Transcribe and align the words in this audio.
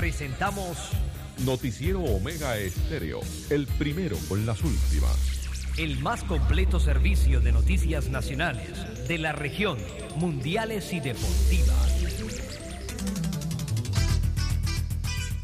Presentamos 0.00 0.78
Noticiero 1.44 2.00
Omega 2.00 2.56
Estéreo, 2.56 3.20
el 3.50 3.66
primero 3.66 4.16
con 4.30 4.46
las 4.46 4.62
últimas. 4.62 5.14
el 5.76 5.98
más 5.98 6.24
completo 6.24 6.80
servicio 6.80 7.42
de 7.42 7.52
noticias 7.52 8.08
nacionales, 8.08 9.06
de 9.06 9.18
la 9.18 9.32
región, 9.32 9.76
mundiales 10.16 10.90
y 10.94 11.00
deportivas. 11.00 11.76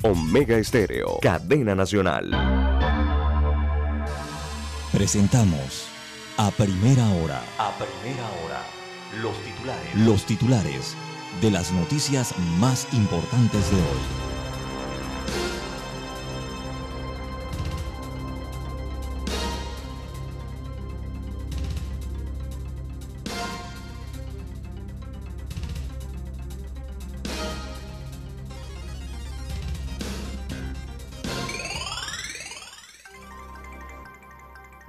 Omega 0.01 0.57
Estéreo, 0.57 1.19
cadena 1.21 1.75
nacional. 1.75 2.31
Presentamos 4.91 5.87
a 6.39 6.51
primera 6.51 7.07
hora 7.11 7.43
A 7.59 7.75
primera 7.77 8.27
hora, 8.43 8.63
los 9.21 9.37
titulares. 9.43 9.95
los 9.97 10.25
titulares 10.25 10.97
de 11.43 11.51
las 11.51 11.73
noticias 11.73 12.35
más 12.59 12.89
importantes 12.95 13.71
de 13.71 13.77
hoy. 13.77 14.36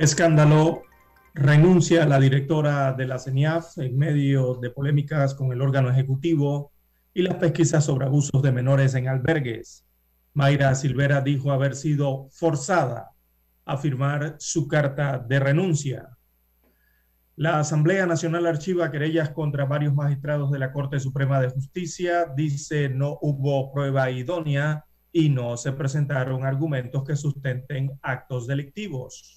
Escándalo 0.07 0.83
renuncia 1.33 2.05
la 2.05 2.17
directora 2.17 2.93
de 2.93 3.05
la 3.05 3.19
CENIAF 3.19 3.77
en 3.79 3.97
medio 3.97 4.53
de 4.55 4.69
polémicas 4.69 5.35
con 5.35 5.51
el 5.51 5.61
órgano 5.61 5.89
ejecutivo 5.89 6.71
y 7.13 7.23
las 7.23 7.35
pesquisas 7.35 7.83
sobre 7.83 8.05
abusos 8.05 8.41
de 8.41 8.53
menores 8.53 8.95
en 8.95 9.09
albergues. 9.09 9.85
Mayra 10.33 10.73
Silvera 10.75 11.19
dijo 11.19 11.51
haber 11.51 11.75
sido 11.75 12.29
forzada 12.31 13.11
a 13.65 13.75
firmar 13.75 14.37
su 14.39 14.69
carta 14.69 15.19
de 15.19 15.39
renuncia. 15.39 16.17
La 17.35 17.59
Asamblea 17.59 18.05
Nacional 18.05 18.47
archiva 18.47 18.89
querellas 18.89 19.31
contra 19.31 19.65
varios 19.65 19.93
magistrados 19.93 20.51
de 20.51 20.59
la 20.59 20.71
Corte 20.71 21.01
Suprema 21.01 21.41
de 21.41 21.49
Justicia. 21.49 22.27
Dice 22.33 22.87
no 22.87 23.17
hubo 23.21 23.73
prueba 23.73 24.09
idónea 24.09 24.85
y 25.11 25.27
no 25.27 25.57
se 25.57 25.73
presentaron 25.73 26.45
argumentos 26.45 27.03
que 27.03 27.17
sustenten 27.17 27.99
actos 28.01 28.47
delictivos. 28.47 29.36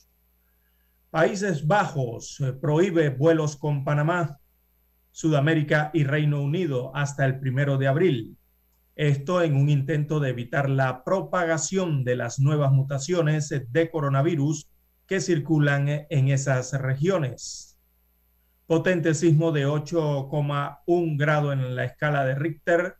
Países 1.11 1.67
Bajos 1.67 2.39
eh, 2.39 2.53
prohíbe 2.53 3.09
vuelos 3.11 3.57
con 3.57 3.83
Panamá, 3.83 4.39
Sudamérica 5.11 5.91
y 5.93 6.05
Reino 6.05 6.41
Unido 6.41 6.95
hasta 6.95 7.27
el 7.27 7.41
primero 7.41 7.79
de 7.79 7.89
abril. 7.89 8.39
Esto 8.95 9.43
en 9.43 9.57
un 9.57 9.71
intento 9.71 10.21
de 10.21 10.31
evitar 10.31 10.71
la 10.71 11.03
propagación 11.03 12.05
de 12.05 12.15
las 12.15 12.39
nuevas 12.39 12.71
mutaciones 12.71 13.49
de 13.49 13.91
coronavirus 13.91 14.71
que 15.09 15.21
circulan 15.21 15.89
en 15.89 16.29
esas 16.29 16.73
regiones. 16.75 17.77
Potente 18.67 19.15
sismo 19.15 19.51
de 19.51 19.67
8,1 19.67 21.19
grado 21.19 21.53
en 21.53 21.75
la 21.75 21.87
escala 21.87 22.25
de 22.25 22.37
Richter 22.37 22.95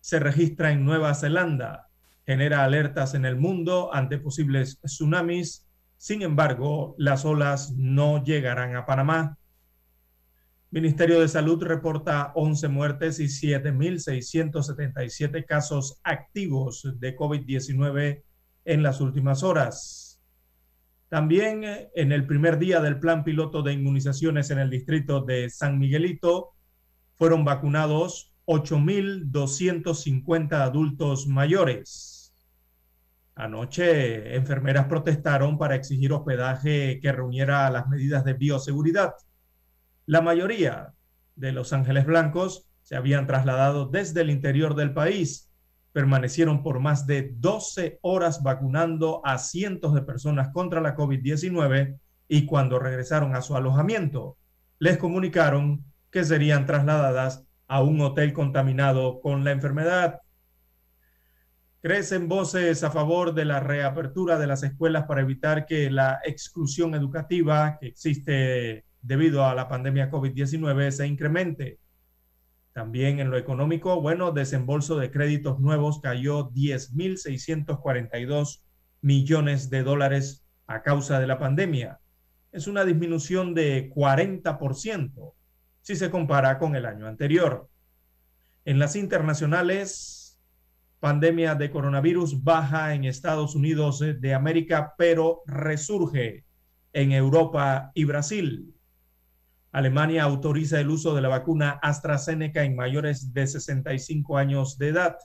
se 0.00 0.20
registra 0.20 0.70
en 0.70 0.84
Nueva 0.84 1.12
Zelanda. 1.12 1.88
Genera 2.24 2.62
alertas 2.62 3.14
en 3.14 3.24
el 3.24 3.34
mundo 3.34 3.92
ante 3.92 4.18
posibles 4.18 4.78
tsunamis 4.80 5.67
sin 5.98 6.22
embargo, 6.22 6.94
las 6.96 7.24
olas 7.24 7.74
no 7.76 8.24
llegarán 8.24 8.76
a 8.76 8.86
Panamá. 8.86 9.36
Ministerio 10.70 11.20
de 11.20 11.26
Salud 11.26 11.60
reporta 11.62 12.30
11 12.36 12.68
muertes 12.68 13.18
y 13.18 13.24
7.677 13.24 15.44
casos 15.44 15.98
activos 16.04 16.88
de 17.00 17.16
COVID-19 17.16 18.22
en 18.64 18.82
las 18.82 19.00
últimas 19.00 19.42
horas. 19.42 20.22
También 21.08 21.64
eh, 21.64 21.90
en 21.94 22.12
el 22.12 22.24
primer 22.26 22.60
día 22.60 22.80
del 22.80 23.00
plan 23.00 23.24
piloto 23.24 23.62
de 23.62 23.72
inmunizaciones 23.72 24.50
en 24.50 24.60
el 24.60 24.70
distrito 24.70 25.22
de 25.22 25.50
San 25.50 25.80
Miguelito 25.80 26.50
fueron 27.16 27.44
vacunados 27.44 28.32
8.250 28.46 30.52
adultos 30.52 31.26
mayores. 31.26 32.17
Anoche, 33.38 34.34
enfermeras 34.34 34.86
protestaron 34.86 35.58
para 35.58 35.76
exigir 35.76 36.12
hospedaje 36.12 36.98
que 37.00 37.12
reuniera 37.12 37.70
las 37.70 37.86
medidas 37.86 38.24
de 38.24 38.32
bioseguridad. 38.32 39.14
La 40.06 40.20
mayoría 40.20 40.92
de 41.36 41.52
los 41.52 41.72
ángeles 41.72 42.04
blancos 42.04 42.66
se 42.82 42.96
habían 42.96 43.28
trasladado 43.28 43.86
desde 43.86 44.22
el 44.22 44.30
interior 44.30 44.74
del 44.74 44.92
país. 44.92 45.52
Permanecieron 45.92 46.64
por 46.64 46.80
más 46.80 47.06
de 47.06 47.30
12 47.36 48.00
horas 48.02 48.42
vacunando 48.42 49.22
a 49.24 49.38
cientos 49.38 49.94
de 49.94 50.02
personas 50.02 50.48
contra 50.48 50.80
la 50.80 50.96
COVID-19 50.96 51.96
y 52.26 52.44
cuando 52.44 52.80
regresaron 52.80 53.36
a 53.36 53.42
su 53.42 53.54
alojamiento, 53.54 54.36
les 54.80 54.98
comunicaron 54.98 55.84
que 56.10 56.24
serían 56.24 56.66
trasladadas 56.66 57.44
a 57.68 57.82
un 57.82 58.00
hotel 58.00 58.32
contaminado 58.32 59.20
con 59.20 59.44
la 59.44 59.52
enfermedad. 59.52 60.22
Crecen 61.80 62.28
voces 62.28 62.82
a 62.82 62.90
favor 62.90 63.34
de 63.34 63.44
la 63.44 63.60
reapertura 63.60 64.36
de 64.36 64.48
las 64.48 64.64
escuelas 64.64 65.04
para 65.04 65.20
evitar 65.20 65.64
que 65.64 65.88
la 65.90 66.18
exclusión 66.24 66.96
educativa 66.96 67.78
que 67.80 67.86
existe 67.86 68.84
debido 69.00 69.44
a 69.44 69.54
la 69.54 69.68
pandemia 69.68 70.10
COVID-19 70.10 70.90
se 70.90 71.06
incremente. 71.06 71.78
También 72.72 73.20
en 73.20 73.30
lo 73.30 73.36
económico, 73.36 74.00
bueno, 74.00 74.32
desembolso 74.32 74.98
de 74.98 75.12
créditos 75.12 75.60
nuevos 75.60 76.00
cayó 76.00 76.50
10.642 76.50 78.60
millones 79.00 79.70
de 79.70 79.84
dólares 79.84 80.44
a 80.66 80.82
causa 80.82 81.20
de 81.20 81.28
la 81.28 81.38
pandemia. 81.38 82.00
Es 82.50 82.66
una 82.66 82.84
disminución 82.84 83.54
de 83.54 83.92
40% 83.94 85.32
si 85.80 85.96
se 85.96 86.10
compara 86.10 86.58
con 86.58 86.76
el 86.76 86.86
año 86.86 87.06
anterior. 87.06 87.68
En 88.64 88.78
las 88.78 88.96
internacionales, 88.96 90.17
pandemia 91.00 91.54
de 91.54 91.70
coronavirus 91.70 92.42
baja 92.42 92.94
en 92.94 93.04
Estados 93.04 93.54
Unidos 93.54 94.00
de 94.00 94.34
América, 94.34 94.94
pero 94.98 95.42
resurge 95.46 96.44
en 96.92 97.12
Europa 97.12 97.92
y 97.94 98.04
Brasil. 98.04 98.74
Alemania 99.70 100.24
autoriza 100.24 100.80
el 100.80 100.90
uso 100.90 101.14
de 101.14 101.20
la 101.20 101.28
vacuna 101.28 101.78
AstraZeneca 101.82 102.64
en 102.64 102.74
mayores 102.74 103.32
de 103.32 103.46
65 103.46 104.38
años 104.38 104.78
de 104.78 104.88
edad. 104.88 105.16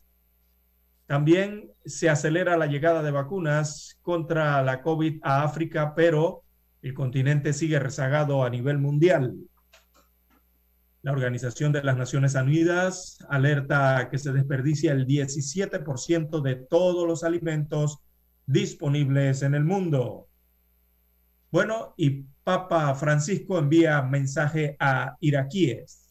También 1.06 1.72
se 1.86 2.10
acelera 2.10 2.58
la 2.58 2.68
llegada 2.68 3.02
de 3.02 3.12
vacunas 3.12 3.98
contra 4.02 4.62
la 4.64 4.82
COVID 4.82 5.20
a 5.24 5.44
África, 5.44 5.96
pero 5.96 6.44
el 6.82 6.94
continente 6.94 7.54
sigue 7.54 7.80
rezagado 7.80 8.44
a 8.44 8.50
nivel 8.50 8.78
mundial. 8.78 9.36
La 11.03 11.12
Organización 11.12 11.74
de 11.74 11.84
las 11.84 11.97
Naciones 11.97 12.34
Unidas 12.34 13.18
alerta 13.28 14.08
que 14.09 14.18
se 14.18 14.31
desperdicia 14.31 14.94
el 14.94 15.06
17% 15.06 16.41
de 16.41 16.56
todos 16.56 17.06
los 17.06 17.25
alimentos 17.25 18.00
disponibles 18.46 19.42
en 19.42 19.53
el 19.53 19.66
mundo. 19.66 20.30
Bueno, 21.52 21.94
y 21.97 22.24
Papa 22.46 22.96
Francisco 22.96 23.59
envía 23.59 24.02
mensaje 24.02 24.78
a 24.80 25.18
iraquíes. 25.19 26.09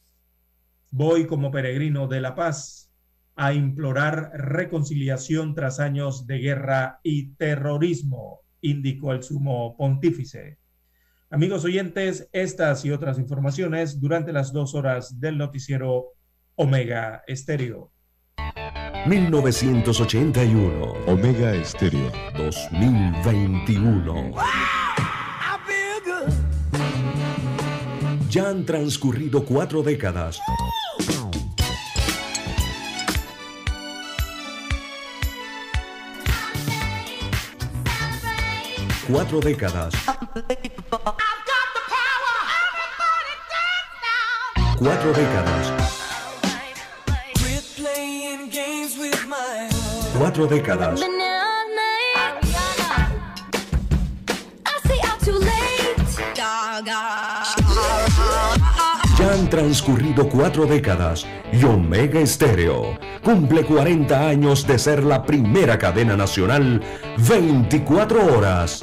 Voy 0.90 1.26
como 1.26 1.50
peregrino 1.50 2.06
de 2.06 2.20
la 2.20 2.34
paz 2.34 2.90
a 3.34 3.54
implorar 3.54 4.32
reconciliación 4.34 5.54
tras 5.54 5.80
años 5.80 6.26
de 6.26 6.36
guerra 6.36 7.00
y 7.02 7.32
terrorismo, 7.36 8.42
indicó 8.60 9.14
el 9.14 9.22
sumo 9.22 9.74
pontífice. 9.74 10.58
Amigos 11.32 11.64
oyentes, 11.64 12.28
estas 12.32 12.84
y 12.84 12.90
otras 12.90 13.18
informaciones 13.18 13.98
durante 13.98 14.34
las 14.34 14.52
dos 14.52 14.74
horas 14.74 15.18
del 15.18 15.38
noticiero 15.38 16.08
Omega 16.56 17.22
Estéreo. 17.26 17.90
1981, 19.06 20.92
Omega 21.06 21.54
Estéreo. 21.54 22.12
2021. 22.36 24.32
Ya 28.28 28.50
han 28.50 28.66
transcurrido 28.66 29.42
cuatro 29.46 29.82
décadas. 29.82 30.38
Cuatro 39.08 39.40
décadas. 39.40 39.92
Cuatro 44.78 45.12
décadas. 45.12 45.72
Cuatro 50.16 50.46
décadas. 50.46 51.00
Ya 56.34 56.76
han 56.78 57.31
transcurrido 59.52 60.30
cuatro 60.30 60.64
décadas 60.64 61.26
y 61.52 61.62
Omega 61.62 62.18
Estéreo 62.18 62.98
cumple 63.22 63.62
40 63.64 64.26
años 64.26 64.66
de 64.66 64.78
ser 64.78 65.04
la 65.04 65.26
primera 65.26 65.76
cadena 65.78 66.16
nacional 66.16 66.80
24 67.18 68.34
horas. 68.34 68.82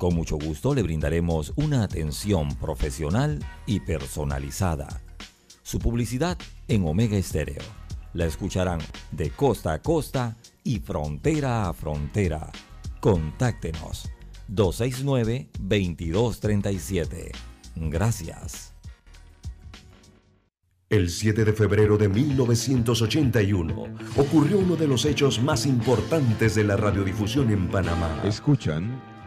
Con 0.00 0.14
mucho 0.14 0.38
gusto 0.38 0.74
le 0.74 0.82
brindaremos 0.82 1.52
una 1.56 1.82
atención 1.82 2.56
profesional 2.56 3.38
y 3.66 3.80
personalizada. 3.80 5.02
Su 5.62 5.78
publicidad 5.78 6.38
en 6.68 6.88
Omega 6.88 7.18
Estéreo. 7.18 7.60
La 8.14 8.24
escucharán 8.24 8.80
de 9.12 9.28
costa 9.28 9.74
a 9.74 9.82
costa 9.82 10.38
y 10.64 10.78
frontera 10.78 11.68
a 11.68 11.74
frontera. 11.74 12.50
Contáctenos 13.00 14.10
269-2237. 14.48 17.32
Gracias. 17.76 18.72
El 20.88 21.10
7 21.10 21.44
de 21.44 21.52
febrero 21.52 21.98
de 21.98 22.08
1981 22.08 23.84
ocurrió 24.16 24.60
uno 24.60 24.76
de 24.76 24.88
los 24.88 25.04
hechos 25.04 25.42
más 25.42 25.66
importantes 25.66 26.54
de 26.54 26.64
la 26.64 26.78
radiodifusión 26.78 27.52
en 27.52 27.68
Panamá. 27.68 28.22
Escuchan 28.24 29.09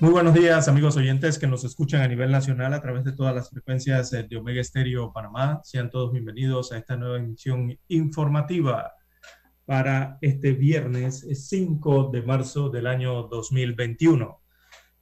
Muy 0.00 0.12
buenos 0.12 0.32
días, 0.32 0.68
amigos 0.68 0.96
oyentes 0.96 1.40
que 1.40 1.48
nos 1.48 1.64
escuchan 1.64 2.02
a 2.02 2.06
nivel 2.06 2.30
nacional 2.30 2.72
a 2.72 2.80
través 2.80 3.02
de 3.02 3.10
todas 3.10 3.34
las 3.34 3.50
frecuencias 3.50 4.12
eh, 4.12 4.22
de 4.30 4.36
Omega 4.36 4.60
Estéreo 4.60 5.12
Panamá. 5.12 5.60
Sean 5.64 5.90
todos 5.90 6.12
bienvenidos 6.12 6.70
a 6.70 6.78
esta 6.78 6.96
nueva 6.96 7.16
emisión 7.16 7.76
informativa 7.88 8.92
para 9.64 10.16
este 10.20 10.52
viernes 10.52 11.26
5 11.48 12.10
de 12.12 12.22
marzo 12.22 12.68
del 12.70 12.86
año 12.86 13.24
2021. 13.24 14.40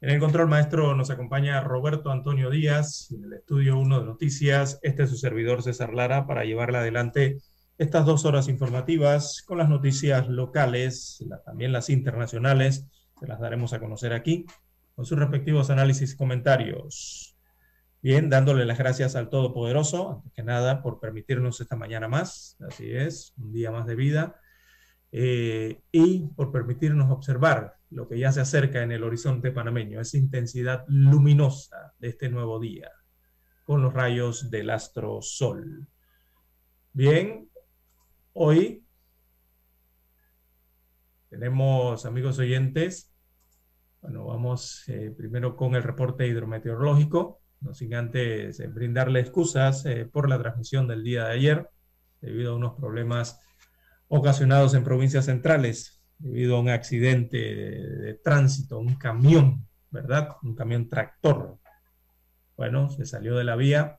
En 0.00 0.10
el 0.10 0.18
control 0.18 0.48
maestro 0.48 0.94
nos 0.94 1.10
acompaña 1.10 1.60
Roberto 1.60 2.10
Antonio 2.10 2.48
Díaz, 2.48 3.10
en 3.10 3.24
el 3.24 3.34
estudio 3.34 3.78
1 3.78 4.00
de 4.00 4.06
noticias. 4.06 4.78
Este 4.80 5.02
es 5.02 5.10
su 5.10 5.18
servidor 5.18 5.62
César 5.62 5.92
Lara 5.92 6.26
para 6.26 6.46
llevarle 6.46 6.78
adelante 6.78 7.36
estas 7.76 8.06
dos 8.06 8.24
horas 8.24 8.48
informativas 8.48 9.42
con 9.46 9.58
las 9.58 9.68
noticias 9.68 10.26
locales, 10.26 11.22
la, 11.28 11.42
también 11.42 11.72
las 11.72 11.90
internacionales, 11.90 12.86
que 13.20 13.26
las 13.26 13.40
daremos 13.40 13.74
a 13.74 13.78
conocer 13.78 14.14
aquí 14.14 14.46
con 14.96 15.04
sus 15.04 15.18
respectivos 15.18 15.68
análisis 15.70 16.14
y 16.14 16.16
comentarios. 16.16 17.36
Bien, 18.00 18.30
dándole 18.30 18.64
las 18.64 18.78
gracias 18.78 19.14
al 19.14 19.28
Todopoderoso, 19.28 20.10
antes 20.10 20.32
que 20.32 20.42
nada, 20.42 20.82
por 20.82 21.00
permitirnos 21.00 21.60
esta 21.60 21.76
mañana 21.76 22.08
más, 22.08 22.56
así 22.66 22.90
es, 22.90 23.34
un 23.36 23.52
día 23.52 23.70
más 23.70 23.86
de 23.86 23.94
vida, 23.94 24.40
eh, 25.12 25.82
y 25.92 26.28
por 26.28 26.50
permitirnos 26.50 27.10
observar 27.10 27.76
lo 27.90 28.08
que 28.08 28.18
ya 28.18 28.32
se 28.32 28.40
acerca 28.40 28.82
en 28.82 28.90
el 28.90 29.04
horizonte 29.04 29.50
panameño, 29.52 30.00
esa 30.00 30.16
intensidad 30.16 30.84
luminosa 30.88 31.94
de 31.98 32.08
este 32.08 32.30
nuevo 32.30 32.58
día, 32.58 32.90
con 33.64 33.82
los 33.82 33.92
rayos 33.92 34.50
del 34.50 34.70
astro 34.70 35.20
Sol. 35.20 35.86
Bien, 36.92 37.50
hoy 38.32 38.82
tenemos, 41.28 42.06
amigos 42.06 42.38
oyentes, 42.38 43.15
bueno, 44.06 44.24
vamos 44.24 44.84
eh, 44.86 45.12
primero 45.16 45.56
con 45.56 45.74
el 45.74 45.82
reporte 45.82 46.28
hidrometeorológico, 46.28 47.40
no 47.60 47.74
sin 47.74 47.92
antes 47.92 48.60
eh, 48.60 48.68
brindarle 48.68 49.18
excusas 49.18 49.84
eh, 49.84 50.04
por 50.06 50.28
la 50.28 50.38
transmisión 50.38 50.86
del 50.86 51.02
día 51.02 51.24
de 51.24 51.32
ayer, 51.32 51.70
debido 52.20 52.52
a 52.52 52.56
unos 52.56 52.74
problemas 52.74 53.40
ocasionados 54.06 54.74
en 54.74 54.84
provincias 54.84 55.24
centrales, 55.24 56.04
debido 56.18 56.56
a 56.56 56.60
un 56.60 56.68
accidente 56.68 57.36
de, 57.36 58.14
tránsito, 58.22 58.78
un 58.78 58.94
camión, 58.94 59.66
¿verdad? 59.90 60.36
Un 60.44 60.54
camión 60.54 60.88
tractor. 60.88 61.58
Bueno, 62.56 62.88
se 62.88 63.06
salió 63.06 63.34
de 63.34 63.42
la 63.42 63.56
vía 63.56 63.98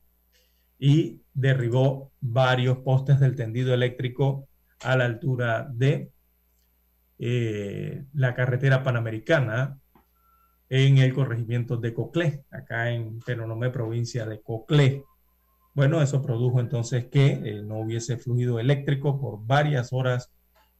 y 0.78 1.20
derribó 1.34 2.12
varios 2.18 2.78
postes 2.78 3.20
del 3.20 3.36
tendido 3.36 3.74
eléctrico 3.74 4.48
a 4.80 4.96
la 4.96 5.04
altura 5.04 5.68
de 5.70 6.12
la 7.18 8.34
carretera 8.34 8.82
panamericana 8.82 9.78
en 10.70 10.98
el 10.98 11.14
corregimiento 11.14 11.76
de 11.76 11.94
Coclé, 11.94 12.44
acá 12.50 12.90
en 12.90 13.20
Penonomé, 13.20 13.70
provincia 13.70 14.26
de 14.26 14.40
Coclé. 14.40 15.04
Bueno, 15.74 16.02
eso 16.02 16.20
produjo 16.22 16.60
entonces 16.60 17.06
que 17.06 17.26
eh, 17.26 17.62
no 17.62 17.78
hubiese 17.78 18.18
fluido 18.18 18.58
eléctrico 18.58 19.20
por 19.20 19.46
varias 19.46 19.92
horas 19.92 20.30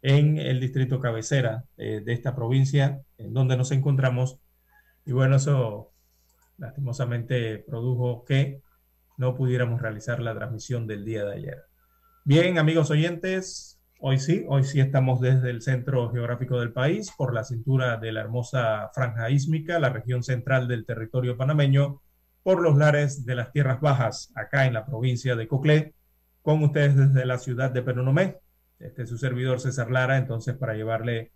en 0.03 0.39
el 0.39 0.61
distrito 0.61 1.01
cabecera 1.01 1.65
eh, 1.77 2.03
de 2.05 2.13
esta 2.13 2.35
provincia, 2.35 3.01
en 3.17 3.33
donde 3.33 3.57
nos 3.57 3.71
encontramos. 3.73 4.39
Y 5.05 5.13
bueno, 5.13 5.37
eso 5.37 5.93
lastimosamente 6.59 7.59
produjo 7.59 8.25
que 8.25 8.61
no 9.17 9.35
pudiéramos 9.35 9.81
realizar 9.81 10.21
la 10.21 10.35
transmisión 10.35 10.87
del 10.87 11.05
día 11.05 11.25
de 11.25 11.35
ayer. 11.35 11.65
Bien, 12.25 12.59
amigos 12.59 12.91
oyentes, 12.91 13.78
Hoy 14.01 14.21
sí, 14.21 14.45
hoy 14.49 14.63
sí 14.63 14.79
estamos 14.79 15.21
desde 15.21 15.51
el 15.51 15.61
centro 15.61 16.09
geográfico 16.13 16.61
del 16.61 16.73
país, 16.73 17.11
por 17.17 17.35
la 17.35 17.43
cintura 17.43 17.97
de 17.97 18.13
la 18.13 18.21
hermosa 18.21 18.91
franja 18.95 19.29
ísmica, 19.29 19.81
la 19.81 19.89
región 19.89 20.23
central 20.23 20.69
del 20.69 20.87
territorio 20.87 21.37
panameño, 21.37 22.01
por 22.45 22.63
los 22.63 22.77
lares 22.77 23.27
de 23.27 23.35
las 23.35 23.51
tierras 23.51 23.81
bajas, 23.81 24.31
acá 24.37 24.67
en 24.67 24.75
la 24.75 24.87
provincia 24.87 25.35
de 25.35 25.49
Coclé, 25.49 25.95
con 26.43 26.63
ustedes 26.63 26.95
desde 26.95 27.27
la 27.27 27.39
ciudad 27.39 27.73
de 27.73 27.83
Penonomé. 27.83 28.39
Este 28.79 29.03
es 29.03 29.09
su 29.09 29.19
servidor 29.19 29.59
César 29.59 29.91
Lara, 29.91 30.17
entonces 30.17 30.57
para 30.57 30.75
llevarle 30.75 31.33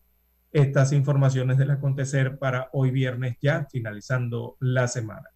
estas 0.52 0.92
informaciones 0.92 1.58
del 1.58 1.72
acontecer 1.72 2.38
para 2.38 2.68
hoy 2.72 2.92
viernes 2.92 3.38
ya, 3.40 3.66
finalizando 3.72 4.56
la 4.60 4.86
semana. 4.86 5.28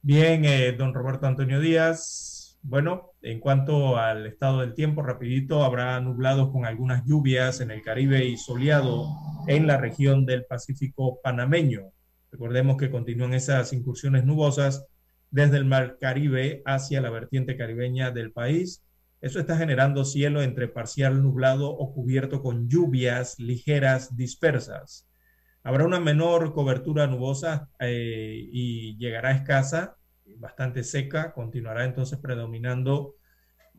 Bien, 0.00 0.44
eh, 0.44 0.70
don 0.78 0.94
Roberto 0.94 1.26
Antonio 1.26 1.58
Díaz, 1.58 2.39
bueno, 2.62 3.12
en 3.22 3.40
cuanto 3.40 3.96
al 3.96 4.26
estado 4.26 4.60
del 4.60 4.74
tiempo, 4.74 5.02
rapidito, 5.02 5.64
habrá 5.64 5.98
nublados 6.00 6.50
con 6.50 6.66
algunas 6.66 7.04
lluvias 7.04 7.60
en 7.60 7.70
el 7.70 7.82
Caribe 7.82 8.26
y 8.26 8.36
soleado 8.36 9.08
en 9.46 9.66
la 9.66 9.78
región 9.78 10.26
del 10.26 10.44
Pacífico 10.44 11.20
panameño. 11.22 11.92
Recordemos 12.30 12.76
que 12.76 12.90
continúan 12.90 13.34
esas 13.34 13.72
incursiones 13.72 14.24
nubosas 14.24 14.86
desde 15.30 15.56
el 15.56 15.64
Mar 15.64 15.96
Caribe 16.00 16.62
hacia 16.66 17.00
la 17.00 17.10
vertiente 17.10 17.56
caribeña 17.56 18.10
del 18.10 18.32
país. 18.32 18.84
Eso 19.20 19.40
está 19.40 19.56
generando 19.56 20.04
cielo 20.04 20.42
entre 20.42 20.68
parcial 20.68 21.22
nublado 21.22 21.70
o 21.70 21.92
cubierto 21.92 22.42
con 22.42 22.68
lluvias 22.68 23.38
ligeras 23.38 24.16
dispersas. 24.16 25.06
Habrá 25.62 25.84
una 25.84 26.00
menor 26.00 26.52
cobertura 26.52 27.06
nubosa 27.06 27.68
eh, 27.80 28.48
y 28.50 28.96
llegará 28.96 29.32
escasa 29.32 29.96
bastante 30.38 30.82
seca, 30.84 31.32
continuará 31.32 31.84
entonces 31.84 32.18
predominando 32.18 33.16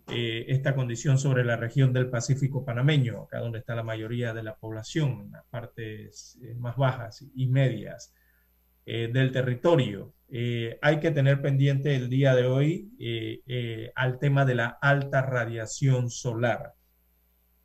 eh, 0.07 0.45
esta 0.49 0.75
condición 0.75 1.17
sobre 1.17 1.45
la 1.45 1.55
región 1.55 1.93
del 1.93 2.09
Pacífico 2.09 2.65
panameño, 2.65 3.23
acá 3.23 3.39
donde 3.39 3.59
está 3.59 3.75
la 3.75 3.83
mayoría 3.83 4.33
de 4.33 4.43
la 4.43 4.55
población, 4.55 5.21
en 5.21 5.31
las 5.31 5.45
partes 5.45 6.37
eh, 6.43 6.55
más 6.55 6.75
bajas 6.75 7.25
y 7.33 7.47
medias 7.47 8.13
eh, 8.85 9.09
del 9.13 9.31
territorio. 9.31 10.13
hay 10.81 10.99
que 10.99 11.11
tener 11.11 11.41
pendiente 11.41 11.95
el 11.95 12.09
día 12.09 12.35
de 12.35 12.45
hoy 12.45 12.89
al 13.95 14.17
tema 14.19 14.45
de 14.45 14.55
la 14.55 14.77
alta 14.81 15.21
radiación 15.21 16.09
solar. 16.09 16.73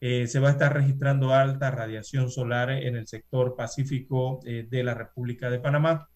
se 0.00 0.38
va 0.40 0.48
a 0.48 0.52
estar 0.52 0.74
registrando 0.74 1.32
alta 1.32 1.70
radiación 1.70 2.30
solar 2.30 2.70
en 2.70 2.96
el 2.96 3.06
sector 3.06 3.56
pacífico 3.56 4.40
de 4.44 4.82
la 4.84 4.94
República 4.94 5.48
de 5.50 5.60
Panamá. 5.60 6.08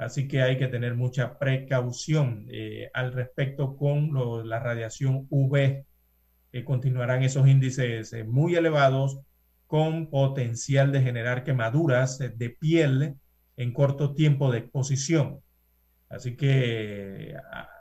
Así 0.00 0.26
que 0.28 0.40
hay 0.40 0.56
que 0.56 0.66
tener 0.66 0.94
mucha 0.94 1.38
precaución 1.38 2.46
eh, 2.50 2.90
al 2.94 3.12
respecto 3.12 3.76
con 3.76 4.10
la 4.48 4.58
radiación 4.58 5.26
UV. 5.28 5.84
que 6.50 6.64
continuarán 6.64 7.22
esos 7.22 7.46
índices 7.46 8.12
eh, 8.14 8.24
muy 8.24 8.54
elevados 8.54 9.20
con 9.66 10.08
potencial 10.08 10.90
de 10.90 11.02
generar 11.02 11.44
quemaduras 11.44 12.18
eh, 12.22 12.30
de 12.34 12.48
piel 12.48 13.16
en 13.58 13.72
corto 13.74 14.14
tiempo 14.14 14.50
de 14.50 14.60
exposición. 14.60 15.40
Así 16.08 16.34
que 16.34 17.34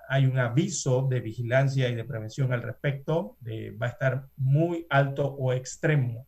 hay 0.09 0.25
un 0.25 0.37
aviso 0.39 1.07
de 1.09 1.21
vigilancia 1.21 1.87
y 1.87 1.95
de 1.95 2.03
prevención 2.03 2.51
al 2.51 2.63
respecto. 2.63 3.37
va 3.81 3.87
a 3.87 3.89
estar 3.89 4.25
muy 4.35 4.85
alto 4.89 5.25
o 5.25 5.53
extremo 5.53 6.27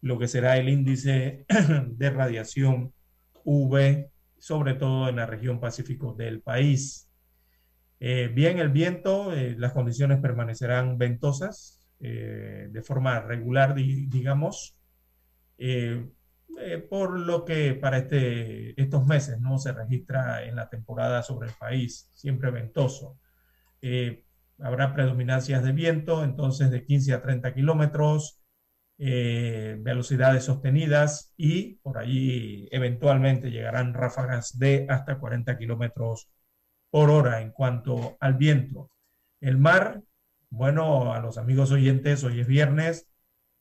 lo 0.00 0.18
que 0.18 0.26
será 0.26 0.56
el 0.56 0.68
índice 0.68 1.46
de 1.86 2.10
radiación 2.10 2.92
UV 3.44 4.10
sobre 4.40 4.74
todo 4.74 5.08
en 5.08 5.16
la 5.16 5.26
región 5.26 5.60
pacífico 5.60 6.14
del 6.14 6.40
país. 6.40 7.08
Eh, 8.00 8.30
bien, 8.34 8.58
el 8.58 8.70
viento, 8.70 9.32
eh, 9.34 9.54
las 9.58 9.72
condiciones 9.72 10.18
permanecerán 10.20 10.96
ventosas 10.96 11.86
eh, 12.00 12.68
de 12.70 12.82
forma 12.82 13.20
regular, 13.20 13.74
digamos, 13.74 14.76
por 16.88 17.20
lo 17.20 17.44
que 17.44 17.74
para 17.74 17.98
este, 17.98 18.80
estos 18.80 19.06
meses 19.06 19.38
no 19.40 19.58
se 19.58 19.72
registra 19.72 20.44
en 20.44 20.56
la 20.56 20.70
temporada 20.70 21.22
sobre 21.22 21.48
el 21.48 21.54
país, 21.54 22.10
siempre 22.14 22.50
ventoso. 22.50 23.18
habrá 24.58 24.94
predominancias 24.94 25.62
de 25.62 25.72
viento, 25.72 26.24
entonces 26.24 26.70
de 26.70 26.84
15 26.84 27.12
a 27.12 27.22
30 27.22 27.52
kilómetros, 27.54 28.39
eh, 29.02 29.78
velocidades 29.80 30.44
sostenidas 30.44 31.32
y 31.34 31.76
por 31.76 31.96
allí 31.96 32.68
eventualmente 32.70 33.50
llegarán 33.50 33.94
ráfagas 33.94 34.58
de 34.58 34.84
hasta 34.90 35.18
40 35.18 35.56
kilómetros 35.56 36.28
por 36.90 37.08
hora 37.08 37.40
en 37.40 37.50
cuanto 37.50 38.18
al 38.20 38.34
viento. 38.34 38.90
El 39.40 39.56
mar, 39.56 40.02
bueno, 40.50 41.14
a 41.14 41.20
los 41.20 41.38
amigos 41.38 41.70
oyentes, 41.70 42.24
hoy 42.24 42.40
es 42.40 42.46
viernes, 42.46 43.08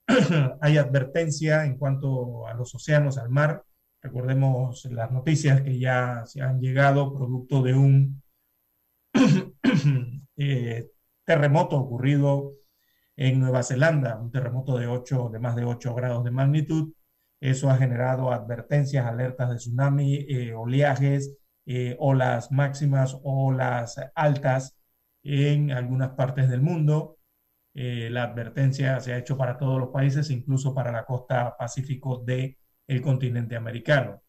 hay 0.62 0.77
advertencia 0.77 1.63
en 1.63 1.77
cuanto 1.77 2.46
a 2.46 2.53
los 2.53 2.75
océanos, 2.75 3.17
al 3.17 3.29
mar. 3.29 3.63
Recordemos 4.01 4.84
las 4.91 5.10
noticias 5.10 5.62
que 5.62 5.79
ya 5.79 6.24
se 6.25 6.41
han 6.41 6.60
llegado 6.60 7.13
producto 7.13 7.63
de 7.63 7.75
un 7.75 8.22
eh, 10.36 10.89
terremoto 11.24 11.77
ocurrido 11.77 12.58
en 13.19 13.39
Nueva 13.39 13.63
Zelanda, 13.63 14.17
un 14.17 14.31
terremoto 14.31 14.77
de, 14.77 14.88
8, 14.88 15.29
de 15.33 15.39
más 15.39 15.55
de 15.55 15.65
8 15.65 15.93
grados 15.93 16.23
de 16.23 16.31
magnitud. 16.31 16.93
Eso 17.41 17.69
ha 17.69 17.77
generado 17.77 18.31
advertencias, 18.31 19.05
alertas 19.05 19.49
de 19.49 19.55
tsunami, 19.57 20.25
eh, 20.29 20.53
oleajes, 20.53 21.38
eh, 21.65 21.97
olas 21.99 22.51
máximas, 22.51 23.17
olas 23.23 23.99
altas 24.15 24.77
en 25.23 25.71
algunas 25.71 26.11
partes 26.11 26.49
del 26.49 26.61
mundo. 26.61 27.17
Eh, 27.73 28.09
la 28.09 28.23
advertencia 28.23 28.99
se 29.01 29.13
ha 29.13 29.17
hecho 29.17 29.38
para 29.38 29.57
todos 29.57 29.79
los 29.79 29.89
países, 29.89 30.29
incluso 30.29 30.73
para 30.73 30.91
la 30.91 31.05
costa 31.05 31.55
pacífico 31.57 32.23
del 32.25 32.57
el 32.88 33.01
continente 33.01 33.55
americano. 33.57 34.21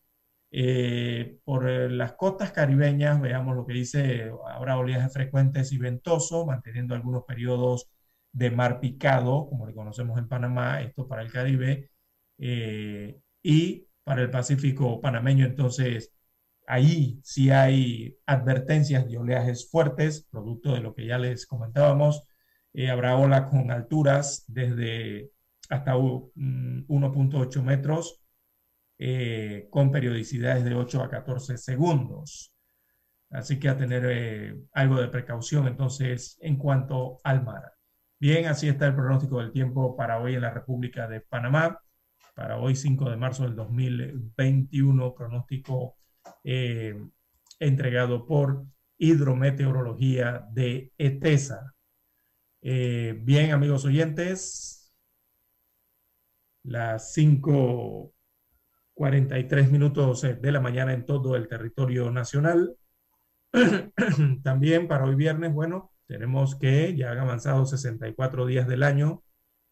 por 1.44 1.64
las 1.92 2.14
costas 2.14 2.52
caribeñas, 2.52 3.20
veamos 3.20 3.54
lo 3.56 3.66
que 3.66 3.75
dice, 3.75 4.32
habrá 4.49 4.76
oleajes 4.78 5.12
frecuentes 5.12 5.73
y 5.73 5.78
ventosos, 5.78 6.47
manteniendo 6.47 6.94
algunos 6.94 7.25
periodos 7.25 7.88
de 8.32 8.50
mar 8.50 8.80
picado, 8.80 9.49
como 9.49 9.66
le 9.66 9.75
conocemos 9.75 10.18
en 10.18 10.28
Panamá, 10.28 10.82
esto 10.82 11.08
para 11.08 11.22
el 11.22 11.32
Caribe, 11.32 11.90
eh, 12.38 13.20
y 13.42 13.87
para 14.04 14.22
el 14.22 14.30
Pacífico 14.30 15.00
panameño, 15.00 15.46
entonces 15.46 16.12
ahí 16.66 17.20
sí 17.25 17.50
hay 17.50 18.16
advertencias 18.26 19.06
de 19.08 19.18
oleajes 19.18 19.70
fuertes, 19.70 20.26
producto 20.30 20.75
de 20.75 20.80
lo 20.80 20.94
que 20.94 21.06
ya 21.06 21.18
les 21.18 21.46
comentábamos. 21.46 22.26
Eh, 22.72 22.90
habrá 22.90 23.16
olas 23.16 23.50
con 23.50 23.70
alturas 23.70 24.44
desde 24.49 25.32
hasta 25.68 25.96
1.8 25.96 27.62
metros, 27.62 28.22
eh, 28.99 29.68
con 29.70 29.90
periodicidades 29.90 30.64
de 30.64 30.75
8 30.75 31.02
a 31.02 31.10
14 31.10 31.58
segundos. 31.58 32.52
Así 33.30 33.58
que 33.60 33.68
a 33.68 33.76
tener 33.76 34.56
algo 34.72 35.00
de 35.00 35.08
precaución 35.08 35.68
entonces 35.68 36.38
en 36.40 36.56
cuanto 36.56 37.20
al 37.25 37.44
mar. 37.44 37.79
Bien, 38.20 38.46
así 38.46 38.68
está 38.68 38.86
el 38.86 38.94
pronóstico 38.94 39.38
del 39.38 39.50
tiempo 39.50 39.96
para 39.96 40.20
hoy 40.20 40.34
en 40.34 40.42
la 40.42 40.50
República 40.50 41.08
de 41.08 41.22
Panamá. 41.22 41.80
Para 42.34 42.58
hoy, 42.58 42.76
5 42.76 43.08
de 43.08 43.16
marzo 43.16 43.44
del 43.44 43.56
2021, 43.56 45.14
pronóstico 45.14 45.96
eh, 46.44 47.02
entregado 47.58 48.26
por 48.26 48.66
Hidrometeorología 48.98 50.46
de 50.52 50.92
ETESA. 50.98 51.74
Eh, 52.60 53.18
bien, 53.22 53.52
amigos 53.52 53.86
oyentes, 53.86 54.92
las 56.62 57.16
5.43 57.16 59.70
minutos 59.70 60.20
de 60.20 60.52
la 60.52 60.60
mañana 60.60 60.92
en 60.92 61.06
todo 61.06 61.36
el 61.36 61.48
territorio 61.48 62.10
nacional. 62.10 62.76
También 64.42 64.88
para 64.88 65.06
hoy 65.06 65.14
viernes, 65.14 65.54
bueno, 65.54 65.89
tenemos 66.11 66.57
que 66.57 66.97
ya 66.97 67.12
han 67.12 67.19
avanzado 67.19 67.64
64 67.64 68.45
días 68.45 68.67
del 68.67 68.83
año 68.83 69.23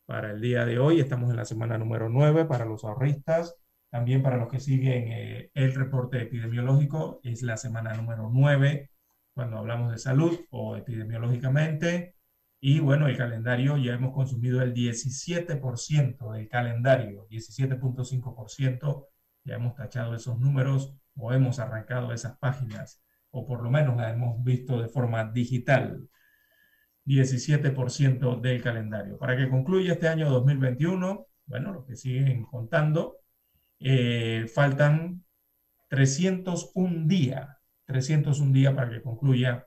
para 0.06 0.30
el 0.30 0.40
día 0.40 0.64
de 0.64 0.78
hoy. 0.78 1.00
Estamos 1.00 1.30
en 1.30 1.36
la 1.36 1.44
semana 1.44 1.78
número 1.78 2.08
9 2.08 2.44
para 2.44 2.64
los 2.64 2.84
ahorristas. 2.84 3.56
También 3.90 4.22
para 4.22 4.36
los 4.36 4.48
que 4.48 4.60
siguen 4.60 5.08
eh, 5.08 5.50
el 5.54 5.74
reporte 5.74 6.22
epidemiológico 6.22 7.18
es 7.24 7.42
la 7.42 7.56
semana 7.56 7.92
número 7.94 8.30
9 8.32 8.88
cuando 9.34 9.58
hablamos 9.58 9.90
de 9.90 9.98
salud 9.98 10.38
o 10.50 10.76
epidemiológicamente. 10.76 12.14
Y 12.60 12.78
bueno, 12.78 13.08
el 13.08 13.16
calendario 13.16 13.76
ya 13.76 13.94
hemos 13.94 14.14
consumido 14.14 14.62
el 14.62 14.72
17% 14.74 16.32
del 16.34 16.48
calendario, 16.48 17.26
17.5%. 17.28 19.06
Ya 19.42 19.56
hemos 19.56 19.74
tachado 19.74 20.14
esos 20.14 20.38
números 20.38 20.94
o 21.16 21.32
hemos 21.32 21.58
arrancado 21.58 22.12
esas 22.12 22.38
páginas 22.38 23.02
o 23.32 23.44
por 23.44 23.60
lo 23.60 23.70
menos 23.72 23.96
las 23.96 24.14
hemos 24.14 24.40
visto 24.44 24.80
de 24.80 24.88
forma 24.88 25.24
digital. 25.32 26.08
17% 27.08 28.40
del 28.40 28.62
calendario. 28.62 29.18
Para 29.18 29.36
que 29.36 29.48
concluya 29.48 29.94
este 29.94 30.08
año 30.08 30.28
2021, 30.28 31.26
bueno, 31.46 31.72
lo 31.72 31.86
que 31.86 31.96
siguen 31.96 32.44
contando, 32.44 33.16
eh, 33.80 34.46
faltan 34.54 35.24
301 35.88 37.06
días, 37.06 37.48
301 37.86 38.52
días 38.52 38.74
para 38.74 38.90
que 38.90 39.00
concluya 39.00 39.66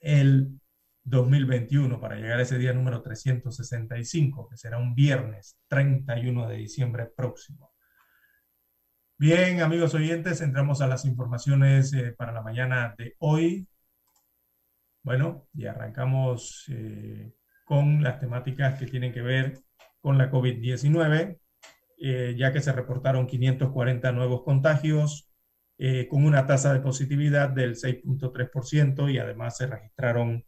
el 0.00 0.60
2021, 1.04 2.00
para 2.00 2.16
llegar 2.16 2.40
a 2.40 2.42
ese 2.42 2.58
día 2.58 2.72
número 2.72 3.00
365, 3.00 4.48
que 4.48 4.56
será 4.56 4.78
un 4.78 4.94
viernes 4.94 5.56
31 5.68 6.48
de 6.48 6.56
diciembre 6.56 7.06
próximo. 7.16 7.70
Bien, 9.16 9.60
amigos 9.60 9.94
oyentes, 9.94 10.40
entramos 10.40 10.80
a 10.80 10.88
las 10.88 11.04
informaciones 11.04 11.92
eh, 11.92 12.12
para 12.16 12.32
la 12.32 12.42
mañana 12.42 12.94
de 12.96 13.14
hoy. 13.18 13.68
Bueno, 15.02 15.48
y 15.54 15.66
arrancamos 15.66 16.66
eh, 16.68 17.32
con 17.64 18.02
las 18.02 18.20
temáticas 18.20 18.78
que 18.78 18.86
tienen 18.86 19.12
que 19.12 19.22
ver 19.22 19.58
con 20.00 20.18
la 20.18 20.30
COVID-19, 20.30 21.38
eh, 21.98 22.34
ya 22.38 22.52
que 22.52 22.60
se 22.60 22.72
reportaron 22.72 23.26
540 23.26 24.12
nuevos 24.12 24.42
contagios 24.42 25.30
eh, 25.78 26.06
con 26.08 26.24
una 26.24 26.46
tasa 26.46 26.72
de 26.74 26.80
positividad 26.80 27.48
del 27.48 27.76
6.3% 27.76 29.10
y 29.10 29.18
además 29.18 29.56
se 29.56 29.66
registraron 29.66 30.44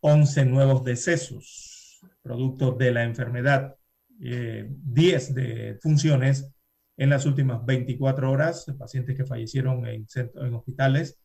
11 0.00 0.46
nuevos 0.46 0.82
decesos 0.82 2.00
producto 2.22 2.72
de 2.72 2.90
la 2.90 3.04
enfermedad, 3.04 3.76
10 4.18 5.34
de 5.34 5.78
funciones 5.80 6.52
en 6.96 7.10
las 7.10 7.26
últimas 7.26 7.64
24 7.64 8.30
horas, 8.30 8.66
pacientes 8.78 9.16
que 9.16 9.26
fallecieron 9.26 9.86
en, 9.86 10.06
en 10.14 10.54
hospitales 10.54 11.20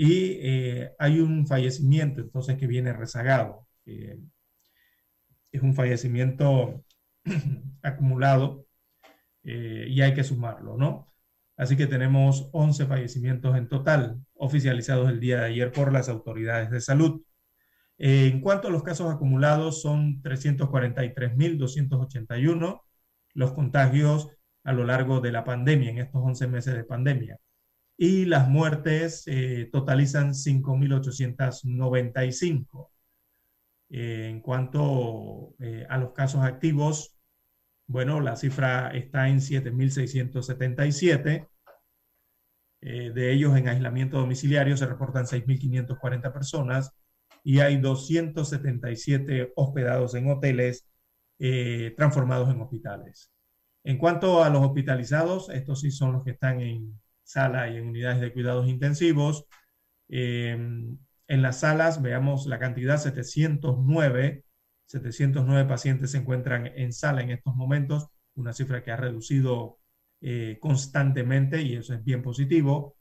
y 0.00 0.38
eh, 0.42 0.92
hay 1.00 1.18
un 1.18 1.44
fallecimiento 1.48 2.20
entonces 2.20 2.56
que 2.56 2.68
viene 2.68 2.92
rezagado. 2.92 3.66
Eh, 3.84 4.20
es 5.50 5.60
un 5.60 5.74
fallecimiento 5.74 6.84
acumulado 7.82 8.64
eh, 9.42 9.86
y 9.88 10.00
hay 10.00 10.14
que 10.14 10.22
sumarlo, 10.22 10.76
¿no? 10.76 11.12
Así 11.56 11.76
que 11.76 11.88
tenemos 11.88 12.48
11 12.52 12.86
fallecimientos 12.86 13.56
en 13.56 13.68
total 13.68 14.20
oficializados 14.34 15.10
el 15.10 15.18
día 15.18 15.40
de 15.40 15.46
ayer 15.46 15.72
por 15.72 15.92
las 15.92 16.08
autoridades 16.08 16.70
de 16.70 16.80
salud. 16.80 17.22
en 17.98 18.40
cuanto 18.40 18.68
a 18.68 18.70
los 18.70 18.84
casos 18.84 19.12
acumulados, 19.12 19.82
son 19.82 20.22
343.281 20.22 22.82
los 23.34 23.52
contagios 23.52 24.28
a 24.64 24.72
lo 24.72 24.84
largo 24.84 25.20
de 25.20 25.32
la 25.32 25.44
pandemia, 25.44 25.90
en 25.90 25.98
estos 25.98 26.22
11 26.22 26.46
meses 26.48 26.74
de 26.74 26.84
pandemia. 26.84 27.38
Y 27.98 28.24
las 28.26 28.48
muertes 28.48 29.24
eh, 29.26 29.68
totalizan 29.72 30.32
5.895. 30.32 32.90
Eh, 33.90 34.28
en 34.28 34.40
cuanto 34.40 35.54
eh, 35.58 35.86
a 35.88 35.96
los 35.98 36.12
casos 36.12 36.44
activos, 36.44 37.16
bueno, 37.86 38.20
la 38.20 38.36
cifra 38.36 38.90
está 38.90 39.28
en 39.28 39.40
7.677. 39.40 41.48
de 42.80 43.32
ellos 43.32 43.56
en 43.56 43.68
aislamiento 43.68 44.18
domiciliario 44.18 44.76
se 44.76 44.86
reportan 44.86 45.26
6.540 45.26 46.32
personas 46.32 46.92
y 47.42 47.60
hay 47.60 47.78
277 47.78 49.52
hospedados 49.56 50.14
en 50.14 50.30
hoteles 50.30 50.86
eh, 51.38 51.94
transformados 51.96 52.50
en 52.50 52.60
hospitales. 52.60 53.32
En 53.84 53.96
cuanto 53.96 54.42
a 54.42 54.50
los 54.50 54.62
hospitalizados, 54.62 55.50
estos 55.50 55.80
sí 55.80 55.90
son 55.90 56.12
los 56.12 56.24
que 56.24 56.32
están 56.32 56.60
en 56.60 57.00
sala 57.28 57.68
y 57.68 57.76
en 57.76 57.86
unidades 57.86 58.20
de 58.20 58.32
cuidados 58.32 58.68
intensivos. 58.68 59.46
Em, 60.08 60.98
en 61.28 61.42
las 61.42 61.60
salas, 61.60 62.00
veamos 62.00 62.46
la 62.46 62.58
cantidad, 62.58 62.98
709. 62.98 64.44
709 64.86 65.68
pacientes 65.68 66.12
se 66.12 66.18
encuentran 66.18 66.66
en 66.66 66.92
sala 66.92 67.20
en 67.22 67.30
estos 67.30 67.54
momentos, 67.54 68.08
una 68.34 68.54
cifra 68.54 68.82
que 68.82 68.90
ha 68.90 68.96
reducido 68.96 69.78
eh, 70.22 70.56
constantemente 70.60 71.60
y 71.62 71.76
eso 71.76 71.92
es 71.94 72.02
bien 72.02 72.22
positivo. 72.22 72.96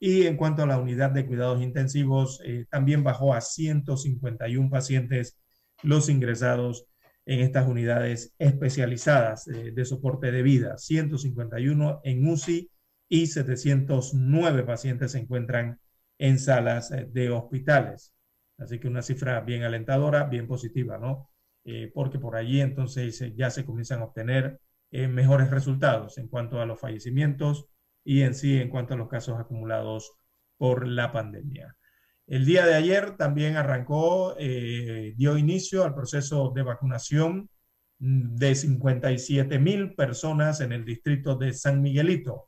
Y 0.00 0.26
en 0.26 0.36
cuanto 0.36 0.62
a 0.62 0.66
la 0.66 0.78
unidad 0.78 1.10
de 1.12 1.26
cuidados 1.26 1.62
intensivos, 1.62 2.40
eh, 2.44 2.66
también 2.70 3.04
bajó 3.04 3.34
a 3.34 3.40
151 3.40 4.70
pacientes 4.70 5.38
los 5.84 6.08
ingresados 6.08 6.86
en 7.26 7.40
estas 7.40 7.68
unidades 7.68 8.34
especializadas 8.38 9.46
eh, 9.48 9.70
de 9.72 9.84
soporte 9.84 10.32
de 10.32 10.42
vida, 10.42 10.78
151 10.78 12.00
en 12.02 12.26
UCI 12.26 12.70
y 13.08 13.26
709 13.26 14.64
pacientes 14.64 15.12
se 15.12 15.18
encuentran 15.18 15.80
en 16.18 16.38
salas 16.38 16.90
eh, 16.90 17.08
de 17.10 17.30
hospitales. 17.30 18.14
Así 18.58 18.78
que 18.80 18.88
una 18.88 19.02
cifra 19.02 19.40
bien 19.40 19.62
alentadora, 19.62 20.24
bien 20.24 20.46
positiva, 20.46 20.98
¿no? 20.98 21.30
Eh, 21.64 21.90
porque 21.94 22.18
por 22.18 22.36
allí 22.36 22.60
entonces 22.60 23.22
ya 23.36 23.50
se 23.50 23.64
comienzan 23.64 24.00
a 24.00 24.04
obtener 24.06 24.60
mejores 24.90 25.50
resultados 25.50 26.16
en 26.16 26.28
cuanto 26.28 26.62
a 26.62 26.66
los 26.66 26.80
fallecimientos 26.80 27.66
y 28.04 28.22
en 28.22 28.34
sí 28.34 28.58
en 28.58 28.70
cuanto 28.70 28.94
a 28.94 28.96
los 28.96 29.08
casos 29.08 29.38
acumulados 29.38 30.12
por 30.56 30.86
la 30.88 31.12
pandemia. 31.12 31.76
El 32.28 32.44
día 32.44 32.66
de 32.66 32.74
ayer 32.74 33.16
también 33.16 33.56
arrancó, 33.56 34.36
eh, 34.38 35.14
dio 35.16 35.38
inicio 35.38 35.84
al 35.84 35.94
proceso 35.94 36.52
de 36.54 36.62
vacunación 36.62 37.48
de 37.98 38.54
57 38.54 39.58
mil 39.58 39.94
personas 39.94 40.60
en 40.60 40.72
el 40.72 40.84
distrito 40.84 41.36
de 41.36 41.54
San 41.54 41.80
Miguelito. 41.80 42.47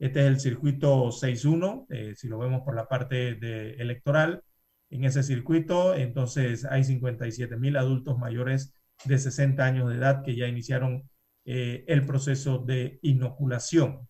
Este 0.00 0.20
es 0.20 0.26
el 0.26 0.40
circuito 0.40 1.12
6.1, 1.12 1.86
eh, 1.90 2.14
si 2.16 2.26
lo 2.26 2.38
vemos 2.38 2.62
por 2.62 2.74
la 2.74 2.88
parte 2.88 3.34
de 3.34 3.72
electoral. 3.74 4.42
En 4.88 5.04
ese 5.04 5.22
circuito, 5.22 5.94
entonces 5.94 6.64
hay 6.64 6.84
57 6.84 7.54
mil 7.58 7.76
adultos 7.76 8.18
mayores 8.18 8.72
de 9.04 9.18
60 9.18 9.62
años 9.62 9.90
de 9.90 9.96
edad 9.96 10.22
que 10.24 10.34
ya 10.34 10.48
iniciaron 10.48 11.08
eh, 11.44 11.84
el 11.86 12.06
proceso 12.06 12.58
de 12.58 12.98
inoculación. 13.02 14.08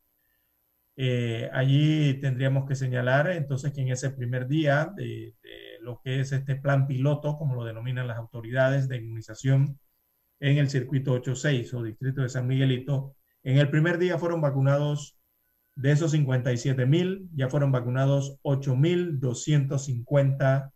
Eh, 0.94 1.50
allí 1.52 2.14
tendríamos 2.20 2.68
que 2.68 2.76
señalar 2.76 3.28
entonces 3.30 3.72
que 3.72 3.80
en 3.80 3.88
ese 3.88 4.10
primer 4.10 4.46
día 4.46 4.92
de, 4.96 5.34
lo 5.80 6.00
que 6.04 6.20
es 6.20 6.30
este 6.30 6.54
plan 6.54 6.86
piloto, 6.86 7.36
como 7.36 7.56
lo 7.56 7.64
denominan 7.64 8.06
las 8.06 8.18
autoridades 8.18 8.86
de 8.88 8.98
inmunización 8.98 9.80
en 10.38 10.58
el 10.58 10.70
circuito 10.70 11.14
86 11.14 11.74
o 11.74 11.82
distrito 11.82 12.22
de 12.22 12.28
San 12.28 12.46
Miguelito, 12.46 13.16
en 13.42 13.58
el 13.58 13.70
primer 13.70 13.98
día 13.98 14.18
fueron 14.18 14.40
vacunados 14.40 15.19
de 15.74 15.92
esos 15.92 16.12
57 16.12 16.86
mil, 16.86 17.28
ya 17.34 17.48
fueron 17.48 17.72
vacunados 17.72 18.38
8.250 18.42 20.72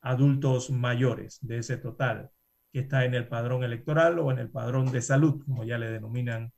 adultos 0.00 0.70
mayores 0.70 1.38
de 1.42 1.58
ese 1.58 1.76
total 1.76 2.30
que 2.72 2.80
está 2.80 3.04
en 3.04 3.14
el 3.14 3.28
padrón 3.28 3.64
electoral 3.64 4.18
o 4.18 4.32
en 4.32 4.38
el 4.38 4.50
padrón 4.50 4.90
de 4.90 5.02
salud, 5.02 5.42
como 5.44 5.64
ya 5.64 5.78
le 5.78 5.90
denominan 5.90 6.52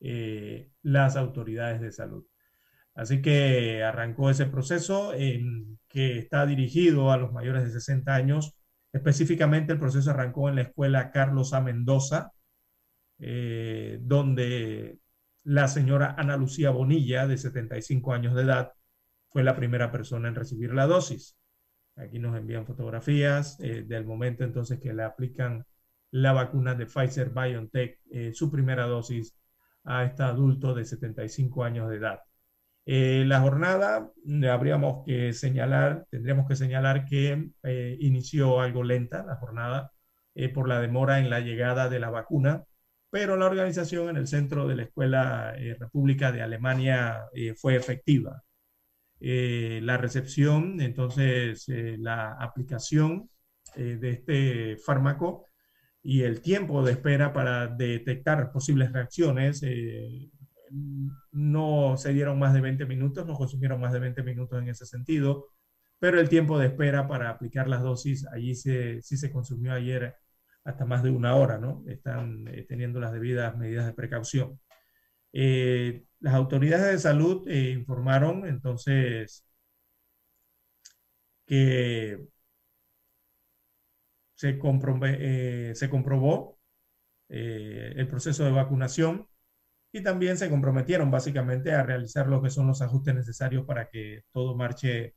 eh, 0.00 0.70
las 0.82 1.16
autoridades 1.16 1.80
de 1.80 1.90
salud. 1.90 2.26
Así 2.94 3.22
que 3.22 3.82
arrancó 3.82 4.30
ese 4.30 4.46
proceso 4.46 5.12
que 5.88 6.18
está 6.18 6.46
dirigido 6.46 7.10
a 7.10 7.16
los 7.16 7.32
mayores 7.32 7.64
de 7.64 7.70
60 7.70 8.14
años. 8.14 8.56
Específicamente 8.92 9.72
el 9.72 9.80
proceso 9.80 10.10
arrancó 10.10 10.48
en 10.48 10.56
la 10.56 10.62
escuela 10.62 11.10
Carlos 11.10 11.54
A. 11.54 11.60
Mendoza, 11.60 12.32
eh, 13.18 13.98
donde 14.02 14.98
la 15.44 15.68
señora 15.68 16.14
Ana 16.18 16.36
Lucía 16.36 16.70
Bonilla, 16.70 17.26
de 17.26 17.38
75 17.38 18.12
años 18.12 18.34
de 18.34 18.42
edad, 18.42 18.72
fue 19.28 19.44
la 19.44 19.56
primera 19.56 19.90
persona 19.90 20.28
en 20.28 20.34
recibir 20.34 20.74
la 20.74 20.86
dosis. 20.86 21.36
Aquí 21.96 22.18
nos 22.18 22.36
envían 22.36 22.66
fotografías 22.66 23.58
eh, 23.60 23.84
del 23.86 24.04
momento 24.04 24.44
entonces 24.44 24.80
que 24.80 24.92
le 24.92 25.04
aplican 25.04 25.64
la 26.14 26.32
vacuna 26.32 26.76
de 26.76 26.86
Pfizer 26.86 27.30
BioNTech, 27.30 28.00
eh, 28.12 28.32
su 28.32 28.48
primera 28.48 28.86
dosis 28.86 29.36
a 29.82 30.04
este 30.04 30.22
adulto 30.22 30.72
de 30.72 30.84
75 30.84 31.64
años 31.64 31.90
de 31.90 31.96
edad. 31.96 32.20
Eh, 32.86 33.24
la 33.26 33.40
jornada, 33.40 34.12
mm, 34.24 34.44
habríamos 34.44 35.04
que 35.04 35.32
señalar, 35.32 36.06
tendríamos 36.10 36.46
que 36.46 36.54
señalar 36.54 37.04
que 37.06 37.50
eh, 37.64 37.96
inició 38.00 38.60
algo 38.60 38.84
lenta 38.84 39.24
la 39.24 39.36
jornada 39.36 39.90
por 40.52 40.68
la 40.68 40.80
demora 40.80 41.20
en 41.20 41.30
la 41.30 41.40
llegada 41.40 41.88
de 41.88 42.00
la 42.00 42.10
vacuna, 42.10 42.64
pero 43.14 43.36
la 43.36 43.46
organización 43.46 44.08
en 44.08 44.16
el 44.16 44.26
centro 44.26 44.66
de 44.66 44.74
la 44.74 44.82
Escuela 44.82 45.54
República 45.78 46.32
de 46.32 46.42
Alemania 46.42 47.26
fue 47.56 47.76
efectiva. 47.76 48.42
la 49.20 49.96
recepción, 49.98 50.80
entonces, 50.80 51.66
la 51.68 52.32
aplicación 52.32 53.30
de 53.76 54.10
este 54.10 54.76
fármaco 54.78 55.46
y 56.02 56.22
el 56.22 56.40
tiempo 56.40 56.84
de 56.84 56.90
espera 56.90 57.32
para 57.32 57.68
detectar 57.68 58.50
posibles 58.50 58.92
reacciones 58.92 59.62
no 61.30 61.96
se 61.96 62.12
dieron 62.12 62.40
más 62.40 62.52
de 62.52 62.62
20 62.62 62.84
minutos, 62.86 63.24
no 63.26 63.34
consumieron 63.34 63.80
más 63.80 63.92
de 63.92 64.00
20 64.00 64.24
minutos 64.24 64.60
en 64.60 64.70
ese 64.70 64.86
sentido, 64.86 65.50
pero 66.00 66.18
el 66.18 66.28
tiempo 66.28 66.58
de 66.58 66.66
espera 66.66 67.06
para 67.06 67.30
aplicar 67.30 67.68
las 67.68 67.82
dosis, 67.82 68.26
allí 68.32 68.56
sí 68.56 69.00
se 69.02 69.30
consumió 69.30 69.72
ayer 69.72 70.16
hasta 70.64 70.84
más 70.86 71.02
de 71.02 71.10
una 71.10 71.36
hora, 71.36 71.58
¿no? 71.58 71.84
Están 71.88 72.48
eh, 72.48 72.64
teniendo 72.68 73.00
las 73.00 73.12
debidas 73.12 73.56
medidas 73.56 73.86
de 73.86 73.94
precaución. 73.94 74.60
Eh, 75.32 76.04
las 76.20 76.34
autoridades 76.34 76.92
de 76.92 76.98
salud 76.98 77.48
eh, 77.48 77.70
informaron 77.72 78.46
entonces 78.46 79.44
que 81.46 82.18
se, 84.34 84.58
se 85.74 85.90
comprobó 85.90 86.58
el 87.28 88.08
proceso 88.08 88.44
de 88.44 88.50
vacunación 88.52 89.28
y 89.92 90.02
también 90.02 90.36
se 90.38 90.50
comprometieron 90.50 91.10
básicamente 91.10 91.72
a 91.72 91.82
realizar 91.82 92.28
lo 92.28 92.42
que 92.42 92.50
son 92.50 92.68
los 92.68 92.82
ajustes 92.82 93.14
necesarios 93.14 93.66
para 93.66 93.88
que 93.90 94.22
todo 94.32 94.56
marche, 94.56 95.16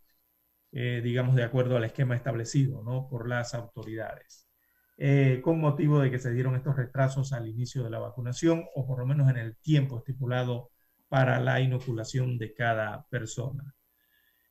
digamos, 0.72 1.36
de 1.36 1.44
acuerdo 1.44 1.78
al 1.78 1.86
esquema 1.86 2.16
establecido 2.16 2.84
¿no? 2.84 3.08
por 3.10 3.28
las 3.30 3.54
autoridades. 3.54 4.47
Eh, 4.98 5.42
con 5.44 5.60
motivo 5.60 6.00
de 6.00 6.10
que 6.10 6.20
se 6.20 6.32
dieron 6.34 6.56
estos 6.56 6.76
retrasos 6.76 7.32
al 7.34 7.48
inicio 7.48 7.84
de 7.84 7.92
la 7.92 8.00
vacunación 8.00 8.66
o 8.76 8.88
por 8.88 9.00
lo 9.00 9.06
menos 9.06 9.30
en 9.30 9.38
el 9.38 9.56
tiempo 9.58 10.00
estipulado 10.00 10.72
para 11.08 11.40
la 11.40 11.62
inoculación 11.62 12.38
de 12.38 12.54
cada 12.54 13.06
persona. 13.10 13.76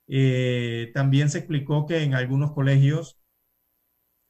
Eh, 0.09 0.93
también 0.95 1.31
se 1.31 1.39
explicó 1.39 1.87
que 1.87 2.03
en 2.05 2.15
algunos 2.15 2.53
colegios 2.53 3.19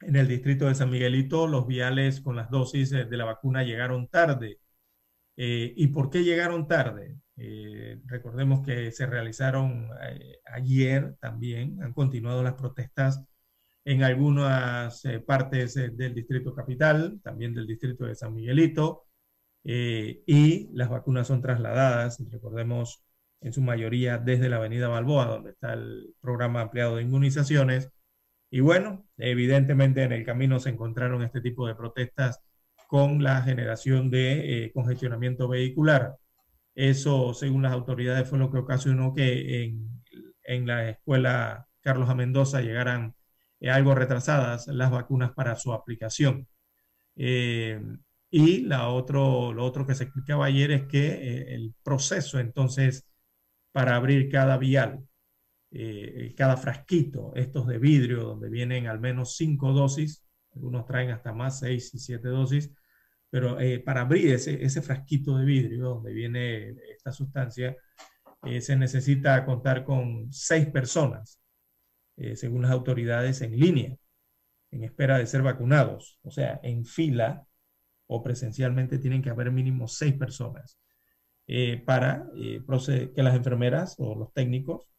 en 0.00 0.16
el 0.16 0.29
distrito 0.29 0.66
de 0.66 0.74
San 0.74 0.90
Miguelito 0.90 1.46
los 1.46 1.66
viales 1.66 2.20
con 2.20 2.37
las 2.37 2.50
dosis 2.50 2.90
de 2.90 3.16
la 3.16 3.24
vacuna 3.24 3.62
llegaron 3.62 4.09
tarde 4.09 4.59
eh, 5.37 5.74
¿Y 5.76 5.88
por 5.88 6.11
qué 6.11 6.24
llegaron 6.24 6.66
tarde? 6.66 7.16
Eh, 7.37 8.00
recordemos 8.07 8.64
que 8.64 8.90
se 8.92 9.07
realizaron 9.07 9.90
eh, 10.02 10.38
ayer 10.46 11.16
también, 11.20 11.83
han 11.83 11.92
continuado 11.92 12.42
las 12.42 12.55
protestas 12.55 13.22
en 13.87 14.03
algunas 14.03 15.03
partes 15.27 15.75
del 15.75 16.12
distrito 16.12 16.55
capital, 16.55 17.20
también 17.22 17.55
del 17.55 17.66
distrito 17.66 18.05
de 18.05 18.16
San 18.16 18.35
Miguelito, 18.35 19.07
y 19.64 20.68
las 20.75 20.90
vacunas 20.90 21.29
son 21.29 21.40
trasladadas, 21.40 22.22
recordemos, 22.31 23.03
en 23.40 23.53
su 23.53 23.62
mayoría 23.62 24.18
desde 24.18 24.49
la 24.49 24.57
avenida 24.57 24.88
Balboa, 24.88 25.27
donde 25.27 25.51
está 25.51 25.75
el 25.75 26.14
programa 26.20 26.62
ampliado 26.62 26.96
de 26.96 27.03
inmunizaciones. 27.03 27.90
Y 28.51 28.61
bueno, 28.61 29.07
evidentemente 29.18 30.03
en 30.03 30.12
el 30.12 30.25
camino 30.25 30.59
se 30.59 30.70
encontraron 30.70 31.22
este 31.22 31.40
tipo 31.40 31.66
de 31.66 31.77
protestas 31.77 32.40
con 32.88 33.22
la 33.22 33.42
generación 33.42 34.11
de 34.11 34.64
eh, 34.64 34.72
congestionamiento 34.72 35.49
vehicular. 35.49 36.16
Eso, 36.75 37.35
según 37.35 37.62
las 37.62 37.72
autoridades, 37.72 38.29
fue 38.29 38.38
lo 38.38 38.51
que 38.51 38.59
ocasionó 38.59 39.14
que 39.14 39.64
en, 39.64 40.03
en 40.42 40.66
la 40.66 40.90
escuela 40.90 41.68
Carlos 41.81 42.09
A. 42.09 42.14
Mendoza 42.16 42.61
llegaran 42.61 43.14
algo 43.71 43.95
retrasadas 43.95 44.66
las 44.69 44.90
vacunas 44.90 45.33
para 45.33 45.57
su 45.57 45.73
aplicación. 45.73 46.49
y 48.31 48.61
la 48.62 48.88
otro, 48.88 49.53
lo 49.53 49.64
otro 49.64 49.87
que 49.87 49.95
se 49.95 50.05
explicaba 50.05 50.47
ayer 50.47 50.71
es 50.73 50.85
que 50.87 51.55
el 51.55 51.75
proceso 51.83 52.38
entonces 52.38 53.07
para 53.73 53.97
abrir 53.97 54.29
cada 54.31 54.59
vial, 54.59 55.07
cada 56.37 56.57
frasquito, 56.57 57.33
estos 57.35 57.66
de 57.66 57.79
vidrio 57.79 58.25
donde 58.25 58.49
vienen 58.51 58.87
al 58.87 59.01
menos 59.01 59.37
cinco 59.37 59.73
dosis, 59.73 60.27
algunos 60.57 60.87
traen 60.87 61.11
hasta 61.11 61.33
más 61.33 61.61
seis 61.61 61.95
y 61.95 61.99
siete 61.99 62.29
dosis, 62.29 62.73
pero 63.31 63.61
eh, 63.61 63.81
para 63.81 64.03
abrir 64.03 64.33
ese, 64.33 64.64
ese, 64.64 64.83
frasquito 64.83 65.37
de 65.37 65.45
vidrio 65.45 65.85
donde 65.90 66.12
viene 66.12 66.75
esta 66.90 67.12
sustancia, 67.12 67.77
eh, 68.45 68.61
se 68.61 68.77
necesita 68.77 69.45
contar 69.45 69.85
con 69.85 70.33
seis 70.33 70.66
personas, 70.69 71.40
eh, 72.16 72.37
según 72.37 72.62
las 72.62 72.70
autoridades, 72.70 73.42
en 73.42 73.59
línea, 73.59 73.96
en 74.70 74.85
espera 74.85 75.18
de 75.18 75.26
ser 75.26 75.42
vacunados. 75.42 76.18
O 76.22 76.31
sea, 76.31 76.61
en 76.62 76.85
fila 76.85 77.46
o 78.07 78.22
presencialmente 78.22 78.98
tienen 78.98 79.22
que 79.22 79.31
haber 79.31 79.50
mínimo 79.50 79.88
seis 79.88 80.14
personas 80.14 80.79
para 81.85 82.26
que 82.35 83.22
las 83.22 83.37
enfermeras 83.37 83.94
o 83.98 84.16
los 84.16 84.33
técnicos 84.33 84.90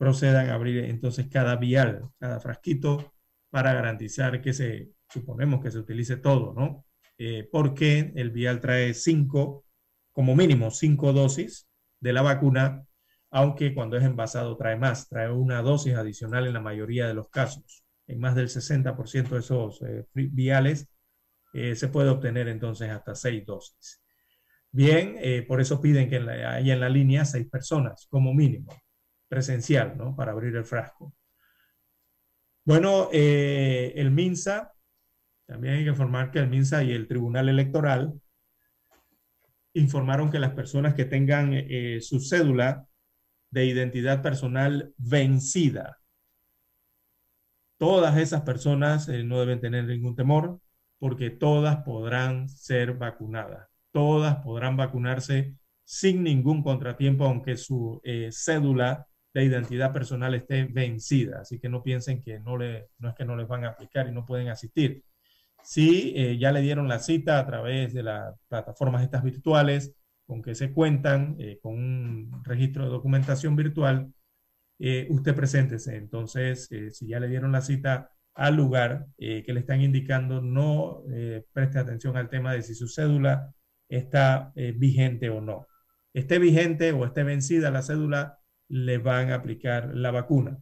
procedan 0.00 0.48
a 0.48 0.54
abrir 0.54 0.84
entonces 0.84 1.28
cada 1.28 1.56
vial, 1.56 2.08
cada 2.18 2.40
frasquito, 2.40 3.12
para 3.50 3.74
garantizar 3.74 4.40
que 4.40 4.54
se, 4.54 4.92
suponemos 5.10 5.60
que 5.60 5.70
se 5.70 5.78
utilice 5.78 6.16
todo, 6.16 6.54
¿no? 6.54 6.86
Eh, 7.18 7.46
porque 7.52 8.10
el 8.16 8.30
vial 8.30 8.60
trae 8.60 8.94
cinco, 8.94 9.66
como 10.12 10.34
mínimo 10.34 10.70
cinco 10.70 11.12
dosis 11.12 11.68
de 12.00 12.14
la 12.14 12.22
vacuna, 12.22 12.86
aunque 13.30 13.74
cuando 13.74 13.96
es 13.96 14.04
envasado 14.04 14.56
trae 14.56 14.76
más, 14.76 15.08
trae 15.08 15.30
una 15.30 15.62
dosis 15.62 15.94
adicional 15.94 16.46
en 16.46 16.54
la 16.54 16.60
mayoría 16.60 17.06
de 17.06 17.14
los 17.14 17.28
casos. 17.28 17.84
En 18.06 18.18
más 18.20 18.34
del 18.34 18.48
60% 18.48 19.28
de 19.28 19.38
esos 19.38 19.82
eh, 19.82 20.06
viales 20.14 20.88
eh, 21.52 21.76
se 21.76 21.88
puede 21.88 22.08
obtener 22.10 22.48
entonces 22.48 22.90
hasta 22.90 23.14
seis 23.14 23.44
dosis. 23.46 24.02
Bien, 24.72 25.16
por 25.48 25.60
eso 25.60 25.80
piden 25.80 26.08
que 26.08 26.18
haya 26.18 26.74
en 26.74 26.80
la 26.80 26.88
línea 26.88 27.24
seis 27.24 27.48
personas 27.48 28.06
como 28.08 28.32
mínimo, 28.32 28.72
presencial, 29.26 29.96
¿no? 29.98 30.14
Para 30.14 30.30
abrir 30.30 30.54
el 30.54 30.64
frasco. 30.64 31.12
Bueno, 32.64 33.08
el 33.10 34.12
MINSA 34.12 34.72
también 35.50 35.74
hay 35.74 35.82
que 35.82 35.90
informar 35.90 36.30
que 36.30 36.38
el 36.38 36.48
MINSA 36.48 36.84
y 36.84 36.92
el 36.92 37.08
Tribunal 37.08 37.48
Electoral 37.48 38.14
informaron 39.74 40.30
que 40.30 40.38
las 40.38 40.52
personas 40.52 40.94
que 40.94 41.06
tengan 41.06 41.50
eh, 41.52 41.98
su 42.00 42.20
cédula 42.20 42.86
de 43.50 43.66
identidad 43.66 44.22
personal 44.22 44.94
vencida, 44.96 45.98
todas 47.78 48.16
esas 48.18 48.42
personas 48.42 49.08
eh, 49.08 49.24
no 49.24 49.40
deben 49.40 49.60
tener 49.60 49.86
ningún 49.86 50.14
temor 50.14 50.60
porque 50.98 51.30
todas 51.30 51.78
podrán 51.78 52.48
ser 52.48 52.94
vacunadas. 52.94 53.68
Todas 53.90 54.36
podrán 54.36 54.76
vacunarse 54.76 55.54
sin 55.82 56.22
ningún 56.22 56.62
contratiempo, 56.62 57.24
aunque 57.24 57.56
su 57.56 58.00
eh, 58.04 58.28
cédula 58.30 59.08
de 59.32 59.44
identidad 59.44 59.92
personal 59.92 60.34
esté 60.34 60.64
vencida. 60.64 61.40
Así 61.40 61.58
que 61.58 61.68
no 61.68 61.82
piensen 61.82 62.20
que 62.20 62.38
no, 62.38 62.56
le, 62.58 62.88
no 62.98 63.08
es 63.08 63.14
que 63.14 63.24
no 63.24 63.34
les 63.34 63.48
van 63.48 63.64
a 63.64 63.68
aplicar 63.70 64.06
y 64.08 64.12
no 64.12 64.26
pueden 64.26 64.48
asistir. 64.48 65.02
Si 65.62 66.12
eh, 66.16 66.38
ya 66.38 66.52
le 66.52 66.60
dieron 66.60 66.86
la 66.86 66.98
cita 66.98 67.38
a 67.38 67.46
través 67.46 67.94
de 67.94 68.02
las 68.02 68.34
plataformas 68.48 69.02
estas 69.02 69.22
virtuales, 69.22 69.94
con 70.30 70.42
que 70.42 70.54
se 70.54 70.72
cuentan 70.72 71.34
eh, 71.40 71.58
con 71.60 71.74
un 71.74 72.44
registro 72.44 72.84
de 72.84 72.90
documentación 72.90 73.56
virtual, 73.56 74.14
eh, 74.78 75.08
usted 75.10 75.34
preséntese. 75.34 75.96
Entonces, 75.96 76.68
si 76.92 77.08
ya 77.08 77.18
le 77.18 77.28
dieron 77.28 77.50
la 77.50 77.62
cita 77.62 78.12
al 78.34 78.54
lugar 78.56 79.06
que 79.18 79.44
le 79.52 79.60
están 79.60 79.80
indicando, 79.82 80.40
no 80.40 81.02
preste 81.52 81.78
atención 81.78 82.16
al 82.16 82.30
tema 82.30 82.54
de 82.54 82.62
si 82.62 82.74
su 82.74 82.88
cédula 82.88 83.52
está 83.88 84.52
vigente 84.76 85.28
o 85.30 85.40
no. 85.40 85.66
Esté 86.14 86.38
vigente 86.38 86.92
o 86.92 87.04
esté 87.04 87.24
vencida 87.24 87.70
la 87.70 87.82
cédula, 87.82 88.38
le 88.68 88.98
van 88.98 89.32
a 89.32 89.34
aplicar 89.34 89.90
la 89.94 90.12
vacuna. 90.12 90.58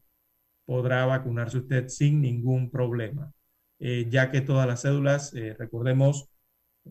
Podrá 0.65 1.05
vacunarse 1.07 1.59
usted 1.59 1.89
sin 1.89 2.23
ningún 2.23 2.71
problema. 2.71 3.33
Eh, 3.81 4.07
ya 4.11 4.31
que 4.31 4.41
todas 4.41 4.67
las 4.67 4.83
cédulas, 4.83 5.33
eh, 5.35 5.55
recordemos, 5.59 6.31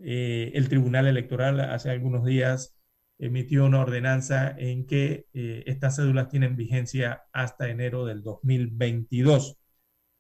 eh, 0.04 0.52
el 0.56 0.70
Tribunal 0.70 1.08
Electoral 1.08 1.60
hace 1.60 1.90
algunos 1.90 2.26
días 2.26 2.76
emitió 3.20 3.66
una 3.66 3.82
ordenanza 3.82 4.56
en 4.58 4.86
que 4.86 5.26
estas 5.34 5.96
cédulas 5.96 6.30
tienen 6.30 6.56
vigencia 6.56 7.24
hasta 7.34 7.70
enero 7.70 8.06
del 8.06 8.22
2022. 8.22 9.58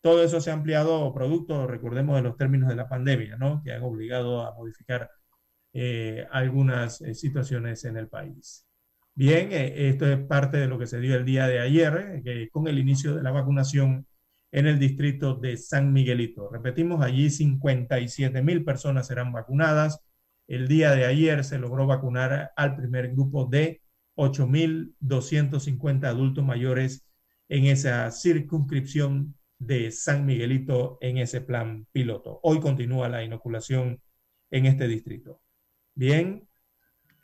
Todo 0.02 0.24
eso 0.24 0.42
se 0.42 0.50
ha 0.50 0.54
ampliado 0.54 1.14
producto, 1.14 1.68
recordemos, 1.68 2.16
de 2.16 2.24
los 2.24 2.38
términos 2.38 2.70
de 2.70 2.76
la 2.76 2.90
pandemia, 2.90 3.38
¿no? 3.38 3.62
que 3.64 3.74
han 3.74 3.84
obligado 3.84 4.42
a 4.42 4.56
modificar 4.56 5.12
algunas 6.32 6.98
situaciones 7.14 7.86
en 7.86 7.98
el 7.98 8.08
país. 8.08 8.66
Bien, 9.14 9.50
esto 9.52 10.08
es 10.08 10.20
parte 10.26 10.58
de 10.58 10.68
lo 10.68 10.80
que 10.80 10.88
se 10.88 11.00
dio 11.00 11.16
el 11.16 11.26
día 11.26 11.48
de 11.48 11.60
ayer, 11.60 12.22
que 12.24 12.50
con 12.50 12.68
el 12.68 12.80
inicio 12.80 13.16
de 13.16 13.22
la 13.24 13.32
vacunación 13.32 14.08
en 14.52 14.68
el 14.68 14.80
distrito 14.80 15.36
de 15.36 15.58
San 15.58 15.92
Miguelito. 15.94 16.50
Repetimos, 16.50 17.04
allí 17.04 17.30
57 17.30 18.42
mil 18.42 18.64
personas 18.64 19.08
serán 19.08 19.32
vacunadas. 19.32 20.02
El 20.48 20.68
día 20.68 20.92
de 20.92 21.06
ayer 21.06 21.44
se 21.44 21.60
logró 21.60 21.86
vacunar 21.86 22.52
al 22.56 22.76
primer 22.76 23.12
grupo 23.12 23.46
de 23.46 23.82
8.250 24.16 26.06
adultos 26.06 26.44
mayores 26.46 27.06
en 27.50 27.66
esa 27.66 28.10
circunscripción 28.12 29.36
de 29.60 29.92
San 29.92 30.26
Miguelito 30.26 30.98
en 31.02 31.18
ese 31.18 31.42
plan 31.42 31.88
piloto. 31.92 32.40
Hoy 32.44 32.60
continúa 32.60 33.10
la 33.10 33.24
inoculación 33.24 34.02
en 34.52 34.66
este 34.66 34.88
distrito. 34.88 35.42
Bien, 35.96 36.48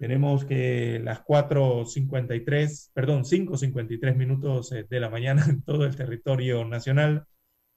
tenemos 0.03 0.43
que 0.43 0.99
las 1.01 1.23
4.53, 1.23 2.89
perdón, 2.93 3.23
5.53 3.23 4.17
minutos 4.17 4.69
eh, 4.73 4.85
de 4.89 4.99
la 4.99 5.09
mañana 5.09 5.45
en 5.49 5.61
todo 5.61 5.85
el 5.85 5.95
territorio 5.95 6.65
nacional. 6.65 7.25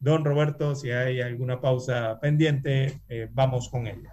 Don 0.00 0.24
Roberto, 0.24 0.74
si 0.74 0.90
hay 0.90 1.20
alguna 1.20 1.60
pausa 1.60 2.18
pendiente, 2.20 3.00
eh, 3.08 3.28
vamos 3.32 3.68
con 3.68 3.86
ella. 3.86 4.12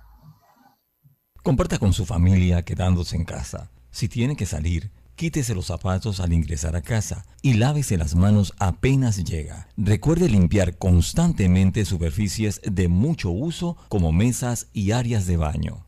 Comparta 1.41 1.79
con 1.79 1.91
su 1.91 2.05
familia 2.05 2.61
quedándose 2.61 3.15
en 3.15 3.25
casa. 3.25 3.71
Si 3.89 4.07
tiene 4.07 4.35
que 4.35 4.45
salir, 4.45 4.91
quítese 5.15 5.55
los 5.55 5.65
zapatos 5.65 6.19
al 6.19 6.33
ingresar 6.33 6.75
a 6.75 6.83
casa 6.83 7.25
y 7.41 7.55
lávese 7.55 7.97
las 7.97 8.13
manos 8.13 8.53
apenas 8.59 9.23
llega. 9.23 9.69
Recuerde 9.75 10.29
limpiar 10.29 10.77
constantemente 10.77 11.83
superficies 11.83 12.61
de 12.63 12.87
mucho 12.89 13.31
uso 13.31 13.75
como 13.89 14.11
mesas 14.11 14.67
y 14.71 14.91
áreas 14.91 15.25
de 15.25 15.37
baño. 15.37 15.87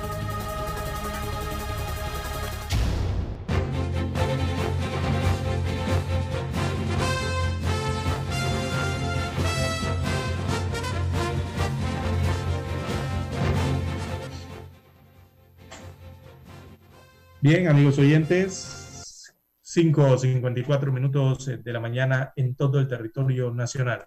Bien, 17.43 17.67
amigos 17.67 17.97
oyentes, 17.97 19.33
5.54 19.63 20.91
minutos 20.91 21.47
de 21.47 21.73
la 21.73 21.79
mañana 21.79 22.33
en 22.35 22.53
todo 22.53 22.79
el 22.79 22.87
territorio 22.87 23.51
nacional. 23.51 24.05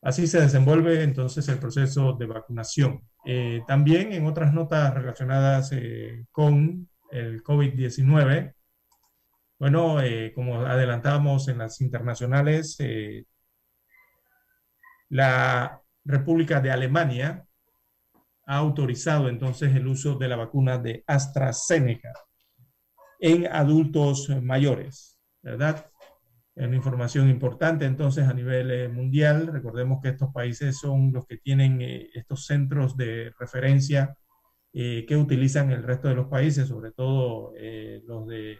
Así 0.00 0.28
se 0.28 0.40
desenvuelve 0.40 1.02
entonces 1.02 1.48
el 1.48 1.58
proceso 1.58 2.12
de 2.12 2.26
vacunación. 2.26 3.02
Eh, 3.26 3.62
también 3.66 4.12
en 4.12 4.26
otras 4.28 4.54
notas 4.54 4.94
relacionadas 4.94 5.72
eh, 5.72 6.24
con 6.30 6.88
el 7.10 7.42
COVID-19, 7.42 8.54
bueno, 9.58 10.00
eh, 10.00 10.32
como 10.36 10.60
adelantábamos 10.66 11.48
en 11.48 11.58
las 11.58 11.80
internacionales, 11.80 12.78
la 15.08 15.82
República 16.04 16.60
de 16.60 16.70
Alemania 16.70 17.47
ha 18.48 18.56
autorizado 18.56 19.28
entonces 19.28 19.74
el 19.76 19.86
uso 19.86 20.16
de 20.16 20.26
la 20.26 20.36
vacuna 20.36 20.78
de 20.78 21.04
AstraZeneca 21.06 22.12
en 23.20 23.46
adultos 23.46 24.30
mayores, 24.42 25.18
¿verdad? 25.42 25.90
una 26.56 26.74
información 26.74 27.28
importante 27.28 27.84
entonces 27.84 28.26
a 28.26 28.32
nivel 28.32 28.70
eh, 28.70 28.88
mundial. 28.88 29.48
Recordemos 29.48 30.00
que 30.02 30.08
estos 30.08 30.32
países 30.32 30.78
son 30.78 31.12
los 31.12 31.26
que 31.26 31.36
tienen 31.36 31.80
eh, 31.82 32.08
estos 32.14 32.46
centros 32.46 32.96
de 32.96 33.32
referencia 33.38 34.16
eh, 34.72 35.04
que 35.06 35.16
utilizan 35.16 35.70
el 35.70 35.82
resto 35.82 36.08
de 36.08 36.14
los 36.14 36.26
países, 36.28 36.68
sobre 36.68 36.92
todo 36.92 37.52
los 38.06 38.26
de 38.26 38.58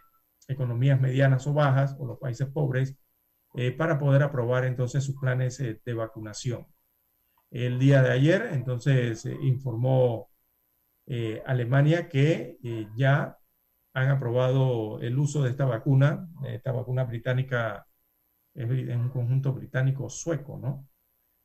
economías 0.49 1.01
medianas 1.01 1.47
o 1.47 1.55
bajas 1.55 1.97
o 1.99 2.07
los 2.07 2.19
países 2.19 2.47
pobres, 2.49 2.97
para 3.77 3.99
poder 3.99 4.23
aprobar 4.23 4.65
entonces 4.65 5.03
sus 5.03 5.19
planes 5.19 5.59
de 5.59 5.95
vacunación. 5.95 6.67
El 7.51 7.79
día 7.79 8.03
de 8.03 8.13
ayer 8.13 8.51
entonces 8.53 9.25
informó 9.43 10.31
Alemania 11.47 12.09
que 12.09 12.59
ya 12.95 13.39
han 13.95 14.11
aprobado 14.11 15.01
el 15.01 15.19
uso 15.19 15.43
de 15.43 15.51
esta 15.51 15.65
vacuna, 15.65 16.29
esta 16.47 16.73
vacuna 16.73 17.05
británica 17.05 17.87
es 18.55 18.97
un 18.97 19.09
conjunto 19.11 19.53
británico-sueco, 19.53 20.59
¿no? 20.59 20.89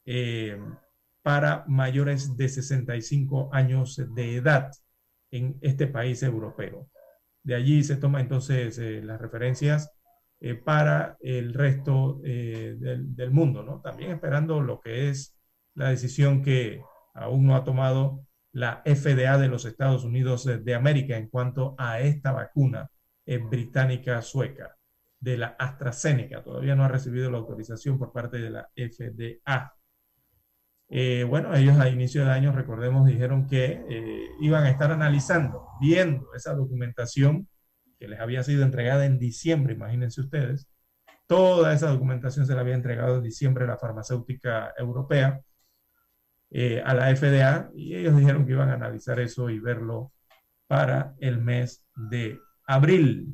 Eh, 0.06 0.60
para 1.22 1.64
mayores 1.68 2.36
de 2.36 2.50
65 2.50 3.50
años 3.54 4.02
de 4.14 4.36
edad 4.36 4.72
en 5.32 5.58
este 5.62 5.88
país 5.88 6.22
europeo. 6.24 6.90
De 7.44 7.56
allí 7.56 7.84
se 7.84 7.98
toma 7.98 8.20
entonces 8.20 8.78
eh, 8.80 9.02
las 9.02 9.22
referencias 9.22 9.92
eh, 10.40 10.56
para 10.56 11.18
el 11.22 11.54
resto 11.54 12.20
del, 12.22 13.16
del, 13.16 13.32
mundo, 13.32 13.64
¿no? 13.64 13.80
También 13.82 14.12
esperando 14.12 14.60
lo 14.60 14.80
que 14.82 15.10
es 15.10 15.36
la 15.76 15.90
decisión 15.90 16.42
que 16.42 16.82
aún 17.14 17.46
no 17.46 17.56
ha 17.56 17.64
tomado 17.64 18.26
la 18.52 18.82
FDA 18.86 19.38
de 19.38 19.48
los 19.48 19.66
Estados 19.66 20.04
Unidos 20.04 20.46
de 20.46 20.76
América 20.76 21.18
en 21.18 21.28
cuanto 21.28 21.76
a 21.78 22.00
esta 22.00 22.32
vacuna 22.32 22.90
británica 23.26 24.22
sueca 24.22 24.78
de 25.24 25.38
la 25.38 25.56
AstraZeneca. 25.58 26.44
Todavía 26.44 26.76
no 26.76 26.84
ha 26.84 26.90
recibido 26.90 27.32
la 27.32 27.38
autorización 27.38 27.98
por 27.98 28.12
parte 28.12 28.40
de 28.40 28.50
la 28.50 28.70
FDA. 28.76 29.74
Eh, 30.90 31.24
bueno, 31.24 31.56
ellos 31.56 31.80
a 31.80 31.90
inicio 31.90 32.26
de 32.26 32.32
año, 32.32 32.52
recordemos, 32.52 33.08
dijeron 33.08 33.48
que 33.48 33.84
eh, 33.90 34.28
iban 34.42 34.66
a 34.66 34.70
estar 34.70 34.92
analizando, 34.92 35.66
viendo 35.80 36.34
esa 36.36 36.54
documentación 36.54 37.48
que 37.98 38.10
les 38.10 38.20
había 38.20 38.44
sido 38.44 38.64
entregada 38.64 39.06
en 39.06 39.18
diciembre, 39.18 39.74
imagínense 39.74 40.20
ustedes. 40.20 40.70
Toda 41.26 41.74
esa 41.74 41.90
documentación 41.90 42.46
se 42.46 42.54
la 42.54 42.62
había 42.62 42.76
entregado 42.76 43.16
en 43.16 43.24
diciembre 43.24 43.66
la 43.66 43.78
farmacéutica 43.78 44.74
europea 44.78 45.42
eh, 46.56 46.84
a 46.86 46.94
la 46.94 47.14
FDA 47.16 47.72
y 47.74 47.96
ellos 47.96 48.16
dijeron 48.16 48.46
que 48.46 48.52
iban 48.52 48.70
a 48.70 48.76
analizar 48.76 49.20
eso 49.20 49.50
y 49.50 49.60
verlo 49.60 50.12
para 50.68 51.16
el 51.20 51.40
mes 51.42 51.84
de 51.96 52.40
abril. 52.68 53.34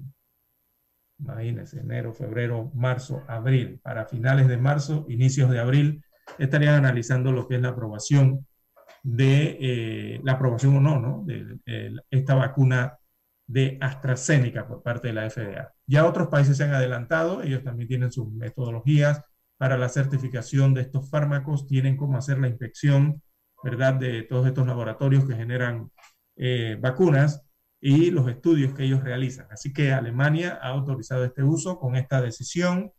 Imagínense, 1.20 1.82
enero, 1.82 2.14
febrero, 2.14 2.72
marzo, 2.74 3.26
abril. 3.28 3.82
Para 3.84 4.06
finales 4.06 4.48
de 4.48 4.56
marzo, 4.56 5.06
inicios 5.10 5.52
de 5.52 5.60
abril, 5.60 6.02
estarían 6.38 6.76
analizando 6.76 7.34
lo 7.34 7.46
que 7.46 7.56
es 7.56 7.62
la 7.62 7.70
aprobación 7.70 8.48
de 9.04 9.58
eh, 9.60 10.22
la 10.24 10.34
aprobación 10.34 10.78
o 10.78 10.80
no, 10.80 11.00
¿no? 11.00 11.24
De, 11.26 11.60
esta 12.10 12.36
vacuna 12.36 12.98
de 13.46 13.78
AstraZeneca 13.82 14.66
por 14.66 14.82
parte 14.82 15.10
de 15.10 15.14
la 15.14 15.30
FDA. 15.30 15.74
Ya 15.88 16.06
otros 16.06 16.30
países 16.30 16.56
se 16.56 16.64
han 16.64 16.74
adelantado, 16.74 17.42
ellos 17.42 17.64
también 17.66 17.90
tienen 17.90 18.14
sus 18.14 18.32
metodologías 18.32 19.22
para 19.60 19.78
la 19.78 19.90
certificación 19.90 20.74
de 20.74 20.82
estos 20.82 21.10
fármacos, 21.10 21.68
tienen 21.68 21.98
cómo 21.98 22.18
hacer 22.18 22.40
la 22.40 22.48
inspección, 22.48 23.22
¿verdad?, 23.62 23.96
de 23.96 24.24
todos 24.24 24.48
estos 24.48 24.66
laboratorios 24.66 25.26
que 25.26 25.36
generan 25.36 25.92
eh, 26.38 26.78
vacunas 26.80 27.46
y 27.82 28.10
los 28.10 28.30
estudios 28.30 28.74
que 28.74 28.86
ellos 28.86 29.04
realizan. 29.04 29.48
Así 29.52 29.74
que 29.74 29.92
Alemania 29.92 30.58
ha 30.62 30.70
autorizado 30.70 31.26
este 31.26 31.44
uso 31.44 31.78
con 31.78 31.98
esta 31.98 32.22
decisión. 32.22 32.94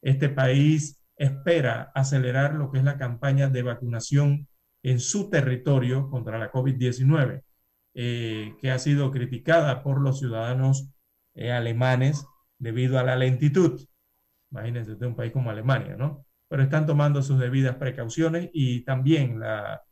Este 0.00 0.30
país 0.30 1.04
espera 1.18 1.92
acelerar 1.94 2.54
lo 2.54 2.70
que 2.70 2.78
es 2.78 2.84
la 2.84 2.96
campaña 2.96 3.50
de 3.50 3.62
vacunación 3.62 4.48
en 4.82 5.00
su 5.00 5.28
territorio 5.28 6.08
contra 6.08 6.38
la 6.38 6.50
COVID-19, 6.50 7.42
eh, 7.92 8.54
que 8.58 8.70
ha 8.70 8.78
sido 8.78 9.10
criticada 9.10 9.82
por 9.82 10.00
los 10.00 10.20
ciudadanos 10.20 10.88
eh, 11.34 11.52
alemanes 11.52 12.24
debido 12.58 12.98
a 12.98 13.02
la 13.02 13.16
lentitud. 13.16 13.82
Imagínense 14.50 14.94
de 14.96 15.06
un 15.06 15.16
país 15.16 15.32
como 15.32 15.50
Alemania, 15.50 15.96
¿no? 15.96 16.26
Pero 16.48 16.62
están 16.62 16.86
tomando 16.86 17.22
sus 17.22 17.38
debidas 17.38 17.76
precauciones 17.76 18.50
y 18.52 18.84
también 18.84 19.40
la, 19.40 19.82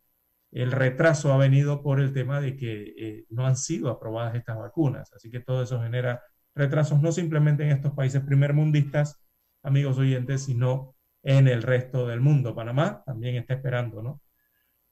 el 0.54 0.70
retraso 0.70 1.32
ha 1.32 1.36
venido 1.36 1.82
por 1.82 2.00
el 2.00 2.12
tema 2.12 2.40
de 2.40 2.56
que 2.56 2.94
eh, 2.96 3.24
no 3.30 3.46
han 3.46 3.56
sido 3.56 3.90
aprobadas 3.90 4.36
estas 4.36 4.56
vacunas. 4.56 5.12
Así 5.12 5.30
que 5.30 5.40
todo 5.40 5.64
eso 5.64 5.82
genera 5.82 6.22
retrasos 6.54 7.02
no 7.02 7.10
simplemente 7.10 7.64
en 7.64 7.70
estos 7.70 7.92
países 7.92 8.22
primermundistas, 8.22 9.20
amigos 9.64 9.98
oyentes, 9.98 10.42
sino 10.44 10.94
en 11.24 11.48
el 11.48 11.62
resto 11.62 12.06
del 12.06 12.20
mundo. 12.20 12.54
Panamá 12.54 13.02
también 13.04 13.34
está 13.34 13.54
esperando, 13.54 14.02
¿no? 14.02 14.20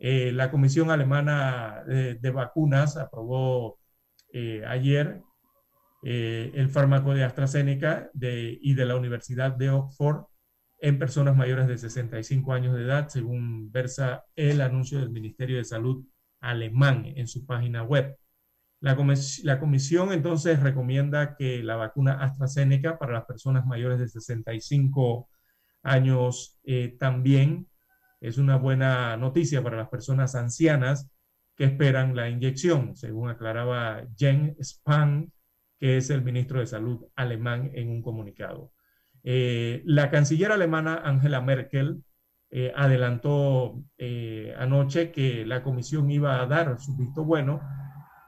Eh, 0.01 0.33
la 0.33 0.51
Comisión 0.51 0.91
Alemana 0.91 1.85
de, 1.87 2.31
Vacunas 2.33 2.97
aprobó 2.97 3.79
eh, 4.33 4.65
ayer 4.67 5.23
el 6.03 6.69
fármaco 6.69 7.15
de 7.15 7.25
AstraZeneca 7.25 8.11
y 8.21 8.75
de 8.75 8.85
la 8.85 8.97
Universidad 8.97 9.53
de 9.53 9.71
Oxford 9.71 10.25
en 10.83 10.99
personas 10.99 11.37
mayores 11.37 11.69
de 11.69 11.79
65 11.79 12.53
años 12.53 12.75
de 12.75 12.83
edad, 12.83 13.09
según 13.09 13.71
versa 13.71 14.25
el 14.35 14.61
anuncio 14.61 14.99
del 14.99 15.11
Ministerio 15.11 15.57
de 15.57 15.65
Salud 15.65 16.05
alemán 16.41 17.05
en 17.07 17.29
su 17.29 17.47
página 17.47 17.85
web. 17.85 18.17
La, 18.81 18.97
comisión 19.61 20.13
entonces 20.13 20.59
recomienda 20.59 21.37
que 21.37 21.63
la 21.63 21.77
vacuna 21.77 22.15
AstraZeneca 22.15 22.99
para 22.99 23.13
las 23.13 23.27
personas 23.27 23.65
mayores 23.65 24.01
de 24.01 24.09
65 24.09 25.29
años 25.85 26.59
eh, 26.65 26.97
también 26.99 27.69
es 28.21 28.39
una 28.39 28.57
buena 28.57 29.17
noticia 29.17 29.63
para 29.63 29.77
las 29.77 29.89
personas 29.89 30.35
ancianas 30.35 31.09
que 31.57 31.65
esperan 31.65 32.17
la 32.17 32.29
inyección, 32.29 32.97
según 32.97 33.31
aclaraba 33.31 34.03
Jens 34.17 34.57
Spahn, 34.61 35.33
que 35.83 35.97
es 35.97 36.11
el 36.11 36.23
ministro 36.23 36.61
de 36.61 36.67
Salud 36.67 37.07
alemán 37.17 37.73
en 37.75 37.89
un 37.91 38.03
comunicado. 38.03 38.73
Eh, 39.25 39.83
la 39.85 40.13
canciller 40.13 40.53
alemana 40.53 41.03
Angela 41.05 41.41
Merkel 41.41 42.05
eh, 42.53 42.73
adelantó 42.77 43.83
eh, 43.99 44.55
anoche 44.57 45.11
que 45.11 45.45
la 45.45 45.65
comisión 45.65 46.09
iba 46.09 46.41
a 46.41 46.47
dar 46.47 46.79
su 46.79 46.97
visto 46.97 47.25
bueno 47.25 47.61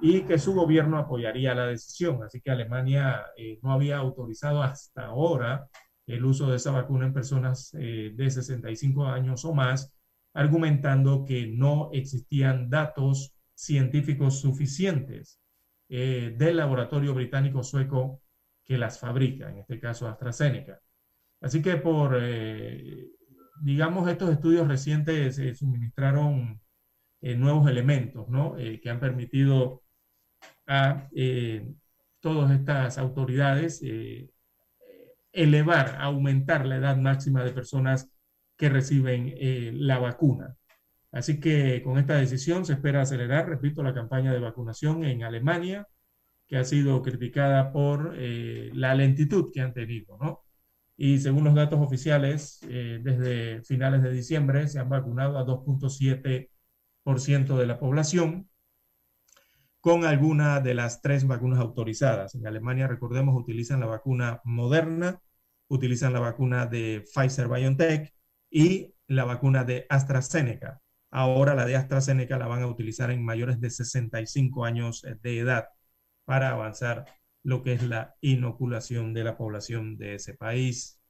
y 0.00 0.22
que 0.22 0.36
su 0.36 0.52
gobierno 0.52 0.98
apoyaría 0.98 1.54
la 1.54 1.68
decisión. 1.68 2.24
Así 2.24 2.40
que 2.40 2.50
Alemania 2.50 3.24
no 3.62 3.70
había 3.70 3.98
autorizado 3.98 4.60
hasta 4.60 5.06
ahora 5.06 5.68
el 6.08 6.24
uso 6.24 6.50
de 6.50 6.56
esa 6.56 6.72
vacuna 6.72 7.06
en 7.06 7.14
personas 7.14 7.70
de 7.70 8.30
65 8.30 9.06
años 9.06 9.44
o 9.44 9.54
más, 9.54 9.94
argumentando 10.32 11.24
que 11.24 11.46
no 11.46 11.90
existían 11.92 12.68
datos 12.68 13.32
científicos 13.54 14.40
suficientes 14.40 15.38
del 15.94 16.56
laboratorio 16.56 17.14
británico 17.14 17.62
sueco 17.62 18.22
que 18.64 18.78
las 18.78 18.98
fabrica, 18.98 19.50
en 19.50 19.58
este 19.58 19.78
caso 19.78 20.08
AstraZeneca. 20.08 20.80
Así 21.40 21.62
que 21.62 21.76
por, 21.76 22.16
eh, 22.20 23.08
digamos, 23.62 24.08
estos 24.08 24.30
estudios 24.30 24.66
recientes 24.66 25.36
se 25.36 25.54
suministraron 25.54 26.60
eh, 27.20 27.36
nuevos 27.36 27.68
elementos, 27.68 28.28
¿no? 28.28 28.56
Eh, 28.58 28.80
que 28.80 28.90
han 28.90 29.00
permitido 29.00 29.82
a 30.66 31.08
todas 32.20 32.50
estas 32.52 32.96
autoridades 32.98 33.82
elevar, 35.32 35.96
aumentar 36.00 36.66
la 36.66 36.76
edad 36.76 36.96
máxima 36.96 37.44
de 37.44 37.52
personas 37.52 38.10
que 38.56 38.70
reciben 38.70 39.34
la 39.86 39.98
vacuna. 39.98 40.56
Así 41.14 41.40
que 41.40 41.82
con 41.82 41.98
esta 41.98 42.16
decisión 42.16 42.64
se 42.66 42.74
espera 42.74 43.02
acelerar, 43.02 43.48
repito, 43.48 43.82
la 43.82 43.94
campaña 43.94 44.32
de 44.32 44.40
vacunación 44.40 45.04
en 45.04 45.22
Alemania, 45.24 45.88
que 46.46 46.56
ha 46.58 46.64
sido 46.64 47.02
criticada 47.02 47.72
por 47.72 48.14
la 48.18 48.94
lentitud 48.94 49.50
que 49.52 49.60
han 49.62 49.72
tenido, 49.72 50.18
¿no? 50.20 50.44
y 50.96 51.18
según 51.18 51.44
los 51.44 51.54
datos 51.54 51.80
oficiales, 51.80 52.60
eh, 52.68 53.00
desde 53.02 53.62
finales 53.62 54.02
de 54.02 54.12
diciembre 54.12 54.68
se 54.68 54.78
han 54.78 54.88
vacunado 54.88 55.38
a 55.38 55.44
2.7% 55.44 57.58
de 57.58 57.66
la 57.66 57.78
población 57.78 58.48
con 59.80 60.04
alguna 60.04 60.60
de 60.60 60.74
las 60.74 61.02
tres 61.02 61.26
vacunas 61.26 61.58
autorizadas. 61.58 62.34
En 62.34 62.46
Alemania, 62.46 62.88
recordemos, 62.88 63.38
utilizan 63.38 63.80
la 63.80 63.86
vacuna 63.86 64.40
Moderna, 64.44 65.20
utilizan 65.68 66.12
la 66.12 66.20
vacuna 66.20 66.66
de 66.66 67.04
Pfizer 67.12 67.48
BioNTech 67.48 68.14
y 68.50 68.94
la 69.08 69.24
vacuna 69.24 69.64
de 69.64 69.86
AstraZeneca. 69.88 70.80
Ahora 71.14 71.54
la 71.54 71.66
de 71.66 71.76
AstraZeneca 71.76 72.38
la 72.38 72.48
van 72.48 72.62
a 72.62 72.66
utilizar 72.68 73.10
en 73.12 73.24
mayores 73.24 73.60
de 73.60 73.70
65 73.70 74.64
años 74.66 75.02
de 75.22 75.38
edad 75.40 75.68
para 76.26 76.50
avanzar 76.50 77.06
lo 77.44 77.62
que 77.62 77.74
es 77.74 77.82
la 77.84 78.16
inoculación 78.20 79.14
de 79.14 79.24
la 79.24 79.36
población 79.38 79.96
de 79.98 80.16
ese 80.16 80.34
país. 80.34 81.00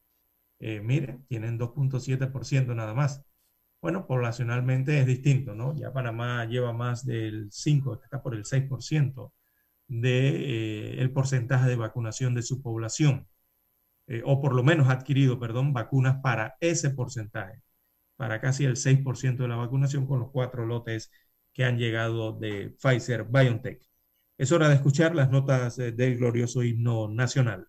Eh, 0.60 0.80
miren, 0.80 1.24
tienen 1.28 1.58
2.7% 1.58 2.74
nada 2.74 2.94
más. 2.94 3.22
Bueno, 3.80 4.06
poblacionalmente 4.06 5.00
es 5.00 5.06
distinto, 5.06 5.54
¿no? 5.54 5.76
Ya 5.76 5.92
Panamá 5.92 6.44
lleva 6.46 6.72
más 6.72 7.04
del 7.06 7.48
5, 7.52 8.00
está 8.02 8.22
por 8.22 8.34
el 8.34 8.44
6% 8.46 9.32
del 9.88 10.02
de, 10.02 11.04
eh, 11.04 11.08
porcentaje 11.10 11.68
de 11.68 11.76
vacunación 11.76 12.34
de 12.34 12.42
su 12.42 12.62
población. 12.62 13.28
eh, 14.06 14.22
o 14.24 14.40
por 14.40 14.54
lo 14.54 14.62
menos 14.62 14.88
ha 14.88 14.92
adquirido, 14.92 15.38
perdón, 15.40 15.72
vacunas 15.72 16.16
para 16.22 16.56
ese 16.60 16.90
porcentaje, 16.90 17.62
para 18.16 18.40
casi 18.40 18.64
el 18.64 18.76
6% 18.76 19.42
de 19.42 19.48
la 19.48 19.56
vacunación 19.56 20.06
con 20.06 20.20
los 20.20 20.30
cuatro 20.30 20.66
lotes 20.66 21.10
que 21.52 21.64
han 21.64 21.78
llegado 21.78 22.32
de 22.32 22.74
Pfizer 22.80 23.24
BioNTech. 23.24 23.82
Es 24.38 24.52
hora 24.52 24.68
de 24.68 24.74
escuchar 24.74 25.14
las 25.14 25.30
notas 25.30 25.78
eh, 25.78 25.92
del 25.92 26.18
glorioso 26.18 26.62
himno 26.62 27.08
nacional. 27.08 27.68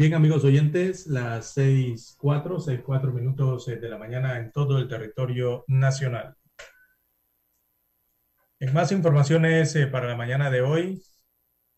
Bien, 0.00 0.14
amigos 0.14 0.44
oyentes, 0.44 1.06
las 1.08 1.54
6.4, 1.58 2.58
6.4 2.58 3.12
minutos 3.12 3.68
eh, 3.68 3.76
de 3.76 3.90
la 3.90 3.98
mañana 3.98 4.38
en 4.38 4.50
todo 4.50 4.78
el 4.78 4.88
territorio 4.88 5.62
nacional. 5.68 6.36
En 8.58 8.72
más 8.72 8.92
informaciones 8.92 9.76
eh, 9.76 9.86
para 9.88 10.08
la 10.08 10.16
mañana 10.16 10.50
de 10.50 10.62
hoy, 10.62 11.02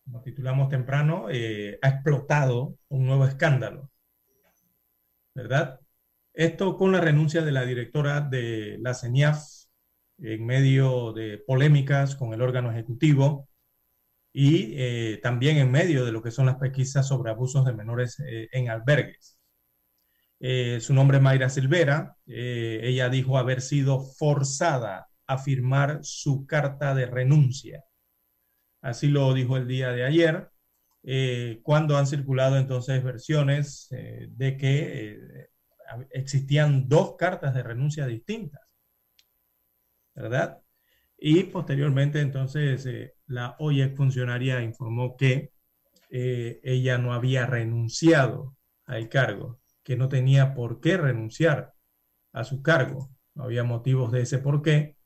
como 0.04 0.22
titulamos 0.22 0.68
temprano, 0.68 1.26
eh, 1.32 1.80
ha 1.82 1.88
explotado 1.88 2.76
un 2.90 3.06
nuevo 3.06 3.26
escándalo, 3.26 3.90
¿verdad? 5.34 5.80
Esto 6.32 6.76
con 6.76 6.92
la 6.92 7.00
renuncia 7.00 7.42
de 7.42 7.50
la 7.50 7.64
directora 7.64 8.20
de 8.20 8.78
la 8.80 8.94
CENIAF 8.94 9.42
en 10.18 10.46
medio 10.46 11.12
de 11.12 11.38
polémicas 11.38 12.14
con 12.14 12.32
el 12.32 12.42
órgano 12.42 12.70
ejecutivo 12.70 13.48
y 14.32 14.74
eh, 14.76 15.20
también 15.22 15.58
en 15.58 15.70
medio 15.70 16.04
de 16.04 16.12
lo 16.12 16.22
que 16.22 16.30
son 16.30 16.46
las 16.46 16.56
pesquisas 16.56 17.06
sobre 17.06 17.30
abusos 17.30 17.64
de 17.66 17.74
menores 17.74 18.18
eh, 18.20 18.48
en 18.52 18.70
albergues. 18.70 19.38
Eh, 20.40 20.80
su 20.80 20.94
nombre 20.94 21.18
es 21.18 21.22
Mayra 21.22 21.48
Silvera. 21.50 22.16
ella 22.26 23.08
dijo 23.08 23.38
haber 23.38 23.60
sido 23.60 24.00
forzada 24.00 25.08
a 25.26 25.38
firmar 25.38 26.00
su 26.02 26.46
carta 26.46 26.94
de 26.94 27.06
renuncia. 27.06 27.84
Así 28.80 29.08
lo 29.08 29.32
dijo 29.34 29.56
el 29.56 29.68
día 29.68 29.92
de 29.92 30.04
ayer, 30.04 30.50
cuando 31.62 31.96
han 31.96 32.06
circulado 32.06 32.56
entonces 32.58 33.02
versiones 33.04 33.88
de 33.90 34.56
que 34.56 35.48
existían 36.10 36.88
dos 36.88 37.16
cartas 37.16 37.54
de 37.54 37.62
renuncia 37.62 38.06
distintas. 38.06 38.74
¿Verdad? 40.14 40.60
Y 41.16 41.44
posteriormente 41.44 42.20
entonces 42.20 42.84
la 43.32 43.56
hoy 43.58 43.82
funcionaria 43.96 44.62
informó 44.62 45.16
que 45.16 45.52
eh, 46.10 46.60
ella 46.62 46.98
no 46.98 47.14
había 47.14 47.46
renunciado 47.46 48.56
al 48.86 49.08
cargo, 49.08 49.60
que 49.82 49.96
no 49.96 50.08
tenía 50.08 50.54
por 50.54 50.80
qué 50.80 50.96
renunciar 50.98 51.72
a 52.32 52.44
su 52.44 52.62
cargo. 52.62 53.10
no 53.34 53.44
había 53.44 53.64
motivos 53.64 54.12
de 54.12 54.22
ese 54.22 54.38
por 54.38 54.62
qué. 54.62 54.96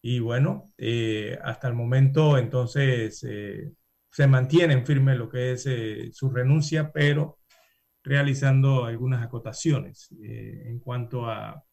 Y 0.00 0.20
bueno, 0.20 0.72
eh, 0.78 1.38
hasta 1.44 1.68
el 1.68 1.74
momento 1.74 2.38
entonces 2.38 3.22
eh, 3.28 3.72
se 4.10 4.26
mantiene 4.26 4.84
firme 4.84 5.14
lo 5.14 5.28
que 5.28 5.52
es 5.52 5.68
su 6.12 6.30
renuncia, 6.30 6.90
pero 6.92 7.38
realizando 8.02 8.84
algunas 8.84 9.22
acotaciones 9.22 10.08
en 10.20 10.80
cuanto 10.80 11.26
a, 11.26 11.64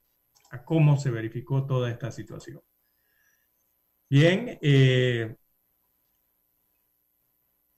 a, 0.51 0.63
cómo 0.65 0.97
se 0.97 1.09
verificó 1.11 1.65
toda 1.65 1.89
esta 1.89 2.11
situación. 2.11 2.61
Bien, 4.09 4.59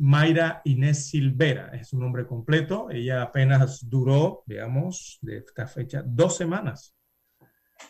Mayra 0.01 0.61
Inés 0.65 1.09
Silvera 1.09 1.69
es 1.73 1.89
su 1.89 1.99
nombre 1.99 2.25
completo. 2.25 2.89
Ella 2.89 3.21
apenas 3.21 3.87
duró, 3.87 4.43
digamos, 4.47 5.19
de 5.21 5.37
esta 5.37 5.67
fecha, 5.67 6.03
dos 6.03 6.35
semanas. 6.37 6.95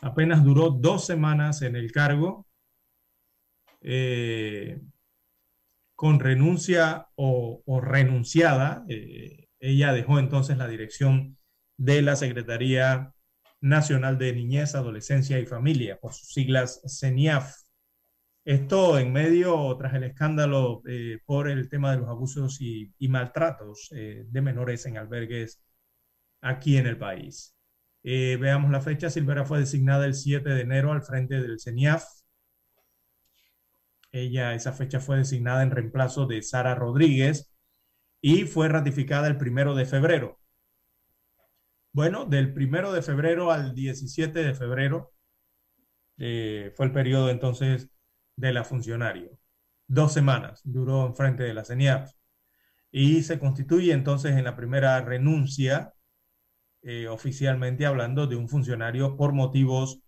Apenas 0.02 0.44
duró 0.44 0.70
dos 0.72 1.06
semanas 1.06 1.62
en 1.62 1.76
el 1.78 1.92
cargo 1.92 2.48
eh, 3.82 4.82
con 5.96 6.20
renuncia 6.20 7.08
o, 7.16 7.64
renunciada, 7.82 8.84
eh, 8.90 9.48
ella 9.60 9.94
dejó 9.94 10.20
entonces 10.20 10.58
la 10.58 10.68
dirección 10.68 11.38
de 11.78 12.02
la 12.02 12.16
Secretaría 12.16 13.14
Nacional 13.62 14.18
de 14.18 14.34
Niñez, 14.34 14.76
Adolescencia 14.76 15.40
y 15.40 15.46
Familia, 15.46 16.00
por 16.00 16.14
sus 16.14 16.34
siglas 16.34 16.82
CENIAF. 16.88 17.56
Esto 18.44 18.98
en 18.98 19.14
medio, 19.14 19.76
tras 19.78 19.94
el 19.94 20.04
escándalo 20.04 20.82
eh, 20.88 21.20
por 21.26 21.48
el 21.50 21.70
tema 21.70 21.92
de 21.92 21.98
los 21.98 22.10
abusos 22.10 22.60
y, 22.62 22.92
maltratos 23.08 23.90
de 23.92 24.42
menores 24.42 24.86
en 24.86 24.98
albergues 24.98 25.62
aquí 26.42 26.78
en 26.78 26.88
el 26.88 26.98
país. 26.98 27.56
veamos 28.04 28.72
la 28.72 28.82
fecha. 28.82 29.10
Silvera 29.10 29.46
fue 29.46 29.60
designada 29.60 30.06
el 30.06 30.16
7 30.16 30.50
de 30.50 30.62
enero 30.62 30.92
al 30.92 31.04
frente 31.04 31.40
del 31.42 31.60
CENIAF 31.60 32.04
ella, 34.12 34.54
esa 34.56 34.74
fecha 34.74 35.00
fue 35.00 35.18
designada 35.18 35.64
en 35.64 35.72
reemplazo 35.72 36.26
de 36.26 36.42
Sara 36.42 36.76
Rodríguez 36.76 37.54
y 38.22 38.44
fue 38.44 38.68
ratificada 38.68 39.28
el 39.28 39.38
primero 39.38 39.74
de 39.76 39.86
febrero. 39.86 40.40
Bueno, 41.94 42.26
del 42.26 42.54
primero 42.54 42.92
de 42.94 43.02
febrero 43.02 43.52
al 43.52 43.74
17 43.74 44.44
de 44.44 44.54
febrero 44.54 45.14
eh, 46.18 46.72
fue 46.76 46.86
el 46.86 46.92
periodo 46.92 47.30
entonces 47.30 47.90
de 48.36 48.54
la 48.54 48.64
funcionario. 48.64 49.38
Dos 49.88 50.14
semanas 50.14 50.62
duró 50.64 51.06
en 51.08 51.16
frente 51.16 51.44
de 51.44 51.54
la 51.54 51.66
CENIAF 51.66 52.12
y 52.92 53.24
se 53.24 53.40
constituye 53.40 53.94
entonces 53.94 54.36
en 54.38 54.44
la 54.44 54.56
primera 54.56 55.02
renuncia, 55.02 55.94
eh, 56.84 57.08
oficialmente 57.08 57.86
hablando, 57.86 58.28
de 58.28 58.36
un 58.36 58.50
funcionario 58.50 59.18
por 59.18 59.34
motivos 59.34 60.02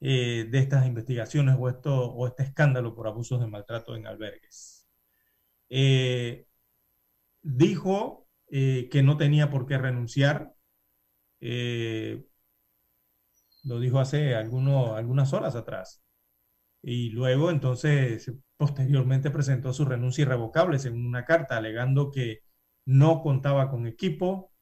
eh, 0.00 0.46
de 0.50 0.58
estas 0.58 0.86
investigaciones 0.86 1.56
o, 1.58 1.68
esto, 1.68 2.12
o 2.12 2.26
este 2.26 2.42
escándalo 2.44 2.94
por 2.94 3.06
abusos 3.08 3.40
de 3.40 3.46
maltrato 3.46 3.96
en 3.96 4.06
albergues. 4.06 4.86
Eh, 5.70 6.46
dijo 7.42 8.28
que 8.48 9.02
no 9.02 9.16
tenía 9.16 9.50
por 9.50 9.66
qué 9.66 9.76
renunciar. 9.78 10.54
lo 13.64 13.80
dijo 13.80 13.98
hace 14.00 14.34
algunas 14.34 15.32
horas 15.32 15.56
atrás. 15.56 16.05
Y 16.88 17.10
luego, 17.10 17.50
entonces, 17.50 18.32
posteriormente 18.56 19.32
presentó 19.32 19.72
su 19.72 19.84
renuncia 19.84 20.22
irrevocable 20.22 20.78
en 20.84 21.04
una 21.04 21.24
carta 21.24 21.56
alegando 21.56 22.12
que 22.12 22.42
no 22.84 23.22
contaba 23.22 23.68
con 23.70 23.88
equipo, 23.88 24.52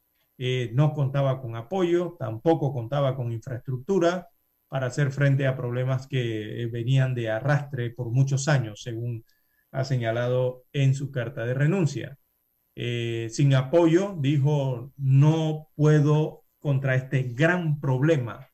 no 0.72 0.94
contaba 0.94 1.42
con 1.42 1.54
apoyo, 1.54 2.16
tampoco 2.18 2.72
contaba 2.72 3.14
con 3.14 3.30
infraestructura, 3.30 4.30
para 4.68 4.86
hacer 4.86 5.10
frente 5.10 5.46
a 5.46 5.54
problemas 5.54 6.06
que 6.06 6.62
eh, 6.62 6.66
venían 6.66 7.14
de 7.14 7.28
arrastre 7.28 7.90
por 7.90 8.10
muchos 8.10 8.48
años, 8.48 8.80
según 8.82 9.22
ha 9.70 9.84
señalado 9.84 10.64
en 10.72 10.94
su 10.94 11.10
carta 11.10 11.44
de 11.44 11.52
renuncia. 11.52 12.18
Eh, 12.74 13.28
sin 13.30 13.54
apoyo, 13.54 14.16
dijo, 14.18 14.92
no 14.96 15.68
puedo 15.74 16.44
contra 16.58 16.94
este 16.94 17.24
gran 17.24 17.80
problema 17.80 18.48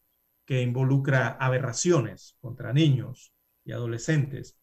que 0.44 0.60
involucra 0.60 1.28
aberraciones 1.28 2.36
contra 2.40 2.72
niños 2.72 3.32
y 3.64 3.72
adolescentes, 3.72 4.58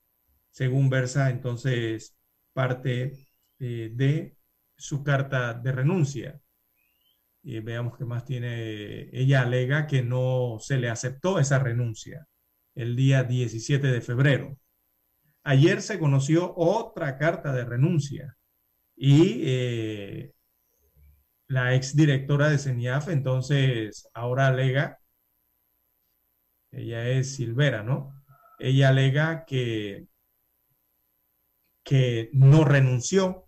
según 0.51 0.89
versa 0.89 1.29
entonces 1.29 2.17
parte 2.53 3.27
eh, 3.59 3.91
de 3.93 4.37
su 4.77 5.03
carta 5.03 5.53
de 5.53 5.71
renuncia 5.71 6.41
veamos 7.61 7.97
qué 7.97 8.05
más 8.05 8.25
tiene. 8.25 9.09
Ella 9.13 9.41
alega 9.41 9.87
que 9.87 10.03
no 10.03 10.57
se 10.59 10.77
le 10.77 10.89
aceptó 10.89 11.39
esa 11.39 11.59
renuncia 11.59 12.27
el 12.75 12.95
día 12.95 13.23
17 13.23 13.87
de 13.87 14.01
febrero. 14.01 14.57
Ayer 15.43 15.81
se 15.81 15.99
conoció 15.99 16.53
otra 16.57 17.17
carta 17.17 17.53
de 17.53 17.65
renuncia 17.65 18.35
y 18.95 19.41
eh, 19.45 20.33
la 21.47 21.75
exdirectora 21.75 22.49
de 22.49 22.57
CENIAF 22.57 23.09
entonces 23.09 24.09
ahora 24.13 24.47
alega, 24.47 24.99
ella 26.71 27.07
es 27.09 27.35
Silvera, 27.35 27.83
¿no? 27.83 28.16
Ella 28.59 28.89
alega 28.89 29.45
que, 29.45 30.07
que 31.83 32.29
no 32.33 32.65
renunció 32.65 33.47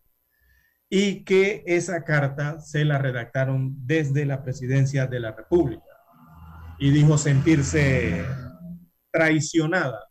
y 0.89 1.23
que 1.23 1.63
esa 1.67 2.03
carta 2.03 2.59
se 2.59 2.83
la 2.83 2.97
redactaron 2.97 3.75
desde 3.85 4.25
la 4.25 4.43
presidencia 4.43 5.05
de 5.07 5.19
la 5.19 5.31
República. 5.31 5.83
Y 6.79 6.91
dijo 6.91 7.17
sentirse 7.17 8.25
traicionada, 9.11 10.07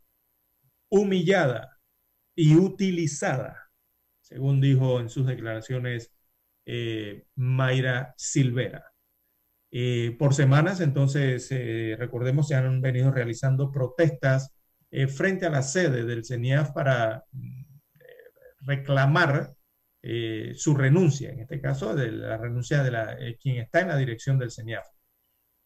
humillada 0.91 1.79
y 2.37 2.57
utilizada, 2.57 3.71
según 4.21 4.61
dijo 4.61 5.01
en 5.01 5.09
sus 5.09 5.27
declaraciones 5.27 6.13
eh, 6.67 7.25
Mayra 7.35 8.15
Silvera. 8.17 8.85
Eh, 9.71 10.17
por 10.19 10.35
semanas, 10.35 10.81
entonces, 10.81 11.49
eh, 11.51 11.97
recordemos, 11.99 12.49
se 12.49 12.55
han 12.55 12.81
venido 12.81 13.11
realizando 13.11 13.73
protestas 13.73 14.58
frente 15.09 15.47
a 15.47 15.51
la 15.51 15.63
sede 15.63 16.05
del 16.05 16.25
CENIAF 16.25 16.71
para 16.73 17.25
reclamar 18.61 19.55
eh, 20.03 20.53
su 20.55 20.75
renuncia, 20.77 21.31
en 21.31 21.41
este 21.41 21.61
caso 21.61 21.95
de 21.95 22.13
la 22.13 22.37
renuncia 22.37 22.83
de 22.83 22.91
la, 22.91 23.15
eh, 23.19 23.37
quien 23.41 23.57
está 23.57 23.81
en 23.81 23.89
la 23.89 23.97
dirección 23.97 24.39
del 24.39 24.53
CENIAF, 24.53 24.87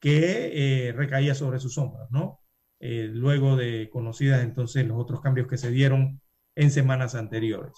que 0.01 0.89
eh, 0.89 0.93
recaía 0.93 1.35
sobre 1.35 1.61
sus 1.61 1.77
hombros, 1.79 2.11
¿no? 2.11 2.39
luego 2.85 3.55
de 3.55 3.89
conocidas 3.93 4.43
entonces 4.43 4.85
los 4.85 4.99
otros 4.99 5.21
cambios 5.21 5.47
que 5.47 5.57
se 5.57 5.71
dieron 5.71 6.21
en 6.57 6.73
semanas 6.73 7.15
anteriores. 7.15 7.75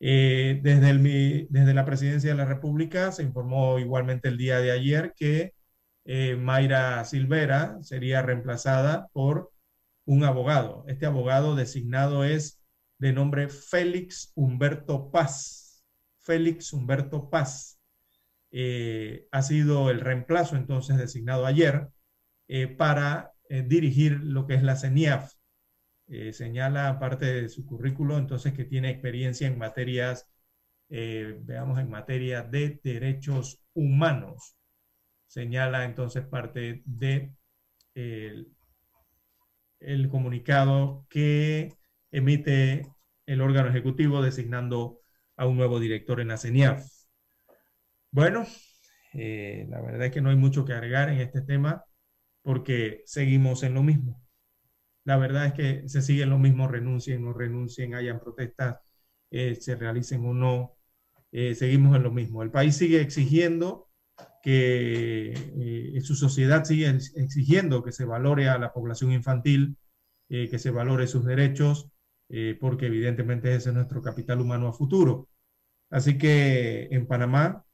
desde, 0.00 1.46
desde 1.50 1.74
la 1.74 1.84
presidencia 1.84 2.30
de 2.30 2.36
la 2.36 2.44
República 2.44 3.12
se 3.12 3.22
informó 3.22 3.78
igualmente 3.78 4.26
el 4.26 4.36
día 4.36 4.58
de 4.58 4.72
ayer 4.72 5.14
que 5.16 5.54
Mayra 6.36 7.04
Silvera 7.04 7.78
sería 7.82 8.22
reemplazada 8.22 9.06
por 9.12 9.52
un 10.04 10.24
abogado. 10.24 10.84
Este 10.88 11.06
abogado 11.06 11.54
designado 11.56 12.24
es 12.24 12.60
de 12.98 13.12
nombre 13.12 13.48
Félix 13.48 14.32
Humberto 14.34 15.10
Paz 15.10 15.64
Félix 16.24 16.72
Humberto 16.72 17.30
Paz. 17.30 17.78
Eh, 18.50 19.26
ha 19.30 19.42
sido 19.42 19.90
el 19.90 20.00
reemplazo 20.00 20.56
entonces 20.56 20.96
designado 20.96 21.46
ayer 21.46 21.88
eh, 22.48 22.68
para 22.68 23.32
eh, 23.48 23.62
dirigir 23.62 24.20
lo 24.20 24.46
que 24.46 24.54
es 24.54 24.62
la 24.62 24.76
CENIAF. 24.76 25.32
señala 26.32 26.98
parte 26.98 27.26
de 27.26 27.48
su 27.48 27.64
currículo 27.66 28.18
entonces 28.18 28.52
que 28.52 28.64
tiene 28.64 28.90
experiencia 28.90 29.46
en 29.48 29.58
materias, 29.58 30.28
veamos, 30.88 31.78
en 31.78 31.90
materia 31.90 32.42
de 32.42 32.80
derechos 32.84 33.62
humanos. 33.74 34.56
Señala 35.26 35.84
entonces 35.84 36.26
parte 36.26 36.82
de 36.84 37.34
el 39.80 40.08
comunicado 40.08 41.06
que 41.08 41.74
emite 42.10 42.86
el 43.26 43.40
órgano 43.40 43.68
ejecutivo 43.68 44.22
designando 44.22 45.00
a 45.36 45.46
un 45.46 45.56
nuevo 45.56 45.80
director 45.80 46.20
en 46.20 46.28
la 46.28 46.36
CENIAF. 46.36 46.84
Bueno, 48.10 48.46
eh, 49.14 49.66
la 49.68 49.80
verdad 49.80 50.06
es 50.06 50.12
que 50.12 50.20
no 50.20 50.30
hay 50.30 50.36
mucho 50.36 50.64
que 50.64 50.72
agregar 50.72 51.08
en 51.10 51.20
este 51.20 51.42
tema 51.42 51.84
porque 52.42 53.02
seguimos 53.06 53.62
en 53.62 53.74
lo 53.74 53.82
mismo. 53.82 54.22
La 55.04 55.16
verdad 55.16 55.46
es 55.46 55.52
que 55.54 55.88
se 55.88 56.02
siguen 56.02 56.30
lo 56.30 56.38
mismo, 56.38 56.68
renuncien 56.68 57.24
no 57.24 57.32
renuncien, 57.32 57.94
hayan 57.94 58.20
protestas, 58.20 58.78
eh, 59.30 59.54
se 59.56 59.76
realicen 59.76 60.24
o 60.26 60.34
no, 60.34 60.76
eh, 61.32 61.54
seguimos 61.54 61.96
en 61.96 62.02
lo 62.04 62.10
mismo. 62.12 62.42
El 62.42 62.50
país 62.50 62.76
sigue 62.76 63.00
exigiendo 63.00 63.88
que 64.44 65.32
su 66.02 66.14
sociedad 66.14 66.64
sigue 66.64 66.86
exigiendo 67.16 67.82
que 67.82 67.92
se 67.92 68.04
valore 68.04 68.50
a 68.50 68.58
la 68.58 68.74
población 68.74 69.12
infantil, 69.12 69.78
que 70.28 70.58
se 70.58 70.70
valore 70.70 71.06
sus 71.06 71.24
derechos, 71.24 71.88
eh, 72.28 72.54
porque 72.60 72.86
evidentemente 72.86 73.54
ese 73.54 73.70
es 73.70 73.74
nuestro 73.74 74.02
capital 74.02 74.42
humano 74.42 74.68
a 74.68 74.74
futuro. 74.74 75.30
Así 75.88 76.18
que 76.18 76.88
en 76.90 77.06
Panamá 77.06 77.64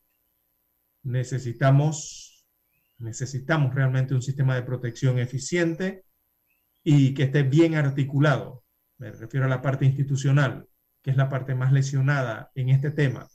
necesitamos, 1.02 2.46
necesitamos 2.98 3.74
realmente 3.74 4.14
un 4.14 4.22
sistema 4.22 4.54
de 4.54 4.62
protección 4.62 5.18
eficiente 5.18 6.04
y 6.84 7.14
que 7.14 7.24
esté 7.24 7.42
bien 7.42 7.74
articulado. 7.74 8.62
Me 8.98 9.10
refiero 9.10 9.46
a 9.46 9.48
la 9.48 9.60
parte 9.60 9.86
institucional, 9.86 10.68
que 11.02 11.10
es 11.10 11.16
la 11.16 11.28
parte 11.28 11.56
más 11.56 11.72
lesionada 11.72 12.52
en 12.54 12.68
este 12.68 12.92
tema. 12.92 13.26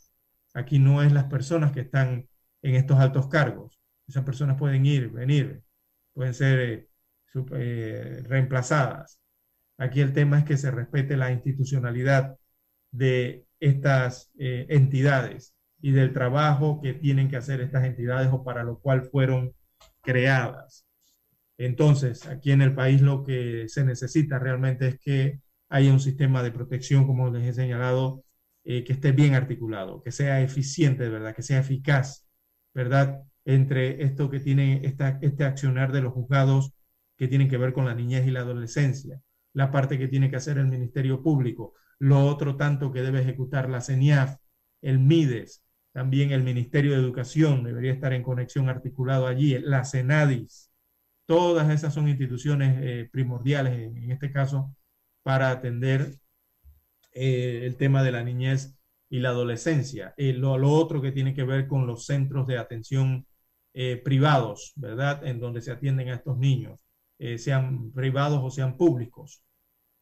Aquí 0.53 0.79
no 0.79 1.03
es 1.03 1.11
las 1.11 1.25
personas 1.25 1.73
que 1.73 1.81
están 1.81 2.29
en 2.65 2.73
estos 2.75 2.97
altos 2.99 3.27
cargos. 3.27 3.79
Esas 4.07 4.23
personas 4.23 4.57
pueden 4.57 4.85
ir, 4.87 5.09
venir, 5.09 5.61
pueden 6.13 6.33
ser 6.33 6.59
eh, 6.59 6.89
eh, 7.53 8.23
reemplazadas. 8.25 9.19
Aquí 9.77 10.01
el 10.01 10.13
tema 10.13 10.39
es 10.39 10.45
que 10.45 10.57
se 10.57 10.71
respete 10.71 11.15
la 11.15 11.31
institucionalidad 11.31 12.35
de 12.91 13.45
estas 13.59 14.31
eh, 14.39 14.65
entidades 14.69 15.53
y 15.79 15.91
del 15.91 16.11
trabajo 16.11 16.81
que 16.81 16.93
tienen 16.93 17.29
que 17.29 17.37
hacer 17.37 17.61
estas 17.61 17.85
entidades 17.85 18.29
o 18.31 18.43
para 18.43 18.63
lo 18.63 18.79
cual 18.79 19.03
fueron 19.03 19.53
creadas. 20.01 20.87
Entonces, 21.59 22.25
aquí 22.25 22.51
en 22.51 22.63
el 22.63 22.73
país 22.73 23.01
lo 23.01 23.23
que 23.23 23.65
se 23.69 23.85
necesita 23.85 24.39
realmente 24.39 24.87
es 24.87 24.99
que 24.99 25.39
haya 25.69 25.93
un 25.93 25.99
sistema 25.99 26.41
de 26.41 26.51
protección, 26.51 27.05
como 27.05 27.29
les 27.29 27.43
he 27.45 27.53
señalado, 27.53 28.23
que 28.63 28.85
esté 28.87 29.11
bien 29.11 29.35
articulado, 29.35 30.01
que 30.01 30.11
sea 30.11 30.41
eficiente, 30.41 31.03
de 31.03 31.09
verdad, 31.09 31.35
que 31.35 31.43
sea 31.43 31.59
eficaz, 31.59 32.24
¿verdad? 32.75 33.23
Entre 33.45 34.03
esto 34.03 34.29
que 34.29 34.39
tiene 34.39 34.81
esta, 34.83 35.17
este 35.21 35.45
accionar 35.45 35.91
de 35.91 36.01
los 36.01 36.13
juzgados 36.13 36.73
que 37.17 37.27
tienen 37.27 37.49
que 37.49 37.57
ver 37.57 37.73
con 37.73 37.85
la 37.85 37.95
niñez 37.95 38.27
y 38.27 38.31
la 38.31 38.41
adolescencia, 38.41 39.21
la 39.53 39.71
parte 39.71 39.97
que 39.97 40.09
tiene 40.09 40.29
que 40.29 40.35
hacer 40.35 40.59
el 40.59 40.67
Ministerio 40.67 41.23
Público, 41.23 41.73
lo 41.97 42.25
otro 42.27 42.57
tanto 42.57 42.91
que 42.91 43.01
debe 43.01 43.21
ejecutar 43.21 43.69
la 43.69 43.81
CENIAF, 43.81 44.35
el 44.81 44.99
MIDES, 44.99 45.63
también 45.93 46.31
el 46.31 46.43
Ministerio 46.43 46.91
de 46.91 46.97
Educación 46.97 47.63
debería 47.63 47.93
estar 47.93 48.11
en 48.11 48.21
conexión 48.21 48.67
articulado 48.67 49.27
allí, 49.27 49.57
la 49.59 49.85
CENADIS. 49.85 50.69
Todas 51.25 51.69
esas 51.69 51.93
son 51.93 52.09
instituciones 52.09 52.77
eh, 52.81 53.09
primordiales, 53.09 53.79
en, 53.79 54.11
este 54.11 54.29
caso, 54.29 54.75
para 55.23 55.51
atender 55.51 56.17
eh, 57.13 57.61
el 57.63 57.77
tema 57.77 58.03
de 58.03 58.11
la 58.11 58.23
niñez 58.23 58.77
y 59.09 59.19
la 59.19 59.29
adolescencia. 59.29 60.13
Eh, 60.17 60.33
lo, 60.33 60.57
lo, 60.57 60.71
otro 60.71 61.01
que 61.01 61.11
tiene 61.11 61.33
que 61.33 61.43
ver 61.43 61.67
con 61.67 61.87
los 61.87 62.05
centros 62.05 62.47
de 62.47 62.57
atención 62.57 63.25
privados, 64.05 64.71
¿verdad? 64.77 65.27
En 65.27 65.41
donde 65.41 65.61
se 65.61 65.69
atienden 65.69 66.07
a 66.07 66.15
estos 66.15 66.37
niños, 66.37 66.85
sean 67.37 67.91
privados 67.91 68.39
o 68.41 68.49
sean 68.49 68.77
públicos, 68.77 69.43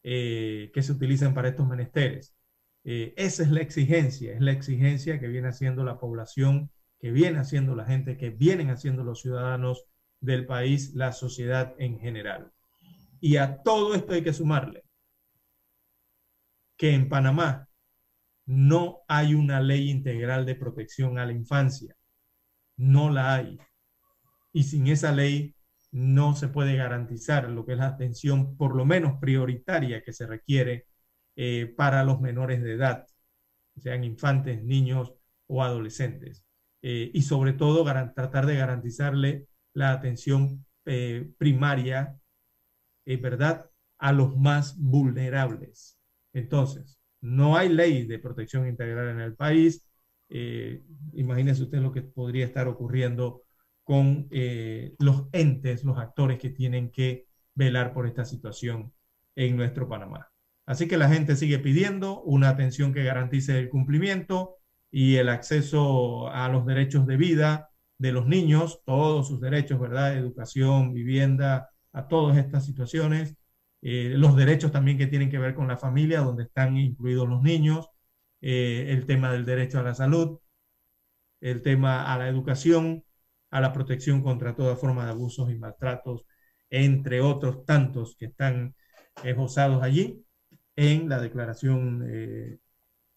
que 0.00 0.80
se 0.80 0.92
utilizan 0.92 1.34
para 1.34 1.48
estos 1.48 1.66
menesteres. 1.66 2.36
Eh, 2.84 3.14
esa 3.16 3.42
es 3.42 3.50
la 3.50 3.62
exigencia, 3.62 4.34
es 4.34 4.40
la 4.40 4.52
exigencia 4.52 5.18
que 5.18 5.28
viene 5.28 5.48
haciendo 5.48 5.84
la 5.84 5.98
población, 5.98 6.70
que 7.00 7.10
viene 7.10 7.38
haciendo 7.38 7.74
la 7.74 7.86
gente, 7.86 8.18
que 8.18 8.30
vienen 8.30 8.70
haciendo 8.70 9.04
los 9.04 9.22
ciudadanos 9.22 9.86
del 10.20 10.46
país, 10.46 10.94
la 10.94 11.12
sociedad 11.12 11.74
en 11.78 11.98
general. 11.98 12.52
Y 13.20 13.36
a 13.38 13.62
todo 13.62 13.94
esto 13.94 14.12
hay 14.12 14.22
que 14.22 14.34
sumarle 14.34 14.84
que 16.76 16.90
en 16.92 17.08
Panamá 17.08 17.68
no 18.46 19.02
hay 19.08 19.34
una 19.34 19.60
ley 19.60 19.90
integral 19.90 20.46
de 20.46 20.54
protección 20.54 21.18
a 21.18 21.26
la 21.26 21.32
infancia. 21.32 21.96
No 22.76 23.10
la 23.10 23.34
hay. 23.34 23.58
Y 24.52 24.64
sin 24.64 24.86
esa 24.88 25.12
ley 25.12 25.54
no 25.90 26.34
se 26.34 26.48
puede 26.48 26.76
garantizar 26.76 27.48
lo 27.48 27.64
que 27.64 27.72
es 27.72 27.78
la 27.78 27.86
atención, 27.86 28.56
por 28.56 28.74
lo 28.76 28.84
menos 28.84 29.18
prioritaria, 29.20 30.02
que 30.02 30.12
se 30.12 30.26
requiere 30.26 30.86
eh, 31.36 31.72
para 31.76 32.04
los 32.04 32.20
menores 32.20 32.62
de 32.62 32.74
edad, 32.74 33.06
sean 33.76 34.04
infantes, 34.04 34.62
niños 34.62 35.14
o 35.46 35.62
adolescentes. 35.62 36.44
Eh, 36.82 37.10
y 37.14 37.22
sobre 37.22 37.54
todo 37.54 37.84
tratar 37.84 38.46
de 38.46 38.56
garantizarle 38.56 39.48
la 39.72 39.92
atención 39.92 40.66
eh, 40.84 41.32
primaria, 41.38 42.18
¿verdad?, 43.06 43.70
a 43.98 44.12
los 44.12 44.36
más 44.36 44.76
vulnerables. 44.78 45.98
Entonces, 46.32 46.98
no 47.24 47.56
hay 47.56 47.70
ley 47.70 48.06
de 48.06 48.18
protección 48.18 48.68
integral 48.68 49.08
en 49.08 49.20
el 49.20 49.34
país. 49.34 49.88
imagínense 51.12 51.62
usted 51.62 51.78
lo 51.80 51.92
que 51.92 52.02
podría 52.02 52.44
estar 52.44 52.68
ocurriendo 52.68 53.42
con 53.84 54.28
los 54.98 55.26
entes, 55.32 55.84
los 55.84 55.98
actores 55.98 56.38
que 56.38 56.50
tienen 56.50 56.90
que 56.90 57.26
velar 57.54 57.92
por 57.94 58.06
esta 58.06 58.24
situación 58.24 58.92
en 59.36 59.56
nuestro 59.56 59.88
Panamá. 59.88 60.28
Así 60.66 60.88
que 60.88 60.96
la 60.96 61.08
gente 61.08 61.36
sigue 61.36 61.58
pidiendo 61.58 62.22
una 62.22 62.48
atención 62.50 62.92
que 62.92 63.04
garantice 63.04 63.58
el 63.58 63.68
cumplimiento 63.68 64.56
y 64.90 65.16
el 65.16 65.28
acceso 65.28 66.28
a 66.28 66.48
los 66.48 66.66
derechos 66.66 67.06
de 67.06 67.16
vida 67.16 67.70
de 67.98 68.12
los 68.12 68.26
niños, 68.26 68.82
todos 68.84 69.28
sus 69.28 69.40
derechos, 69.40 69.80
¿verdad? 69.80 70.16
Educación, 70.16 70.92
vivienda, 70.92 71.70
a 71.92 72.08
todas 72.08 72.36
estas 72.36 72.64
situaciones. 72.66 73.36
Eh, 73.84 74.14
los 74.16 74.34
derechos 74.34 74.72
también 74.72 74.96
que 74.96 75.06
tienen 75.06 75.30
que 75.30 75.38
ver 75.38 75.54
con 75.54 75.68
la 75.68 75.76
familia, 75.76 76.20
donde 76.20 76.44
están 76.44 76.78
incluidos 76.78 77.28
los 77.28 77.42
niños, 77.42 77.90
eh, 78.40 78.86
el 78.88 79.04
tema 79.06 79.30
del 79.30 79.44
derecho 79.44 79.78
a 79.78 79.82
la 79.82 79.94
salud, 79.94 80.40
el 81.40 81.62
tema 81.62 82.12
a 82.12 82.18
la 82.18 82.28
educación, 82.28 83.04
a 83.50 83.60
la 83.60 83.72
protección 83.74 84.22
contra 84.22 84.56
toda 84.56 84.76
forma 84.76 85.04
de 85.04 85.10
abusos 85.12 85.50
y 85.50 85.56
maltratos, 85.56 86.24
entre 86.70 87.20
otros 87.20 87.66
tantos 87.66 88.16
que 88.16 88.26
están 88.26 88.74
esbozados 89.22 89.82
allí 89.82 90.24
en 90.76 91.08
la 91.10 91.20
Declaración 91.20 92.06
eh, 92.08 92.58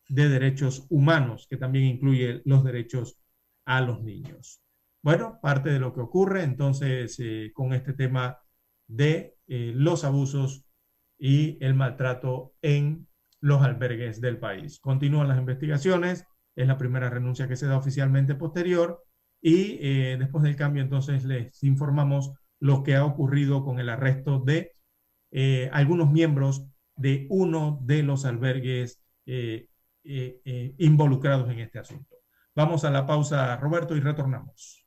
de 0.09 0.29
Derechos 0.29 0.85
Humanos, 0.89 1.47
que 1.49 1.57
también 1.57 1.85
incluye 1.85 2.41
los 2.45 2.63
derechos 2.65 3.19
a 3.65 3.81
los 3.81 4.03
niños. 4.03 4.61
Bueno, 5.01 5.39
parte 5.41 5.69
de 5.69 5.79
lo 5.79 5.93
que 5.93 6.01
ocurre 6.01 6.43
entonces 6.43 7.17
eh, 7.19 7.51
con 7.53 7.73
este 7.73 7.93
tema 7.93 8.37
de 8.87 9.35
eh, 9.47 9.71
los 9.75 10.03
abusos 10.03 10.65
y 11.17 11.57
el 11.63 11.73
maltrato 11.73 12.53
en 12.61 13.07
los 13.39 13.61
albergues 13.61 14.21
del 14.21 14.39
país. 14.39 14.79
Continúan 14.79 15.27
las 15.27 15.37
investigaciones, 15.37 16.25
es 16.55 16.67
la 16.67 16.77
primera 16.77 17.09
renuncia 17.09 17.47
que 17.47 17.55
se 17.55 17.67
da 17.67 17.77
oficialmente 17.77 18.35
posterior 18.35 19.03
y 19.39 19.77
después 20.17 20.43
del 20.43 20.55
cambio 20.55 20.81
entonces 20.81 21.23
les 21.23 21.63
informamos 21.63 22.31
lo 22.59 22.81
que 22.81 22.95
ha 22.95 23.05
ocurrido 23.05 23.63
con 23.63 23.79
el 23.79 23.89
arresto 23.89 24.39
de 24.39 24.73
algunos 25.71 26.11
miembros 26.11 26.67
de 26.97 27.27
uno 27.29 27.79
de 27.83 28.03
los 28.03 28.25
albergues 28.25 29.01
eh, 29.25 29.69
eh, 30.03 30.41
eh, 30.45 30.75
involucrados 30.79 31.49
en 31.49 31.59
este 31.59 31.79
asunto. 31.79 32.15
Vamos 32.55 32.83
a 32.83 32.89
la 32.89 33.05
pausa, 33.05 33.55
Roberto, 33.57 33.95
y 33.95 33.99
retornamos. 33.99 34.86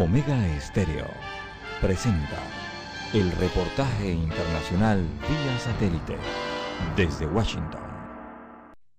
Omega 0.00 0.46
Estéreo 0.56 1.06
presenta 1.78 2.38
el 3.12 3.30
reportaje 3.32 4.10
internacional 4.10 5.06
vía 5.28 5.58
satélite 5.58 6.16
desde 6.96 7.26
Washington. 7.26 7.82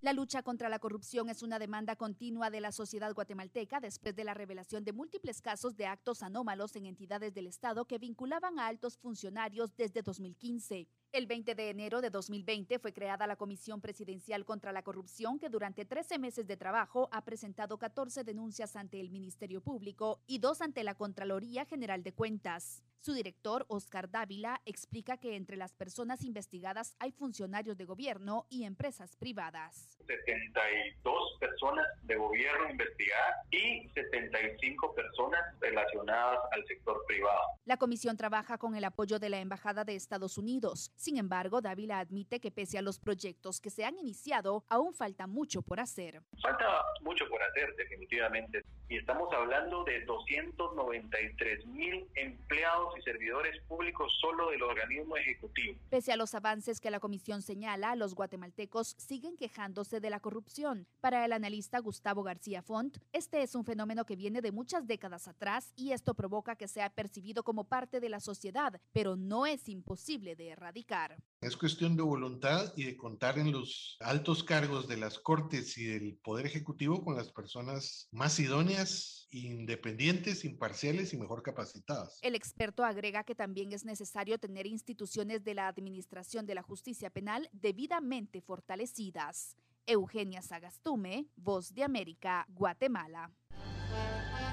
La 0.01 0.13
lucha 0.13 0.43
contra 0.43 0.69
la 0.69 0.77
corrupción 0.77 1.29
es 1.29 1.41
una 1.41 1.57
demanda 1.57 1.95
continua 1.95 2.51
de 2.51 2.61
la 2.61 2.71
sociedad 2.71 3.15
guatemalteca 3.15 3.79
después 3.79 4.15
de 4.15 4.23
la 4.23 4.35
revelación 4.35 4.83
de 4.83 4.93
múltiples 4.93 5.41
casos 5.41 5.75
de 5.75 5.87
actos 5.87 6.21
anómalos 6.21 6.75
en 6.75 6.85
entidades 6.85 7.33
del 7.33 7.47
Estado 7.47 7.85
que 7.85 7.97
vinculaban 7.97 8.59
a 8.59 8.67
altos 8.67 8.99
funcionarios 8.99 9.75
desde 9.75 10.03
2015. 10.03 10.87
El 11.13 11.27
20 11.27 11.55
de 11.55 11.69
enero 11.69 11.99
de 11.99 12.09
2020 12.09 12.79
fue 12.79 12.93
creada 12.93 13.27
la 13.27 13.35
Comisión 13.35 13.81
Presidencial 13.81 14.45
contra 14.45 14.71
la 14.71 14.81
Corrupción 14.81 15.39
que 15.39 15.49
durante 15.49 15.83
13 15.83 16.17
meses 16.19 16.47
de 16.47 16.55
trabajo 16.55 17.09
ha 17.11 17.25
presentado 17.25 17.77
14 17.77 18.23
denuncias 18.23 18.77
ante 18.77 19.01
el 19.01 19.09
Ministerio 19.09 19.59
Público 19.59 20.21
y 20.25 20.39
dos 20.39 20.61
ante 20.61 20.85
la 20.85 20.95
Contraloría 20.95 21.65
General 21.65 22.01
de 22.01 22.13
Cuentas. 22.13 22.81
Su 23.01 23.13
director, 23.13 23.65
Oscar 23.67 24.11
Dávila, 24.11 24.61
explica 24.63 25.17
que 25.17 25.35
entre 25.35 25.57
las 25.57 25.73
personas 25.73 26.23
investigadas 26.23 26.95
hay 26.99 27.11
funcionarios 27.11 27.75
de 27.75 27.85
gobierno 27.85 28.45
y 28.47 28.63
empresas 28.63 29.15
privadas. 29.15 29.97
72 30.05 31.39
personas 31.39 31.87
de 32.03 32.15
gobierno 32.15 32.69
investigadas 32.69 33.47
y 33.49 33.89
75 33.95 34.93
personas 34.93 35.41
relacionadas 35.59 36.37
al 36.51 36.63
sector 36.67 37.03
privado. 37.07 37.41
La 37.65 37.77
comisión 37.77 38.17
trabaja 38.17 38.59
con 38.59 38.75
el 38.75 38.83
apoyo 38.83 39.17
de 39.17 39.29
la 39.29 39.39
Embajada 39.39 39.83
de 39.83 39.95
Estados 39.95 40.37
Unidos. 40.37 40.91
Sin 41.01 41.17
embargo, 41.17 41.61
Dávila 41.61 41.97
admite 41.97 42.39
que 42.39 42.51
pese 42.51 42.77
a 42.77 42.83
los 42.83 42.99
proyectos 42.99 43.59
que 43.59 43.71
se 43.71 43.85
han 43.85 43.97
iniciado, 43.97 44.63
aún 44.69 44.93
falta 44.93 45.25
mucho 45.25 45.63
por 45.63 45.79
hacer. 45.79 46.21
Falta 46.39 46.63
mucho 47.01 47.27
por 47.27 47.41
hacer, 47.41 47.75
definitivamente 47.75 48.63
y 48.91 48.97
estamos 48.97 49.33
hablando 49.33 49.85
de 49.85 50.03
293 50.03 51.65
mil 51.67 52.05
empleados 52.15 52.93
y 52.97 53.01
servidores 53.03 53.57
públicos 53.61 54.11
solo 54.19 54.49
del 54.49 54.61
organismo 54.63 55.15
ejecutivo. 55.15 55.79
Pese 55.89 56.11
a 56.11 56.17
los 56.17 56.35
avances 56.35 56.81
que 56.81 56.91
la 56.91 56.99
comisión 56.99 57.41
señala, 57.41 57.95
los 57.95 58.15
guatemaltecos 58.15 58.95
siguen 58.97 59.37
quejándose 59.37 60.01
de 60.01 60.09
la 60.09 60.19
corrupción. 60.19 60.87
Para 60.99 61.23
el 61.23 61.31
analista 61.31 61.79
Gustavo 61.79 62.21
García 62.21 62.61
Font, 62.61 62.97
este 63.13 63.41
es 63.43 63.55
un 63.55 63.63
fenómeno 63.63 64.03
que 64.03 64.17
viene 64.17 64.41
de 64.41 64.51
muchas 64.51 64.85
décadas 64.85 65.29
atrás 65.29 65.71
y 65.77 65.93
esto 65.93 66.13
provoca 66.13 66.57
que 66.57 66.67
sea 66.67 66.89
percibido 66.89 67.43
como 67.43 67.63
parte 67.63 68.01
de 68.01 68.09
la 68.09 68.19
sociedad, 68.19 68.81
pero 68.91 69.15
no 69.15 69.45
es 69.45 69.69
imposible 69.69 70.35
de 70.35 70.49
erradicar. 70.49 70.90
Es 71.39 71.55
cuestión 71.55 71.95
de 71.95 72.03
voluntad 72.03 72.73
y 72.75 72.83
de 72.83 72.97
contar 72.97 73.39
en 73.39 73.53
los 73.53 73.95
altos 74.01 74.43
cargos 74.43 74.89
de 74.89 74.97
las 74.97 75.19
cortes 75.19 75.77
y 75.77 75.85
del 75.85 76.17
Poder 76.17 76.45
Ejecutivo 76.45 77.03
con 77.05 77.15
las 77.15 77.31
personas 77.31 78.09
más 78.11 78.37
idóneas, 78.39 79.27
independientes, 79.31 80.43
imparciales 80.43 81.13
y 81.13 81.17
mejor 81.17 81.43
capacitadas. 81.43 82.19
El 82.21 82.35
experto 82.35 82.83
agrega 82.83 83.23
que 83.23 83.35
también 83.35 83.71
es 83.71 83.85
necesario 83.85 84.37
tener 84.37 84.67
instituciones 84.67 85.45
de 85.45 85.55
la 85.55 85.69
Administración 85.69 86.45
de 86.45 86.55
la 86.55 86.61
Justicia 86.61 87.09
Penal 87.09 87.49
debidamente 87.53 88.41
fortalecidas. 88.41 89.55
Eugenia 89.85 90.41
Sagastume, 90.41 91.27
Voz 91.37 91.73
de 91.73 91.85
América, 91.85 92.45
Guatemala. 92.49 93.31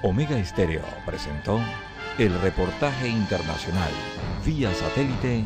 Omega 0.03 0.39
Estéreo 0.39 0.85
presentó 1.05 1.59
el 2.17 2.33
reportaje 2.41 3.09
internacional 3.09 3.91
vía 4.45 4.73
satélite 4.73 5.45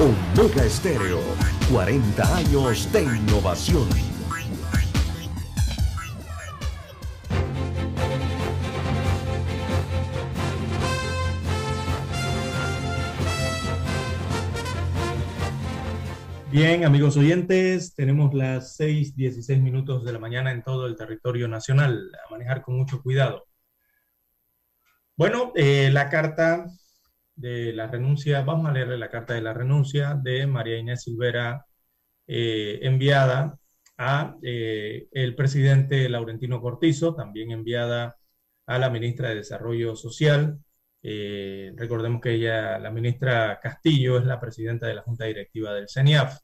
Omega 0.00 0.64
Estéreo. 0.64 1.20
40 1.70 2.36
años 2.36 2.92
de 2.92 3.04
innovación. 3.04 3.88
Bien, 16.50 16.84
amigos 16.84 17.16
oyentes, 17.16 17.94
tenemos 17.94 18.34
las 18.34 18.76
6:16 18.76 19.62
minutos 19.62 20.04
de 20.04 20.12
la 20.12 20.18
mañana 20.18 20.50
en 20.50 20.64
todo 20.64 20.86
el 20.86 20.96
territorio 20.96 21.46
nacional, 21.46 22.10
a 22.26 22.30
manejar 22.32 22.62
con 22.62 22.76
mucho 22.76 23.00
cuidado. 23.00 23.46
Bueno, 25.16 25.52
eh, 25.54 25.90
la 25.92 26.08
carta 26.08 26.66
de 27.36 27.72
la 27.72 27.86
renuncia, 27.88 28.42
vamos 28.42 28.68
a 28.68 28.72
leerle 28.72 28.98
la 28.98 29.10
carta 29.10 29.34
de 29.34 29.42
la 29.42 29.54
renuncia 29.54 30.14
de 30.14 30.46
María 30.46 30.78
Inés 30.78 31.02
Silvera, 31.02 31.66
eh, 32.26 32.80
enviada 32.82 33.58
a 33.98 34.36
eh, 34.42 35.08
el 35.12 35.34
presidente 35.34 36.08
Laurentino 36.08 36.60
Cortizo, 36.60 37.14
también 37.14 37.50
enviada 37.52 38.16
a 38.66 38.78
la 38.78 38.90
ministra 38.90 39.30
de 39.30 39.36
Desarrollo 39.36 39.96
Social. 39.96 40.58
recordemos 41.02 42.20
que 42.20 42.32
ella, 42.32 42.78
la 42.78 42.90
ministra 42.90 43.60
Castillo, 43.60 44.18
es 44.18 44.24
la 44.24 44.40
presidenta 44.40 44.86
de 44.86 44.94
la 44.94 45.02
Junta 45.02 45.26
Directiva 45.26 45.74
del 45.74 45.88
CENIAF. 45.88 46.38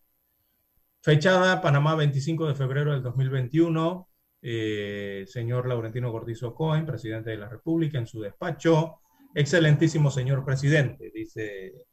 Fechada 1.02 1.62
Panamá 1.62 1.94
25 1.94 2.46
de 2.48 2.54
febrero 2.54 2.92
del 2.92 3.02
2021, 3.02 4.06
eh, 4.42 5.24
señor 5.26 5.66
Laurentino 5.66 6.12
Cortizo 6.12 6.54
Cohen, 6.54 6.84
presidente 6.84 7.30
de 7.30 7.38
la 7.38 7.48
República, 7.48 7.98
en 7.98 8.06
su 8.06 8.20
despacho. 8.20 9.00
Excelentísimo 9.34 10.10
señor 10.10 10.44
presidente, 10.44 11.12
dice 11.14 11.86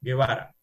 Guevara. 0.00 0.54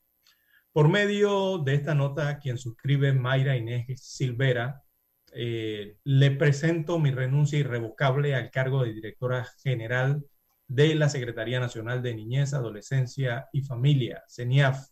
Por 0.73 0.89
medio 0.89 1.59
de 1.59 1.75
esta 1.75 1.95
nota, 1.95 2.37
quien 2.39 2.57
suscribe 2.57 3.13
Mayra 3.13 3.55
Inés 3.55 3.85
Silvera, 4.01 4.83
eh, 5.31 5.97
le 6.03 6.31
presento 6.31 6.99
mi 6.99 7.11
renuncia 7.11 7.59
irrevocable 7.59 8.35
al 8.35 8.51
cargo 8.51 8.83
de 8.83 8.93
directora 8.93 9.45
general 9.63 10.25
de 10.67 10.95
la 10.95 11.07
Secretaría 11.07 11.61
Nacional 11.61 12.01
de 12.01 12.13
Niñez, 12.13 12.53
Adolescencia 12.53 13.47
y 13.53 13.61
Familia, 13.61 14.23
CENIAF, 14.27 14.89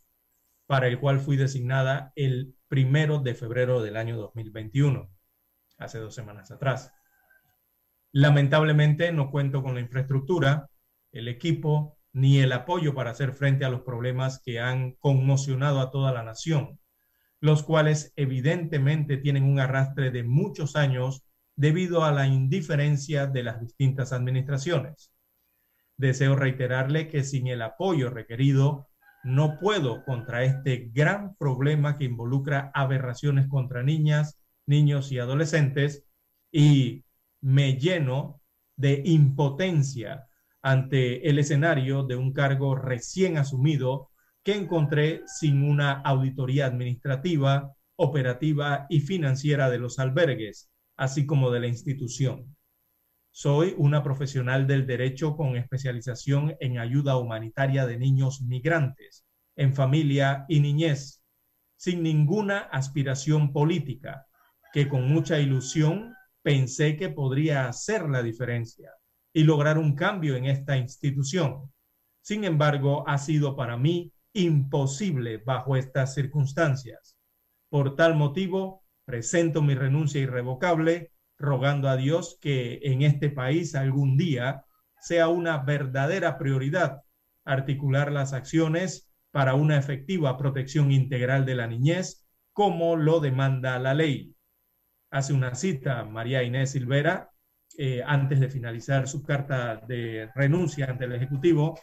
para 0.67 0.87
el 0.87 0.99
cual 0.99 1.19
fui 1.19 1.35
designada 1.35 2.13
el 2.15 2.55
primero 2.69 3.19
de 3.19 3.35
febrero 3.35 3.81
del 3.81 3.97
año 3.97 4.15
2021, 4.17 5.09
hace 5.77 5.99
dos 5.99 6.15
semanas 6.15 6.49
atrás. 6.51 6.93
Lamentablemente 8.13 9.11
no 9.11 9.31
cuento 9.31 9.61
con 9.63 9.73
la 9.73 9.81
infraestructura, 9.81 10.69
el 11.13 11.27
equipo 11.27 11.97
ni 12.11 12.39
el 12.39 12.51
apoyo 12.51 12.93
para 12.93 13.11
hacer 13.11 13.33
frente 13.33 13.65
a 13.65 13.69
los 13.69 13.81
problemas 13.81 14.41
que 14.43 14.59
han 14.59 14.93
conmocionado 14.99 15.79
a 15.79 15.89
toda 15.89 16.11
la 16.11 16.23
nación, 16.23 16.79
los 17.39 17.63
cuales 17.63 18.13
evidentemente 18.15 19.17
tienen 19.17 19.43
un 19.43 19.59
arrastre 19.59 20.11
de 20.11 20.23
muchos 20.23 20.75
años 20.75 21.25
debido 21.55 22.03
a 22.03 22.11
la 22.11 22.27
indiferencia 22.27 23.27
de 23.27 23.43
las 23.43 23.61
distintas 23.61 24.11
administraciones. 24.11 25.11
Deseo 25.97 26.35
reiterarle 26.35 27.07
que 27.07 27.23
sin 27.23 27.47
el 27.47 27.61
apoyo 27.61 28.09
requerido 28.09 28.89
no 29.23 29.57
puedo 29.59 30.03
contra 30.03 30.43
este 30.43 30.89
gran 30.93 31.35
problema 31.35 31.97
que 31.97 32.05
involucra 32.05 32.71
aberraciones 32.73 33.47
contra 33.47 33.83
niñas, 33.83 34.39
niños 34.65 35.11
y 35.11 35.19
adolescentes 35.19 36.05
y 36.51 37.05
me 37.41 37.77
lleno 37.77 38.41
de 38.75 39.01
impotencia 39.05 40.27
ante 40.63 41.29
el 41.29 41.39
escenario 41.39 42.03
de 42.03 42.15
un 42.15 42.31
cargo 42.31 42.73
recién 42.73 43.37
asumido 43.37 44.09
que 44.43 44.55
encontré 44.55 45.21
sin 45.27 45.61
una 45.61 45.91
auditoría 45.91 46.65
administrativa, 46.65 47.73
operativa 47.97 48.87
y 48.89 49.01
financiera 49.01 49.69
de 49.69 49.77
los 49.77 49.99
albergues, 49.99 50.71
así 50.95 51.25
como 51.25 51.51
de 51.51 51.59
la 51.59 51.67
institución. 51.67 52.55
Soy 53.31 53.75
una 53.77 54.03
profesional 54.03 54.65
del 54.65 54.87
derecho 54.87 55.35
con 55.35 55.57
especialización 55.57 56.55
en 56.61 56.79
ayuda 56.79 57.17
humanitaria 57.17 57.85
de 57.85 57.97
niños 57.97 58.41
migrantes, 58.41 59.25
en 59.57 59.73
familia 59.73 60.45
y 60.47 60.61
niñez, 60.61 61.23
sin 61.75 62.03
ninguna 62.03 62.59
aspiración 62.59 63.51
política, 63.51 64.27
que 64.71 64.87
con 64.87 65.09
mucha 65.09 65.39
ilusión 65.39 66.13
pensé 66.41 66.95
que 66.95 67.09
podría 67.09 67.67
hacer 67.67 68.09
la 68.09 68.23
diferencia 68.23 68.91
y 69.33 69.43
lograr 69.43 69.77
un 69.77 69.95
cambio 69.95 70.35
en 70.35 70.45
esta 70.45 70.77
institución. 70.77 71.71
Sin 72.21 72.43
embargo, 72.43 73.03
ha 73.07 73.17
sido 73.17 73.55
para 73.55 73.75
mí 73.75 74.13
imposible 74.33 75.37
bajo 75.37 75.75
estas 75.75 76.13
circunstancias. 76.13 77.17
Por 77.69 77.95
tal 77.95 78.15
motivo, 78.15 78.83
presento 79.05 79.61
mi 79.61 79.75
renuncia 79.75 80.21
irrevocable 80.21 81.11
rogando 81.37 81.89
a 81.89 81.97
Dios 81.97 82.37
que 82.39 82.79
en 82.83 83.01
este 83.01 83.29
país 83.29 83.75
algún 83.75 84.15
día 84.15 84.65
sea 85.01 85.27
una 85.27 85.57
verdadera 85.57 86.37
prioridad 86.37 87.01
articular 87.45 88.11
las 88.11 88.33
acciones 88.33 89.11
para 89.31 89.55
una 89.55 89.77
efectiva 89.77 90.37
protección 90.37 90.91
integral 90.91 91.45
de 91.45 91.55
la 91.55 91.67
niñez, 91.67 92.25
como 92.53 92.95
lo 92.95 93.19
demanda 93.19 93.77
la 93.79 93.93
ley. 93.93 94.35
Hace 95.11 95.33
una 95.33 95.55
cita 95.55 96.05
María 96.05 96.43
Inés 96.43 96.71
Silvera, 96.71 97.32
eh, 97.77 98.01
antes 98.05 98.39
de 98.39 98.49
finalizar 98.49 99.07
su 99.07 99.23
carta 99.23 99.77
de 99.77 100.29
renuncia 100.35 100.85
ante 100.85 101.05
el 101.05 101.13
Ejecutivo, 101.13 101.79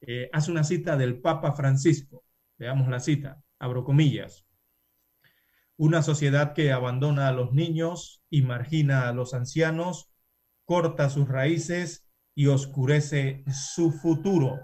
eh, 0.00 0.28
hace 0.32 0.50
una 0.50 0.64
cita 0.64 0.96
del 0.96 1.20
Papa 1.20 1.52
Francisco. 1.52 2.24
Veamos 2.58 2.88
la 2.88 3.00
cita, 3.00 3.42
abro 3.58 3.84
comillas 3.84 4.44
una 5.76 6.02
sociedad 6.02 6.52
que 6.54 6.72
abandona 6.72 7.28
a 7.28 7.32
los 7.32 7.52
niños 7.52 8.22
y 8.30 8.42
margina 8.42 9.08
a 9.08 9.12
los 9.12 9.34
ancianos, 9.34 10.10
corta 10.64 11.10
sus 11.10 11.28
raíces 11.28 12.06
y 12.34 12.46
oscurece 12.46 13.44
su 13.50 13.92
futuro. 13.92 14.60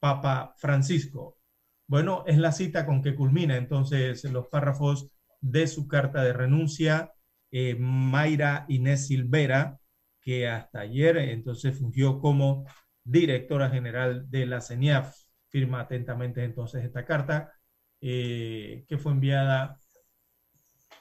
Papa 0.00 0.54
Francisco. 0.58 1.38
Bueno, 1.86 2.24
es 2.26 2.38
la 2.38 2.52
cita 2.52 2.86
con 2.86 3.02
que 3.02 3.14
culmina 3.14 3.56
entonces 3.56 4.24
los 4.24 4.48
párrafos 4.48 5.08
de 5.40 5.66
su 5.66 5.86
carta 5.86 6.22
de 6.22 6.32
renuncia, 6.32 7.12
eh, 7.52 7.76
Mayra 7.76 8.64
Inés 8.68 9.06
Silvera, 9.06 9.78
que 10.20 10.48
hasta 10.48 10.80
ayer 10.80 11.16
entonces 11.18 11.78
fungió 11.78 12.18
como 12.20 12.66
directora 13.04 13.70
general 13.70 14.30
de 14.30 14.46
la 14.46 14.60
CENIAF. 14.60 15.14
Firma 15.48 15.80
atentamente 15.80 16.42
entonces 16.44 16.84
esta 16.84 17.04
carta 17.04 17.52
eh, 18.00 18.84
que 18.88 18.98
fue 18.98 19.12
enviada 19.12 19.78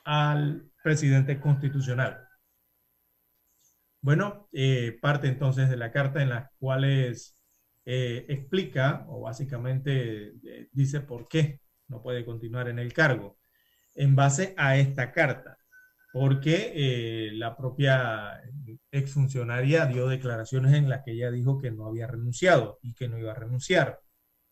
al 0.04 0.70
presidente 0.84 1.40
constitucional. 1.40 2.28
Bueno, 4.02 4.50
eh, 4.52 4.98
parte 5.02 5.28
entonces 5.28 5.70
de 5.70 5.78
la 5.78 5.92
carta 5.92 6.22
en 6.22 6.30
las 6.30 6.50
cuales 6.60 7.38
eh, 7.86 8.26
explica 8.30 9.06
o 9.08 9.22
básicamente 9.22 10.34
dice 10.72 11.02
por 11.02 11.28
qué 11.28 11.62
no 11.88 12.02
puede 12.02 12.26
continuar 12.26 12.68
en 12.68 12.80
el 12.80 12.94
cargo 12.94 13.40
en 13.96 14.16
base 14.16 14.54
a 14.58 14.78
esta 14.78 15.12
carta, 15.12 15.58
porque 16.12 16.74
eh, 16.76 17.32
la 17.34 17.56
propia 17.56 18.42
exfuncionaria 18.92 19.86
dio 19.86 20.08
declaraciones 20.08 20.74
en 20.74 20.90
las 20.90 21.04
que 21.04 21.12
ella 21.12 21.32
dijo 21.32 21.58
que 21.58 21.72
no 21.72 21.88
había 21.88 22.08
renunciado 22.08 22.80
y 22.82 22.94
que 22.94 23.08
no 23.08 23.18
iba 23.18 23.32
a 23.32 23.36
renunciar 23.36 24.00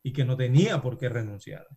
y 0.04 0.14
que 0.14 0.26
no 0.26 0.38
tenía 0.38 0.82
por 0.82 0.98
qué 0.98 1.10
renunciar. 1.10 1.68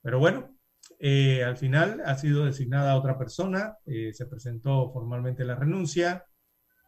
Pero 0.00 0.18
bueno, 0.18 0.56
al 1.00 1.56
final 1.56 2.02
ha 2.04 2.16
sido 2.16 2.44
designada 2.44 2.96
otra 2.96 3.18
persona, 3.18 3.76
se 3.84 4.26
presentó 4.26 4.90
formalmente 4.92 5.44
la 5.44 5.54
renuncia 5.54 6.24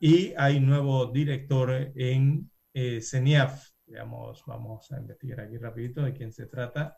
y 0.00 0.34
hay 0.36 0.60
nuevo 0.60 1.06
director 1.06 1.70
en 1.94 2.50
eh, 2.74 3.00
CENIAF. 3.00 3.70
vamos 4.46 4.92
a 4.92 4.98
investigar 4.98 5.40
aquí 5.40 5.56
rapidito 5.56 6.02
de 6.02 6.12
quién 6.12 6.32
se 6.32 6.46
trata. 6.46 6.96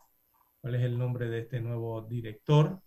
¿Cuál 0.61 0.77
es 0.77 0.83
el 0.83 0.99
nombre 0.99 1.29
de 1.29 1.41
este 1.41 1.61
nuevo 1.61 2.03
director? 2.03 2.83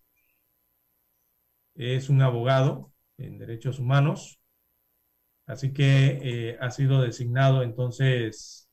Es 1.80 2.10
un 2.10 2.22
abogado 2.22 2.92
en 3.18 3.38
derechos 3.38 3.80
humanos. 3.80 4.42
Así 5.46 5.72
que 5.72 6.20
eh, 6.22 6.58
ha 6.60 6.72
sido 6.72 7.02
designado 7.02 7.64
entonces 7.64 8.70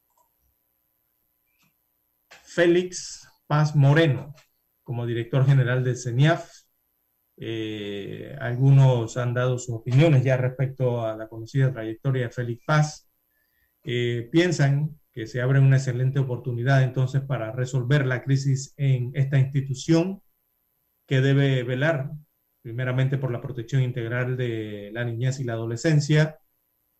Félix 2.43 3.29
Paz 3.47 3.77
Moreno 3.77 4.35
como 4.83 5.07
director 5.07 5.47
general 5.47 5.85
de 5.85 5.95
CENIAF. 5.95 6.51
Eh, 7.37 8.37
algunos 8.41 9.17
han 9.17 9.35
dado 9.35 9.57
sus 9.59 9.77
opiniones 9.77 10.25
ya 10.25 10.37
respecto 10.37 11.07
a 11.07 11.17
la 11.17 11.29
conocida 11.29 11.73
trayectoria 11.73 12.25
de 12.25 12.33
Félix 12.33 12.65
Paz. 12.67 13.09
Eh, 13.85 14.29
piensan 14.33 14.99
que 15.13 15.29
se 15.29 15.41
abre 15.41 15.61
una 15.61 15.77
excelente 15.77 16.19
oportunidad 16.19 16.83
entonces 16.83 17.23
para 17.23 17.53
resolver 17.53 18.05
la 18.05 18.25
crisis 18.25 18.75
en 18.77 19.13
esta 19.15 19.39
institución 19.39 20.23
que 21.07 21.21
debe 21.21 21.63
velar 21.63 22.11
primeramente 22.67 23.17
por 23.17 23.31
la 23.31 23.41
protección 23.41 23.81
integral 23.81 24.37
de 24.37 24.91
la 24.93 25.05
niñez 25.05 25.39
y 25.39 25.45
la 25.45 25.53
adolescencia. 25.53 26.41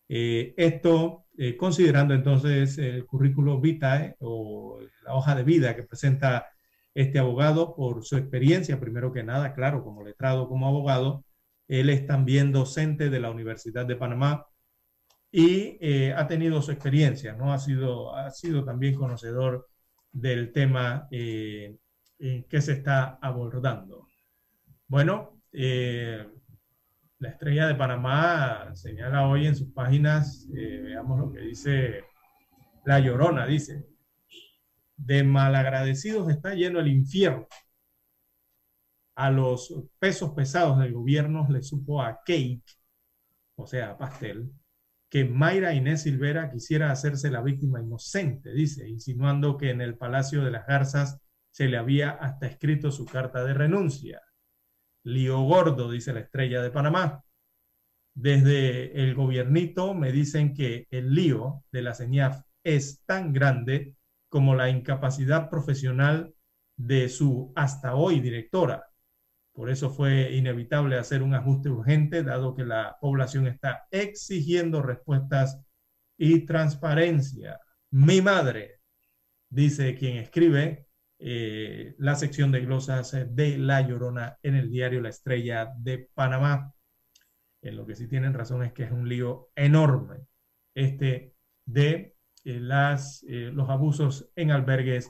Eh, 0.07 0.53
esto 0.55 1.25
eh, 1.37 1.57
considerando 1.57 2.13
entonces 2.13 2.77
el 2.77 3.05
currículo 3.05 3.59
vitae 3.59 4.15
o 4.19 4.79
la 5.03 5.13
hoja 5.13 5.35
de 5.35 5.43
vida 5.43 5.75
que 5.75 5.83
presenta 5.83 6.47
este 6.93 7.19
abogado 7.19 7.75
por 7.75 8.05
su 8.05 8.15
experiencia, 8.15 8.79
primero 8.79 9.11
que 9.11 9.23
nada, 9.23 9.53
claro, 9.53 9.83
como 9.83 10.05
letrado, 10.05 10.47
como 10.47 10.69
abogado. 10.69 11.25
Él 11.67 11.89
es 11.89 12.07
también 12.07 12.53
docente 12.53 13.09
de 13.09 13.19
la 13.19 13.29
Universidad 13.29 13.85
de 13.85 13.97
Panamá 13.97 14.47
y 15.29 15.77
eh, 15.81 16.13
ha 16.15 16.27
tenido 16.27 16.61
su 16.61 16.71
experiencia, 16.71 17.33
¿no? 17.33 17.51
Ha 17.51 17.59
sido, 17.59 18.15
ha 18.15 18.31
sido 18.31 18.63
también 18.63 18.95
conocedor 18.95 19.67
del 20.13 20.53
tema 20.53 21.09
que 21.09 21.77
se 22.61 22.71
está 22.71 23.19
abordando. 23.21 24.07
Bueno, 24.87 25.36
eh, 25.59 26.23
la 27.17 27.29
estrella 27.29 27.65
de 27.67 27.73
Panamá 27.73 28.75
señala 28.75 29.27
hoy 29.27 29.47
en 29.47 29.55
sus 29.55 29.71
páginas, 29.73 30.47
veamos 30.51 31.19
lo 31.19 31.31
que 31.31 31.39
dice 31.39 32.03
La 32.85 32.99
Llorona, 32.99 33.47
dice, 33.47 33.87
de 34.97 35.23
malagradecidos 35.23 36.29
está 36.29 36.53
lleno 36.53 36.79
el 36.79 36.89
infierno. 36.89 37.47
A 39.15 39.31
los 39.31 39.73
pesos 39.97 40.31
pesados 40.35 40.77
del 40.77 40.93
gobierno 40.93 41.47
le 41.49 41.63
supo 41.63 42.03
a 42.03 42.19
cake, 42.23 42.61
o 43.55 43.65
sea, 43.65 43.91
a 43.91 43.97
pastel, 43.97 44.51
que 45.09 45.25
Mayra 45.25 45.73
Inés 45.73 46.03
Silvera 46.03 46.51
quisiera 46.51 46.91
hacerse 46.91 47.31
la 47.31 47.41
víctima 47.41 47.81
inocente, 47.81 48.53
dice, 48.53 48.87
insinuando 48.87 49.57
que 49.57 49.71
en 49.71 49.81
el 49.81 49.97
Palacio 49.97 50.43
de 50.43 50.51
las 50.51 50.67
Garzas 50.67 51.19
se 51.49 51.67
le 51.67 51.77
había 51.77 52.11
hasta 52.11 52.45
escrito 52.45 52.91
su 52.91 53.05
carta 53.05 53.43
de 53.43 53.55
renuncia. 53.55 54.21
Lío 55.07 55.41
gordo, 55.41 55.89
dice 55.89 56.13
la 56.13 56.21
estrella 56.21 56.61
de 56.61 56.71
Panamá. 56.71 57.23
Desde 58.13 59.03
el 59.03 59.15
gobiernito 59.15 59.93
me 59.93 60.11
dicen 60.11 60.53
que 60.53 60.87
el 60.91 61.13
lío 61.13 61.63
de 61.71 61.81
la 61.81 61.93
CENIAF 61.93 62.41
es 62.63 63.03
tan 63.05 63.31
grande 63.31 63.95
como 64.29 64.55
la 64.55 64.69
incapacidad 64.69 65.49
profesional 65.49 66.33
de 66.75 67.09
su 67.09 67.53
hasta 67.55 67.95
hoy 67.95 68.19
directora, 68.19 68.87
por 69.57 69.71
eso 69.71 69.89
fue 69.89 70.35
inevitable 70.35 70.99
hacer 70.99 71.23
un 71.23 71.33
ajuste 71.33 71.69
urgente, 71.69 72.21
dado 72.21 72.53
que 72.53 72.63
la 72.63 72.95
población 73.01 73.47
está 73.47 73.87
exigiendo 73.89 74.83
respuestas 74.83 75.59
y 76.15 76.45
transparencia. 76.45 77.59
Mi 77.89 78.21
madre, 78.21 78.81
dice 79.49 79.95
quien 79.95 80.17
escribe 80.17 80.86
eh, 81.19 81.95
la 81.97 82.15
sección 82.15 82.51
de 82.51 82.61
glosas 82.61 83.15
de 83.29 83.57
La 83.57 83.81
Llorona 83.81 84.37
en 84.43 84.55
el 84.55 84.69
diario 84.69 85.01
La 85.01 85.09
Estrella 85.09 85.73
de 85.77 86.09
Panamá. 86.13 86.73
En 87.61 87.75
lo 87.75 87.87
que 87.87 87.95
sí 87.95 88.07
tienen 88.07 88.33
razón 88.33 88.63
es 88.63 88.71
que 88.73 88.83
es 88.83 88.91
un 88.91 89.09
lío 89.09 89.49
enorme 89.55 90.27
este 90.75 91.33
de 91.65 92.15
eh, 92.45 92.59
las, 92.59 93.23
eh, 93.27 93.49
los 93.51 93.69
abusos 93.69 94.29
en 94.35 94.51
albergues 94.51 95.09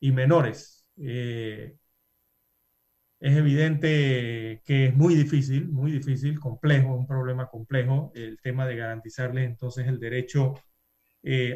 y 0.00 0.10
menores. 0.12 0.84
Es 0.96 1.76
evidente 3.20 4.60
que 4.64 4.86
es 4.86 4.94
muy 4.94 5.14
difícil, 5.14 5.68
muy 5.68 5.90
difícil, 5.92 6.38
complejo, 6.38 6.94
un 6.94 7.06
problema 7.06 7.46
complejo, 7.48 8.12
el 8.14 8.38
tema 8.42 8.66
de 8.66 8.76
garantizarle 8.76 9.44
entonces 9.44 9.86
el 9.86 9.98
derecho 9.98 10.54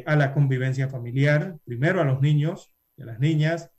a 0.05 0.15
la 0.15 0.33
convivencia 0.33 0.89
familiar, 0.89 1.57
primero 1.63 2.01
a 2.01 2.05
los 2.05 2.21
niños 2.21 2.73
y 2.97 3.03
a 3.03 3.05
las 3.05 3.19
niñas 3.19 3.69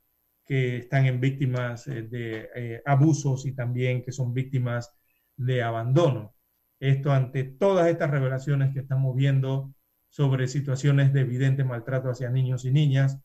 que 0.50 0.78
están 0.78 1.06
en 1.06 1.20
víctimas 1.20 1.86
eh, 1.86 2.02
de 2.02 2.48
eh, 2.56 2.82
abusos 2.84 3.46
y 3.46 3.52
también 3.52 4.02
que 4.02 4.10
son 4.10 4.34
víctimas 4.34 4.92
de 5.36 5.62
abandono. 5.62 6.34
Esto 6.80 7.12
ante 7.12 7.44
todas 7.44 7.86
estas 7.86 8.10
revelaciones 8.10 8.74
que 8.74 8.80
estamos 8.80 9.14
viendo 9.14 9.72
sobre 10.08 10.48
situaciones 10.48 11.12
de 11.12 11.20
evidente 11.20 11.62
maltrato 11.62 12.10
hacia 12.10 12.30
niños 12.30 12.64
y 12.64 12.72
niñas 12.72 13.16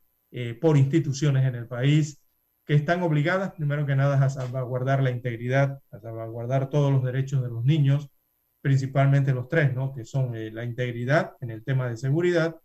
por 0.59 0.76
instituciones 0.76 1.45
en 1.45 1.55
el 1.55 1.65
país, 1.65 2.21
que 2.65 2.76
están 2.76 3.01
obligadas, 3.01 3.53
primero 3.53 3.86
que 3.86 3.95
nada, 3.95 4.23
a 4.23 4.30
salvaguardar 4.30 5.01
la 5.01 5.09
integridad, 5.09 5.82
a 5.91 5.99
salvaguardar 5.99 6.69
todos 6.69 6.91
los 6.91 7.03
derechos 7.03 7.41
de 7.41 7.49
los 7.49 7.63
niños, 7.63 8.09
principalmente 8.61 9.34
los 9.34 9.47
tres, 9.47 9.73
¿no? 9.73 9.95
que 9.95 10.03
son 10.03 10.36
eh, 10.36 10.51
la 10.51 10.65
integridad 10.65 11.34
en 11.39 11.49
el 11.49 11.63
tema 11.63 11.88
de 11.89 11.97
seguridad, 11.97 12.55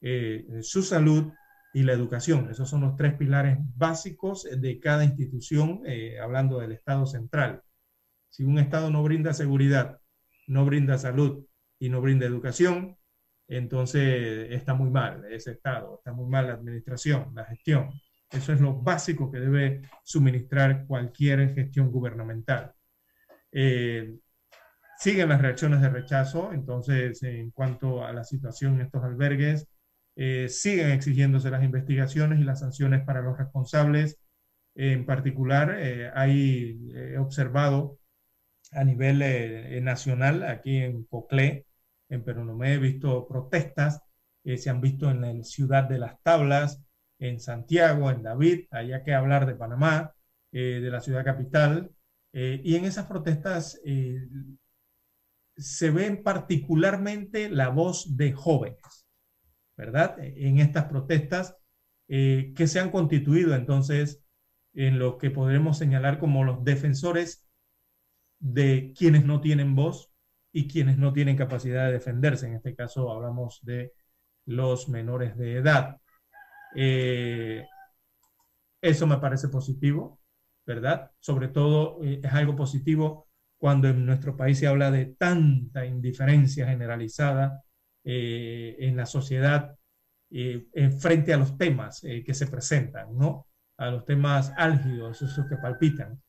eh, 0.00 0.46
su 0.62 0.82
salud 0.82 1.30
y 1.72 1.82
la 1.82 1.92
educación. 1.92 2.50
Esos 2.50 2.68
son 2.68 2.82
los 2.82 2.96
tres 2.96 3.14
pilares 3.14 3.58
básicos 3.76 4.48
de 4.50 4.80
cada 4.80 5.04
institución, 5.04 5.82
eh, 5.86 6.18
hablando 6.20 6.58
del 6.58 6.72
Estado 6.72 7.06
central. 7.06 7.62
Si 8.28 8.44
un 8.44 8.58
Estado 8.58 8.90
no 8.90 9.02
brinda 9.02 9.32
seguridad, 9.32 10.00
no 10.46 10.64
brinda 10.64 10.98
salud 10.98 11.44
y 11.78 11.88
no 11.88 12.00
brinda 12.00 12.26
educación, 12.26 12.96
entonces 13.48 14.50
está 14.50 14.74
muy 14.74 14.90
mal 14.90 15.24
ese 15.30 15.52
Estado, 15.52 15.96
está 15.98 16.12
muy 16.12 16.28
mal 16.28 16.46
la 16.46 16.54
administración, 16.54 17.32
la 17.34 17.44
gestión. 17.44 17.90
Eso 18.30 18.52
es 18.52 18.60
lo 18.60 18.74
básico 18.74 19.30
que 19.30 19.40
debe 19.40 19.82
suministrar 20.04 20.86
cualquier 20.86 21.52
gestión 21.54 21.90
gubernamental. 21.90 22.72
Eh, 23.50 24.14
siguen 24.98 25.30
las 25.30 25.42
reacciones 25.42 25.80
de 25.80 25.88
rechazo, 25.88 26.52
entonces, 26.52 27.22
en 27.24 27.50
cuanto 27.50 28.04
a 28.04 28.12
la 28.12 28.22
situación 28.22 28.74
en 28.74 28.82
estos 28.82 29.02
albergues, 29.02 29.66
eh, 30.16 30.48
siguen 30.48 30.90
exigiéndose 30.90 31.50
las 31.50 31.64
investigaciones 31.64 32.40
y 32.40 32.44
las 32.44 32.60
sanciones 32.60 33.04
para 33.04 33.22
los 33.22 33.38
responsables. 33.38 34.18
En 34.74 35.04
particular, 35.06 35.76
eh, 35.78 36.10
hay 36.14 37.16
observado 37.18 37.98
a 38.72 38.84
nivel 38.84 39.84
nacional, 39.84 40.44
aquí 40.44 40.78
en 40.78 41.04
Coclé, 41.04 41.66
en 42.08 42.24
Peronomé, 42.24 42.74
he 42.74 42.78
visto 42.78 43.26
protestas, 43.26 44.00
se 44.44 44.70
han 44.70 44.80
visto 44.80 45.10
en 45.10 45.20
la 45.20 45.44
ciudad 45.44 45.84
de 45.88 45.98
Las 45.98 46.22
Tablas, 46.22 46.80
en 47.20 47.38
Santiago, 47.38 48.10
en 48.10 48.22
David, 48.22 48.66
allá 48.70 49.04
que 49.04 49.14
hablar 49.14 49.46
de 49.46 49.54
Panamá, 49.54 50.14
eh, 50.52 50.80
de 50.82 50.90
la 50.90 51.00
ciudad 51.00 51.24
capital, 51.24 51.92
eh, 52.32 52.60
y 52.64 52.74
en 52.74 52.84
esas 52.84 53.06
protestas 53.06 53.80
eh, 53.84 54.26
se 55.56 55.90
ve 55.90 56.16
particularmente 56.16 57.50
la 57.50 57.68
voz 57.68 58.16
de 58.16 58.32
jóvenes, 58.32 58.99
¿verdad? 59.80 60.16
En 60.20 60.58
estas 60.58 60.84
protestas 60.84 61.56
que 62.06 62.66
se 62.66 62.80
han 62.80 62.90
constituido 62.90 63.54
entonces 63.54 64.24
en 64.74 64.98
lo 64.98 65.16
que 65.16 65.30
podremos 65.30 65.78
señalar 65.78 66.18
como 66.18 66.44
los 66.44 66.62
defensores 66.64 67.48
de 68.40 68.92
quienes 68.96 69.24
no 69.24 69.40
tienen 69.40 69.74
voz 69.74 70.12
y 70.52 70.68
quienes 70.68 70.98
no 70.98 71.12
tienen 71.12 71.36
capacidad 71.36 71.86
de 71.86 71.92
defenderse. 71.92 72.46
En 72.46 72.54
este 72.54 72.74
caso 72.74 73.10
hablamos 73.10 73.60
de 73.62 73.92
los 74.46 74.88
menores 74.88 75.36
de 75.38 75.56
edad. 75.56 75.96
Eh, 76.76 77.64
eso 78.82 79.06
me 79.06 79.18
parece 79.18 79.48
positivo, 79.48 80.20
¿verdad? 80.66 81.10
Sobre 81.20 81.48
todo 81.48 82.02
eh, 82.02 82.20
es 82.22 82.32
algo 82.32 82.54
positivo 82.54 83.28
cuando 83.58 83.88
en 83.88 84.04
nuestro 84.04 84.36
país 84.36 84.58
se 84.58 84.66
habla 84.66 84.90
de 84.90 85.06
tanta 85.06 85.86
indiferencia 85.86 86.66
generalizada 86.66 87.62
eh, 88.04 88.76
en 88.80 88.96
la 88.96 89.06
sociedad 89.06 89.76
eh, 90.32 90.90
frente 91.00 91.34
a 91.34 91.36
los 91.36 91.58
temas 91.58 92.04
eh, 92.04 92.22
que 92.24 92.34
se 92.34 92.46
presentan, 92.46 93.16
¿no? 93.16 93.48
A 93.78 93.90
los 93.90 94.04
temas 94.04 94.52
álgidos, 94.56 95.20
esos 95.22 95.46
que 95.48 95.56
palpitan, 95.56 96.22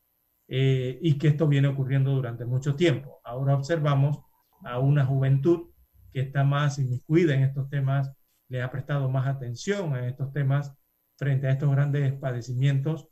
eh, 0.48 0.98
y 1.02 1.20
que 1.20 1.28
esto 1.28 1.48
viene 1.48 1.68
ocurriendo 1.68 2.12
durante 2.12 2.46
mucho 2.46 2.76
tiempo. 2.76 3.22
Ahora 3.24 3.54
observamos 3.56 4.20
a 4.64 4.80
una 4.80 5.06
juventud 5.06 5.70
que 6.12 6.22
está 6.22 6.44
más 6.44 6.80
inmiscuida 6.80 7.36
en 7.36 7.44
estos 7.44 7.70
temas, 7.70 8.12
le 8.50 8.64
ha 8.64 8.72
prestado 8.72 9.08
más 9.10 9.28
atención 9.28 9.94
a 9.94 10.08
estos 10.08 10.34
temas 10.34 10.74
frente 11.16 11.48
a 11.48 11.52
estos 11.52 11.70
grandes 11.72 12.14
padecimientos 12.14 13.08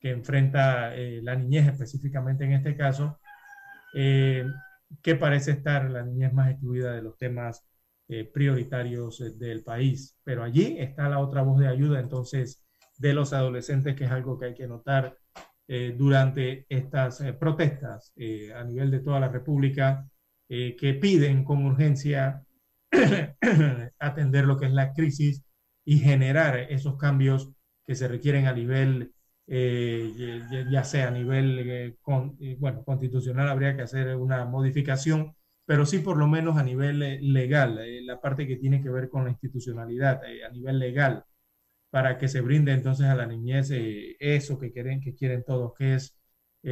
que 0.00 0.10
enfrenta 0.10 0.92
la 0.94 1.34
niñez 1.34 1.66
específicamente 1.66 2.44
en 2.44 2.52
este 2.52 2.76
caso, 2.76 3.18
que 3.94 5.14
parece 5.18 5.52
estar 5.52 5.90
la 5.90 6.02
niñez 6.04 6.32
más 6.32 6.50
excluida 6.50 6.92
de 6.92 7.02
los 7.02 7.16
temas 7.16 7.66
eh, 8.06 8.30
prioritarios 8.30 9.18
eh, 9.22 9.30
del 9.30 9.64
país. 9.64 10.14
Pero 10.22 10.44
allí 10.44 10.76
está 10.78 11.08
la 11.08 11.20
otra 11.20 11.40
voz 11.40 11.58
de 11.58 11.68
ayuda 11.68 12.00
entonces 12.00 12.62
de 12.98 13.14
los 13.14 13.32
adolescentes, 13.32 13.96
que 13.96 14.04
es 14.04 14.10
algo 14.10 14.38
que 14.38 14.44
hay 14.46 14.54
que 14.54 14.66
notar 14.66 15.16
eh, 15.66 15.94
durante 15.96 16.66
estas 16.68 17.22
protestas 17.40 18.12
a 18.54 18.64
nivel 18.64 18.90
de 18.90 19.00
toda 19.00 19.20
la 19.20 19.28
República, 19.28 20.06
que 20.46 20.98
piden 21.00 21.42
con 21.42 21.64
urgencia 21.64 22.44
atender 23.98 24.44
lo 24.44 24.58
que 24.58 24.66
es 24.66 24.72
la 24.72 24.92
crisis 24.92 25.42
y 25.84 25.98
generar 25.98 26.58
esos 26.70 26.98
cambios 26.98 27.50
que 27.86 27.94
se 27.94 28.06
requieren 28.06 28.46
a 28.46 28.52
nivel, 28.52 29.14
ya 29.46 30.84
sea 30.84 31.08
a 31.08 31.10
nivel 31.10 31.96
bueno, 32.58 32.84
constitucional, 32.84 33.48
habría 33.48 33.74
que 33.74 33.82
hacer 33.82 34.14
una 34.16 34.44
modificación 34.44 35.34
pero 35.66 35.86
sí 35.86 35.98
por 36.00 36.16
lo 36.18 36.26
menos 36.26 36.56
a 36.56 36.62
nivel 36.62 37.02
eh, 37.02 37.18
legal, 37.22 37.78
eh, 37.78 38.02
la 38.02 38.20
parte 38.20 38.46
que 38.46 38.56
tiene 38.56 38.82
que 38.82 38.90
ver 38.90 39.08
con 39.08 39.24
la 39.24 39.30
institucionalidad, 39.30 40.22
eh, 40.24 40.44
a 40.44 40.50
nivel 40.50 40.78
legal, 40.78 41.24
para 41.90 42.18
que 42.18 42.28
se 42.28 42.40
brinde 42.40 42.72
entonces 42.72 43.06
a 43.06 43.14
la 43.14 43.26
niñez 43.26 43.70
eso 43.72 44.58
que 44.58 44.72
quieren, 44.72 45.00
que 45.00 45.14
quieren 45.14 45.44
todos, 45.44 45.74
que 45.78 45.94
es 45.94 46.16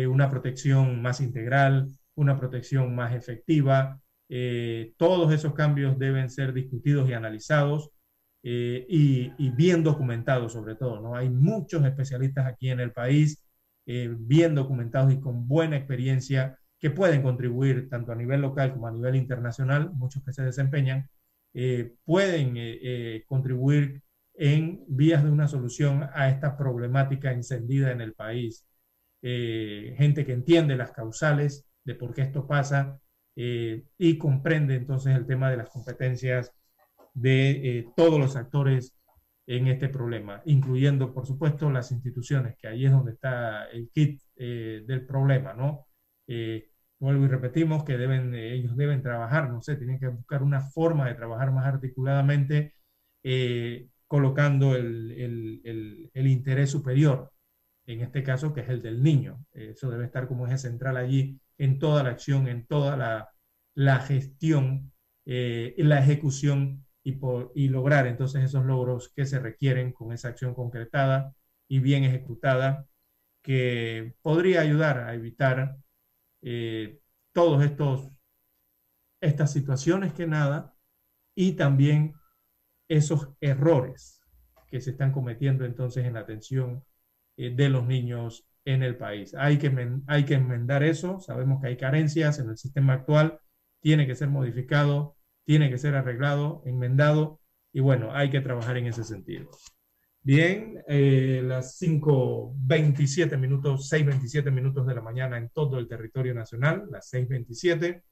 una 0.08 0.30
protección 0.30 1.02
más 1.02 1.20
integral, 1.20 1.88
una 2.16 2.38
protección 2.38 2.94
más 2.94 3.14
efectiva. 3.14 4.00
todos 4.96 5.32
esos 5.32 5.54
cambios 5.54 5.98
deben 5.98 6.30
ser 6.30 6.52
discutidos 6.52 7.08
y 7.08 7.12
analizados 7.12 7.90
y, 8.42 9.32
y, 9.38 9.50
bien 9.50 9.84
documentados 9.84 10.52
sobre 10.54 10.74
todo. 10.76 11.00
¿no? 11.00 11.14
Hay 11.16 11.30
muchos 11.30 11.84
especialistas 11.84 12.46
aquí 12.46 12.70
en 12.70 12.80
el 12.80 12.92
país, 12.92 13.44
bien 13.86 14.54
documentados 14.54 15.12
y 15.12 15.20
con 15.20 15.46
buena 15.46 15.76
experiencia 15.76 16.58
que 16.82 16.90
pueden 16.90 17.22
contribuir 17.22 17.88
tanto 17.88 18.10
a 18.10 18.16
nivel 18.16 18.40
local 18.40 18.72
como 18.72 18.88
a 18.88 18.90
nivel 18.90 19.14
internacional, 19.14 19.92
muchos 19.94 20.24
que 20.24 20.32
se 20.32 20.42
desempeñan, 20.42 21.08
eh, 21.54 21.94
pueden 22.04 22.56
eh, 22.56 22.78
eh, 22.82 23.24
contribuir 23.28 24.02
en 24.34 24.84
vías 24.88 25.22
de 25.22 25.30
una 25.30 25.46
solución 25.46 26.08
a 26.12 26.28
esta 26.28 26.56
problemática 26.56 27.30
encendida 27.32 27.92
en 27.92 28.00
el 28.00 28.14
país. 28.14 28.66
gente 29.22 30.24
que 30.26 30.32
entiende 30.32 30.76
las 30.76 30.90
causales 30.92 31.64
de 31.84 31.94
por 31.94 32.12
qué 32.12 32.22
esto 32.22 32.46
pasa 32.46 32.98
y 33.36 34.18
comprende 34.18 34.74
entonces 34.74 35.16
el 35.16 35.26
tema 35.26 35.50
de 35.50 35.58
las 35.58 35.70
competencias 35.70 36.52
de 37.14 37.86
todos 37.96 38.18
los 38.18 38.34
actores 38.36 38.94
en 39.46 39.68
este 39.68 39.88
problema, 39.88 40.42
incluyendo, 40.46 41.14
por 41.14 41.26
supuesto, 41.26 41.70
las 41.70 41.92
instituciones, 41.92 42.56
que 42.56 42.68
ahí 42.68 42.86
es 42.86 42.92
donde 42.92 43.12
está 43.12 43.66
el 43.66 43.90
kit 43.90 44.20
del 44.36 45.06
problema, 45.06 45.54
¿no? 45.54 45.86
Vuelvo 47.02 47.24
y 47.24 47.28
repetimos 47.28 47.84
que 47.84 47.98
deben, 47.98 48.32
ellos 48.34 48.76
deben 48.76 49.02
trabajar, 49.02 49.50
no 49.50 49.60
sé, 49.60 49.76
tienen 49.76 49.98
que 49.98 50.06
buscar 50.08 50.42
una 50.42 50.60
forma 50.60 51.08
de 51.08 51.14
trabajar 51.14 51.52
más 51.52 51.66
articuladamente, 51.66 52.74
eh, 53.24 53.88
colocando 54.06 54.76
el, 54.76 55.10
el, 55.12 56.10
el, 56.14 56.26
interés 56.28 56.70
superior, 56.70 57.32
en 57.86 58.02
este 58.02 58.22
caso, 58.22 58.54
que 58.54 58.60
es 58.60 58.68
el 58.68 58.82
del 58.82 59.02
niño. 59.02 59.44
Eso 59.52 59.90
debe 59.90 60.04
estar 60.04 60.28
como 60.28 60.46
eje 60.46 60.58
central 60.58 60.96
allí 60.96 61.40
en 61.58 61.78
toda 61.80 62.04
la 62.04 62.10
acción, 62.10 62.46
en 62.46 62.66
toda 62.66 62.96
la, 62.96 63.30
la 63.74 63.98
gestión, 64.00 64.92
eh, 65.26 65.74
la 65.78 65.98
ejecución 66.00 66.86
y, 67.02 67.12
por, 67.12 67.52
y 67.56 67.68
lograr 67.68 68.06
entonces 68.06 68.44
esos 68.44 68.64
logros 68.64 69.12
que 69.14 69.26
se 69.26 69.40
requieren 69.40 69.92
con 69.92 70.12
esa 70.12 70.28
acción 70.28 70.54
concretada 70.54 71.34
y 71.68 71.80
bien 71.80 72.04
ejecutada, 72.04 72.86
que 73.42 74.14
podría 74.22 74.60
ayudar 74.60 75.00
a 75.00 75.14
evitar 75.14 75.81
eh, 76.42 77.00
todos 77.32 77.64
estos 77.64 78.10
estas 79.20 79.52
situaciones 79.52 80.12
que 80.12 80.26
nada 80.26 80.74
y 81.34 81.52
también 81.52 82.14
esos 82.88 83.30
errores 83.40 84.20
que 84.66 84.80
se 84.80 84.90
están 84.90 85.12
cometiendo 85.12 85.64
entonces 85.64 86.04
en 86.04 86.14
la 86.14 86.20
atención 86.20 86.84
eh, 87.36 87.54
de 87.54 87.68
los 87.68 87.86
niños 87.86 88.46
en 88.64 88.82
el 88.82 88.96
país. 88.96 89.34
Hay 89.34 89.58
que, 89.58 89.72
hay 90.06 90.24
que 90.24 90.34
enmendar 90.34 90.82
eso, 90.82 91.20
sabemos 91.20 91.60
que 91.60 91.68
hay 91.68 91.76
carencias 91.76 92.38
en 92.38 92.50
el 92.50 92.56
sistema 92.56 92.94
actual, 92.94 93.40
tiene 93.80 94.06
que 94.06 94.14
ser 94.14 94.28
modificado, 94.28 95.16
tiene 95.44 95.70
que 95.70 95.78
ser 95.78 95.94
arreglado, 95.94 96.62
enmendado 96.66 97.40
y 97.72 97.80
bueno, 97.80 98.14
hay 98.14 98.30
que 98.30 98.40
trabajar 98.40 98.76
en 98.76 98.86
ese 98.86 99.04
sentido. 99.04 99.50
Bien, 100.24 100.80
eh, 100.86 101.40
las 101.42 101.80
5.27 101.80 103.36
minutos, 103.36 103.90
6.27 103.90 104.52
minutos 104.52 104.86
de 104.86 104.94
la 104.94 105.00
mañana 105.00 105.36
en 105.36 105.48
todo 105.48 105.80
el 105.80 105.88
territorio 105.88 106.32
nacional, 106.32 106.86
las 106.92 107.12
6.27, 107.12 108.04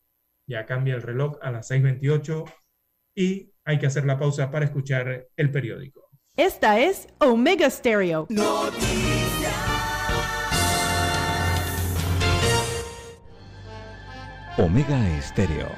ya 0.49 0.67
cambia 0.67 0.97
el 0.97 1.03
reloj 1.03 1.39
a 1.41 1.53
las 1.53 1.71
6.28 1.71 2.53
y 3.15 3.53
hay 3.65 3.79
que 3.79 3.87
hacer 3.87 4.07
la 4.07 4.19
pausa 4.19 4.51
para 4.51 4.65
escuchar 4.65 5.29
el 5.37 5.51
periódico. 5.53 6.11
Esta 6.37 6.81
es 6.81 7.07
Omega 7.21 7.71
Stereo. 7.71 8.27
Omega 14.59 15.17
Estéreo 15.17 15.69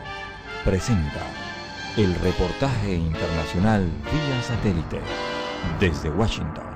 presenta 0.65 1.27
el 1.99 2.15
reportaje 2.17 2.95
internacional 2.95 3.85
vía 3.85 4.43
satélite 4.43 5.42
desde 5.79 6.11
Washington. 6.11 6.72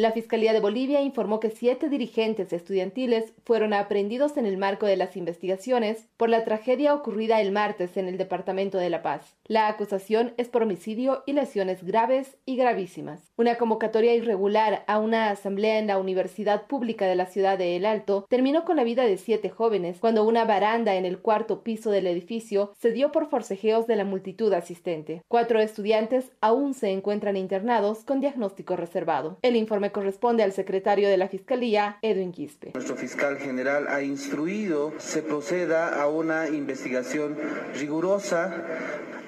La 0.00 0.12
Fiscalía 0.12 0.54
de 0.54 0.60
Bolivia 0.60 1.02
informó 1.02 1.40
que 1.40 1.50
siete 1.50 1.90
dirigentes 1.90 2.54
estudiantiles 2.54 3.34
fueron 3.44 3.74
aprendidos 3.74 4.38
en 4.38 4.46
el 4.46 4.56
marco 4.56 4.86
de 4.86 4.96
las 4.96 5.14
investigaciones 5.14 6.08
por 6.16 6.30
la 6.30 6.42
tragedia 6.42 6.94
ocurrida 6.94 7.38
el 7.42 7.52
martes 7.52 7.98
en 7.98 8.08
el 8.08 8.16
Departamento 8.16 8.78
de 8.78 8.88
La 8.88 9.02
Paz. 9.02 9.36
La 9.44 9.68
acusación 9.68 10.32
es 10.38 10.48
por 10.48 10.62
homicidio 10.62 11.22
y 11.26 11.34
lesiones 11.34 11.84
graves 11.84 12.38
y 12.46 12.56
gravísimas. 12.56 13.30
Una 13.36 13.56
convocatoria 13.56 14.14
irregular 14.14 14.84
a 14.86 14.98
una 14.98 15.28
asamblea 15.28 15.78
en 15.78 15.88
la 15.88 15.98
Universidad 15.98 16.66
Pública 16.66 17.04
de 17.06 17.16
la 17.16 17.26
ciudad 17.26 17.58
de 17.58 17.76
El 17.76 17.84
Alto 17.84 18.24
terminó 18.30 18.64
con 18.64 18.76
la 18.76 18.84
vida 18.84 19.04
de 19.04 19.18
siete 19.18 19.50
jóvenes 19.50 19.98
cuando 20.00 20.24
una 20.24 20.46
baranda 20.46 20.94
en 20.94 21.04
el 21.04 21.18
cuarto 21.18 21.62
piso 21.62 21.90
del 21.90 22.06
edificio 22.06 22.72
se 22.78 22.92
dio 22.92 23.12
por 23.12 23.28
forcejeos 23.28 23.86
de 23.86 23.96
la 23.96 24.06
multitud 24.06 24.50
asistente. 24.54 25.20
Cuatro 25.28 25.60
estudiantes 25.60 26.32
aún 26.40 26.72
se 26.72 26.88
encuentran 26.88 27.36
internados 27.36 28.02
con 28.04 28.20
diagnóstico 28.20 28.76
reservado. 28.76 29.36
El 29.42 29.56
informe 29.56 29.89
corresponde 29.90 30.42
al 30.42 30.52
secretario 30.52 31.08
de 31.08 31.16
la 31.16 31.28
Fiscalía, 31.28 31.98
Edwin 32.02 32.32
Quispe. 32.32 32.72
Nuestro 32.74 32.96
fiscal 32.96 33.38
general 33.38 33.86
ha 33.88 34.02
instruido 34.02 34.92
se 34.98 35.22
proceda 35.22 36.00
a 36.00 36.08
una 36.08 36.48
investigación 36.48 37.36
rigurosa 37.78 38.64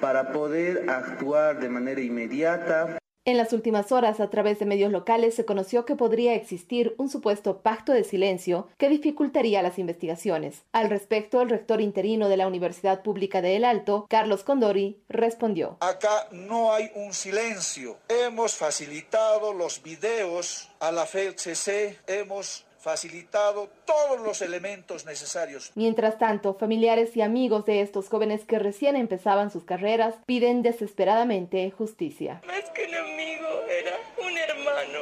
para 0.01 0.31
poder 0.31 0.89
actuar 0.89 1.59
de 1.59 1.69
manera 1.69 2.01
inmediata. 2.01 2.97
En 3.25 3.37
las 3.37 3.53
últimas 3.53 3.93
horas, 3.93 4.19
a 4.19 4.29
través 4.29 4.59
de 4.59 4.65
medios 4.65 4.91
locales, 4.91 5.33
se 5.33 5.45
conoció 5.45 5.85
que 5.85 5.95
podría 5.95 6.33
existir 6.33 6.93
un 6.97 7.07
supuesto 7.07 7.61
pacto 7.61 7.93
de 7.93 8.03
silencio 8.03 8.67
que 8.77 8.89
dificultaría 8.89 9.61
las 9.61 9.79
investigaciones. 9.79 10.63
Al 10.73 10.89
respecto, 10.89 11.41
el 11.41 11.49
rector 11.49 11.79
interino 11.79 12.27
de 12.27 12.35
la 12.35 12.47
Universidad 12.47 13.01
Pública 13.01 13.41
de 13.41 13.55
El 13.55 13.63
Alto, 13.63 14.07
Carlos 14.09 14.43
Condori, 14.43 15.01
respondió. 15.07 15.77
Acá 15.79 16.27
no 16.31 16.73
hay 16.73 16.91
un 16.95 17.13
silencio. 17.13 17.97
Hemos 18.09 18.55
facilitado 18.55 19.53
los 19.53 19.81
videos 19.81 20.69
a 20.81 20.91
la 20.91 21.05
FELCC, 21.05 22.01
hemos 22.07 22.65
facilitado 22.83 23.69
todos 23.85 24.19
los 24.19 24.41
elementos 24.41 25.05
necesarios. 25.05 25.71
Mientras 25.75 26.17
tanto, 26.19 26.53
familiares 26.53 27.15
y 27.15 27.21
amigos 27.21 27.65
de 27.65 27.79
estos 27.79 28.09
jóvenes 28.09 28.43
que 28.43 28.59
recién 28.59 28.97
empezaban 28.97 29.51
sus 29.51 29.63
carreras 29.63 30.15
piden 30.25 30.61
desesperadamente 30.63 31.71
justicia. 31.71 32.41
Más 32.45 32.69
que 32.71 32.85
un 32.85 32.95
amigo, 32.95 33.47
era 33.69 33.95
un 34.27 34.37
hermano. 34.37 34.99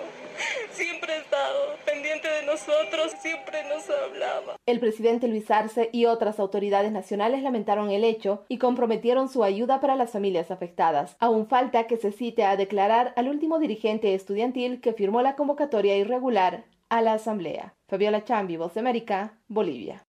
Siempre 0.74 1.14
ha 1.14 1.18
estado 1.18 1.76
pendiente 1.84 2.28
de 2.28 2.46
nosotros, 2.46 3.14
siempre 3.20 3.64
nos 3.68 3.90
hablaba. 3.90 4.58
El 4.68 4.80
presidente 4.80 5.28
Luis 5.28 5.50
Arce 5.50 5.90
y 5.92 6.06
otras 6.06 6.40
autoridades 6.40 6.92
nacionales 6.92 7.42
lamentaron 7.42 7.90
el 7.90 8.04
hecho 8.04 8.46
y 8.48 8.60
comprometieron 8.60 9.28
su 9.28 9.44
ayuda 9.44 9.82
para 9.82 9.96
las 9.96 10.12
familias 10.12 10.52
afectadas. 10.52 11.16
Aún 11.20 11.48
falta 11.48 11.88
que 11.88 11.98
se 11.98 12.12
cite 12.12 12.44
a 12.44 12.58
declarar 12.58 13.14
al 13.16 13.28
último 13.28 13.58
dirigente 13.58 14.14
estudiantil 14.14 14.82
que 14.82 14.94
firmó 14.94 15.24
la 15.24 15.36
convocatoria 15.36 15.98
irregular 15.98 16.64
a 16.92 17.02
la 17.02 17.14
Asamblea. 17.14 17.74
Fabiola 17.88 18.24
Chambi, 18.24 18.58
Voz 18.58 18.74
de 18.74 18.82
América, 18.82 19.40
Bolivia. 19.48 20.06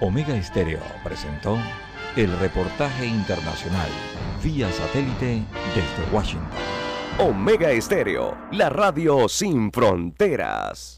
Omega 0.00 0.36
Estéreo 0.36 0.80
presentó 1.04 1.56
el 2.16 2.36
reportaje 2.40 3.06
internacional 3.06 3.88
vía 4.42 4.70
satélite 4.72 5.44
desde 5.74 6.12
Washington. 6.12 6.50
Omega 7.20 7.70
Estéreo, 7.70 8.36
la 8.50 8.70
radio 8.70 9.28
sin 9.28 9.70
fronteras. 9.70 10.97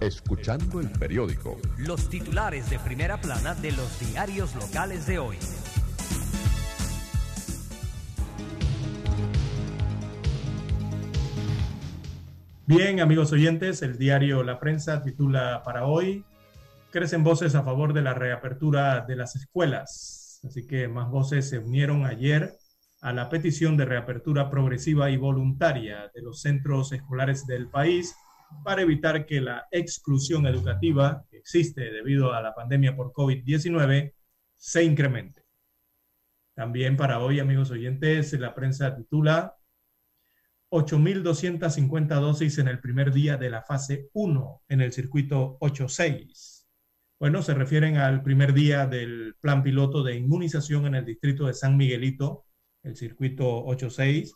Escuchando 0.00 0.80
el 0.80 0.88
periódico. 0.88 1.58
los 1.76 2.08
titulares 2.08 2.70
de 2.70 2.78
primera 2.78 3.20
plana 3.20 3.54
de 3.54 3.70
los 3.72 4.00
diarios 4.00 4.54
locales 4.54 5.06
de 5.06 5.18
hoy. 5.18 5.36
Bien, 12.64 13.00
amigos 13.00 13.30
oyentes, 13.32 13.82
el 13.82 13.98
diario 13.98 14.42
La 14.42 14.58
Prensa 14.58 15.02
titula 15.02 15.62
para 15.66 15.84
hoy, 15.84 16.24
crecen 16.90 17.22
voces 17.22 17.54
a 17.54 17.62
favor 17.62 17.92
de 17.92 18.00
la 18.00 18.14
reapertura 18.14 19.04
de 19.06 19.16
las 19.16 19.36
escuelas. 19.36 20.40
Así 20.48 20.66
que 20.66 20.88
más 20.88 21.10
voces 21.10 21.46
se 21.46 21.58
unieron 21.58 22.06
ayer 22.06 22.54
a 23.02 23.12
la 23.12 23.28
petición 23.28 23.76
de 23.76 23.84
reapertura 23.84 24.48
progresiva 24.48 25.10
y 25.10 25.18
voluntaria 25.18 26.10
de 26.14 26.22
los 26.22 26.40
centros 26.40 26.90
escolares 26.92 27.46
del 27.46 27.68
país 27.68 28.14
para 28.64 28.82
evitar 28.82 29.26
que 29.26 29.40
la 29.40 29.66
exclusión 29.70 30.46
educativa 30.46 31.24
que 31.30 31.38
existe 31.38 31.90
debido 31.90 32.32
a 32.32 32.42
la 32.42 32.54
pandemia 32.54 32.96
por 32.96 33.12
COVID-19 33.12 34.14
se 34.56 34.84
incremente. 34.84 35.44
También 36.54 36.96
para 36.96 37.20
hoy, 37.20 37.40
amigos 37.40 37.70
oyentes, 37.70 38.32
la 38.34 38.54
prensa 38.54 38.94
titula 38.94 39.56
8.250 40.70 42.20
dosis 42.20 42.58
en 42.58 42.68
el 42.68 42.80
primer 42.80 43.12
día 43.12 43.36
de 43.36 43.50
la 43.50 43.62
fase 43.62 44.08
1 44.12 44.62
en 44.68 44.80
el 44.80 44.92
circuito 44.92 45.56
86. 45.60 46.68
Bueno, 47.18 47.42
se 47.42 47.54
refieren 47.54 47.96
al 47.96 48.22
primer 48.22 48.54
día 48.54 48.86
del 48.86 49.34
plan 49.40 49.62
piloto 49.62 50.02
de 50.02 50.16
inmunización 50.16 50.86
en 50.86 50.94
el 50.94 51.04
distrito 51.04 51.46
de 51.46 51.54
San 51.54 51.76
Miguelito, 51.76 52.46
el 52.82 52.96
circuito 52.96 53.64
86. 53.64 54.32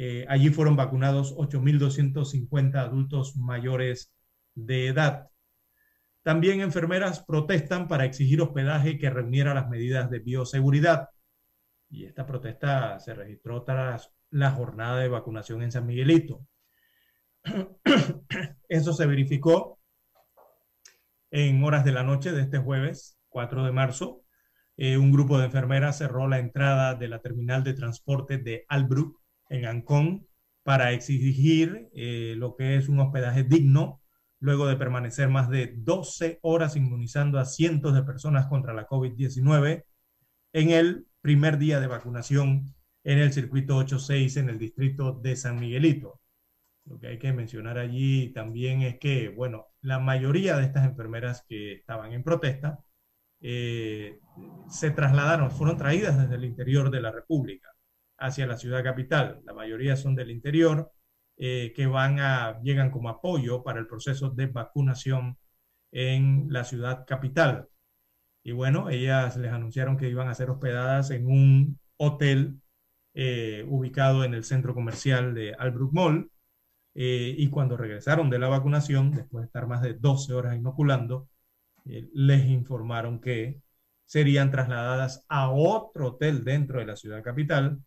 Eh, 0.00 0.24
allí 0.28 0.50
fueron 0.50 0.76
vacunados 0.76 1.34
8.250 1.36 2.76
adultos 2.76 3.36
mayores 3.36 4.12
de 4.54 4.86
edad. 4.86 5.28
También 6.22 6.60
enfermeras 6.60 7.24
protestan 7.24 7.88
para 7.88 8.04
exigir 8.04 8.40
hospedaje 8.40 8.96
que 8.96 9.10
reuniera 9.10 9.54
las 9.54 9.68
medidas 9.68 10.08
de 10.08 10.20
bioseguridad. 10.20 11.08
Y 11.90 12.04
esta 12.04 12.26
protesta 12.26 13.00
se 13.00 13.12
registró 13.12 13.64
tras 13.64 14.12
la 14.30 14.52
jornada 14.52 15.00
de 15.00 15.08
vacunación 15.08 15.62
en 15.62 15.72
San 15.72 15.84
Miguelito. 15.84 16.46
Eso 18.68 18.92
se 18.92 19.06
verificó 19.06 19.80
en 21.32 21.64
horas 21.64 21.84
de 21.84 21.92
la 21.92 22.04
noche 22.04 22.30
de 22.30 22.42
este 22.42 22.58
jueves, 22.58 23.18
4 23.30 23.64
de 23.64 23.72
marzo. 23.72 24.22
Eh, 24.76 24.96
un 24.96 25.10
grupo 25.10 25.38
de 25.38 25.46
enfermeras 25.46 25.98
cerró 25.98 26.28
la 26.28 26.38
entrada 26.38 26.94
de 26.94 27.08
la 27.08 27.18
terminal 27.18 27.64
de 27.64 27.74
transporte 27.74 28.38
de 28.38 28.64
Albrook 28.68 29.17
en 29.48 29.66
Ancón 29.66 30.28
para 30.62 30.92
exigir 30.92 31.88
eh, 31.94 32.34
lo 32.36 32.56
que 32.56 32.76
es 32.76 32.88
un 32.88 33.00
hospedaje 33.00 33.42
digno 33.42 34.02
luego 34.40 34.66
de 34.66 34.76
permanecer 34.76 35.28
más 35.28 35.48
de 35.48 35.74
12 35.78 36.40
horas 36.42 36.76
inmunizando 36.76 37.38
a 37.38 37.44
cientos 37.44 37.94
de 37.94 38.02
personas 38.02 38.46
contra 38.46 38.74
la 38.74 38.86
COVID-19 38.86 39.84
en 40.52 40.70
el 40.70 41.06
primer 41.20 41.58
día 41.58 41.80
de 41.80 41.86
vacunación 41.86 42.74
en 43.04 43.18
el 43.18 43.32
circuito 43.32 43.76
86 43.76 44.36
en 44.36 44.50
el 44.50 44.58
distrito 44.58 45.12
de 45.12 45.36
San 45.36 45.58
Miguelito. 45.58 46.20
Lo 46.84 46.98
que 46.98 47.08
hay 47.08 47.18
que 47.18 47.32
mencionar 47.32 47.78
allí 47.78 48.32
también 48.32 48.82
es 48.82 48.98
que, 48.98 49.28
bueno, 49.30 49.68
la 49.82 49.98
mayoría 49.98 50.56
de 50.56 50.64
estas 50.64 50.84
enfermeras 50.84 51.44
que 51.48 51.72
estaban 51.72 52.12
en 52.12 52.22
protesta 52.22 52.78
eh, 53.40 54.20
se 54.68 54.90
trasladaron, 54.90 55.50
fueron 55.50 55.76
traídas 55.76 56.18
desde 56.18 56.34
el 56.34 56.44
interior 56.44 56.90
de 56.90 57.00
la 57.00 57.10
República 57.10 57.68
hacia 58.18 58.46
la 58.46 58.58
ciudad 58.58 58.82
capital. 58.82 59.40
La 59.44 59.54
mayoría 59.54 59.96
son 59.96 60.14
del 60.14 60.30
interior 60.30 60.92
eh, 61.36 61.72
que 61.74 61.86
van 61.86 62.18
a, 62.20 62.60
llegan 62.62 62.90
como 62.90 63.08
apoyo 63.08 63.62
para 63.62 63.78
el 63.80 63.86
proceso 63.86 64.30
de 64.30 64.46
vacunación 64.46 65.38
en 65.92 66.46
la 66.50 66.64
ciudad 66.64 67.06
capital. 67.06 67.68
Y 68.42 68.52
bueno, 68.52 68.90
ellas 68.90 69.36
les 69.36 69.52
anunciaron 69.52 69.96
que 69.96 70.08
iban 70.08 70.28
a 70.28 70.34
ser 70.34 70.50
hospedadas 70.50 71.10
en 71.10 71.26
un 71.28 71.78
hotel 71.96 72.60
eh, 73.14 73.64
ubicado 73.68 74.24
en 74.24 74.34
el 74.34 74.44
centro 74.44 74.74
comercial 74.74 75.34
de 75.34 75.54
Albrook 75.54 75.92
Mall. 75.92 76.30
eh, 76.94 77.34
y 77.38 77.48
cuando 77.50 77.76
regresaron 77.76 78.30
de 78.30 78.38
la 78.38 78.48
vacunación, 78.48 79.12
después 79.12 79.42
de 79.42 79.46
estar 79.46 79.66
más 79.68 79.82
de 79.82 79.94
12 79.94 80.34
horas 80.34 80.56
inoculando, 80.56 81.28
les 81.84 82.46
informaron 82.46 83.20
que 83.20 83.62
serían 84.04 84.50
trasladadas 84.50 85.24
a 85.28 85.50
otro 85.50 86.08
hotel 86.08 86.44
dentro 86.44 86.80
de 86.80 86.86
la 86.86 86.96
ciudad 86.96 87.22
capital, 87.22 87.80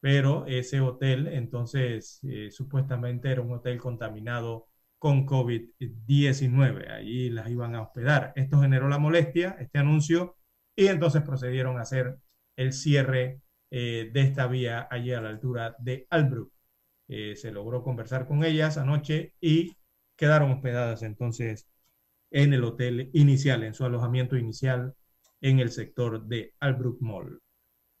pero 0.00 0.46
ese 0.46 0.80
hotel 0.80 1.28
entonces 1.28 2.20
eh, 2.24 2.50
supuestamente 2.50 3.30
era 3.30 3.42
un 3.42 3.52
hotel 3.52 3.78
contaminado 3.78 4.68
con 4.98 5.26
COVID-19. 5.26 6.90
Allí 6.90 7.30
las 7.30 7.50
iban 7.50 7.74
a 7.74 7.82
hospedar. 7.82 8.32
Esto 8.36 8.60
generó 8.60 8.88
la 8.88 8.98
molestia, 8.98 9.56
este 9.60 9.78
anuncio, 9.78 10.36
y 10.74 10.86
entonces 10.88 11.22
procedieron 11.22 11.78
a 11.78 11.82
hacer 11.82 12.18
el 12.56 12.72
cierre 12.72 13.40
eh, 13.70 14.10
de 14.12 14.20
esta 14.22 14.46
vía 14.46 14.88
allí 14.90 15.12
a 15.12 15.20
la 15.20 15.30
altura 15.30 15.76
de 15.78 16.06
Albrook. 16.10 16.52
Eh, 17.08 17.36
se 17.36 17.52
logró 17.52 17.82
conversar 17.82 18.26
con 18.26 18.44
ellas 18.44 18.78
anoche 18.78 19.34
y 19.40 19.76
quedaron 20.16 20.50
hospedadas 20.52 21.02
entonces 21.02 21.68
en 22.30 22.52
el 22.52 22.64
hotel 22.64 23.10
inicial, 23.12 23.62
en 23.62 23.74
su 23.74 23.84
alojamiento 23.84 24.36
inicial 24.36 24.94
en 25.40 25.60
el 25.60 25.70
sector 25.70 26.26
de 26.26 26.54
Albrook 26.60 27.00
Mall. 27.00 27.40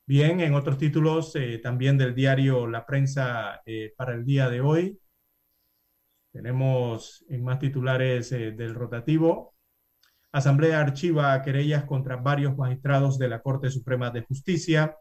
Bien, 0.08 0.38
en 0.40 0.54
otros 0.54 0.78
títulos 0.78 1.34
eh, 1.34 1.58
también 1.58 1.98
del 1.98 2.14
diario 2.14 2.68
La 2.68 2.86
Prensa 2.86 3.60
eh, 3.66 3.92
para 3.96 4.14
el 4.14 4.24
día 4.24 4.48
de 4.48 4.60
hoy, 4.60 5.00
tenemos 6.32 7.24
en 7.28 7.42
más 7.42 7.58
titulares 7.58 8.30
eh, 8.30 8.52
del 8.52 8.74
rotativo. 8.74 9.56
Asamblea 10.30 10.80
archiva 10.80 11.42
querellas 11.42 11.84
contra 11.86 12.16
varios 12.16 12.56
magistrados 12.56 13.18
de 13.18 13.28
la 13.28 13.42
Corte 13.42 13.68
Suprema 13.70 14.10
de 14.10 14.22
Justicia. 14.22 14.96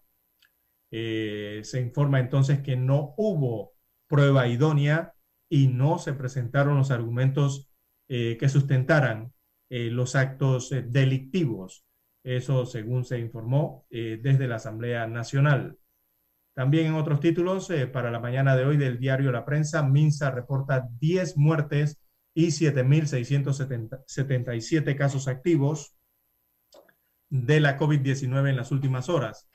Se 0.90 1.82
informa 1.82 2.20
entonces 2.22 2.62
que 2.62 2.78
no 2.78 3.14
hubo 3.18 3.74
prueba 4.08 4.48
idónea 4.48 5.14
y 5.50 5.68
no 5.68 6.00
se 6.00 6.14
presentaron 6.14 6.78
los 6.78 6.90
argumentos 6.90 7.70
que 8.08 8.48
sustentaran 8.48 9.34
los 9.70 10.16
actos 10.16 10.70
delictivos. 10.86 11.86
Eso 12.26 12.66
según 12.66 13.06
se 13.06 13.20
informó 13.20 13.86
eh, 13.92 14.20
desde 14.22 14.48
la 14.48 14.56
Asamblea 14.56 15.06
Nacional. 15.06 15.78
También 16.56 16.88
en 16.88 16.96
otros 16.96 17.20
títulos, 17.20 17.70
eh, 17.70 17.86
para 17.86 18.10
la 18.10 18.20
mañana 18.20 18.56
de 18.56 18.66
hoy 18.66 18.78
del 18.78 18.98
diario 18.98 19.32
La 19.32 19.46
Prensa, 19.46 19.84
Minsa 19.84 20.32
reporta 20.32 20.88
10 21.00 21.38
muertes 21.38 22.02
y 22.34 22.48
7.677 22.48 24.98
casos 24.98 25.28
activos 25.28 25.96
de 27.30 27.60
la 27.60 27.78
COVID-19 27.78 28.50
en 28.50 28.56
las 28.56 28.72
últimas 28.72 29.08
horas. 29.08 29.48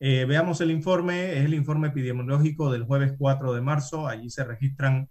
Eh, 0.00 0.24
veamos 0.26 0.62
el 0.62 0.70
informe, 0.70 1.38
es 1.38 1.44
el 1.44 1.52
informe 1.52 1.88
epidemiológico 1.88 2.72
del 2.72 2.84
jueves 2.84 3.12
4 3.18 3.52
de 3.52 3.60
marzo. 3.60 4.08
Allí 4.08 4.30
se 4.30 4.44
registran 4.44 5.10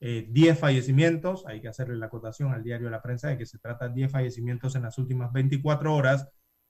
eh, 0.00 0.26
10 0.30 0.58
fallecimientos. 0.58 1.44
Hay 1.46 1.60
que 1.60 1.68
hacerle 1.68 1.96
la 1.96 2.06
acotación 2.06 2.52
al 2.52 2.62
diario 2.62 2.88
La 2.88 3.02
Prensa 3.02 3.28
de 3.28 3.38
que 3.38 3.46
se 3.46 3.58
trata 3.58 3.88
de 3.88 3.94
10 3.94 4.12
fallecimientos 4.12 4.76
en 4.76 4.82
las 4.82 4.98
últimas 4.98 5.32
24 5.32 5.94
horas, 5.94 6.28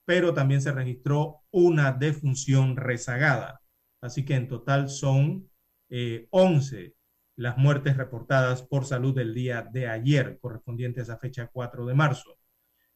pero 0.08 0.32
también 0.32 0.62
se 0.62 0.72
registró 0.72 1.42
una 1.50 1.92
defunción 1.92 2.78
rezagada. 2.78 3.60
Así 4.00 4.24
que 4.24 4.36
en 4.36 4.48
total 4.48 4.88
son 4.88 5.50
eh, 5.90 6.28
11 6.30 6.94
las 7.36 7.58
muertes 7.58 7.98
reportadas 7.98 8.62
por 8.62 8.86
salud 8.86 9.14
del 9.14 9.34
día 9.34 9.68
de 9.70 9.86
ayer, 9.86 10.38
correspondiente 10.40 11.02
a 11.02 11.18
fecha 11.18 11.48
4 11.52 11.84
de 11.84 11.92
marzo. 11.92 12.38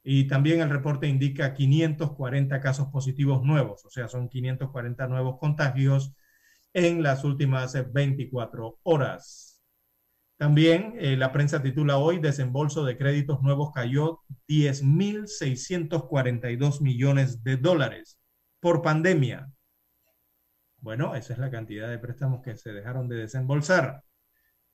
Y 0.03 0.27
también 0.27 0.63
el 0.63 0.71
reporte 0.71 1.07
indica 1.07 1.53
540 1.53 2.59
casos 2.63 2.89
positivos 2.89 3.43
nuevos, 3.43 3.85
o 3.85 3.91
sea, 3.91 4.09
son 4.09 4.31
540 4.31 5.07
nuevos 5.07 5.39
contagios 5.39 6.15
en 6.73 7.03
las 7.03 7.25
últimas 7.25 7.77
24 7.93 8.79
horas. 8.85 9.52
También 10.39 10.95
eh, 10.99 11.17
la 11.17 11.33
prensa 11.33 11.63
titula 11.63 11.99
hoy, 11.99 12.19
desembolso 12.19 12.85
de 12.85 12.99
créditos 12.99 13.41
nuevos 13.43 13.71
cayó 13.73 14.21
10.642 14.49 16.81
millones 16.81 17.45
de 17.45 17.57
dólares 17.57 18.19
por 18.61 18.83
pandemia. 18.83 19.49
Bueno, 20.79 21.15
esa 21.15 21.35
es 21.35 21.39
la 21.39 21.51
cantidad 21.51 21.89
de 21.89 21.99
préstamos 21.99 22.43
que 22.43 22.57
se 22.57 22.73
dejaron 22.73 23.09
de 23.09 23.17
desembolsar. 23.17 24.03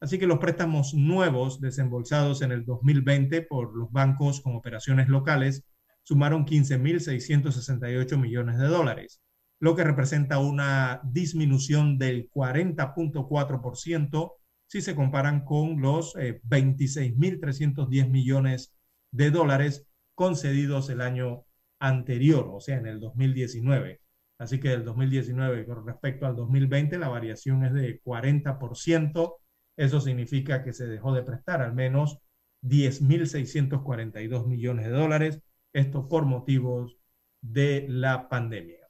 Así 0.00 0.18
que 0.18 0.26
los 0.26 0.38
préstamos 0.38 0.94
nuevos 0.94 1.60
desembolsados 1.60 2.40
en 2.42 2.52
el 2.52 2.64
2020 2.64 3.42
por 3.42 3.76
los 3.76 3.92
bancos 3.92 4.40
con 4.40 4.54
operaciones 4.54 5.08
locales 5.08 5.64
sumaron 6.02 6.46
15.668 6.46 8.16
millones 8.16 8.58
de 8.58 8.68
dólares, 8.68 9.20
lo 9.60 9.76
que 9.76 9.84
representa 9.84 10.38
una 10.38 11.02
disminución 11.04 11.98
del 11.98 12.30
40.4% 12.30 14.37
si 14.68 14.82
se 14.82 14.94
comparan 14.94 15.44
con 15.44 15.80
los 15.80 16.14
26.310 16.14 18.04
eh, 18.04 18.08
millones 18.08 18.74
de 19.10 19.30
dólares 19.30 19.86
concedidos 20.14 20.90
el 20.90 21.00
año 21.00 21.44
anterior, 21.80 22.48
o 22.52 22.60
sea, 22.60 22.76
en 22.76 22.86
el 22.86 23.00
2019. 23.00 24.00
Así 24.38 24.60
que 24.60 24.68
del 24.68 24.84
2019 24.84 25.66
con 25.66 25.84
respecto 25.86 26.26
al 26.26 26.36
2020 26.36 26.98
la 26.98 27.08
variación 27.08 27.64
es 27.64 27.72
de 27.72 28.00
40%. 28.02 29.36
Eso 29.76 30.00
significa 30.00 30.62
que 30.62 30.72
se 30.72 30.86
dejó 30.86 31.12
de 31.14 31.22
prestar 31.22 31.62
al 31.62 31.74
menos 31.74 32.18
10.642 32.62 34.46
millones 34.46 34.86
de 34.86 34.92
dólares, 34.92 35.40
esto 35.72 36.06
por 36.08 36.24
motivos 36.26 36.96
de 37.40 37.86
la 37.88 38.28
pandemia. 38.28 38.88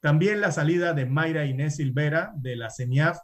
También 0.00 0.40
la 0.40 0.52
salida 0.52 0.92
de 0.92 1.06
Mayra 1.06 1.46
Inés 1.46 1.76
Silvera 1.76 2.32
de 2.36 2.56
la 2.56 2.70
CENIAF, 2.70 3.18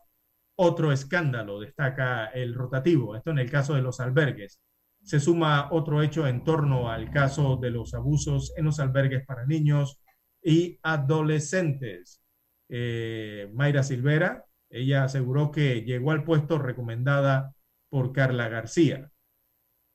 otro 0.62 0.92
escándalo, 0.92 1.58
destaca 1.58 2.26
el 2.26 2.54
rotativo, 2.54 3.16
esto 3.16 3.30
en 3.30 3.38
el 3.38 3.50
caso 3.50 3.74
de 3.74 3.80
los 3.80 3.98
albergues. 3.98 4.60
Se 5.02 5.18
suma 5.18 5.68
otro 5.72 6.02
hecho 6.02 6.26
en 6.26 6.44
torno 6.44 6.90
al 6.90 7.10
caso 7.10 7.56
de 7.56 7.70
los 7.70 7.94
abusos 7.94 8.52
en 8.58 8.66
los 8.66 8.78
albergues 8.78 9.24
para 9.24 9.46
niños 9.46 10.02
y 10.42 10.78
adolescentes. 10.82 12.20
Eh, 12.68 13.50
Mayra 13.54 13.82
Silvera, 13.82 14.44
ella 14.68 15.04
aseguró 15.04 15.50
que 15.50 15.80
llegó 15.80 16.10
al 16.10 16.24
puesto 16.24 16.58
recomendada 16.58 17.54
por 17.88 18.12
Carla 18.12 18.50
García, 18.50 19.10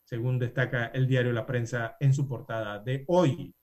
según 0.04 0.40
destaca 0.40 0.88
el 0.88 1.06
diario 1.06 1.32
La 1.32 1.46
Prensa 1.46 1.96
en 2.00 2.12
su 2.12 2.28
portada 2.28 2.80
de 2.80 3.04
hoy. 3.08 3.54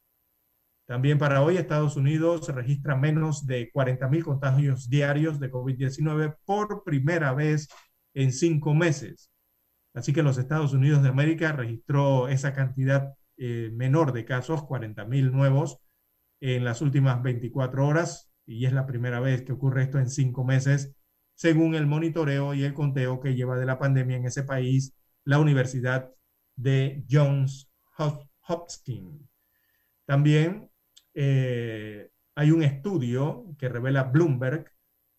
También 0.93 1.17
para 1.17 1.41
hoy 1.41 1.57
Estados 1.57 1.97
Unidos 1.97 2.47
registra 2.49 2.95
menos 2.95 3.47
de 3.47 3.71
40 3.71 4.09
mil 4.09 4.23
contagios 4.23 4.91
diarios 4.91 5.41
de 5.41 5.51
COVID-19 5.51 6.37
por 6.45 6.85
primera 6.85 7.33
vez 7.33 7.71
en 8.13 8.31
cinco 8.31 8.75
meses. 8.75 9.31
Así 9.95 10.13
que 10.13 10.23
los 10.23 10.37
Estados 10.37 10.75
Unidos 10.75 11.03
de 11.03 11.09
América 11.09 11.53
registró 11.53 12.29
esa 12.29 12.53
cantidad 12.53 13.15
eh, 13.39 13.71
menor 13.73 14.13
de 14.13 14.27
casos, 14.27 14.65
40 14.65 15.07
mil 15.07 15.33
nuevos, 15.33 15.79
en 16.41 16.63
las 16.63 16.83
últimas 16.83 17.23
24 17.23 17.87
horas, 17.87 18.31
y 18.45 18.67
es 18.67 18.75
la 18.75 18.85
primera 18.85 19.19
vez 19.19 19.41
que 19.41 19.53
ocurre 19.53 19.85
esto 19.85 19.99
en 19.99 20.11
cinco 20.11 20.45
meses 20.45 20.95
según 21.35 21.75
el 21.75 21.87
monitoreo 21.87 22.53
y 22.53 22.65
el 22.65 22.75
conteo 22.75 23.19
que 23.19 23.35
lleva 23.35 23.57
de 23.57 23.65
la 23.65 23.79
pandemia 23.79 24.19
en 24.19 24.27
ese 24.27 24.43
país 24.43 24.95
la 25.25 25.39
Universidad 25.39 26.13
de 26.55 27.03
Johns 27.11 27.73
Hopkins. 27.97 29.23
También 30.05 30.71
eh, 31.15 32.11
hay 32.35 32.51
un 32.51 32.63
estudio 32.63 33.47
que 33.59 33.69
revela 33.69 34.05
Bloomberg 34.05 34.71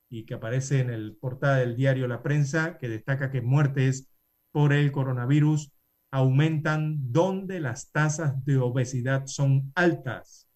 y 0.09 0.25
que 0.25 0.35
aparece 0.35 0.79
en 0.79 0.89
el 0.89 1.15
portada 1.17 1.57
del 1.57 1.75
diario 1.75 2.07
La 2.07 2.21
Prensa 2.21 2.77
que 2.77 2.89
destaca 2.89 3.31
que 3.31 3.41
muertes 3.41 4.09
por 4.51 4.73
el 4.73 4.91
coronavirus 4.91 5.71
aumentan 6.11 7.11
donde 7.11 7.59
las 7.59 7.91
tasas 7.91 8.45
de 8.45 8.57
obesidad 8.57 9.25
son 9.25 9.71
altas. 9.75 10.47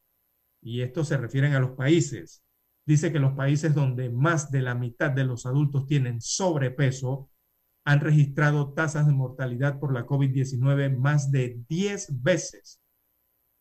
Y 0.62 0.82
esto 0.82 1.04
se 1.04 1.18
refieren 1.18 1.54
a 1.54 1.60
los 1.60 1.72
países 1.72 2.44
dice 2.88 3.12
que 3.12 3.20
los 3.20 3.34
países 3.34 3.76
donde 3.76 4.10
más 4.10 4.50
de 4.50 4.62
la 4.62 4.74
mitad 4.74 5.12
de 5.12 5.26
los 5.26 5.46
adultos 5.46 5.86
tienen 5.86 6.22
sobrepeso 6.22 7.30
han 7.86 8.00
registrado 8.00 8.74
tasas 8.74 9.06
de 9.06 9.14
mortalidad 9.14 9.78
por 9.78 9.94
la 9.94 10.06
COVID-19 10.06 10.98
más 10.98 11.30
de 11.30 11.62
10 11.68 12.24
veces 12.24 12.82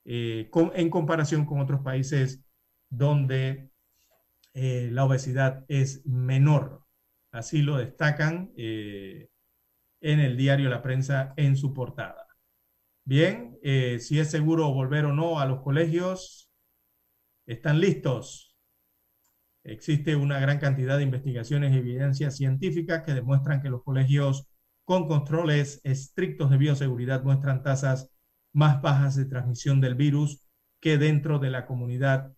eh, 0.08 0.48
en 0.74 0.88
comparación 0.88 1.44
con 1.46 1.60
otros 1.60 1.80
países 1.80 2.44
donde 2.88 3.70
eh, 4.54 4.88
la 4.92 5.04
obesidad 5.04 5.64
es 5.66 6.06
menor. 6.06 6.84
Así 7.32 7.60
lo 7.60 7.76
destacan 7.76 8.52
eh, 8.56 9.28
en 10.00 10.20
el 10.20 10.36
diario 10.36 10.70
La 10.70 10.80
Prensa 10.80 11.34
en 11.36 11.56
su 11.56 11.74
portada. 11.74 12.26
Bien, 13.04 13.58
si 14.00 14.18
es 14.18 14.30
seguro 14.30 14.72
volver 14.72 15.04
o 15.04 15.12
no 15.12 15.38
a 15.38 15.46
los 15.46 15.62
colegios, 15.62 16.50
¿están 17.46 17.78
listos? 17.78 18.56
Existe 19.62 20.16
una 20.16 20.40
gran 20.40 20.58
cantidad 20.58 20.96
de 20.96 21.04
investigaciones 21.04 21.72
y 21.72 21.78
evidencias 21.78 22.36
científicas 22.36 23.04
que 23.04 23.14
demuestran 23.14 23.62
que 23.62 23.70
los 23.70 23.84
colegios 23.84 24.48
con 24.84 25.06
controles 25.06 25.80
estrictos 25.84 26.50
de 26.50 26.56
bioseguridad 26.56 27.22
muestran 27.22 27.62
tasas 27.62 28.15
más 28.56 28.80
bajas 28.80 29.14
de 29.16 29.26
transmisión 29.26 29.82
del 29.82 29.94
virus 29.96 30.42
que 30.80 30.96
dentro 30.96 31.38
de 31.38 31.50
la 31.50 31.66
comunidad 31.66 32.32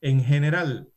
en 0.00 0.24
general. 0.24 0.92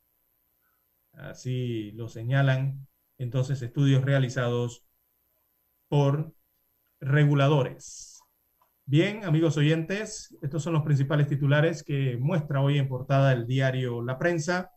Así 1.14 1.92
lo 1.92 2.08
señalan 2.10 2.88
entonces 3.20 3.62
estudios 3.62 4.04
realizados 4.04 4.84
por 5.88 6.34
reguladores. 7.00 8.20
Bien, 8.86 9.24
amigos 9.26 9.58
oyentes, 9.58 10.36
estos 10.42 10.64
son 10.64 10.74
los 10.74 10.82
principales 10.82 11.28
titulares 11.28 11.84
que 11.84 12.18
muestra 12.20 12.60
hoy 12.60 12.80
en 12.80 12.88
portada 12.88 13.32
el 13.32 13.46
diario 13.46 14.02
La 14.02 14.18
Prensa. 14.18 14.72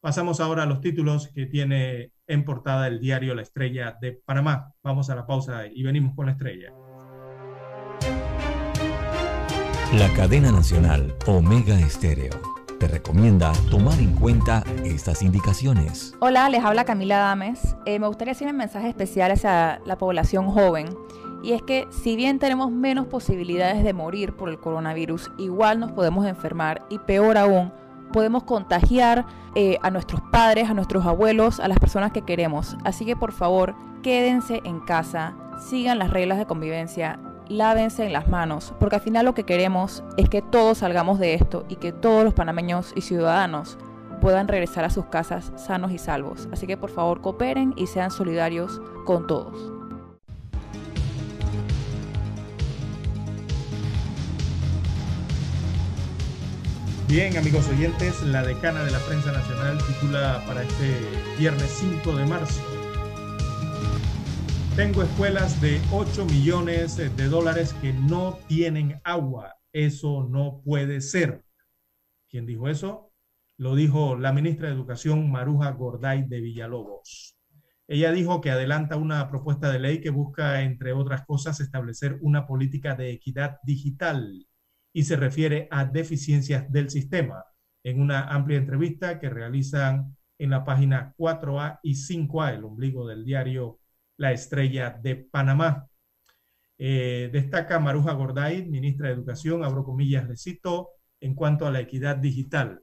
Pasamos 0.00 0.40
ahora 0.40 0.62
a 0.62 0.66
los 0.66 0.80
títulos 0.80 1.28
que 1.28 1.44
tiene 1.44 2.12
en 2.26 2.42
portada 2.46 2.88
el 2.88 3.00
diario 3.00 3.34
La 3.34 3.42
Estrella 3.42 3.98
de 4.00 4.12
Panamá. 4.12 4.72
Vamos 4.82 5.10
a 5.10 5.14
la 5.14 5.26
pausa 5.26 5.66
y 5.66 5.82
venimos 5.82 6.14
con 6.14 6.24
la 6.24 6.32
estrella. 6.32 6.85
La 9.94 10.12
cadena 10.12 10.50
nacional 10.50 11.14
Omega 11.28 11.78
Estéreo 11.78 12.34
te 12.80 12.88
recomienda 12.88 13.52
tomar 13.70 13.98
en 14.00 14.16
cuenta 14.16 14.64
estas 14.84 15.22
indicaciones. 15.22 16.12
Hola, 16.18 16.50
les 16.50 16.64
habla 16.64 16.84
Camila 16.84 17.18
Dames. 17.18 17.76
Eh, 17.86 18.00
me 18.00 18.08
gustaría 18.08 18.32
hacer 18.32 18.48
un 18.48 18.56
mensaje 18.56 18.88
especial 18.88 19.30
hacia 19.30 19.80
la 19.86 19.96
población 19.96 20.50
joven. 20.50 20.88
Y 21.42 21.52
es 21.52 21.62
que 21.62 21.86
si 21.90 22.16
bien 22.16 22.40
tenemos 22.40 22.72
menos 22.72 23.06
posibilidades 23.06 23.84
de 23.84 23.92
morir 23.92 24.34
por 24.34 24.48
el 24.48 24.58
coronavirus, 24.58 25.30
igual 25.38 25.78
nos 25.78 25.92
podemos 25.92 26.26
enfermar 26.26 26.84
y 26.90 26.98
peor 26.98 27.38
aún, 27.38 27.72
podemos 28.12 28.42
contagiar 28.42 29.24
eh, 29.54 29.78
a 29.82 29.90
nuestros 29.90 30.20
padres, 30.32 30.68
a 30.68 30.74
nuestros 30.74 31.06
abuelos, 31.06 31.60
a 31.60 31.68
las 31.68 31.78
personas 31.78 32.10
que 32.10 32.22
queremos. 32.22 32.76
Así 32.84 33.06
que 33.06 33.14
por 33.14 33.30
favor, 33.30 33.76
quédense 34.02 34.62
en 34.64 34.80
casa, 34.80 35.36
sigan 35.60 36.00
las 36.00 36.10
reglas 36.10 36.38
de 36.38 36.46
convivencia, 36.46 37.20
lávense 37.48 38.04
en 38.04 38.12
las 38.12 38.28
manos, 38.28 38.74
porque 38.80 38.96
al 38.96 39.02
final 39.02 39.24
lo 39.24 39.34
que 39.34 39.44
queremos 39.44 40.02
es 40.16 40.28
que 40.28 40.42
todos 40.42 40.78
salgamos 40.78 41.18
de 41.18 41.34
esto 41.34 41.64
y 41.68 41.76
que 41.76 41.92
todos 41.92 42.24
los 42.24 42.34
panameños 42.34 42.92
y 42.94 43.02
ciudadanos 43.02 43.78
puedan 44.20 44.48
regresar 44.48 44.84
a 44.84 44.90
sus 44.90 45.06
casas 45.06 45.52
sanos 45.56 45.92
y 45.92 45.98
salvos. 45.98 46.48
Así 46.52 46.66
que 46.66 46.76
por 46.76 46.90
favor 46.90 47.20
cooperen 47.20 47.74
y 47.76 47.86
sean 47.86 48.10
solidarios 48.10 48.80
con 49.04 49.26
todos. 49.26 49.72
Bien, 57.08 57.36
amigos 57.36 57.68
oyentes, 57.68 58.20
la 58.24 58.42
decana 58.42 58.82
de 58.82 58.90
la 58.90 58.98
prensa 58.98 59.30
nacional 59.30 59.78
titula 59.86 60.42
para 60.44 60.62
este 60.62 60.92
viernes 61.38 61.70
5 61.78 62.16
de 62.16 62.26
marzo. 62.26 62.75
Tengo 64.76 65.02
escuelas 65.02 65.58
de 65.62 65.80
8 65.90 66.26
millones 66.26 66.98
de 66.98 67.28
dólares 67.28 67.72
que 67.80 67.94
no 67.94 68.38
tienen 68.46 69.00
agua. 69.04 69.56
Eso 69.72 70.28
no 70.30 70.60
puede 70.62 71.00
ser. 71.00 71.46
¿Quién 72.28 72.44
dijo 72.44 72.68
eso? 72.68 73.10
Lo 73.56 73.74
dijo 73.74 74.16
la 74.16 74.34
ministra 74.34 74.68
de 74.68 74.74
Educación, 74.74 75.30
Maruja 75.30 75.70
Gorday 75.70 76.28
de 76.28 76.42
Villalobos. 76.42 77.38
Ella 77.88 78.12
dijo 78.12 78.42
que 78.42 78.50
adelanta 78.50 78.96
una 78.96 79.30
propuesta 79.30 79.72
de 79.72 79.78
ley 79.78 80.02
que 80.02 80.10
busca, 80.10 80.60
entre 80.60 80.92
otras 80.92 81.24
cosas, 81.24 81.58
establecer 81.60 82.18
una 82.20 82.46
política 82.46 82.94
de 82.94 83.12
equidad 83.12 83.56
digital 83.64 84.46
y 84.92 85.04
se 85.04 85.16
refiere 85.16 85.68
a 85.70 85.86
deficiencias 85.86 86.70
del 86.70 86.90
sistema 86.90 87.46
en 87.82 87.98
una 87.98 88.28
amplia 88.28 88.58
entrevista 88.58 89.18
que 89.20 89.30
realizan 89.30 90.14
en 90.38 90.50
la 90.50 90.66
página 90.66 91.14
4A 91.16 91.80
y 91.82 91.94
5A, 91.94 92.56
el 92.56 92.64
ombligo 92.64 93.06
del 93.06 93.24
diario 93.24 93.80
La 94.16 94.32
Estrella 94.32 94.90
de 94.90 95.16
Panamá. 95.16 95.88
Eh, 96.78 97.30
destaca 97.32 97.80
Maruja 97.80 98.12
Gorday, 98.12 98.66
ministra 98.66 99.08
de 99.08 99.14
Educación, 99.14 99.64
abro 99.64 99.84
comillas, 99.84 100.28
le 100.28 100.36
cito, 100.36 100.90
en 101.20 101.34
cuanto 101.34 101.66
a 101.66 101.70
la 101.70 101.80
equidad 101.80 102.16
digital. 102.16 102.82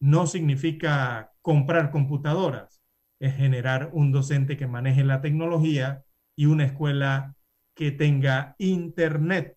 No 0.00 0.26
significa 0.26 1.32
comprar 1.40 1.90
computadoras, 1.90 2.82
es 3.20 3.36
generar 3.36 3.90
un 3.92 4.12
docente 4.12 4.56
que 4.56 4.66
maneje 4.66 5.04
la 5.04 5.20
tecnología 5.20 6.02
y 6.34 6.46
una 6.46 6.64
escuela 6.64 7.36
que 7.74 7.92
tenga 7.92 8.56
internet, 8.58 9.56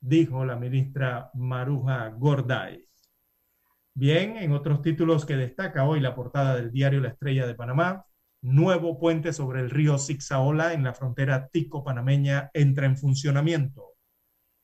dijo 0.00 0.44
la 0.44 0.56
ministra 0.56 1.30
Maruja 1.34 2.10
Gorday. 2.10 2.86
Bien, 3.94 4.36
en 4.36 4.52
otros 4.52 4.82
títulos 4.82 5.26
que 5.26 5.36
destaca 5.36 5.84
hoy 5.84 6.00
la 6.00 6.14
portada 6.14 6.54
del 6.54 6.70
diario 6.70 7.00
La 7.00 7.08
Estrella 7.08 7.46
de 7.46 7.54
Panamá, 7.54 8.04
nuevo 8.42 8.98
puente 8.98 9.32
sobre 9.32 9.60
el 9.60 9.70
río 9.70 9.98
Zixaola 9.98 10.72
en 10.72 10.84
la 10.84 10.94
frontera 10.94 11.48
tico-panameña 11.48 12.50
entra 12.54 12.86
en 12.86 12.96
funcionamiento. 12.96 13.94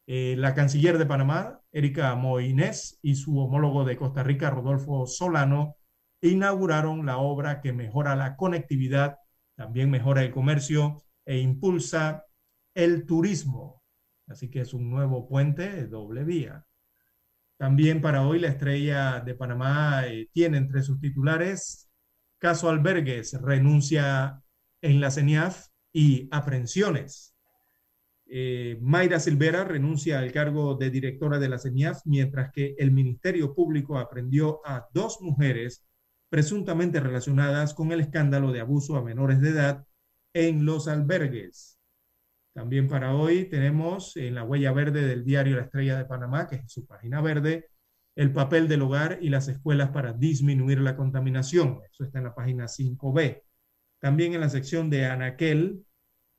Eh, 0.06 0.34
la 0.38 0.54
canciller 0.54 0.98
de 0.98 1.06
Panamá, 1.06 1.60
Erika 1.72 2.14
Moines, 2.14 2.98
y 3.02 3.16
su 3.16 3.38
homólogo 3.38 3.84
de 3.84 3.96
Costa 3.96 4.22
Rica, 4.22 4.50
Rodolfo 4.50 5.06
Solano, 5.06 5.76
inauguraron 6.20 7.06
la 7.06 7.18
obra 7.18 7.60
que 7.60 7.72
mejora 7.72 8.14
la 8.16 8.36
conectividad, 8.36 9.16
también 9.56 9.90
mejora 9.90 10.22
el 10.22 10.30
comercio 10.30 11.02
e 11.24 11.38
impulsa 11.38 12.26
el 12.74 13.06
turismo. 13.06 13.82
Así 14.26 14.50
que 14.50 14.60
es 14.60 14.74
un 14.74 14.90
nuevo 14.90 15.28
puente 15.28 15.68
de 15.70 15.86
doble 15.86 16.24
vía. 16.24 16.64
También 17.56 18.00
para 18.00 18.26
hoy 18.26 18.40
la 18.40 18.48
estrella 18.48 19.20
de 19.20 19.34
Panamá 19.34 20.06
eh, 20.06 20.28
tiene 20.32 20.58
entre 20.58 20.82
sus 20.82 21.00
titulares 21.00 21.83
Caso 22.44 22.68
Albergues 22.68 23.40
renuncia 23.40 24.38
en 24.82 25.00
la 25.00 25.10
CENIAF 25.10 25.68
y 25.94 26.28
aprehensiones. 26.30 27.34
Eh, 28.26 28.76
Mayra 28.82 29.18
Silvera 29.18 29.64
renuncia 29.64 30.18
al 30.18 30.30
cargo 30.30 30.74
de 30.74 30.90
directora 30.90 31.38
de 31.38 31.48
la 31.48 31.58
CENIAF, 31.58 32.02
mientras 32.04 32.52
que 32.52 32.74
el 32.76 32.90
Ministerio 32.90 33.54
Público 33.54 33.96
aprendió 33.98 34.60
a 34.66 34.86
dos 34.92 35.22
mujeres 35.22 35.86
presuntamente 36.28 37.00
relacionadas 37.00 37.72
con 37.72 37.92
el 37.92 38.00
escándalo 38.00 38.52
de 38.52 38.60
abuso 38.60 38.96
a 38.96 39.02
menores 39.02 39.40
de 39.40 39.48
edad 39.48 39.86
en 40.34 40.66
los 40.66 40.86
albergues. 40.86 41.78
También 42.52 42.88
para 42.88 43.14
hoy 43.14 43.46
tenemos 43.46 44.18
en 44.18 44.34
la 44.34 44.44
huella 44.44 44.72
verde 44.72 45.06
del 45.06 45.24
diario 45.24 45.56
La 45.56 45.62
Estrella 45.62 45.96
de 45.96 46.04
Panamá, 46.04 46.46
que 46.46 46.56
es 46.56 46.70
su 46.70 46.86
página 46.86 47.22
verde, 47.22 47.70
el 48.16 48.32
papel 48.32 48.68
del 48.68 48.82
hogar 48.82 49.18
y 49.20 49.28
las 49.28 49.48
escuelas 49.48 49.90
para 49.90 50.12
disminuir 50.12 50.80
la 50.80 50.96
contaminación. 50.96 51.80
Eso 51.90 52.04
está 52.04 52.18
en 52.18 52.24
la 52.24 52.34
página 52.34 52.66
5B. 52.68 53.42
También 54.00 54.34
en 54.34 54.40
la 54.40 54.50
sección 54.50 54.90
de 54.90 55.06
Anaquel, 55.06 55.84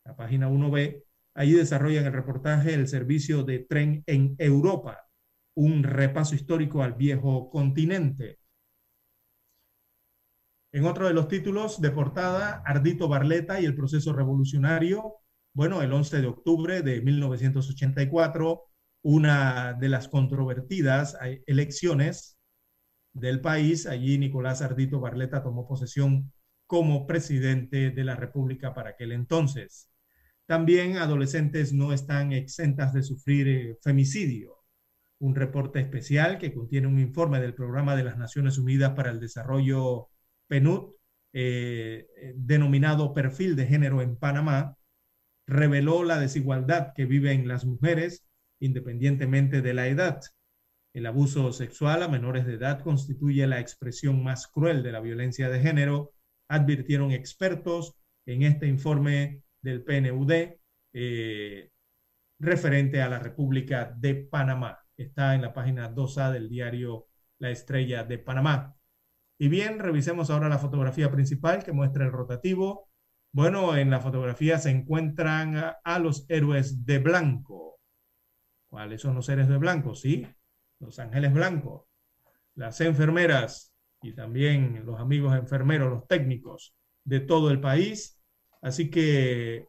la 0.06 0.16
página 0.16 0.50
1B, 0.50 1.04
allí 1.34 1.54
desarrollan 1.54 2.06
el 2.06 2.14
reportaje 2.14 2.74
El 2.74 2.88
servicio 2.88 3.44
de 3.44 3.60
tren 3.60 4.04
en 4.06 4.36
Europa, 4.38 5.08
un 5.56 5.84
repaso 5.84 6.36
histórico 6.36 6.84
al 6.84 6.94
viejo 6.94 7.50
continente. 7.50 8.40
En 10.72 10.86
otro 10.86 11.08
de 11.08 11.14
los 11.14 11.28
títulos 11.28 11.82
de 11.82 11.92
portada, 11.92 12.62
Ardito 12.66 13.08
Barleta 13.08 13.60
y 13.62 13.66
el 13.66 13.76
proceso 13.76 14.14
revolucionario. 14.14 15.16
Bueno, 15.54 15.82
el 15.82 15.92
11 15.94 16.22
de 16.22 16.28
octubre 16.28 16.82
de 16.82 17.02
1984 17.02 18.62
una 19.06 19.74
de 19.74 19.88
las 19.88 20.08
controvertidas 20.08 21.16
elecciones 21.46 22.40
del 23.14 23.40
país. 23.40 23.86
Allí 23.86 24.18
Nicolás 24.18 24.64
Ardito 24.64 25.00
Barleta 25.00 25.44
tomó 25.44 25.68
posesión 25.68 26.34
como 26.66 27.06
presidente 27.06 27.92
de 27.92 28.04
la 28.04 28.16
República 28.16 28.74
para 28.74 28.90
aquel 28.92 29.12
entonces. 29.12 29.92
También 30.48 30.98
adolescentes 30.98 31.72
no 31.72 31.94
están 31.94 32.32
exentas 32.32 32.94
de 32.94 33.04
sufrir 33.04 33.48
eh, 33.48 33.78
femicidio. 33.84 34.56
Un 35.20 35.36
reporte 35.36 35.80
especial 35.80 36.40
que 36.40 36.52
contiene 36.52 36.88
un 36.88 37.00
informe 37.00 37.40
del 37.40 37.54
Programa 37.54 37.96
de 37.96 38.06
las 38.06 38.18
Naciones 38.18 38.58
Unidas 38.58 38.94
para 38.96 39.12
el 39.12 39.20
Desarrollo 39.20 40.10
PNUD, 40.48 40.96
eh, 41.32 42.08
eh, 42.18 42.34
denominado 42.36 43.14
Perfil 43.14 43.56
de 43.56 43.68
Género 43.68 44.02
en 44.02 44.18
Panamá, 44.18 44.76
reveló 45.46 46.04
la 46.04 46.20
desigualdad 46.20 46.94
que 46.96 47.06
viven 47.06 47.48
las 47.48 47.66
mujeres 47.66 48.26
independientemente 48.60 49.62
de 49.62 49.74
la 49.74 49.88
edad. 49.88 50.22
El 50.94 51.08
abuso 51.08 51.52
sexual 51.52 52.04
a 52.04 52.08
menores 52.08 52.46
de 52.46 52.54
edad 52.54 52.80
constituye 52.80 53.46
la 53.48 53.60
expresión 53.60 54.24
más 54.24 54.48
cruel 54.48 54.82
de 54.82 54.94
la 54.94 55.02
violencia 55.02 55.50
de 55.50 55.60
género, 55.60 56.14
advirtieron 56.48 57.12
expertos 57.12 57.98
en 58.26 58.44
este 58.44 58.68
informe 58.68 59.42
del 59.62 59.84
PNUD 59.84 60.32
eh, 60.94 61.70
referente 62.40 63.02
a 63.02 63.10
la 63.10 63.20
República 63.20 63.94
de 63.98 64.16
Panamá. 64.16 64.80
Está 64.96 65.36
en 65.36 65.42
la 65.42 65.54
página 65.54 65.94
2A 65.94 66.32
del 66.32 66.48
diario 66.48 67.08
La 67.40 67.50
Estrella 67.50 68.06
de 68.06 68.18
Panamá. 68.18 68.78
Y 69.38 69.50
bien, 69.50 69.80
revisemos 69.80 70.30
ahora 70.30 70.48
la 70.48 70.60
fotografía 70.60 71.12
principal 71.12 71.64
que 71.64 71.74
muestra 71.74 72.06
el 72.06 72.14
rotativo. 72.14 72.90
Bueno, 73.34 73.76
en 73.76 73.90
la 73.90 74.00
fotografía 74.00 74.60
se 74.60 74.70
encuentran 74.70 75.58
a 75.84 76.00
los 76.00 76.26
héroes 76.30 76.86
de 76.86 77.00
blanco 77.00 77.75
¿Cuáles 78.76 79.00
son 79.00 79.16
los 79.16 79.28
seres 79.28 79.48
de 79.48 79.56
blanco? 79.56 79.96
Sí, 79.96 80.28
los 80.82 81.00
ángeles 81.00 81.34
blancos, 81.34 81.84
las 82.56 82.82
enfermeras 82.82 83.74
y 84.02 84.14
también 84.14 84.86
los 84.86 85.00
amigos 85.00 85.34
enfermeros, 85.34 85.90
los 85.90 86.08
técnicos 86.10 86.76
de 87.06 87.22
todo 87.22 87.52
el 87.52 87.62
país. 87.62 88.20
Así 88.62 88.90
que 88.90 89.66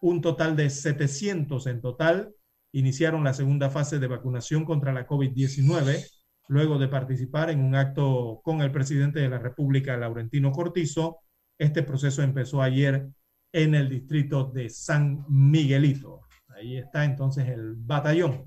un 0.00 0.20
total 0.20 0.54
de 0.54 0.70
700 0.70 1.66
en 1.66 1.80
total 1.80 2.32
iniciaron 2.70 3.24
la 3.24 3.34
segunda 3.34 3.68
fase 3.68 3.98
de 3.98 4.06
vacunación 4.06 4.64
contra 4.64 4.92
la 4.92 5.08
COVID-19 5.08 6.06
luego 6.46 6.78
de 6.78 6.86
participar 6.86 7.50
en 7.50 7.60
un 7.60 7.74
acto 7.74 8.42
con 8.44 8.60
el 8.60 8.70
presidente 8.70 9.18
de 9.18 9.28
la 9.28 9.40
República, 9.40 9.96
Laurentino 9.96 10.52
Cortizo. 10.52 11.18
Este 11.58 11.82
proceso 11.82 12.22
empezó 12.22 12.62
ayer 12.62 13.08
en 13.52 13.74
el 13.74 13.88
distrito 13.88 14.44
de 14.44 14.70
San 14.70 15.24
Miguelito. 15.28 16.29
Ahí 16.60 16.76
está 16.76 17.06
entonces 17.06 17.48
el 17.48 17.74
batallón 17.74 18.44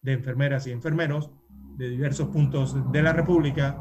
de 0.00 0.12
enfermeras 0.12 0.68
y 0.68 0.70
enfermeros 0.70 1.32
de 1.76 1.88
diversos 1.90 2.28
puntos 2.28 2.76
de 2.92 3.02
la 3.02 3.12
República 3.12 3.80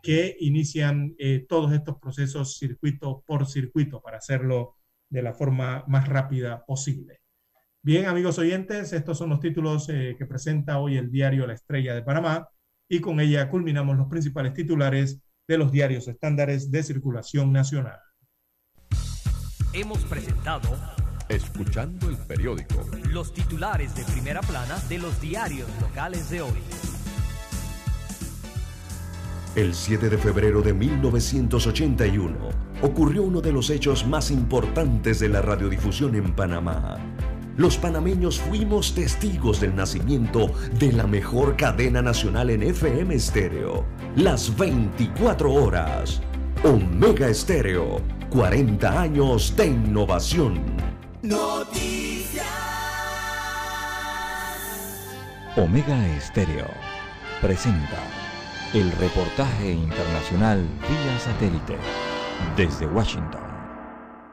que 0.00 0.36
inician 0.38 1.16
eh, 1.18 1.44
todos 1.48 1.72
estos 1.72 1.98
procesos 1.98 2.56
circuito 2.56 3.24
por 3.26 3.46
circuito 3.46 4.00
para 4.00 4.18
hacerlo 4.18 4.76
de 5.10 5.22
la 5.22 5.34
forma 5.34 5.82
más 5.88 6.06
rápida 6.06 6.64
posible. 6.64 7.22
Bien, 7.82 8.06
amigos 8.06 8.38
oyentes, 8.38 8.92
estos 8.92 9.18
son 9.18 9.30
los 9.30 9.40
títulos 9.40 9.88
eh, 9.88 10.14
que 10.16 10.26
presenta 10.26 10.78
hoy 10.78 10.96
el 10.96 11.10
diario 11.10 11.44
La 11.44 11.54
Estrella 11.54 11.92
de 11.92 12.02
Panamá 12.02 12.48
y 12.88 13.00
con 13.00 13.18
ella 13.18 13.50
culminamos 13.50 13.96
los 13.96 14.06
principales 14.06 14.52
titulares 14.52 15.20
de 15.48 15.58
los 15.58 15.72
diarios 15.72 16.06
estándares 16.06 16.70
de 16.70 16.84
circulación 16.84 17.52
nacional. 17.52 17.98
Hemos 19.72 20.04
presentado 20.04 20.68
Escuchando 21.28 22.10
el 22.10 22.18
periódico. 22.18 22.84
Los 23.10 23.32
titulares 23.32 23.94
de 23.94 24.04
primera 24.04 24.42
plana 24.42 24.76
de 24.90 24.98
los 24.98 25.18
diarios 25.22 25.68
locales 25.80 26.28
de 26.28 26.42
hoy. 26.42 26.60
El 29.56 29.74
7 29.74 30.10
de 30.10 30.18
febrero 30.18 30.60
de 30.60 30.74
1981 30.74 32.36
ocurrió 32.82 33.22
uno 33.22 33.40
de 33.40 33.52
los 33.52 33.70
hechos 33.70 34.06
más 34.06 34.30
importantes 34.30 35.18
de 35.18 35.30
la 35.30 35.40
radiodifusión 35.40 36.14
en 36.14 36.34
Panamá. 36.34 36.98
Los 37.56 37.78
panameños 37.78 38.38
fuimos 38.40 38.94
testigos 38.94 39.60
del 39.60 39.74
nacimiento 39.76 40.52
de 40.78 40.92
la 40.92 41.06
mejor 41.06 41.56
cadena 41.56 42.02
nacional 42.02 42.50
en 42.50 42.64
FM 42.64 43.14
estéreo, 43.14 43.86
las 44.16 44.54
24 44.56 45.50
horas. 45.50 46.20
Omega 46.64 47.28
Estéreo, 47.28 48.02
40 48.30 49.00
años 49.00 49.54
de 49.56 49.66
innovación. 49.66 50.93
Noticias. 51.24 52.44
Omega 55.56 56.14
Estéreo 56.18 56.68
presenta 57.40 58.02
el 58.74 58.92
reportaje 58.92 59.72
internacional 59.72 60.58
vía 60.82 61.18
satélite 61.18 61.78
desde 62.58 62.84
Washington. 62.86 63.40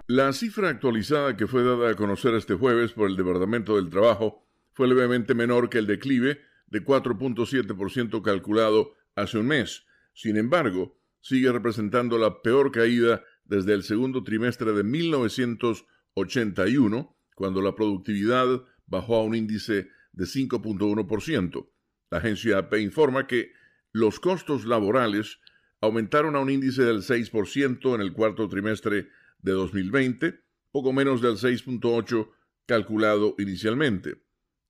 La 0.07 0.33
cifra 0.33 0.67
actualizada 0.67 1.37
que 1.37 1.47
fue 1.47 1.63
dada 1.63 1.91
a 1.91 1.95
conocer 1.95 2.33
este 2.33 2.55
jueves 2.55 2.91
por 2.91 3.09
el 3.09 3.15
Departamento 3.15 3.77
del 3.77 3.89
Trabajo 3.89 4.45
fue 4.73 4.89
levemente 4.89 5.33
menor 5.33 5.69
que 5.69 5.77
el 5.77 5.87
declive 5.87 6.41
de 6.67 6.83
4.7% 6.83 8.21
calculado 8.21 8.95
hace 9.15 9.37
un 9.37 9.47
mes. 9.47 9.85
Sin 10.13 10.35
embargo, 10.35 10.99
sigue 11.21 11.53
representando 11.53 12.17
la 12.17 12.41
peor 12.41 12.69
caída 12.73 13.23
desde 13.45 13.75
el 13.75 13.83
segundo 13.83 14.25
trimestre 14.25 14.73
de 14.73 14.83
1990 14.83 15.90
81, 16.15 17.17
cuando 17.35 17.61
la 17.61 17.75
productividad 17.75 18.63
bajó 18.85 19.15
a 19.15 19.23
un 19.23 19.35
índice 19.35 19.89
de 20.11 20.25
5.1%. 20.25 21.69
La 22.09 22.17
agencia 22.17 22.57
AP 22.57 22.73
informa 22.75 23.27
que 23.27 23.51
los 23.91 24.19
costos 24.19 24.65
laborales 24.65 25.39
aumentaron 25.79 26.35
a 26.35 26.39
un 26.39 26.49
índice 26.49 26.83
del 26.83 27.01
6% 27.01 27.95
en 27.95 28.01
el 28.01 28.13
cuarto 28.13 28.47
trimestre 28.47 29.09
de 29.39 29.51
2020, 29.51 30.39
poco 30.71 30.93
menos 30.93 31.21
del 31.21 31.37
6.8% 31.37 32.29
calculado 32.65 33.35
inicialmente. 33.37 34.23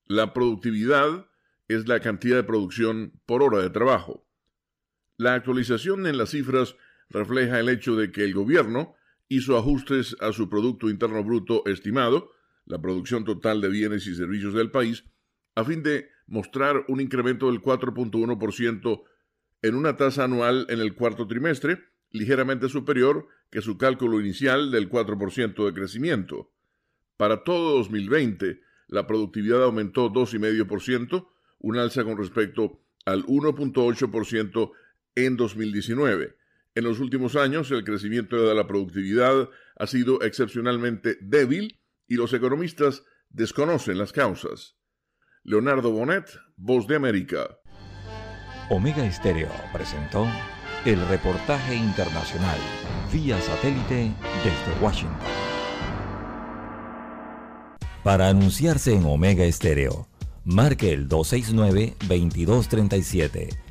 La 0.05 0.33
productividad 0.33 1.27
es 1.67 1.87
la 1.87 1.99
cantidad 1.99 2.37
de 2.37 2.43
producción 2.43 3.21
por 3.25 3.43
hora 3.43 3.59
de 3.59 3.69
trabajo. 3.69 4.27
La 5.17 5.35
actualización 5.35 6.07
en 6.07 6.17
las 6.17 6.31
cifras 6.31 6.75
refleja 7.09 7.59
el 7.59 7.69
hecho 7.69 7.95
de 7.95 8.11
que 8.11 8.23
el 8.23 8.33
gobierno 8.33 8.95
hizo 9.31 9.57
ajustes 9.57 10.17
a 10.19 10.33
su 10.33 10.49
Producto 10.49 10.89
Interno 10.89 11.23
Bruto 11.23 11.63
estimado, 11.65 12.33
la 12.65 12.81
producción 12.81 13.23
total 13.23 13.61
de 13.61 13.69
bienes 13.69 14.05
y 14.05 14.13
servicios 14.13 14.53
del 14.53 14.71
país, 14.71 15.05
a 15.55 15.63
fin 15.63 15.83
de 15.83 16.09
mostrar 16.27 16.83
un 16.89 16.99
incremento 16.99 17.47
del 17.47 17.61
4.1% 17.61 19.03
en 19.61 19.75
una 19.75 19.95
tasa 19.95 20.25
anual 20.25 20.65
en 20.67 20.81
el 20.81 20.95
cuarto 20.95 21.27
trimestre, 21.27 21.79
ligeramente 22.09 22.67
superior 22.67 23.25
que 23.49 23.61
su 23.61 23.77
cálculo 23.77 24.19
inicial 24.19 24.69
del 24.69 24.89
4% 24.89 25.65
de 25.65 25.73
crecimiento. 25.73 26.51
Para 27.15 27.45
todo 27.45 27.77
2020, 27.77 28.59
la 28.89 29.07
productividad 29.07 29.63
aumentó 29.63 30.11
2,5%, 30.11 31.29
un 31.59 31.77
alza 31.77 32.03
con 32.03 32.17
respecto 32.17 32.81
al 33.05 33.23
1.8% 33.27 34.71
en 35.15 35.37
2019. 35.37 36.35
En 36.73 36.85
los 36.85 37.01
últimos 37.01 37.35
años, 37.35 37.69
el 37.71 37.83
crecimiento 37.83 38.47
de 38.47 38.55
la 38.55 38.65
productividad 38.65 39.49
ha 39.77 39.87
sido 39.87 40.21
excepcionalmente 40.21 41.17
débil 41.21 41.81
y 42.07 42.15
los 42.15 42.31
economistas 42.33 43.03
desconocen 43.29 43.97
las 43.97 44.13
causas. 44.13 44.77
Leonardo 45.43 45.91
Bonet, 45.91 46.29
Voz 46.55 46.87
de 46.87 46.95
América. 46.95 47.59
Omega 48.69 49.05
Estéreo 49.05 49.51
presentó 49.73 50.25
el 50.85 51.05
reportaje 51.07 51.75
internacional 51.75 52.57
vía 53.11 53.41
satélite 53.41 54.13
desde 54.43 54.81
Washington. 54.81 55.19
Para 58.03 58.29
anunciarse 58.29 58.95
en 58.95 59.03
Omega 59.05 59.43
Estéreo, 59.43 60.07
marque 60.45 60.93
el 60.93 61.09
269-2237. 61.09 63.70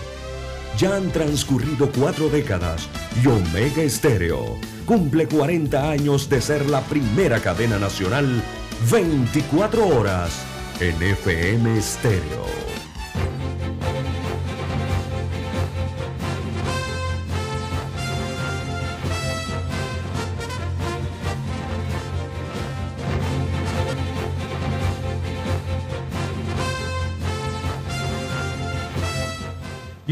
Ya 0.77 0.95
han 0.95 1.11
transcurrido 1.11 1.91
cuatro 1.91 2.29
décadas 2.29 2.87
y 3.23 3.27
Omega 3.27 3.83
Estéreo 3.83 4.57
cumple 4.85 5.27
40 5.27 5.89
años 5.89 6.29
de 6.29 6.41
ser 6.41 6.69
la 6.69 6.81
primera 6.81 7.39
cadena 7.39 7.77
nacional 7.77 8.43
24 8.89 9.87
horas 9.87 10.31
en 10.79 11.01
FM 11.01 11.77
Estéreo. 11.77 12.70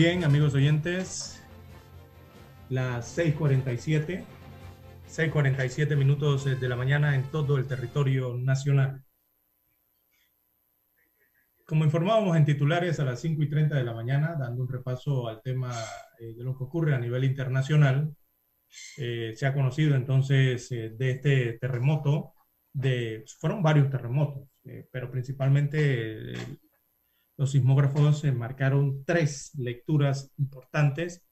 Bien, 0.01 0.23
amigos 0.23 0.53
oyentes, 0.53 1.43
las 2.69 3.05
6:47, 3.17 4.23
6:47 5.05 5.97
minutos 5.97 6.45
de 6.45 6.69
la 6.69 6.77
mañana 6.77 7.15
en 7.15 7.23
todo 7.23 7.57
el 7.57 7.67
territorio 7.67 8.37
nacional. 8.37 9.03
Como 11.65 11.83
informábamos 11.83 12.37
en 12.37 12.45
titulares 12.45 13.01
a 13.01 13.03
las 13.03 13.19
5 13.19 13.43
y 13.43 13.49
30 13.49 13.75
de 13.75 13.83
la 13.83 13.93
mañana, 13.93 14.37
dando 14.39 14.61
un 14.61 14.69
repaso 14.69 15.27
al 15.27 15.41
tema 15.41 15.73
eh, 16.17 16.33
de 16.33 16.43
lo 16.45 16.57
que 16.57 16.63
ocurre 16.63 16.95
a 16.95 16.97
nivel 16.97 17.25
internacional, 17.25 18.15
eh, 18.99 19.33
se 19.35 19.45
ha 19.45 19.53
conocido 19.53 19.97
entonces 19.97 20.71
eh, 20.71 20.91
de 20.97 21.11
este 21.11 21.57
terremoto, 21.59 22.35
de, 22.71 23.25
fueron 23.37 23.61
varios 23.61 23.89
terremotos, 23.89 24.47
pero 24.93 25.11
principalmente 25.11 26.35
los 27.39 27.51
sismógrafos 27.51 28.25
marcaron 28.33 29.05
tres 29.05 29.53
lecturas 29.57 30.33
importantes 30.37 31.25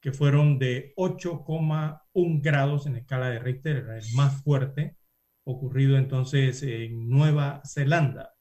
que 0.00 0.10
fueron 0.10 0.58
de 0.58 0.92
8,1 0.96 2.42
grados 2.42 2.86
en 2.86 2.96
escala 2.96 3.30
de 3.30 3.38
Richter, 3.38 3.76
era 3.76 3.96
el 3.96 4.04
más 4.16 4.42
fuerte, 4.42 4.96
ocurrido 5.44 5.98
entonces 5.98 6.64
en 6.64 7.08
Nueva 7.08 7.62
Zelanda. 7.64 8.34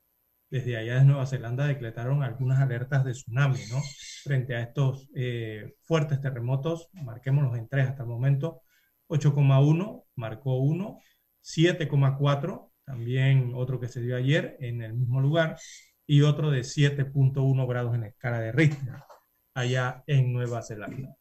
Desde 0.49 0.77
allá 0.77 0.95
de 0.98 1.06
Nueva 1.06 1.27
Zelanda 1.27 1.68
decretaron 1.68 2.23
algunas 2.23 2.60
alertas 2.60 3.06
de 3.06 3.11
tsunami, 3.11 3.60
¿no? 3.69 3.82
Frente 4.23 4.56
a 4.56 4.61
estos 4.61 5.07
eh, 5.15 5.76
fuertes 5.84 6.19
terremotos, 6.22 6.90
marquémoslos 6.94 7.56
en 7.56 7.69
tres 7.69 7.88
hasta 7.88 8.02
el 8.02 8.10
momento, 8.10 8.64
8,1 9.10 10.06
marcó 10.15 10.57
uno, 10.57 10.98
7,4, 11.44 12.72
también 12.84 13.52
otro 13.53 13.80
que 13.80 13.90
se 13.90 14.02
dio 14.02 14.15
ayer 14.15 14.57
en 14.60 14.82
el 14.82 14.95
mismo 14.95 15.22
lugar, 15.22 15.60
y 16.07 16.22
otro 16.22 16.52
de 16.52 16.61
7.1 16.61 17.68
grados 17.68 17.95
en 17.95 18.03
escala 18.03 18.40
de 18.40 18.52
Richter, 18.52 18.95
allá 19.53 20.03
en 20.07 20.34
Nueva 20.34 20.61
Zelanda. 20.61 21.15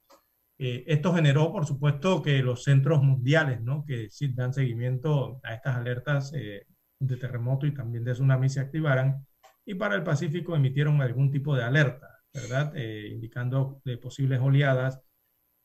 Eh, 0.58 0.84
esto 0.86 1.12
generó, 1.14 1.50
por 1.50 1.66
supuesto, 1.66 2.22
que 2.22 2.42
los 2.42 2.62
centros 2.62 3.02
mundiales, 3.02 3.60
¿no? 3.60 3.84
que 3.84 4.08
dan 4.34 4.54
seguimiento 4.54 5.40
a 5.42 5.54
estas 5.54 5.76
alertas 5.76 6.32
eh, 6.34 6.66
de 7.00 7.16
terremoto 7.16 7.66
y 7.66 7.74
también 7.74 8.04
de 8.04 8.12
tsunami 8.12 8.48
se 8.48 8.60
activaran, 8.60 9.26
y 9.64 9.74
para 9.74 9.94
el 9.94 10.02
Pacífico 10.02 10.54
emitieron 10.54 11.00
algún 11.00 11.30
tipo 11.30 11.56
de 11.56 11.64
alerta, 11.64 12.20
¿verdad? 12.32 12.72
Eh, 12.76 13.08
indicando 13.10 13.80
de 13.84 13.96
posibles 13.96 14.40
oleadas 14.40 15.00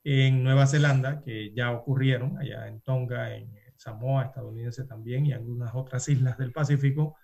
en 0.04 0.44
Nueva 0.44 0.68
Zelanda, 0.68 1.22
que 1.22 1.54
ya 1.54 1.72
ocurrieron, 1.72 2.38
allá 2.38 2.68
en 2.68 2.82
Tonga, 2.82 3.36
en 3.36 3.52
Samoa 3.76 4.26
estadounidense 4.26 4.86
también, 4.86 5.26
y 5.26 5.34
algunas 5.34 5.76
otras 5.76 6.08
islas 6.08 6.38
del 6.38 6.54
Pacífico, 6.54 7.18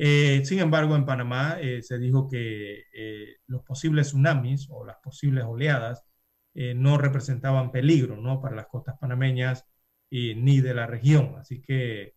eh, 0.00 0.44
sin 0.44 0.60
embargo, 0.60 0.94
en 0.94 1.04
Panamá 1.04 1.58
eh, 1.60 1.82
se 1.82 1.98
dijo 1.98 2.28
que 2.28 2.84
eh, 2.94 3.36
los 3.48 3.64
posibles 3.64 4.08
tsunamis 4.08 4.68
o 4.70 4.84
las 4.86 4.96
posibles 5.02 5.44
oleadas 5.44 6.04
no 6.54 6.98
representaban 6.98 7.70
peligro 7.70 8.16
¿no? 8.16 8.40
para 8.40 8.56
las 8.56 8.66
costas 8.66 8.96
panameñas 8.98 9.64
ni 10.10 10.60
de 10.60 10.74
la 10.74 10.86
región. 10.88 11.36
Así 11.38 11.60
que 11.62 12.14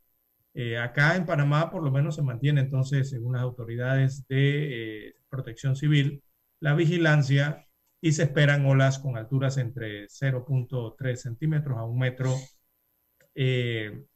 acá 0.79 1.15
en 1.15 1.25
Panamá 1.27 1.69
por 1.69 1.83
lo 1.83 1.91
menos 1.91 2.15
se 2.15 2.23
mantiene 2.23 2.61
entonces, 2.61 3.09
según 3.11 3.33
las 3.33 3.43
autoridades 3.43 4.25
de 4.27 5.15
protección 5.29 5.75
civil, 5.75 6.23
la 6.59 6.73
vigilancia 6.73 7.67
y 8.01 8.13
se 8.13 8.23
esperan 8.23 8.65
olas 8.65 8.97
con 8.99 9.15
alturas 9.17 9.57
entre 9.57 10.07
0.3 10.07 11.15
centímetros 11.17 11.77
a 11.77 11.83
un 11.83 11.99
metro 11.99 12.35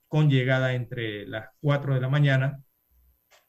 con 0.08 0.30
llegada 0.30 0.74
entre 0.74 1.28
las 1.28 1.50
4 1.62 1.94
de 1.96 2.02
la 2.02 2.10
mañana 2.10 2.65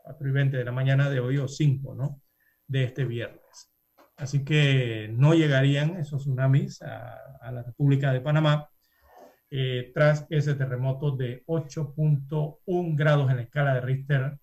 4 0.06 0.28
y 0.28 0.32
20 0.32 0.56
de 0.56 0.64
la 0.64 0.70
mañana 0.70 1.10
de 1.10 1.18
hoy 1.18 1.38
o 1.38 1.48
5, 1.48 1.94
¿no? 1.96 2.22
De 2.68 2.84
este 2.84 3.04
viernes. 3.04 3.72
Así 4.16 4.44
que 4.44 5.10
no 5.12 5.34
llegarían 5.34 5.96
esos 5.96 6.22
tsunamis 6.22 6.80
a, 6.82 7.50
la 7.50 7.62
República 7.62 8.12
de 8.12 8.20
Panamá 8.20 8.68
eh, 9.50 9.90
tras 9.94 10.26
ese 10.30 10.54
terremoto 10.54 11.16
de 11.16 11.44
8.1 11.46 12.96
grados 12.96 13.30
en 13.30 13.36
la 13.36 13.42
escala 13.42 13.74
de 13.74 13.80
Richter 13.80 14.38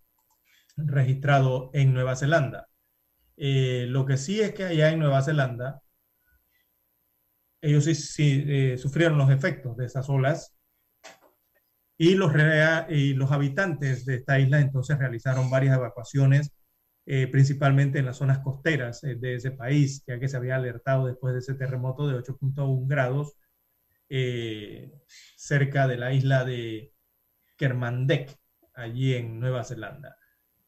registrado 0.78 1.70
en 1.74 1.94
Nueva 1.94 2.16
Zelanda. 2.16 2.68
Eh, 3.38 3.86
lo 3.88 4.06
que 4.06 4.18
sí 4.18 4.42
es 4.42 4.54
que 4.54 4.66
allá 4.66 4.92
en 4.92 5.00
Nueva 5.00 5.22
Zelanda, 5.22 5.82
ellos 7.62 7.86
sí, 7.86 8.44
eh, 8.48 8.78
sufrieron 8.78 9.18
los 9.18 9.32
efectos 9.32 9.78
de 9.78 9.86
esas 9.86 10.10
olas 10.10 10.56
y 12.04 12.16
los, 12.16 12.34
y 12.90 13.14
los 13.14 13.32
habitantes 13.32 14.06
de 14.06 14.16
esta 14.16 14.38
isla 14.38 14.60
entonces 14.60 15.00
realizaron 15.00 15.50
varias 15.50 15.78
evacuaciones, 15.78 16.52
eh, 17.06 17.28
principalmente 17.28 18.00
en 18.00 18.06
las 18.06 18.18
zonas 18.18 18.40
costeras 18.40 19.06
eh, 19.06 19.16
de 19.16 19.36
ese 19.36 19.52
país, 19.52 20.04
ya 20.06 20.20
que 20.20 20.28
se 20.28 20.36
había 20.36 20.58
alertado 20.58 21.08
después 21.08 21.34
de 21.34 21.40
ese 21.40 21.54
terremoto 21.54 22.06
de 22.06 22.18
8.1 22.18 22.88
grados 22.88 23.38
eh, 24.10 24.92
cerca 25.38 25.88
de 25.88 25.96
la 25.98 26.12
isla 26.12 26.44
de 26.44 26.92
Kermandek, 27.56 28.38
allí 28.74 29.14
en 29.14 29.40
Nueva 29.40 29.64
Zelanda. 29.64 30.18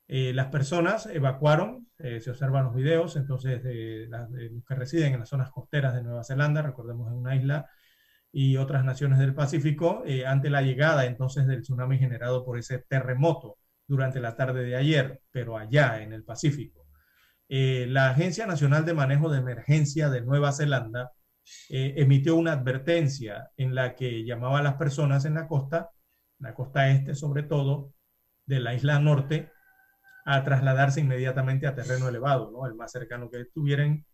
las 0.07 0.47
personas 0.47 1.05
evacuaron, 1.07 1.89
se 1.97 2.29
observan 2.29 2.65
los 2.65 2.75
videos, 2.75 3.17
entonces 3.17 3.61
los 4.09 4.65
que 4.65 4.75
residen 4.75 5.13
en 5.13 5.19
las 5.19 5.29
zonas 5.29 5.51
costeras 5.51 5.95
de 5.95 6.03
Nueva 6.03 6.23
Zelanda, 6.23 6.61
recordemos 6.61 7.11
en 7.11 7.17
una 7.17 7.35
isla, 7.35 7.69
y 8.37 8.57
otras 8.57 8.83
naciones 8.83 9.17
del 9.17 9.33
Pacífico 9.33 10.03
eh, 10.05 10.25
ante 10.25 10.49
la 10.49 10.61
llegada 10.61 11.05
entonces 11.05 11.47
del 11.47 11.61
tsunami 11.61 11.97
generado 11.97 12.43
por 12.43 12.57
ese 12.59 12.79
terremoto 12.79 13.59
durante 13.87 14.19
la 14.19 14.35
tarde 14.35 14.65
de 14.65 14.75
ayer, 14.75 15.21
pero 15.31 15.57
allá 15.57 16.01
en 16.03 16.11
el 16.11 16.25
Pacífico. 16.25 16.85
eh, 17.47 17.85
la 17.89 18.09
Agencia 18.09 18.45
Nacional 18.45 18.85
de 18.85 18.93
Manejo 18.93 19.29
de 19.29 19.39
Emergencia 19.39 20.09
de 20.09 20.19
Nueva 20.19 20.51
Zelanda 20.51 21.13
eh, 21.69 21.93
emitió 21.97 22.35
una 22.35 22.51
advertencia 22.53 23.51
en 23.55 23.73
la 23.73 23.95
que 23.95 24.25
llamaba 24.25 24.59
a 24.59 24.63
las 24.63 24.75
personas 24.75 25.23
en 25.23 25.35
la 25.35 25.47
costa, 25.47 25.91
la 26.39 26.53
costa 26.53 26.89
este 26.89 27.15
sobre 27.15 27.43
todo, 27.43 27.93
de 28.45 28.59
la 28.59 28.73
isla 28.73 28.99
norte, 28.99 29.49
a 30.25 30.43
trasladarse 30.43 30.99
inmediatamente 30.99 31.67
a 31.67 31.75
terreno 31.75 32.09
elevado, 32.09 32.51
¿no? 32.51 32.67
el 32.67 32.75
más 32.75 32.91
cercano 32.91 33.29
que 33.29 33.39
estuvieran 33.41 34.05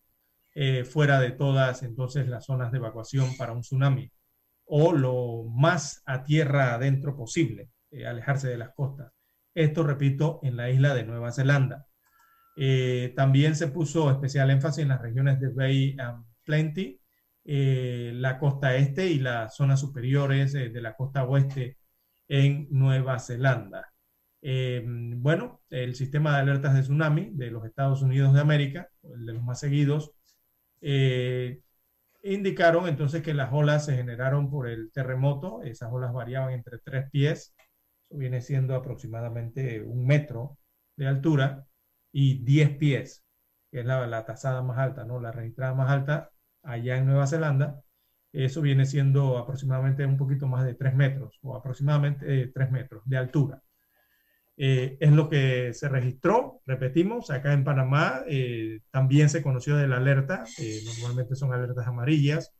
eh, 0.55 0.83
fuera 0.85 1.19
de 1.19 1.31
todas 1.31 1.83
entonces 1.83 2.27
las 2.27 2.45
zonas 2.45 2.71
de 2.71 2.77
evacuación 2.79 3.35
para 3.37 3.53
un 3.53 3.61
tsunami, 3.61 4.11
o 4.65 4.93
lo 4.93 5.43
más 5.43 6.01
a 6.05 6.23
tierra 6.23 6.73
adentro 6.73 7.15
posible, 7.15 7.69
alejarse 8.05 8.47
de 8.47 8.57
las 8.57 8.73
costas. 8.73 9.11
Esto, 9.53 9.83
repito, 9.83 10.39
en 10.43 10.55
la 10.55 10.69
isla 10.69 10.93
de 10.93 11.03
Nueva 11.03 11.31
Zelanda. 11.31 11.87
Eh, 12.55 13.13
también 13.15 13.55
se 13.55 13.67
puso 13.67 14.11
especial 14.11 14.49
énfasis 14.49 14.83
en 14.83 14.89
las 14.89 15.01
regiones 15.01 15.39
de 15.39 15.49
Bay 15.49 15.95
and 15.99 16.25
Plenty, 16.43 16.99
eh, 17.43 18.11
la 18.15 18.37
costa 18.37 18.75
este 18.75 19.07
y 19.07 19.19
las 19.19 19.55
zonas 19.55 19.79
superiores 19.79 20.53
eh, 20.55 20.69
de 20.69 20.81
la 20.81 20.95
costa 20.95 21.23
oeste 21.23 21.77
en 22.27 22.67
Nueva 22.71 23.19
Zelanda. 23.19 23.87
bueno, 25.17 25.61
el 25.69 25.95
sistema 25.95 26.35
de 26.35 26.41
alertas 26.41 26.73
de 26.73 26.81
tsunami 26.81 27.31
de 27.33 27.51
los 27.51 27.65
Estados 27.65 28.01
Unidos 28.01 28.33
de 28.33 28.41
América, 28.41 28.89
el 29.03 29.25
de 29.25 29.33
los 29.33 29.43
más 29.43 29.59
seguidos, 29.59 30.11
indicaron 32.23 32.87
entonces 32.87 33.21
que 33.23 33.33
las 33.33 33.51
olas 33.53 33.85
se 33.85 33.95
generaron 33.95 34.49
por 34.49 34.67
el 34.67 34.91
terremoto. 34.91 35.61
Esas 35.63 35.91
olas 35.91 36.13
variaban 36.13 36.53
entre 36.53 36.79
tres 36.79 37.09
pies, 37.11 37.53
eso 38.09 38.17
viene 38.17 38.41
siendo 38.41 38.75
aproximadamente 38.75 39.81
un 39.81 40.05
metro 40.05 40.57
de 40.95 41.07
altura 41.07 41.65
y 42.11 42.43
10 42.43 42.77
pies, 42.77 43.23
que 43.71 43.81
es 43.81 43.85
la, 43.85 44.05
la 44.07 44.25
tasada 44.25 44.61
más 44.63 44.77
alta, 44.77 45.05
¿no? 45.05 45.19
La 45.19 45.31
registrada 45.31 45.73
más 45.73 45.89
alta 45.89 46.31
allá 46.63 46.97
en 46.97 47.05
Nueva 47.05 47.27
Zelanda. 47.27 47.81
Eso 48.33 48.61
viene 48.61 48.85
siendo 48.85 49.37
aproximadamente 49.37 50.05
un 50.05 50.17
poquito 50.17 50.47
más 50.47 50.65
de 50.65 50.75
3 50.75 50.95
metros 50.95 51.37
o 51.41 51.55
aproximadamente 51.55 52.47
3 52.47 52.67
eh, 52.67 52.71
metros 52.71 53.03
de 53.05 53.17
altura. 53.17 53.63
Eh, 54.57 54.97
es 54.99 55.11
lo 55.11 55.29
que 55.29 55.73
se 55.73 55.89
registró, 55.89 56.61
repetimos, 56.65 57.31
acá 57.31 57.53
en 57.53 57.63
Panamá 57.63 58.21
eh, 58.27 58.81
también 58.91 59.29
se 59.29 59.41
conoció 59.41 59.75
de 59.75 59.87
la 59.87 59.97
alerta, 59.97 60.43
normalmente 60.85 61.35
son 61.35 61.53
alertas 61.53 61.87
amarillas 61.87 62.53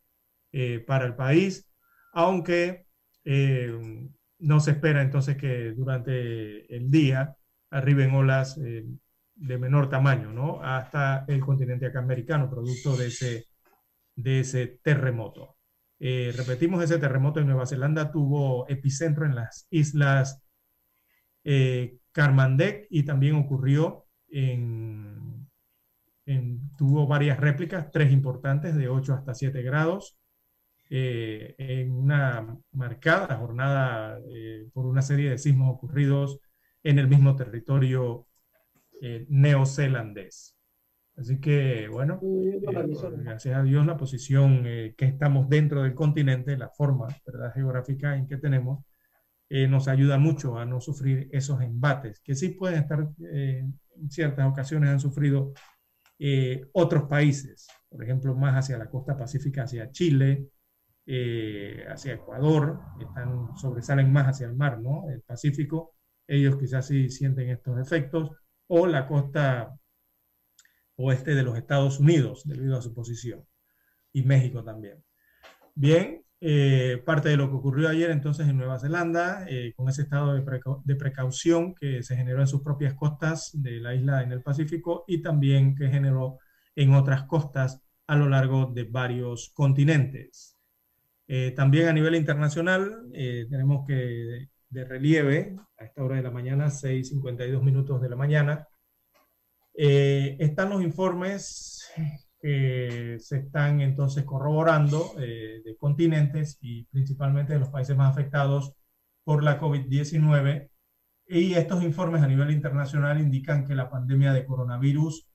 para 0.88 1.06
el 1.06 1.16
país, 1.16 1.70
aunque 2.14 2.86
no 4.40 4.60
se 4.60 4.72
espera 4.72 5.02
entonces 5.02 5.38
que 5.38 5.72
durante 5.72 6.76
el 6.76 6.90
día 6.90 7.36
arriben 7.70 8.14
olas 8.16 8.60
de 9.42 9.58
menor 9.58 9.90
tamaño, 9.90 10.32
¿no? 10.32 10.62
Hasta 10.62 11.26
el 11.28 11.40
continente 11.40 11.88
acá 11.88 12.00
americano, 12.00 12.50
producto 12.50 12.96
de 12.96 13.08
ese, 13.08 13.48
de 14.16 14.42
ese 14.42 14.80
terremoto. 14.84 15.58
Eh, 16.00 16.34
repetimos, 16.36 16.84
ese 16.84 17.00
terremoto 17.00 17.40
en 17.40 17.48
Nueva 17.48 17.66
Zelanda 17.66 18.12
tuvo 18.12 18.68
epicentro 18.70 19.26
en 19.26 19.36
las 19.36 19.68
islas 19.70 20.41
eh, 21.44 21.98
y 22.90 23.04
también 23.04 23.36
ocurrió 23.36 24.06
en, 24.28 25.48
tuvo 26.78 27.08
varias 27.08 27.40
réplicas, 27.40 27.92
tres 27.92 28.12
importantes 28.12 28.76
de 28.76 28.88
8 28.90 29.14
hasta 29.14 29.34
7 29.34 29.62
grados, 29.62 30.18
eh, 30.90 31.56
en 31.58 31.94
una 31.94 32.58
marcada 32.74 33.38
jornada 33.38 34.20
eh, 34.30 34.68
por 34.74 34.86
una 34.86 35.02
serie 35.02 35.30
de 35.30 35.38
sismos 35.38 35.74
ocurridos 35.74 36.40
en 36.84 37.00
el 37.00 37.08
mismo 37.08 37.36
territorio 37.36 38.28
eh, 39.02 39.26
neozelandés. 39.30 40.58
Así 41.16 41.40
que, 41.40 41.88
bueno, 41.88 42.20
gracias 43.24 43.56
a 43.56 43.64
Dios 43.64 43.86
la 43.86 43.96
posición 43.96 44.64
que 44.64 45.06
estamos 45.06 45.48
dentro 45.48 45.84
del 45.84 45.94
continente, 45.94 46.58
la 46.58 46.70
forma 46.70 47.08
¿verdad? 47.26 47.54
geográfica 47.54 48.16
en 48.16 48.28
que 48.28 48.38
tenemos, 48.38 48.84
nos 49.70 49.88
ayuda 49.88 50.18
mucho 50.18 50.58
a 50.58 50.66
no 50.66 50.80
sufrir 50.80 51.28
esos 51.32 51.62
embates, 51.62 52.22
que 52.22 52.36
sí 52.36 52.50
pueden 52.50 52.84
estar, 52.84 53.10
en 53.20 53.78
ciertas 54.10 54.50
ocasiones 54.50 54.90
han 54.90 55.00
sufrido 55.00 55.54
otros 56.72 57.04
países, 57.10 57.68
por 57.90 58.04
ejemplo, 58.04 58.36
más 58.36 58.56
hacia 58.56 58.78
la 58.78 58.90
costa 58.90 59.18
pacífica, 59.18 59.64
hacia 59.64 59.92
Chile, 59.92 60.48
hacia 61.90 62.14
Ecuador, 62.14 62.80
están, 63.02 63.58
sobresalen 63.58 64.14
más 64.14 64.28
hacia 64.28 64.48
el 64.48 64.56
mar, 64.56 64.80
¿no? 64.80 65.10
El 65.10 65.22
Pacífico, 65.22 65.96
ellos 66.28 66.56
quizás 66.58 66.88
sí 66.88 67.10
sienten 67.10 67.50
estos 67.50 67.78
efectos 67.80 68.32
o 68.68 68.88
la 68.88 69.06
costa 69.06 69.76
oeste 70.96 71.36
de 71.36 71.44
los 71.44 71.58
Estados 71.58 72.00
Unidos, 72.00 72.44
debido 72.46 72.78
a 72.78 72.82
su 72.82 72.94
posición, 72.94 73.44
y 74.14 74.24
México 74.24 74.64
también. 74.64 75.04
Bien, 75.76 76.24
eh, 76.44 77.00
parte 77.06 77.30
de 77.30 77.38
lo 77.38 77.50
que 77.50 77.56
ocurrió 77.56 77.88
ayer 77.88 78.10
entonces 78.10 78.48
en 78.48 78.58
Nueva 78.58 78.80
Zelanda, 78.80 79.46
eh, 79.48 79.74
con 79.76 79.88
ese 79.88 80.02
estado 80.02 80.34
de, 80.34 80.96
precaución 80.96 81.76
que 81.76 82.02
se 82.02 82.16
generó 82.16 82.42
en 82.42 82.48
sus 82.48 82.64
propias 82.64 82.96
costas 82.96 83.52
de 83.54 83.80
la 83.80 83.94
isla 83.94 84.24
en 84.24 84.32
el 84.32 84.42
Pacífico 84.42 85.06
y 85.08 85.22
también 85.22 85.76
que 85.76 85.90
generó 85.90 86.40
en 86.76 86.96
otras 86.96 87.26
costas 87.26 87.84
a 88.08 88.16
lo 88.16 88.28
largo 88.28 88.66
de 88.74 88.86
varios 88.86 89.52
continentes. 89.54 90.58
Eh, 91.28 91.52
también 91.52 91.90
a 91.90 91.94
nivel 91.94 92.16
internacional, 92.16 93.08
tenemos 93.12 93.86
que 93.88 94.50
de 94.70 94.84
relieve 94.86 95.56
a 95.78 95.86
esta 95.86 96.04
hora 96.04 96.16
de 96.16 96.24
la 96.24 96.32
mañana, 96.32 96.72
6.52 96.72 97.62
minutos 97.62 98.02
de 98.02 98.10
la 98.10 98.16
mañana. 98.16 98.68
Están 99.74 100.72
los 100.72 100.82
informes 100.82 101.88
que 102.42 103.18
se 103.20 103.38
están 103.38 103.82
entonces 103.82 104.24
corroborando 104.26 105.14
eh, 105.20 105.62
de 105.64 105.78
continentes 105.78 106.58
y 106.62 106.86
principalmente 106.86 107.54
de 107.54 107.60
los 107.60 107.70
países 107.70 107.96
más 107.96 108.12
afectados 108.12 108.74
por 109.24 109.44
la 109.44 109.60
COVID-19. 109.60 110.70
Y 111.28 111.54
estos 111.54 111.84
informes 111.84 112.22
a 112.24 112.28
nivel 112.28 112.52
internacional 112.52 113.22
indican 113.22 113.66
que 113.66 113.76
la 113.76 113.90
pandemia 113.90 114.34
de 114.34 114.46
coronavirus 114.46 115.28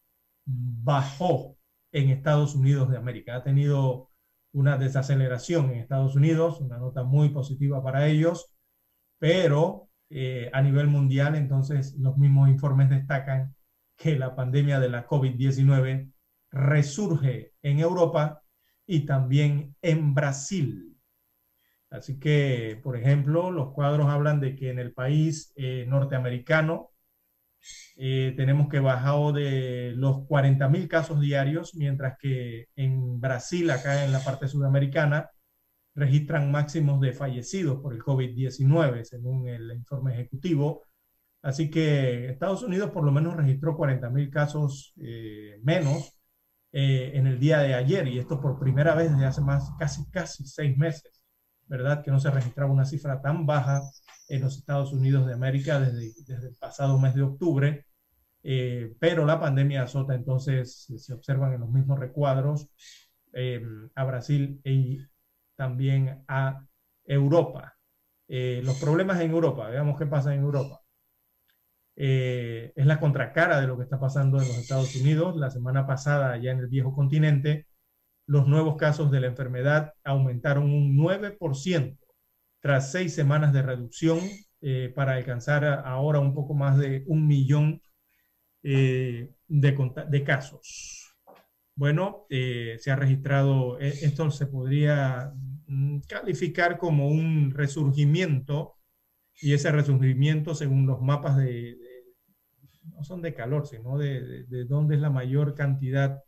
bajó 0.44 1.56
en 1.92 2.10
Estados 2.10 2.54
Unidos 2.54 2.90
de 2.90 2.98
América. 2.98 3.36
Ha 3.36 3.42
tenido 3.44 4.10
una 4.52 4.76
desaceleración 4.76 5.70
en 5.70 5.78
Estados 5.78 6.16
Unidos, 6.16 6.60
una 6.60 6.78
nota 6.78 7.04
muy 7.04 7.30
positiva 7.30 7.82
para 7.82 8.06
ellos 8.08 8.56
pero 9.18 9.88
eh, 10.10 10.50
a 10.52 10.62
nivel 10.62 10.88
mundial, 10.88 11.34
entonces 11.34 11.94
los 11.98 12.16
mismos 12.16 12.48
informes 12.48 12.90
destacan 12.90 13.54
que 13.96 14.16
la 14.18 14.36
pandemia 14.36 14.78
de 14.78 14.88
la 14.88 15.06
COVID-19 15.06 16.12
resurge 16.50 17.52
en 17.62 17.80
Europa 17.80 18.42
y 18.86 19.06
también 19.06 19.76
en 19.82 20.14
Brasil. 20.14 20.96
Así 21.90 22.18
que, 22.18 22.80
por 22.82 22.96
ejemplo, 22.96 23.50
los 23.50 23.72
cuadros 23.72 24.08
hablan 24.08 24.40
de 24.40 24.56
que 24.56 24.70
en 24.70 24.78
el 24.78 24.92
país 24.92 25.52
eh, 25.56 25.84
norteamericano 25.88 26.90
eh, 27.96 28.34
tenemos 28.36 28.68
que 28.68 28.80
bajar 28.80 29.32
de 29.32 29.92
los 29.96 30.18
40.000 30.28 30.88
casos 30.88 31.20
diarios, 31.20 31.74
mientras 31.74 32.16
que 32.18 32.66
en 32.76 33.20
Brasil, 33.20 33.70
acá 33.70 34.04
en 34.04 34.12
la 34.12 34.20
parte 34.20 34.48
sudamericana, 34.48 35.30
registran 35.94 36.50
máximos 36.50 37.00
de 37.00 37.12
fallecidos 37.12 37.80
por 37.80 37.94
el 37.94 38.02
COVID-19, 38.02 39.04
según 39.04 39.48
el 39.48 39.72
informe 39.72 40.12
ejecutivo. 40.12 40.82
Así 41.42 41.70
que 41.70 42.30
Estados 42.30 42.62
Unidos 42.62 42.90
por 42.90 43.04
lo 43.04 43.12
menos 43.12 43.36
registró 43.36 43.76
40.000 43.76 44.30
casos 44.30 44.92
eh, 45.00 45.58
menos 45.62 46.15
eh, 46.78 47.12
en 47.14 47.26
el 47.26 47.38
día 47.38 47.60
de 47.60 47.74
ayer, 47.74 48.06
y 48.06 48.18
esto 48.18 48.38
por 48.40 48.58
primera 48.58 48.94
vez 48.94 49.10
desde 49.10 49.24
hace 49.24 49.40
más, 49.40 49.72
casi, 49.78 50.04
casi 50.10 50.44
seis 50.46 50.76
meses, 50.76 51.24
¿verdad? 51.66 52.04
Que 52.04 52.10
no 52.10 52.20
se 52.20 52.30
registraba 52.30 52.70
una 52.70 52.84
cifra 52.84 53.22
tan 53.22 53.46
baja 53.46 53.80
en 54.28 54.42
los 54.42 54.58
Estados 54.58 54.92
Unidos 54.92 55.26
de 55.26 55.32
América 55.34 55.80
desde, 55.80 56.12
desde 56.26 56.48
el 56.48 56.56
pasado 56.56 56.98
mes 56.98 57.14
de 57.14 57.22
octubre. 57.22 57.86
Eh, 58.42 58.94
pero 59.00 59.24
la 59.24 59.40
pandemia 59.40 59.84
azota, 59.84 60.14
entonces 60.14 60.86
se 60.96 61.14
observan 61.14 61.54
en 61.54 61.60
los 61.60 61.70
mismos 61.70 61.98
recuadros 61.98 62.68
a 63.94 64.04
Brasil 64.04 64.60
y 64.64 64.98
también 65.56 66.24
a 66.28 66.62
Europa. 67.04 67.76
Eh, 68.28 68.60
los 68.64 68.78
problemas 68.80 69.20
en 69.20 69.30
Europa, 69.30 69.68
veamos 69.68 69.98
qué 69.98 70.06
pasa 70.06 70.34
en 70.34 70.40
Europa. 70.40 70.80
Eh, 71.96 72.72
es 72.76 72.86
la 72.86 73.00
contracara 73.00 73.60
de 73.60 73.66
lo 73.66 73.76
que 73.76 73.84
está 73.84 73.98
pasando 73.98 74.40
en 74.40 74.48
los 74.48 74.58
Estados 74.58 74.94
Unidos. 74.96 75.36
La 75.36 75.50
semana 75.50 75.86
pasada, 75.86 76.36
ya 76.38 76.52
en 76.52 76.60
el 76.60 76.68
viejo 76.68 76.94
continente, 76.94 77.66
los 78.26 78.46
nuevos 78.46 78.76
casos 78.76 79.10
de 79.10 79.20
la 79.20 79.28
enfermedad 79.28 79.92
aumentaron 80.04 80.64
un 80.64 80.96
9% 80.96 81.98
tras 82.60 82.92
seis 82.92 83.14
semanas 83.14 83.52
de 83.52 83.62
reducción 83.62 84.20
eh, 84.60 84.92
para 84.94 85.14
alcanzar 85.14 85.64
ahora 85.64 86.20
un 86.20 86.34
poco 86.34 86.54
más 86.54 86.78
de 86.78 87.04
un 87.06 87.26
millón 87.26 87.80
de, 88.62 89.32
de 89.48 90.24
casos. 90.24 91.06
Bueno, 91.76 92.26
eh, 92.30 92.76
se 92.80 92.90
ha 92.90 92.96
registrado, 92.96 93.78
eh, 93.78 93.92
esto 94.02 94.30
se 94.30 94.46
podría 94.46 95.32
mm, 95.66 96.00
calificar 96.08 96.78
como 96.78 97.08
un 97.08 97.50
resurgimiento 97.52 98.76
y 99.42 99.52
ese 99.52 99.70
resurgimiento, 99.72 100.54
según 100.54 100.86
los 100.86 101.02
mapas 101.02 101.36
de, 101.36 101.76
no 102.94 103.04
son 103.04 103.22
de 103.22 103.34
calor, 103.34 103.66
sino 103.66 103.98
de, 103.98 104.44
de, 104.44 104.64
dónde 104.64 104.96
es 104.96 105.00
la 105.00 105.10
mayor 105.10 105.54
cantidad, 105.54 106.22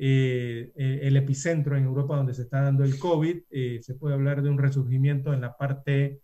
eh, 0.00 0.72
eh, 0.76 1.00
el 1.02 1.16
epicentro 1.16 1.76
en 1.76 1.84
Europa 1.84 2.16
donde 2.16 2.32
se 2.34 2.42
está 2.42 2.62
dando 2.62 2.84
el 2.84 2.98
COVID, 3.00 3.42
eh, 3.50 3.80
se 3.82 3.96
puede 3.96 4.14
hablar 4.14 4.42
de 4.42 4.50
un 4.50 4.58
resurgimiento 4.58 5.32
en 5.32 5.40
la 5.40 5.56
parte 5.56 6.22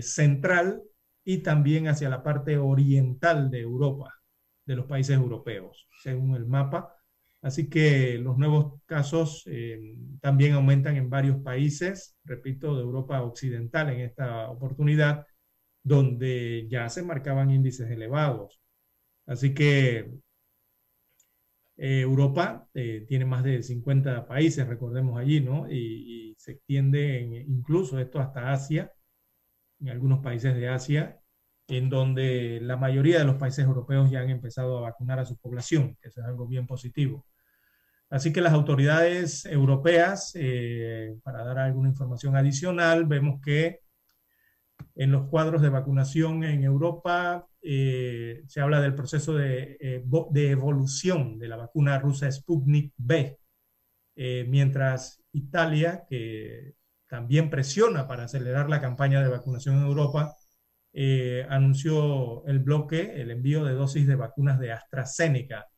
central 0.00 0.82
y 1.22 1.42
también 1.42 1.86
hacia 1.86 2.08
la 2.08 2.22
parte 2.22 2.56
oriental 2.56 3.50
de 3.50 3.60
Europa, 3.60 4.14
de 4.64 4.74
los 4.74 4.86
países 4.86 5.14
europeos, 5.16 5.86
según 6.02 6.34
el 6.34 6.46
mapa. 6.46 6.94
Así 7.42 7.68
que 7.68 8.16
los 8.18 8.38
nuevos 8.38 8.80
casos 8.86 9.44
también 10.22 10.54
aumentan 10.54 10.96
en 10.96 11.10
varios 11.10 11.36
países, 11.42 12.16
repito, 12.24 12.74
de 12.74 12.82
Europa 12.82 13.22
occidental 13.22 13.90
en 13.90 14.00
esta 14.00 14.48
oportunidad, 14.48 15.26
donde 15.82 16.66
ya 16.70 16.88
se 16.88 17.02
marcaban 17.02 17.50
índices 17.50 17.90
elevados. 17.90 18.58
Así 19.26 19.54
que 19.54 20.10
eh, 21.76 22.00
Europa 22.00 22.68
eh, 22.74 23.04
tiene 23.06 23.26
más 23.26 23.44
de 23.44 23.62
50 23.62 24.26
países, 24.26 24.66
recordemos 24.66 25.18
allí, 25.18 25.40
¿no? 25.40 25.70
Y, 25.70 26.34
se 26.38 26.52
extiende 26.52 27.44
incluso 27.48 27.98
esto 27.98 28.20
hasta 28.20 28.52
Asia, 28.52 28.92
en 29.80 29.88
algunos 29.88 30.20
países 30.20 30.54
de 30.54 30.68
Asia, 30.68 31.20
en 31.68 31.90
donde 31.90 32.60
la 32.62 32.76
mayoría 32.76 33.18
de 33.18 33.24
los 33.24 33.36
países 33.36 33.64
europeos 33.64 34.10
ya 34.10 34.20
han 34.20 34.30
empezado 34.30 34.78
a 34.78 34.82
vacunar 34.82 35.18
a 35.18 35.24
su 35.24 35.36
población, 35.38 35.96
que 36.00 36.08
eso 36.08 36.20
es 36.20 36.26
algo 36.26 36.46
bien 36.46 36.66
positivo. 36.66 37.26
Así 38.10 38.32
que 38.32 38.40
las 38.40 38.52
autoridades 38.52 39.44
europeas, 39.46 40.32
eh, 40.34 41.16
para 41.24 41.44
dar 41.44 41.58
alguna 41.58 41.88
información 41.88 42.36
adicional, 42.36 43.06
vemos 43.06 43.40
que 43.42 43.80
en 44.94 45.10
los 45.12 45.28
cuadros 45.28 45.62
de 45.62 45.70
vacunación 45.70 46.44
en 46.44 46.64
Europa 46.64 47.48
eh, 47.68 48.44
se 48.46 48.60
habla 48.60 48.80
del 48.80 48.94
proceso 48.94 49.34
de, 49.34 49.76
eh, 49.80 50.04
de, 50.30 50.50
evolución 50.50 51.36
de 51.36 51.48
la 51.48 51.56
vacuna 51.56 51.98
rusa 51.98 52.30
Sputnik 52.30 52.92
B, 52.96 53.40
eh, 54.14 54.46
mientras 54.48 55.20
Italia, 55.32 56.04
que 56.08 56.74
también 57.08 57.50
presiona 57.50 58.06
para 58.06 58.24
acelerar 58.24 58.70
la 58.70 58.80
campaña 58.80 59.20
de 59.20 59.30
vacunación 59.30 59.78
en 59.78 59.86
Europa, 59.86 60.36
anunció 61.48 62.46
el 62.46 62.60
bloque, 62.60 63.20
el 63.20 63.30
envío 63.30 63.64
de 63.64 63.74
dosis 63.74 64.06
de 64.06 64.14
vacunas 64.14 64.58
de 64.58 64.72
AstraZeneca, 64.72 65.68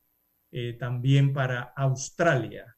también 0.78 1.32
para 1.32 1.73
Australia. 1.77 2.77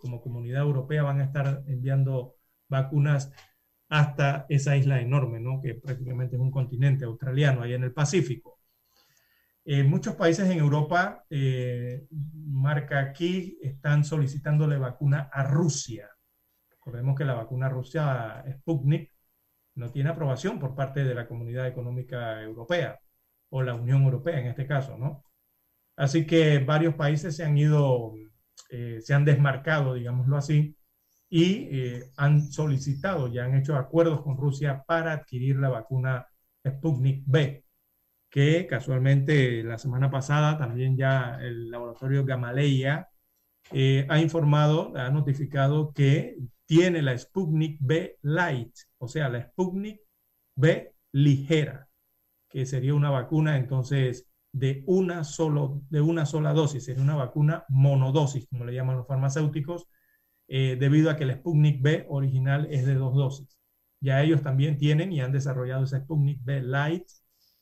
como 0.00 0.20
comunidad 0.20 0.62
europea 0.62 1.02
van 1.02 1.20
a 1.20 1.24
estar 1.24 1.62
enviando 1.66 2.36
vacunas 2.68 3.32
hasta 3.90 4.46
esa 4.48 4.76
isla 4.76 5.00
enorme, 5.00 5.40
¿no? 5.40 5.60
que 5.60 5.74
prácticamente 5.74 6.36
es 6.36 6.40
un 6.40 6.52
continente 6.52 7.04
australiano, 7.04 7.62
ahí 7.62 7.74
en 7.74 7.82
el 7.82 7.92
Pacífico. 7.92 8.60
En 9.64 9.90
muchos 9.90 10.14
países 10.14 10.48
en 10.48 10.58
Europa, 10.58 11.24
eh, 11.28 12.06
marca 12.10 13.00
aquí, 13.00 13.58
están 13.60 14.04
solicitándole 14.04 14.78
vacuna 14.78 15.28
a 15.32 15.42
Rusia. 15.42 16.08
Recordemos 16.70 17.16
que 17.16 17.24
la 17.24 17.34
vacuna 17.34 17.68
rusa 17.68 18.44
Sputnik 18.48 19.12
no 19.74 19.90
tiene 19.90 20.10
aprobación 20.10 20.58
por 20.58 20.74
parte 20.74 21.04
de 21.04 21.14
la 21.14 21.26
Comunidad 21.26 21.66
Económica 21.66 22.40
Europea 22.42 22.98
o 23.50 23.62
la 23.62 23.74
Unión 23.74 24.04
Europea 24.04 24.40
en 24.40 24.46
este 24.46 24.66
caso, 24.66 24.96
¿no? 24.96 25.24
Así 25.96 26.26
que 26.26 26.60
varios 26.60 26.94
países 26.94 27.36
se 27.36 27.44
han 27.44 27.58
ido, 27.58 28.14
eh, 28.70 29.00
se 29.00 29.14
han 29.14 29.24
desmarcado, 29.24 29.94
digámoslo 29.94 30.36
así, 30.36 30.76
y 31.30 31.68
eh, 31.70 32.10
han 32.16 32.50
solicitado, 32.52 33.28
ya 33.28 33.44
han 33.44 33.54
hecho 33.56 33.76
acuerdos 33.76 34.22
con 34.22 34.36
Rusia 34.36 34.82
para 34.86 35.12
adquirir 35.12 35.56
la 35.56 35.68
vacuna 35.68 36.26
Sputnik 36.66 37.22
B, 37.26 37.64
que 38.28 38.66
casualmente 38.66 39.62
la 39.62 39.78
semana 39.78 40.10
pasada 40.10 40.58
también 40.58 40.96
ya 40.96 41.38
el 41.40 41.70
laboratorio 41.70 42.24
Gamaleya 42.24 43.08
eh, 43.72 44.06
ha 44.08 44.20
informado, 44.20 44.92
ha 44.96 45.10
notificado 45.10 45.92
que 45.92 46.36
tiene 46.66 47.00
la 47.02 47.16
Sputnik 47.16 47.78
B 47.80 48.18
Light, 48.22 48.74
o 48.98 49.08
sea, 49.08 49.28
la 49.28 49.42
Sputnik 49.42 50.00
B 50.56 50.94
ligera, 51.12 51.88
que 52.48 52.66
sería 52.66 52.94
una 52.94 53.10
vacuna 53.10 53.56
entonces 53.56 54.26
de 54.52 54.82
una, 54.86 55.22
solo, 55.22 55.82
de 55.90 56.00
una 56.00 56.26
sola 56.26 56.52
dosis, 56.52 56.84
sería 56.84 57.02
una 57.02 57.14
vacuna 57.14 57.64
monodosis, 57.68 58.48
como 58.48 58.64
le 58.64 58.74
llaman 58.74 58.96
los 58.96 59.06
farmacéuticos, 59.06 59.86
eh, 60.52 60.76
debido 60.76 61.10
a 61.10 61.16
que 61.16 61.22
el 61.22 61.32
Sputnik 61.34 61.80
B 61.80 62.06
original 62.08 62.66
es 62.72 62.84
de 62.84 62.94
dos 62.94 63.14
dosis. 63.14 63.56
Ya 64.00 64.20
ellos 64.20 64.42
también 64.42 64.78
tienen 64.78 65.12
y 65.12 65.20
han 65.20 65.30
desarrollado 65.30 65.84
esa 65.84 66.00
Sputnik 66.00 66.42
B 66.42 66.60
Light 66.62 67.04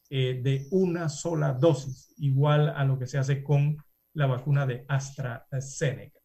eh, 0.09 0.41
de 0.43 0.67
una 0.71 1.11
sola 1.11 1.53
dosis, 1.53 2.15
igual 2.17 2.71
a 2.71 2.87
lo 2.87 2.99
que 2.99 3.07
se 3.07 3.19
hace 3.19 3.43
con 3.43 3.77
la 4.15 4.25
vacuna 4.25 4.65
de 4.65 4.87
AstraZeneca. 4.89 6.19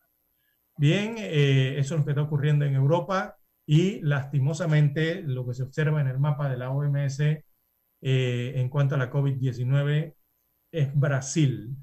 Bien, 0.77 1.15
eh, 1.17 1.77
eso 1.79 1.95
es 1.95 1.99
lo 1.99 2.05
que 2.05 2.11
está 2.11 2.21
ocurriendo 2.21 2.63
en 2.63 2.75
Europa 2.75 3.35
y 3.65 3.99
lastimosamente 3.99 5.21
lo 5.21 5.45
que 5.45 5.55
se 5.55 5.63
observa 5.63 5.99
en 5.99 6.07
el 6.07 6.17
mapa 6.17 6.49
de 6.49 6.57
la 6.57 6.71
OMS 6.71 7.19
en 8.05 8.69
cuanto 8.69 8.95
a 8.95 8.97
la 8.97 9.11
COVID-19 9.11 10.15
es 10.71 10.95
Brasil. 10.95 11.75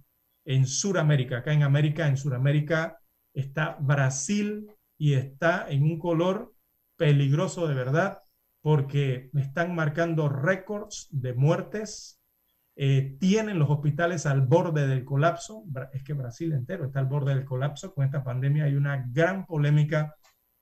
En 0.46 0.66
Sudamérica, 0.66 1.38
acá 1.38 1.52
en 1.52 1.64
América, 1.64 2.08
en 2.08 2.16
Sudamérica 2.16 2.99
está 3.34 3.76
Brasil 3.80 4.70
y 4.98 5.14
está 5.14 5.70
en 5.70 5.82
un 5.84 5.98
color 5.98 6.54
peligroso 6.96 7.66
de 7.66 7.74
verdad 7.74 8.18
porque 8.60 9.30
están 9.34 9.74
marcando 9.74 10.28
récords 10.28 11.08
de 11.10 11.32
muertes, 11.32 12.20
eh, 12.76 13.16
tienen 13.18 13.58
los 13.58 13.70
hospitales 13.70 14.26
al 14.26 14.42
borde 14.42 14.86
del 14.86 15.04
colapso, 15.04 15.64
es 15.92 16.02
que 16.02 16.12
Brasil 16.12 16.52
entero 16.52 16.84
está 16.84 17.00
al 17.00 17.06
borde 17.06 17.34
del 17.34 17.44
colapso, 17.44 17.94
con 17.94 18.04
esta 18.04 18.22
pandemia 18.22 18.64
hay 18.64 18.74
una 18.74 19.06
gran 19.10 19.46
polémica 19.46 20.14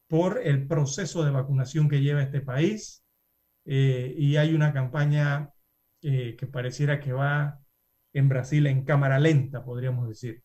por 0.09 0.41
el 0.43 0.67
proceso 0.67 1.25
de 1.25 1.31
vacunación 1.31 1.89
que 1.89 2.01
lleva 2.01 2.23
este 2.23 2.41
país. 2.41 3.05
Eh, 3.65 4.15
y 4.17 4.37
hay 4.37 4.55
una 4.55 4.73
campaña 4.73 5.51
eh, 6.01 6.37
que 6.37 6.47
pareciera 6.47 7.01
que 7.01 7.13
va 7.13 7.61
en 8.15 8.29
Brasil 8.29 8.67
en 8.67 8.85
cámara 8.85 9.19
lenta, 9.19 9.63
podríamos 9.63 10.09
decir. 10.09 10.43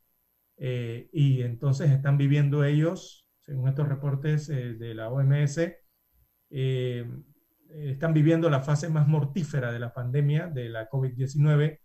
Eh, 0.58 1.10
y 1.12 1.42
entonces 1.42 1.92
están 1.92 2.18
viviendo 2.18 2.64
ellos, 2.64 3.28
según 3.40 3.68
estos 3.68 3.88
reportes 3.88 4.50
eh, 4.50 4.74
de 4.74 4.94
la 4.94 5.10
OMS, 5.10 5.60
eh, 6.50 7.06
están 7.70 8.14
viviendo 8.14 8.50
la 8.50 8.62
fase 8.62 8.90
más 8.90 9.08
mortífera 9.08 9.72
de 9.72 9.80
la 9.80 9.94
pandemia 9.94 10.48
de 10.48 10.70
la 10.70 10.90
COVID-19 10.90 11.80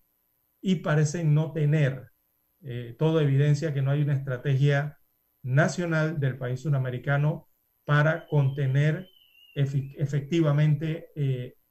y 0.60 0.76
parecen 0.76 1.34
no 1.34 1.52
tener 1.52 2.10
toda 2.98 3.22
evidencia 3.22 3.72
que 3.72 3.82
no 3.82 3.92
hay 3.92 4.02
una 4.02 4.14
estrategia 4.14 4.98
nacional 5.44 6.18
del 6.18 6.36
país 6.36 6.60
sudamericano 6.60 7.48
para 7.84 8.26
contener 8.26 9.08
efectivamente 9.54 11.06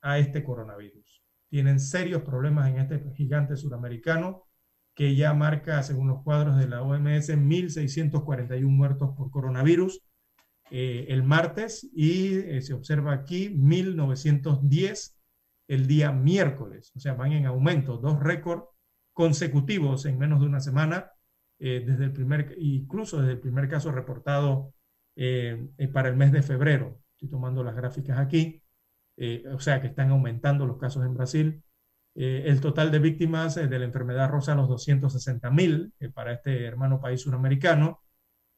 a 0.01 0.17
este 0.17 0.45
coronavirus. 0.45 1.21
Tienen 1.49 1.81
serios 1.81 2.23
problemas 2.23 2.69
en 2.69 2.79
este 2.79 3.03
gigante 3.15 3.57
sudamericano 3.57 4.46
que 4.97 5.15
ya 5.15 5.31
marca, 5.35 5.83
según 5.83 6.07
los 6.07 6.23
cuadros 6.23 6.57
de 6.57 6.67
la 6.67 6.81
OMS, 6.81 7.29
1.641 7.29 8.65
muertos 8.65 9.11
por 9.15 9.29
coronavirus 9.29 10.01
eh, 10.71 11.05
el 11.09 11.21
martes 11.21 11.87
y 11.93 12.33
eh, 12.39 12.63
se 12.63 12.73
observa 12.73 13.13
aquí 13.13 13.47
1.910 13.47 15.15
el 15.67 15.85
día 15.85 16.11
miércoles. 16.11 16.91
O 16.95 16.99
sea, 16.99 17.13
van 17.13 17.33
en 17.33 17.45
aumento, 17.45 17.97
dos 17.97 18.19
récords 18.19 18.65
consecutivos 19.13 20.07
en 20.07 20.17
menos 20.17 20.39
de 20.39 20.47
una 20.47 20.61
semana, 20.61 21.11
eh, 21.59 21.83
desde 21.85 22.05
el 22.05 22.11
primer, 22.11 22.55
incluso 22.57 23.19
desde 23.21 23.33
el 23.33 23.39
primer 23.39 23.69
caso 23.69 23.91
reportado 23.91 24.73
para 25.93 26.09
el 26.09 26.15
mes 26.15 26.31
de 26.31 26.41
febrero. 26.41 27.01
Estoy 27.11 27.29
tomando 27.29 27.63
las 27.63 27.75
gráficas 27.75 28.17
aquí. 28.17 28.63
o 29.51 29.59
sea, 29.59 29.79
que 29.79 29.87
están 29.87 30.09
aumentando 30.09 30.65
los 30.65 30.77
casos 30.77 31.05
en 31.05 31.13
Brasil. 31.13 31.63
Eh, 32.19 32.49
el 32.49 32.59
total 32.61 32.89
de 32.89 32.97
víctimas 32.97 33.57
eh, 33.57 33.67
de 33.67 33.77
la 33.77 33.85
enfermedad 33.85 34.27
rosa 34.27 34.55
los 34.55 34.67
260 34.67 35.51
mil 35.51 35.93
eh, 35.99 36.09
para 36.09 36.33
este 36.33 36.65
hermano 36.65 36.99
país 36.99 37.21
suramericano 37.21 38.01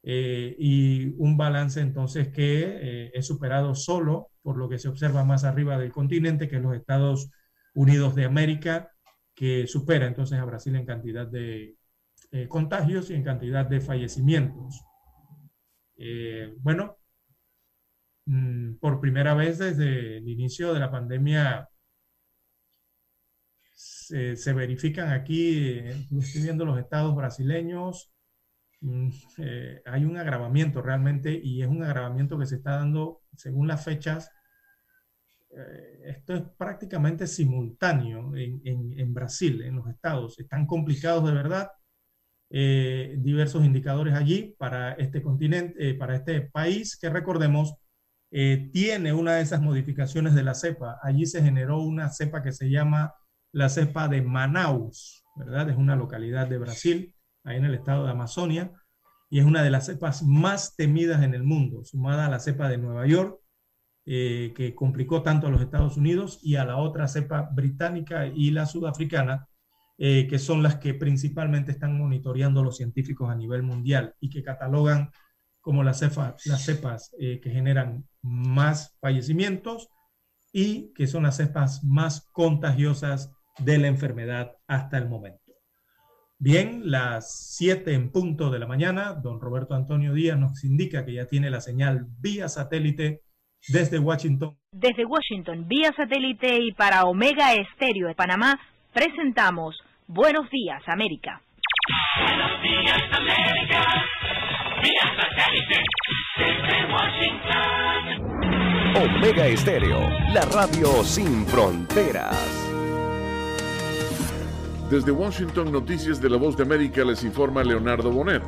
y 0.02 1.14
un 1.18 1.36
balance 1.36 1.81
entonces 1.81 2.30
que 2.30 3.11
es 3.14 3.27
superado 3.27 3.76
solo 3.76 4.31
por 4.41 4.56
lo 4.57 4.69
que 4.69 4.80
se 4.80 4.88
observa 4.88 5.26
más 5.26 5.44
arriba 5.44 5.77
del 5.77 5.91
continente, 5.91 6.48
que 6.48 6.56
es 6.56 6.61
los 6.61 6.73
Estados 6.73 7.30
Unidos 7.73 8.15
de 8.15 8.23
América, 8.23 8.94
que 9.36 9.68
supera 9.68 10.07
entonces 10.07 10.40
a 10.40 10.45
Brasil 10.45 10.73
en 10.77 10.86
cantidad 10.86 11.27
de 11.27 11.76
contagios 12.48 13.10
y 13.10 13.15
en 13.15 13.23
cantidad 13.26 13.65
de 13.65 13.81
fallecimientos. 13.81 14.81
bueno, 16.61 16.95
mm, 18.26 18.76
por 18.76 19.02
primera 19.02 19.34
vez 19.34 19.57
desde 19.57 20.18
el 20.18 20.30
inicio 20.30 20.73
de 20.73 20.80
la 20.80 20.91
pandemia 20.91 21.68
se, 24.10 24.53
verifican 24.53 25.11
aquí, 25.11 25.77
estoy 25.77 26.41
viendo 26.41 26.65
los 26.65 26.80
estados 26.80 27.15
brasileños, 27.15 28.11
mm, 28.81 29.10
eh, 29.38 29.81
hay 29.86 30.06
un 30.06 30.18
agravamiento 30.18 30.81
realmente 30.81 31.40
y 31.41 31.61
es 31.61 31.68
un 31.68 31.84
agravamiento 31.84 32.38
que 32.40 32.48
se 32.48 32.56
está 32.56 32.72
dando 32.77 33.22
según 33.36 33.68
las 33.68 33.84
fechas. 33.84 34.31
Eh, 35.52 36.02
esto 36.06 36.36
es 36.36 36.41
prácticamente 36.57 37.27
simultáneo 37.27 38.36
en, 38.36 38.61
en, 38.64 39.14
Brasil, 39.14 39.61
en 39.61 39.76
los 39.76 39.88
estados. 39.88 40.40
Están 40.40 40.65
complicados 40.65 41.26
de 41.26 41.31
verdad. 41.34 41.72
Eh, 42.52 43.15
diversos 43.19 43.64
indicadores 43.64 44.15
allí 44.15 44.56
para 44.57 44.94
este 44.94 45.22
continente, 45.22 45.94
para 45.94 46.15
este 46.15 46.41
país 46.41 46.98
que 46.98 47.07
recordemos 47.07 47.76
tiene 48.31 49.14
una 49.14 49.36
de 49.36 49.41
esas 49.41 49.61
modificaciones 49.61 50.34
de 50.36 50.44
la 50.44 50.56
cepa. 50.56 50.99
Allí 51.02 51.26
se 51.26 51.44
generó 51.44 51.80
una 51.81 52.10
cepa 52.10 52.41
que 52.44 52.52
se 52.52 52.69
llama 52.69 53.14
la 53.51 53.69
cepa 53.69 54.07
de 54.07 54.21
Manaus, 54.21 55.26
¿verdad? 55.35 55.69
Es 55.69 55.77
una 55.77 55.95
localidad 55.95 56.47
de 56.47 56.57
Brasil, 56.57 57.15
ahí 57.43 57.57
en 57.57 57.65
el 57.65 57.76
estado 57.76 58.05
de 58.05 58.11
Amazonia, 58.11 58.71
y 59.30 59.39
es 59.39 59.45
una 59.45 59.63
de 59.63 59.69
las 59.69 59.85
cepas 59.85 60.23
más 60.23 60.76
temidas 60.76 61.23
en 61.23 61.34
el 61.34 61.43
mundo, 61.43 61.84
sumada 61.84 62.26
a 62.26 62.30
la 62.30 62.39
cepa 62.39 62.67
de 62.67 62.77
Nueva 62.77 63.05
York, 63.07 63.39
eh, 64.05 64.53
que 64.55 64.73
complicó 64.73 65.21
tanto 65.21 65.47
a 65.47 65.49
los 65.51 65.61
Estados 65.61 65.97
Unidos, 65.97 66.39
y 66.41 66.55
a 66.55 66.65
la 66.65 66.77
otra 66.77 67.07
cepa 67.07 67.49
británica 67.53 68.26
y 68.27 68.51
la 68.51 68.65
sudafricana, 68.65 69.47
eh, 69.97 70.27
que 70.27 70.39
son 70.39 70.63
las 70.63 70.77
que 70.77 70.93
principalmente 70.93 71.71
están 71.71 71.97
monitoreando 71.97 72.63
los 72.63 72.77
científicos 72.77 73.30
a 73.30 73.35
nivel 73.35 73.63
mundial 73.63 74.15
y 74.21 74.30
que 74.30 74.43
catalogan 74.43 75.11
como 75.59 75.84
las, 75.84 76.01
las 76.45 76.63
cepas 76.63 77.13
eh, 77.19 77.41
que 77.41 77.49
generan 77.49 78.07
más 78.21 78.95
fallecimientos 79.01 79.89
y 80.53 80.93
que 80.93 81.05
son 81.05 81.23
las 81.23 81.35
cepas 81.35 81.84
más 81.84 82.21
contagiosas 82.31 83.31
de 83.60 83.77
la 83.77 83.88
enfermedad 83.88 84.52
hasta 84.68 84.98
el 84.98 85.07
momento. 85.07 85.40
Bien, 86.41 86.84
las 86.86 87.56
7 87.57 87.94
en 87.94 88.11
punto 88.11 88.49
de 88.49 88.60
la 88.60 88.65
mañana, 88.65 89.14
don 89.14 89.41
Roberto 89.41 89.76
Antonio 89.76 90.14
Díaz 90.14 90.38
nos 90.38 90.64
indica 90.64 91.03
que 91.06 91.14
ya 91.14 91.26
tiene 91.26 91.49
la 91.49 91.60
señal 91.60 92.06
vía 92.22 92.48
satélite 92.48 93.23
desde 93.68 93.99
Washington. 93.99 94.57
Desde 94.72 95.03
Washington, 95.03 95.68
vía 95.68 95.91
satélite 95.98 96.60
y 96.61 96.72
para 96.72 97.03
Omega 97.03 97.53
Estéreo 97.56 98.07
de 98.07 98.15
Panamá, 98.15 98.57
presentamos 98.94 99.77
Buenos 100.07 100.49
Días, 100.49 100.81
América. 100.88 101.41
Buenos 102.22 102.61
días, 102.64 103.02
América. 103.11 103.84
Vía 104.81 105.11
satélite 105.19 105.84
desde 106.38 106.86
Washington. 106.94 108.30
Omega 108.95 109.45
Estéreo, 109.45 110.10
la 110.34 110.45
radio 110.45 111.03
sin 111.03 111.45
fronteras. 111.45 112.69
Desde 114.90 115.11
Washington, 115.11 115.72
Noticias 115.72 116.20
de 116.20 116.32
la 116.32 116.38
Voz 116.38 116.57
de 116.57 116.64
América 116.64 117.06
les 117.06 117.24
informa 117.24 117.64
Leonardo 117.64 118.10
Bonet. 118.11 118.41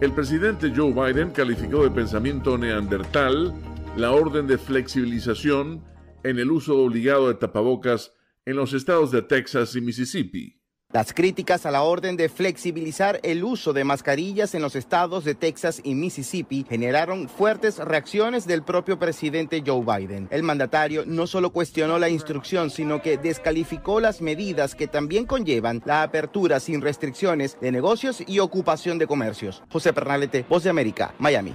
El 0.00 0.12
presidente 0.12 0.72
Joe 0.74 0.94
Biden 0.94 1.30
calificó 1.30 1.82
de 1.82 1.90
pensamiento 1.90 2.56
neandertal 2.56 3.52
la 3.94 4.12
orden 4.12 4.46
de 4.46 4.56
flexibilización 4.56 5.84
en 6.24 6.38
el 6.38 6.50
uso 6.50 6.78
obligado 6.78 7.28
de 7.28 7.34
tapabocas 7.34 8.14
en 8.46 8.56
los 8.56 8.72
estados 8.72 9.10
de 9.10 9.20
Texas 9.20 9.76
y 9.76 9.82
Mississippi. 9.82 10.57
Las 10.90 11.12
críticas 11.12 11.66
a 11.66 11.70
la 11.70 11.82
orden 11.82 12.16
de 12.16 12.30
flexibilizar 12.30 13.20
el 13.22 13.44
uso 13.44 13.74
de 13.74 13.84
mascarillas 13.84 14.54
en 14.54 14.62
los 14.62 14.74
estados 14.74 15.22
de 15.22 15.34
Texas 15.34 15.82
y 15.84 15.94
Mississippi 15.94 16.64
generaron 16.66 17.28
fuertes 17.28 17.76
reacciones 17.76 18.46
del 18.46 18.62
propio 18.62 18.98
presidente 18.98 19.62
Joe 19.66 19.84
Biden. 19.84 20.28
El 20.30 20.44
mandatario 20.44 21.04
no 21.04 21.26
solo 21.26 21.50
cuestionó 21.50 21.98
la 21.98 22.08
instrucción, 22.08 22.70
sino 22.70 23.02
que 23.02 23.18
descalificó 23.18 24.00
las 24.00 24.22
medidas 24.22 24.74
que 24.74 24.86
también 24.86 25.26
conllevan 25.26 25.82
la 25.84 26.02
apertura 26.02 26.58
sin 26.58 26.80
restricciones 26.80 27.60
de 27.60 27.70
negocios 27.70 28.22
y 28.26 28.38
ocupación 28.38 28.96
de 28.96 29.06
comercios. 29.06 29.62
José 29.70 29.92
Pernalete, 29.92 30.46
Voz 30.48 30.64
de 30.64 30.70
América, 30.70 31.14
Miami. 31.18 31.54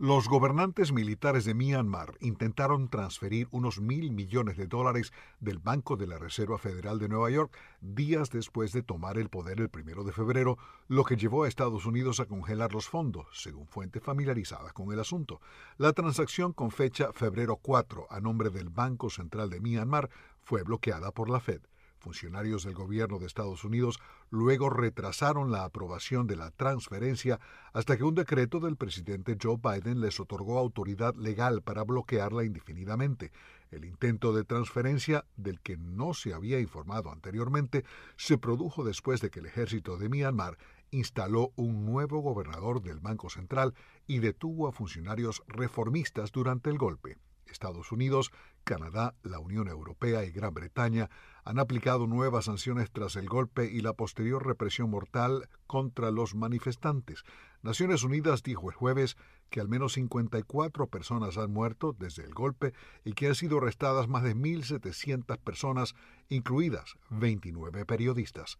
Los 0.00 0.28
gobernantes 0.28 0.90
militares 0.90 1.44
de 1.44 1.54
Myanmar 1.54 2.14
intentaron 2.18 2.88
transferir 2.88 3.46
unos 3.52 3.80
mil 3.80 4.10
millones 4.10 4.56
de 4.56 4.66
dólares 4.66 5.12
del 5.38 5.60
Banco 5.60 5.96
de 5.96 6.08
la 6.08 6.18
Reserva 6.18 6.58
Federal 6.58 6.98
de 6.98 7.08
Nueva 7.08 7.30
York 7.30 7.56
días 7.80 8.28
después 8.30 8.72
de 8.72 8.82
tomar 8.82 9.18
el 9.18 9.28
poder 9.28 9.60
el 9.60 9.68
primero 9.68 10.02
de 10.02 10.10
febrero, 10.10 10.58
lo 10.88 11.04
que 11.04 11.16
llevó 11.16 11.44
a 11.44 11.48
Estados 11.48 11.86
Unidos 11.86 12.18
a 12.18 12.26
congelar 12.26 12.74
los 12.74 12.88
fondos, 12.88 13.28
según 13.40 13.68
fuentes 13.68 14.02
familiarizadas 14.02 14.72
con 14.72 14.92
el 14.92 14.98
asunto. 14.98 15.40
La 15.78 15.92
transacción 15.92 16.52
con 16.52 16.72
fecha 16.72 17.12
febrero 17.12 17.54
4 17.62 18.08
a 18.10 18.20
nombre 18.20 18.50
del 18.50 18.70
Banco 18.70 19.10
Central 19.10 19.48
de 19.48 19.60
Myanmar 19.60 20.10
fue 20.42 20.64
bloqueada 20.64 21.12
por 21.12 21.30
la 21.30 21.38
Fed. 21.38 21.60
Funcionarios 22.04 22.64
del 22.64 22.74
gobierno 22.74 23.18
de 23.18 23.24
Estados 23.24 23.64
Unidos 23.64 23.98
luego 24.28 24.68
retrasaron 24.68 25.50
la 25.50 25.64
aprobación 25.64 26.26
de 26.26 26.36
la 26.36 26.50
transferencia 26.50 27.40
hasta 27.72 27.96
que 27.96 28.04
un 28.04 28.14
decreto 28.14 28.60
del 28.60 28.76
presidente 28.76 29.38
Joe 29.42 29.56
Biden 29.56 30.02
les 30.02 30.20
otorgó 30.20 30.58
autoridad 30.58 31.14
legal 31.14 31.62
para 31.62 31.82
bloquearla 31.82 32.44
indefinidamente. 32.44 33.32
El 33.70 33.86
intento 33.86 34.34
de 34.34 34.44
transferencia, 34.44 35.24
del 35.38 35.62
que 35.62 35.78
no 35.78 36.12
se 36.12 36.34
había 36.34 36.60
informado 36.60 37.10
anteriormente, 37.10 37.86
se 38.18 38.36
produjo 38.36 38.84
después 38.84 39.22
de 39.22 39.30
que 39.30 39.40
el 39.40 39.46
ejército 39.46 39.96
de 39.96 40.10
Myanmar 40.10 40.58
instaló 40.90 41.52
un 41.56 41.86
nuevo 41.86 42.20
gobernador 42.20 42.82
del 42.82 43.00
Banco 43.00 43.30
Central 43.30 43.72
y 44.06 44.18
detuvo 44.18 44.68
a 44.68 44.72
funcionarios 44.72 45.42
reformistas 45.46 46.32
durante 46.32 46.68
el 46.68 46.76
golpe. 46.76 47.16
Estados 47.46 47.92
Unidos, 47.92 48.30
Canadá, 48.64 49.14
la 49.22 49.38
Unión 49.38 49.68
Europea 49.68 50.24
y 50.24 50.32
Gran 50.32 50.52
Bretaña 50.52 51.08
han 51.44 51.58
aplicado 51.58 52.06
nuevas 52.06 52.46
sanciones 52.46 52.90
tras 52.90 53.16
el 53.16 53.28
golpe 53.28 53.70
y 53.70 53.80
la 53.80 53.92
posterior 53.92 54.46
represión 54.46 54.90
mortal 54.90 55.48
contra 55.66 56.10
los 56.10 56.34
manifestantes. 56.34 57.24
Naciones 57.62 58.02
Unidas 58.02 58.42
dijo 58.42 58.70
el 58.70 58.76
jueves 58.76 59.16
que 59.50 59.60
al 59.60 59.68
menos 59.68 59.92
54 59.94 60.86
personas 60.88 61.36
han 61.36 61.52
muerto 61.52 61.94
desde 61.98 62.24
el 62.24 62.34
golpe 62.34 62.72
y 63.04 63.12
que 63.12 63.28
han 63.28 63.34
sido 63.34 63.58
arrestadas 63.58 64.08
más 64.08 64.22
de 64.22 64.34
1.700 64.34 65.38
personas, 65.38 65.94
incluidas 66.28 66.96
29 67.10 67.84
periodistas. 67.84 68.58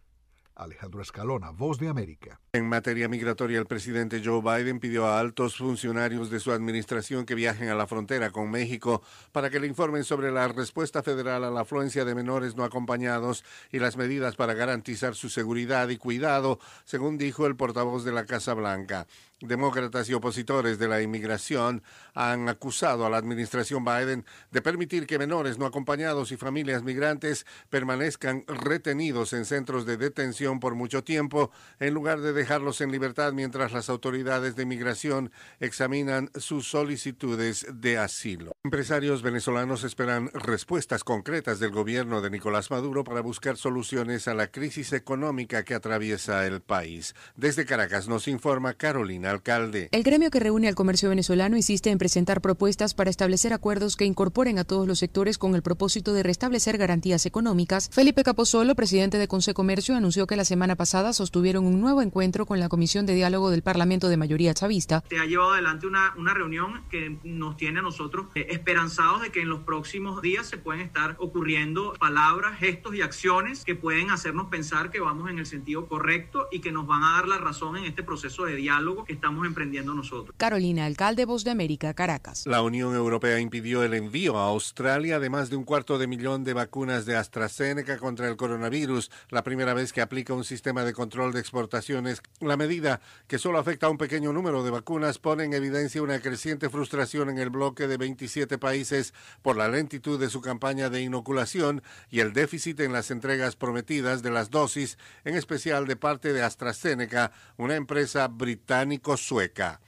Alejandro 0.57 1.03
Escalona, 1.03 1.51
Voz 1.51 1.79
de 1.79 1.89
América. 1.89 2.41
En 2.53 2.69
materia 2.69 3.09
migratoria, 3.09 3.59
el 3.59 3.67
presidente 3.67 4.23
Joe 4.25 4.41
Biden 4.41 4.79
pidió 4.79 5.07
a 5.07 5.19
altos 5.19 5.57
funcionarios 5.57 6.31
de 6.31 6.41
su 6.41 6.53
administración 6.53 7.27
que 7.27 7.35
viajen 7.35 7.69
a 7.69 7.75
la 7.75 7.87
frontera 7.87 8.31
con 8.31 8.51
México 8.51 9.03
para 9.33 9.51
que 9.51 9.61
le 9.61 9.67
informen 9.67 10.05
sobre 10.05 10.31
la 10.31 10.47
respuesta 10.49 11.03
federal 11.03 11.45
a 11.45 11.51
la 11.51 11.63
afluencia 11.63 12.05
de 12.05 12.15
menores 12.15 12.55
no 12.57 12.65
acompañados 12.65 13.45
y 13.73 13.79
las 13.79 13.97
medidas 13.97 14.37
para 14.37 14.55
garantizar 14.55 15.15
su 15.15 15.29
seguridad 15.29 15.89
y 15.89 15.97
cuidado, 15.97 16.61
según 16.85 17.19
dijo 17.19 17.47
el 17.47 17.57
portavoz 17.57 18.05
de 18.05 18.13
la 18.13 18.27
Casa 18.27 18.55
Blanca. 18.55 19.07
Demócratas 19.41 20.09
y 20.09 20.15
opositores 20.15 20.79
de 20.79 20.87
la 20.87 21.03
inmigración 21.03 21.83
han 22.15 22.49
acusado 22.49 23.05
a 23.05 23.11
la 23.11 23.17
administración 23.17 23.85
Biden 23.85 24.25
de 24.53 24.63
permitir 24.63 25.07
que 25.07 25.19
menores 25.19 25.59
no 25.59 25.67
acompañados 25.67 26.31
y 26.31 26.37
familias 26.37 26.85
migrantes 26.85 27.45
permanezcan 27.69 28.45
retenidos 28.47 29.33
en 29.33 29.45
centros 29.45 29.87
de 29.87 29.97
detención 29.97 30.61
por 30.61 30.77
mucho 30.77 31.03
tiempo 31.03 31.51
en 31.81 31.95
lugar 31.95 32.21
de 32.21 32.33
dejarlos 32.33 32.81
en 32.81 32.93
libertad 32.93 33.33
mientras 33.33 33.73
las 33.73 33.91
autoridades 33.91 34.55
de 34.55 34.63
inmigración 34.63 35.33
examinan 35.59 36.31
sus 36.37 36.69
solicitudes 36.69 37.67
de 37.75 37.99
asilo. 37.99 38.53
Empresarios 38.63 39.23
venezolanos 39.23 39.83
esperan 39.83 40.31
respuestas 40.33 41.03
concretas 41.03 41.59
del 41.59 41.73
gobierno 41.73 42.21
de 42.21 42.31
Nicolás 42.31 42.71
Maduro 42.71 43.03
para 43.03 43.21
buscar 43.21 43.57
soluciones 43.57 44.29
a 44.29 44.35
la 44.35 44.47
crisis 44.47 44.93
económica 44.93 45.65
que 45.65 45.75
atraviesa 45.75 46.47
el 46.47 46.61
país. 46.61 47.15
Desde 47.35 47.67
Caracas 47.67 48.07
nos 48.07 48.29
informa 48.29 48.75
Carolina 48.75 49.24
alcalde. 49.27 49.89
El 49.93 50.03
gremio 50.03 50.31
que 50.31 50.41
reúne 50.41 50.69
al 50.69 50.75
comercio 50.75 51.09
venezolano 51.09 51.57
insiste 51.57 51.91
en 51.91 51.99
presentar 51.99 52.41
propuestas 52.41 52.95
para 52.95 53.11
establecer 53.11 53.53
acuerdos 53.53 53.97
que 53.97 54.05
incorporen 54.05 54.59
a 54.59 54.65
todos 54.65 54.87
los 54.87 54.99
sectores 54.99 55.39
con 55.39 55.55
el 55.55 55.63
propósito 55.63 56.13
de 56.13 56.23
restablecer 56.23 56.79
garantías 56.79 57.27
económicas. 57.27 57.89
Felipe 57.93 58.25
Capozolo, 58.25 58.75
presidente 58.75 59.19
de 59.19 59.29
Consejo 59.29 59.55
Comercio, 59.55 59.95
anunció 59.95 60.27
que 60.27 60.37
la 60.37 60.45
semana 60.45 60.77
pasada 60.77 61.13
sostuvieron 61.13 61.65
un 61.65 61.81
nuevo 61.81 62.03
encuentro 62.03 62.45
con 62.45 62.61
la 62.61 62.69
Comisión 62.69 63.07
de 63.07 63.15
Diálogo 63.15 63.51
del 63.51 63.63
Parlamento 63.63 64.09
de 64.09 64.17
mayoría 64.17 64.53
chavista. 64.53 65.03
Se 65.09 65.19
ha 65.19 65.25
llevado 65.25 65.53
adelante 65.53 65.87
una, 65.87 66.13
una 66.17 66.35
reunión 66.35 66.83
que 66.91 67.19
nos 67.25 67.57
tiene 67.57 67.79
a 67.79 67.83
nosotros 67.83 68.27
eh, 68.35 68.49
esperanzados 68.51 69.23
de 69.23 69.31
que 69.31 69.41
en 69.41 69.49
los 69.49 69.61
próximos 69.61 70.21
días 70.21 70.47
se 70.47 70.59
pueden 70.59 70.83
estar 70.83 71.17
ocurriendo 71.19 71.95
palabras, 71.99 72.59
gestos 72.59 72.95
y 72.95 73.03
acciones 73.03 73.65
que 73.65 73.75
pueden 73.75 74.11
hacernos 74.11 74.49
pensar 74.49 74.91
que 74.91 75.01
vamos 75.01 75.31
en 75.31 75.39
el 75.39 75.47
sentido 75.47 75.87
correcto 75.87 76.49
y 76.51 76.61
que 76.61 76.73
nos 76.73 76.87
van 76.87 77.03
a 77.03 77.13
dar 77.15 77.29
la 77.29 77.39
razón 77.39 77.77
en 77.77 77.85
este 77.85 78.03
proceso 78.03 78.45
de 78.45 78.57
diálogo 78.57 79.05
que 79.05 79.14
estamos 79.15 79.47
emprendiendo 79.47 79.95
nosotros. 79.95 80.35
Carolina, 80.37 80.85
alcalde 80.85 81.25
Voz 81.25 81.45
de 81.45 81.51
América, 81.51 81.95
Caracas. 81.95 82.47
La 82.47 82.63
Unión 82.63 82.95
Europea 82.95 83.41
impidió 83.41 83.83
el 83.83 83.95
envío 83.95 84.39
a 84.39 84.49
Australia 84.49 85.19
de 85.19 85.31
más 85.31 85.51
de 85.51 85.57
un 85.57 85.65
cuarto 85.65 85.99
de 85.99 86.07
millón 86.07 86.45
de 86.45 86.53
vacunas 86.53 87.07
de 87.07 87.17
AstraZeneca 87.17 87.99
contra 87.99 88.29
el 88.29 88.37
coronavirus, 88.37 89.11
la 89.31 89.43
primera 89.43 89.75
vez 89.75 89.93
que 89.93 90.01
aplica 90.01 90.35
un 90.35 90.45
sistema 90.45 90.85
de 90.85 90.93
control 90.93 91.33
de 91.33 91.41
exportaciones. 91.41 92.23
La 92.41 92.57
medida, 92.57 93.01
que 93.27 93.39
solo 93.39 93.59
afecta 93.59 93.87
a 93.87 93.91
un 93.91 93.99
pequeño 93.99 94.33
número 94.33 94.65
de 94.65 94.71
vacunas, 94.71 95.19
pone 95.19 95.45
en 95.45 95.55
evidencia 95.55 96.03
una 96.03 96.21
creciente 96.21 96.69
frustración 96.69 97.31
en 97.31 97.39
el 97.39 97.51
bloque 97.51 97.87
de 97.87 97.97
27 97.97 98.59
países 98.59 99.15
por 99.43 99.57
la 99.57 99.69
lentitud 99.69 100.19
de 100.19 100.31
su 100.31 100.41
campaña 100.41 100.91
de 100.91 101.03
inoculación 101.03 101.83
y 102.11 102.21
el 102.21 102.33
déficit 102.33 102.81
en 102.81 102.93
las 102.93 103.11
entregas 103.11 103.57
prometidas 103.57 104.23
de 104.23 104.31
las 104.31 104.51
dosis, 104.51 104.99
en 105.25 105.37
especial 105.37 105.87
de 105.87 105.97
parte 105.97 106.33
de 106.33 106.43
AstraZeneca, 106.43 107.33
una 107.57 107.77
empresa 107.77 108.29
británica 108.29 109.04
sueca 109.17 109.81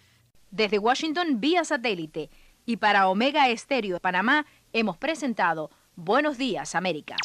Desde 0.50 0.78
Washington, 0.78 1.40
vía 1.40 1.64
satélite. 1.64 2.30
Y 2.64 2.76
para 2.76 3.08
Omega 3.08 3.48
Estéreo 3.48 3.94
de 3.94 4.00
Panamá, 4.00 4.46
hemos 4.72 4.96
presentado 4.96 5.70
Buenos 5.96 6.36
Días, 6.36 6.74
América. 6.74 7.16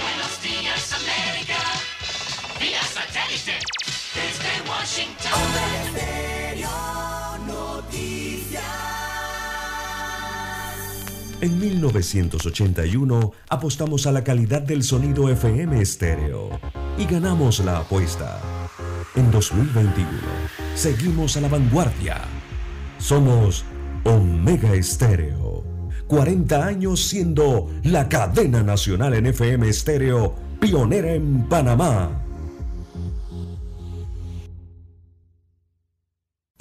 Buenos 0.00 0.42
Días, 0.42 0.92
América. 0.92 1.58
Desde 4.14 4.70
Washington. 4.70 5.32
Noticias. 7.46 8.62
En 11.40 11.58
1981 11.58 13.32
apostamos 13.48 14.06
a 14.06 14.12
la 14.12 14.22
calidad 14.22 14.62
del 14.62 14.84
sonido 14.84 15.28
FM 15.28 15.80
estéreo 15.80 16.60
y 16.96 17.06
ganamos 17.06 17.58
la 17.60 17.78
apuesta. 17.78 18.61
En 19.14 19.30
2021 19.30 20.08
seguimos 20.74 21.36
a 21.36 21.40
la 21.40 21.48
vanguardia. 21.48 22.22
Somos 22.98 23.64
Omega 24.04 24.74
Estéreo. 24.74 25.64
40 26.06 26.66
años 26.66 27.04
siendo 27.06 27.70
la 27.84 28.08
cadena 28.08 28.62
nacional 28.62 29.14
en 29.14 29.26
FM 29.26 29.68
estéreo 29.68 30.34
pionera 30.60 31.14
en 31.14 31.48
Panamá. 31.48 32.21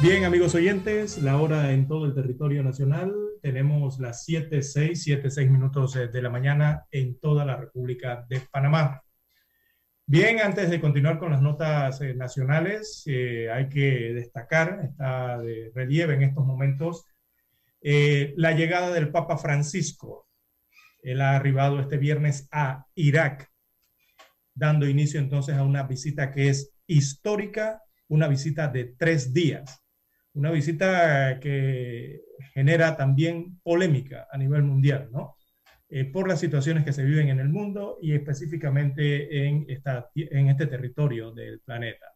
Bien, 0.00 0.24
amigos 0.24 0.54
oyentes, 0.54 1.20
la 1.20 1.40
hora 1.40 1.72
en 1.72 1.88
todo 1.88 2.06
el 2.06 2.14
territorio 2.14 2.62
nacional. 2.62 3.12
Tenemos 3.42 3.98
las 3.98 4.24
7, 4.24 4.62
6, 4.62 5.02
7, 5.02 5.28
6 5.28 5.50
minutos 5.50 5.96
eh, 5.96 6.06
de 6.06 6.22
la 6.22 6.30
mañana 6.30 6.86
en 6.92 7.18
toda 7.18 7.44
la 7.44 7.56
República 7.56 8.24
de 8.28 8.40
Panamá. 8.52 9.02
Bien, 10.06 10.38
antes 10.38 10.70
de 10.70 10.80
continuar 10.80 11.18
con 11.18 11.32
las 11.32 11.42
notas 11.42 12.00
eh, 12.00 12.14
nacionales, 12.14 13.02
eh, 13.06 13.50
hay 13.50 13.68
que 13.68 14.12
destacar, 14.14 14.82
está 14.84 15.36
de 15.38 15.72
relieve 15.74 16.14
en 16.14 16.22
estos 16.22 16.46
momentos, 16.46 17.04
la 17.82 18.52
llegada 18.52 18.92
del 18.92 19.10
Papa 19.10 19.36
Francisco. 19.36 20.28
Él 21.02 21.20
ha 21.20 21.34
arribado 21.34 21.80
este 21.80 21.96
viernes 21.96 22.48
a 22.52 22.86
Irak, 22.94 23.50
dando 24.54 24.86
inicio 24.86 25.18
entonces 25.18 25.56
a 25.56 25.64
una 25.64 25.82
visita 25.82 26.30
que 26.30 26.50
es 26.50 26.72
histórica, 26.86 27.82
una 28.06 28.28
visita 28.28 28.68
de 28.68 28.94
tres 28.96 29.32
días 29.34 29.82
una 30.38 30.52
visita 30.52 31.40
que 31.40 32.20
genera 32.54 32.96
también 32.96 33.58
polémica 33.62 34.28
a 34.30 34.38
nivel 34.38 34.62
mundial, 34.62 35.08
¿no? 35.12 35.36
Eh, 35.90 36.04
por 36.04 36.28
las 36.28 36.38
situaciones 36.38 36.84
que 36.84 36.92
se 36.92 37.02
viven 37.02 37.28
en 37.28 37.40
el 37.40 37.48
mundo 37.48 37.98
y 38.00 38.12
específicamente 38.12 39.46
en, 39.46 39.64
esta, 39.68 40.10
en 40.14 40.48
este 40.48 40.66
territorio 40.66 41.32
del 41.32 41.60
planeta. 41.60 42.06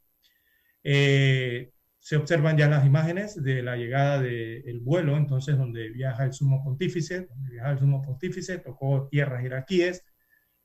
Eh, 0.85 1.73
se 1.99 2.17
observan 2.17 2.57
ya 2.57 2.69
las 2.69 2.87
imágenes 2.87 3.43
de 3.43 3.63
la 3.63 3.77
llegada 3.77 4.21
del 4.21 4.81
vuelo, 4.81 5.17
entonces, 5.17 5.57
donde 5.57 5.91
viaja 5.91 6.25
el 6.25 6.33
sumo 6.33 6.63
pontífice, 6.63 7.27
donde 7.27 7.51
viaja 7.51 7.71
el 7.71 7.79
sumo 7.79 8.03
pontífice, 8.03 8.59
tocó 8.59 9.09
tierras 9.11 9.45
iraquíes, 9.45 10.05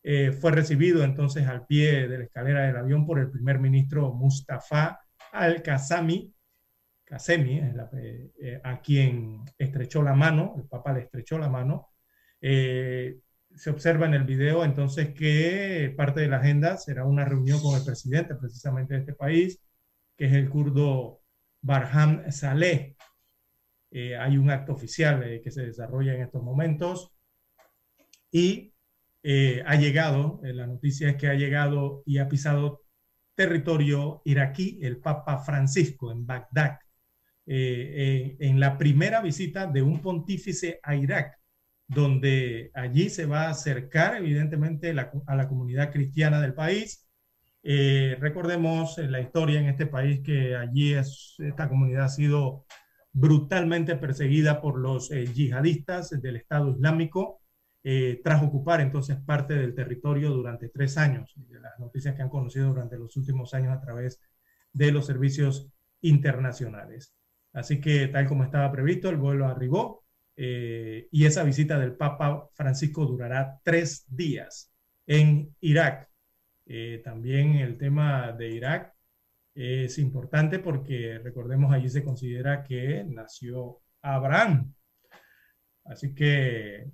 eh, 0.04 0.32
fue 0.32 0.52
recibido 0.52 1.04
entonces 1.04 1.48
al 1.48 1.66
pie 1.66 2.08
de 2.08 2.18
la 2.20 2.24
escalera 2.26 2.68
del 2.68 2.78
avión 2.78 3.06
por 3.06 3.20
el 3.20 3.32
primer 3.32 3.60
ministro 3.60 4.14
Mustafa 4.14 5.00
al-Qasami, 5.32 6.34
Casemi, 7.08 7.62
eh, 8.42 8.62
a 8.64 8.82
quien 8.82 9.46
estrechó 9.58 10.04
la 10.04 10.14
mano, 10.14 10.56
el 10.58 10.68
Papa 10.68 10.92
le 10.92 11.02
estrechó 11.02 11.40
la 11.40 11.48
mano. 11.48 11.88
Eh, 12.42 13.20
se 13.56 13.70
observa 13.70 14.06
en 14.06 14.14
el 14.14 14.26
video 14.26 14.64
entonces 14.66 15.14
que 15.14 15.94
parte 15.96 16.20
de 16.20 16.28
la 16.28 16.38
agenda 16.38 16.78
será 16.78 17.06
una 17.06 17.24
reunión 17.24 17.62
con 17.62 17.78
el 17.78 17.86
presidente 17.86 18.36
precisamente 18.36 18.94
de 18.94 19.00
este 19.00 19.14
país, 19.14 19.64
que 20.18 20.26
es 20.26 20.34
el 20.34 20.50
kurdo 20.50 21.22
Barham 21.62 22.30
Saleh. 22.30 22.98
Eh, 23.90 24.18
hay 24.18 24.38
un 24.38 24.52
acto 24.52 24.74
oficial 24.74 25.40
que 25.42 25.50
se 25.50 25.66
desarrolla 25.66 26.14
en 26.14 26.24
estos 26.24 26.44
momentos 26.44 27.14
y 28.32 28.74
ha 29.66 29.76
llegado, 29.76 30.40
la 30.42 30.68
noticia 30.68 31.10
es 31.10 31.16
que 31.18 31.28
ha 31.28 31.34
llegado 31.34 32.02
y 32.06 32.20
ha 32.20 32.30
pisado 32.30 32.84
territorio 33.36 34.22
iraquí 34.24 34.80
el 34.82 35.00
Papa 35.00 35.40
Francisco 35.40 36.14
en 36.14 36.26
Bagdad. 36.26 36.78
Eh, 37.50 38.36
en 38.40 38.60
la 38.60 38.78
primera 38.78 39.22
visita 39.22 39.68
de 39.68 39.82
un 39.82 40.02
pontífice 40.02 40.82
a 40.84 40.96
Irak, 40.96 41.40
donde 41.88 42.72
allí 42.74 43.10
se 43.10 43.26
va 43.26 43.44
a 43.44 43.52
acercar 43.52 44.18
evidentemente 44.18 44.90
a 44.90 45.36
la 45.36 45.48
comunidad 45.48 45.92
cristiana 45.92 46.42
del 46.42 46.54
país. 46.54 47.08
Eh, 47.64 48.18
recordemos 48.20 48.98
la 48.98 49.22
historia 49.22 49.62
en 49.62 49.68
este 49.68 49.86
país 49.88 50.22
que 50.24 50.58
allí 50.58 50.94
es, 50.94 51.36
esta 51.40 51.70
comunidad 51.70 52.06
ha 52.06 52.10
sido 52.10 52.66
brutalmente 53.14 53.96
perseguida 53.96 54.62
por 54.62 54.78
los 54.78 55.10
eh, 55.12 55.26
yihadistas 55.34 56.10
del 56.22 56.36
Estado 56.36 56.70
Islámico 56.72 57.42
tras 58.22 58.44
ocupar 58.44 58.82
entonces 58.82 59.16
parte 59.26 59.54
del 59.54 59.74
territorio 59.74 60.32
durante 60.32 60.68
tres 60.68 60.98
años. 60.98 61.34
Las 61.50 61.80
noticias 61.80 62.16
que 62.16 62.22
han 62.22 62.28
conocido 62.28 62.68
durante 62.68 62.98
los 62.98 63.16
últimos 63.16 63.54
años 63.54 63.72
a 63.72 63.80
través 63.80 64.20
de 64.74 64.92
los 64.92 65.06
servicios 65.06 65.72
internacionales. 66.02 67.16
Así 67.58 67.82
que 67.82 68.08
tal 68.10 68.28
como 68.28 68.44
estaba 68.44 68.72
previsto, 68.72 69.10
el 69.10 69.18
vuelo 69.18 69.48
arribó 69.48 70.06
eh, 70.36 71.08
y 71.12 71.26
esa 71.26 71.44
visita 71.44 71.80
del 71.80 71.96
Papa 71.96 72.48
Francisco 72.54 73.04
durará 73.08 73.60
tres 73.64 74.06
días 74.08 74.72
en 75.08 75.56
Irak. 75.62 76.08
Eh, 76.68 77.02
también 77.04 77.56
el 77.56 77.80
tema 77.80 78.32
de 78.32 78.50
Irak 78.52 78.94
es 79.56 79.98
importante 79.98 80.60
porque 80.60 81.20
recordemos 81.24 81.74
allí 81.74 81.90
se 81.90 82.04
considera 82.04 82.64
que 82.64 83.04
nació 83.10 83.82
Abraham. 84.04 84.76
Así 85.84 86.14
que 86.14 86.92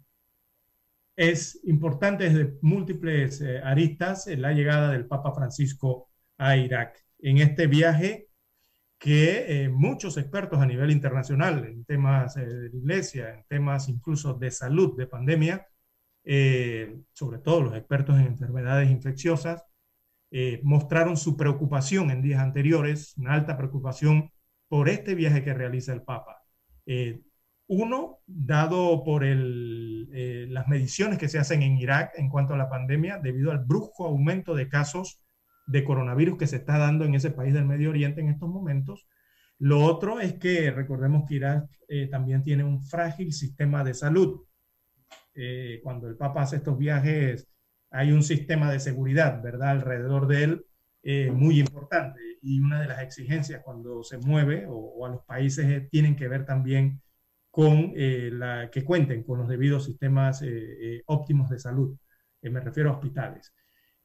es 1.17 1.59
importante 1.65 2.29
desde 2.29 2.57
múltiples 2.61 3.41
eh, 3.41 3.59
aristas 3.61 4.27
la 4.27 4.53
llegada 4.53 4.93
del 4.93 5.07
Papa 5.07 5.33
Francisco 5.33 6.09
a 6.37 6.55
Irak. 6.55 7.03
En 7.19 7.39
este 7.39 7.67
viaje 7.67 8.29
que 9.03 9.65
eh, 9.65 9.67
muchos 9.67 10.15
expertos 10.15 10.61
a 10.61 10.65
nivel 10.65 10.89
internacional 10.89 11.65
en 11.65 11.83
temas 11.83 12.37
eh, 12.37 12.45
de 12.45 12.77
iglesia, 12.77 13.33
en 13.33 13.43
temas 13.49 13.89
incluso 13.89 14.33
de 14.33 14.49
salud, 14.49 14.95
de 14.95 15.07
pandemia, 15.07 15.67
eh, 16.23 17.01
sobre 17.11 17.39
todo 17.39 17.63
los 17.63 17.75
expertos 17.75 18.17
en 18.17 18.27
enfermedades 18.27 18.89
infecciosas, 18.89 19.65
mostraron 20.63 21.15
su 21.15 21.37
preocupación 21.37 22.09
en 22.09 22.23
días 22.23 22.41
anteriores, 22.41 23.15
una 23.17 23.33
alta 23.33 23.55
preocupación 23.55 24.31
por 24.67 24.89
este 24.89 25.13
viaje 25.13 25.43
que 25.43 25.53
realiza 25.53 25.93
el 25.93 26.01
Papa. 26.01 26.41
uno, 27.67 28.19
dado 28.25 29.03
por 29.03 29.23
el, 29.23 30.51
las 30.51 30.67
mediciones 30.67 31.19
que 31.19 31.29
se 31.29 31.37
hacen 31.37 31.61
en 31.61 31.77
Irak 31.77 32.13
en 32.17 32.29
cuanto 32.29 32.55
a 32.55 32.57
la 32.57 32.69
pandemia, 32.69 33.19
debido 33.19 33.51
al 33.51 33.59
brusco 33.59 34.05
aumento 34.07 34.55
de 34.55 34.69
casos 34.69 35.22
de 35.65 35.83
coronavirus 35.83 36.37
que 36.37 36.47
se 36.47 36.57
está 36.57 36.77
dando 36.77 37.05
en 37.05 37.15
ese 37.15 37.31
país 37.31 37.53
del 37.53 37.65
Medio 37.65 37.89
Oriente 37.89 38.21
en 38.21 38.29
estos 38.29 38.49
momentos. 38.49 39.07
Lo 39.59 39.83
otro 39.83 40.19
es 40.19 40.33
que 40.33 40.71
recordemos 40.71 41.23
que 41.27 41.35
Irak 41.35 41.69
eh, 41.87 42.07
también 42.07 42.43
tiene 42.43 42.63
un 42.63 42.83
frágil 42.83 43.31
sistema 43.31 43.83
de 43.83 43.93
salud. 43.93 44.41
Eh, 45.35 45.79
cuando 45.83 46.07
el 46.07 46.17
Papa 46.17 46.41
hace 46.41 46.57
estos 46.57 46.77
viajes, 46.77 47.47
hay 47.91 48.11
un 48.11 48.23
sistema 48.23 48.71
de 48.71 48.79
seguridad, 48.79 49.41
¿verdad?, 49.41 49.69
alrededor 49.69 50.27
de 50.27 50.43
él, 50.43 50.65
eh, 51.03 51.31
muy 51.31 51.59
importante. 51.59 52.19
Y 52.41 52.59
una 52.59 52.81
de 52.81 52.87
las 52.87 53.01
exigencias 53.01 53.61
cuando 53.63 54.03
se 54.03 54.17
mueve 54.17 54.65
o, 54.67 55.05
a 55.05 55.09
los 55.09 55.23
países 55.23 55.89
tienen 55.89 56.15
que 56.15 56.27
ver 56.27 56.45
también 56.45 57.01
con 57.51 57.93
la, 57.95 58.69
que 58.71 58.83
cuenten 58.83 59.23
con 59.23 59.39
los 59.39 59.47
debidos 59.47 59.85
sistemas 59.85 60.43
óptimos 61.05 61.49
de 61.51 61.59
salud. 61.59 61.95
me 62.41 62.59
refiero 62.59 62.89
a 62.89 62.93
hospitales. 62.93 63.53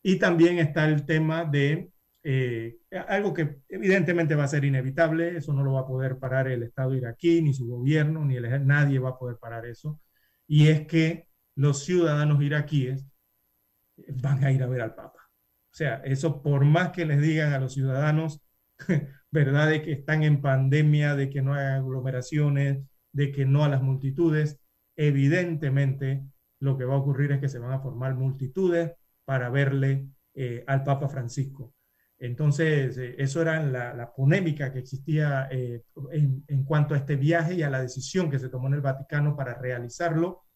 Y 0.03 0.19
también 0.19 0.59
está 0.59 0.89
el 0.89 1.05
tema 1.05 1.45
de 1.45 1.91
eh, 2.23 2.79
algo 3.09 3.33
que 3.33 3.61
evidentemente 3.69 4.35
va 4.35 4.45
a 4.45 4.49
ser 4.49 4.65
inevitable, 4.65 5.37
eso 5.37 5.53
no 5.53 5.63
lo 5.63 5.73
va 5.73 5.81
a 5.81 5.87
poder 5.87 6.19
parar 6.19 6.49
el 6.49 6.63
Estado 6.63 6.95
iraquí, 6.95 7.41
ni 7.43 7.55
su 7.55 7.67
gobierno, 7.67 8.25
ni 8.25 8.37
el, 8.37 8.67
nadie 8.67 8.99
va 8.99 9.11
a 9.11 9.19
poder 9.19 9.39
parar 9.39 9.67
eso, 9.67 10.01
y 10.47 10.69
es 10.69 10.87
que 10.87 11.29
los 11.55 11.85
ciudadanos 11.85 12.43
iraquíes 12.43 13.07
van 13.97 14.45
a 14.45 14.53
ir 14.53 14.63
a 14.63 14.67
ver 14.67 14.81
al 14.81 14.95
Papa. 14.95 15.19
O 15.73 15.75
sea, 15.75 15.97
eso 16.05 16.43
por 16.43 16.65
más 16.65 16.91
que 16.91 17.07
les 17.07 17.21
digan 17.21 17.53
a 17.53 17.61
los 17.61 17.75
ciudadanos, 17.75 18.43
¿verdad? 19.31 19.69
De 19.71 19.83
que 19.83 19.93
están 19.93 20.23
en 20.23 20.41
pandemia, 20.41 21.15
de 21.17 21.31
que 21.31 21.43
no 21.43 21.55
hay 21.55 21.67
aglomeraciones, 21.67 22.85
de 23.13 23.33
que 23.33 23.45
no 23.47 23.65
a 23.65 23.69
las 23.69 23.83
multitudes, 23.83 24.61
evidentemente 24.97 26.25
lo 26.61 26.77
que 26.77 26.85
va 26.85 26.95
a 26.95 26.99
ocurrir 26.99 27.33
es 27.33 27.41
que 27.41 27.49
se 27.49 27.59
van 27.59 27.73
a 27.73 27.81
formar 27.81 28.15
multitudes 28.15 28.93
para 29.29 29.51
verle 29.51 30.09
eh, 30.33 30.65
al 30.67 30.83
Papa 30.85 31.07
Francisco. 31.07 31.75
Entonces, 32.19 32.97
eh, 32.97 33.15
eso 33.19 33.43
era 33.43 33.63
la, 33.63 34.11
polémica 34.17 34.73
que 34.73 34.79
existía 34.79 35.49
eh, 35.51 35.83
en, 36.13 36.45
en, 36.49 36.65
cuanto 36.65 36.95
a 36.95 36.97
este 36.97 37.17
viaje 37.17 37.53
y 37.53 37.63
a 37.63 37.69
la 37.69 37.83
decisión 37.83 38.31
que 38.31 38.39
se 38.39 38.49
tomó 38.49 38.69
en 38.69 38.75
el 38.75 38.81
Vaticano 38.81 39.37
para 39.37 39.53
realizarlo. 39.59 40.47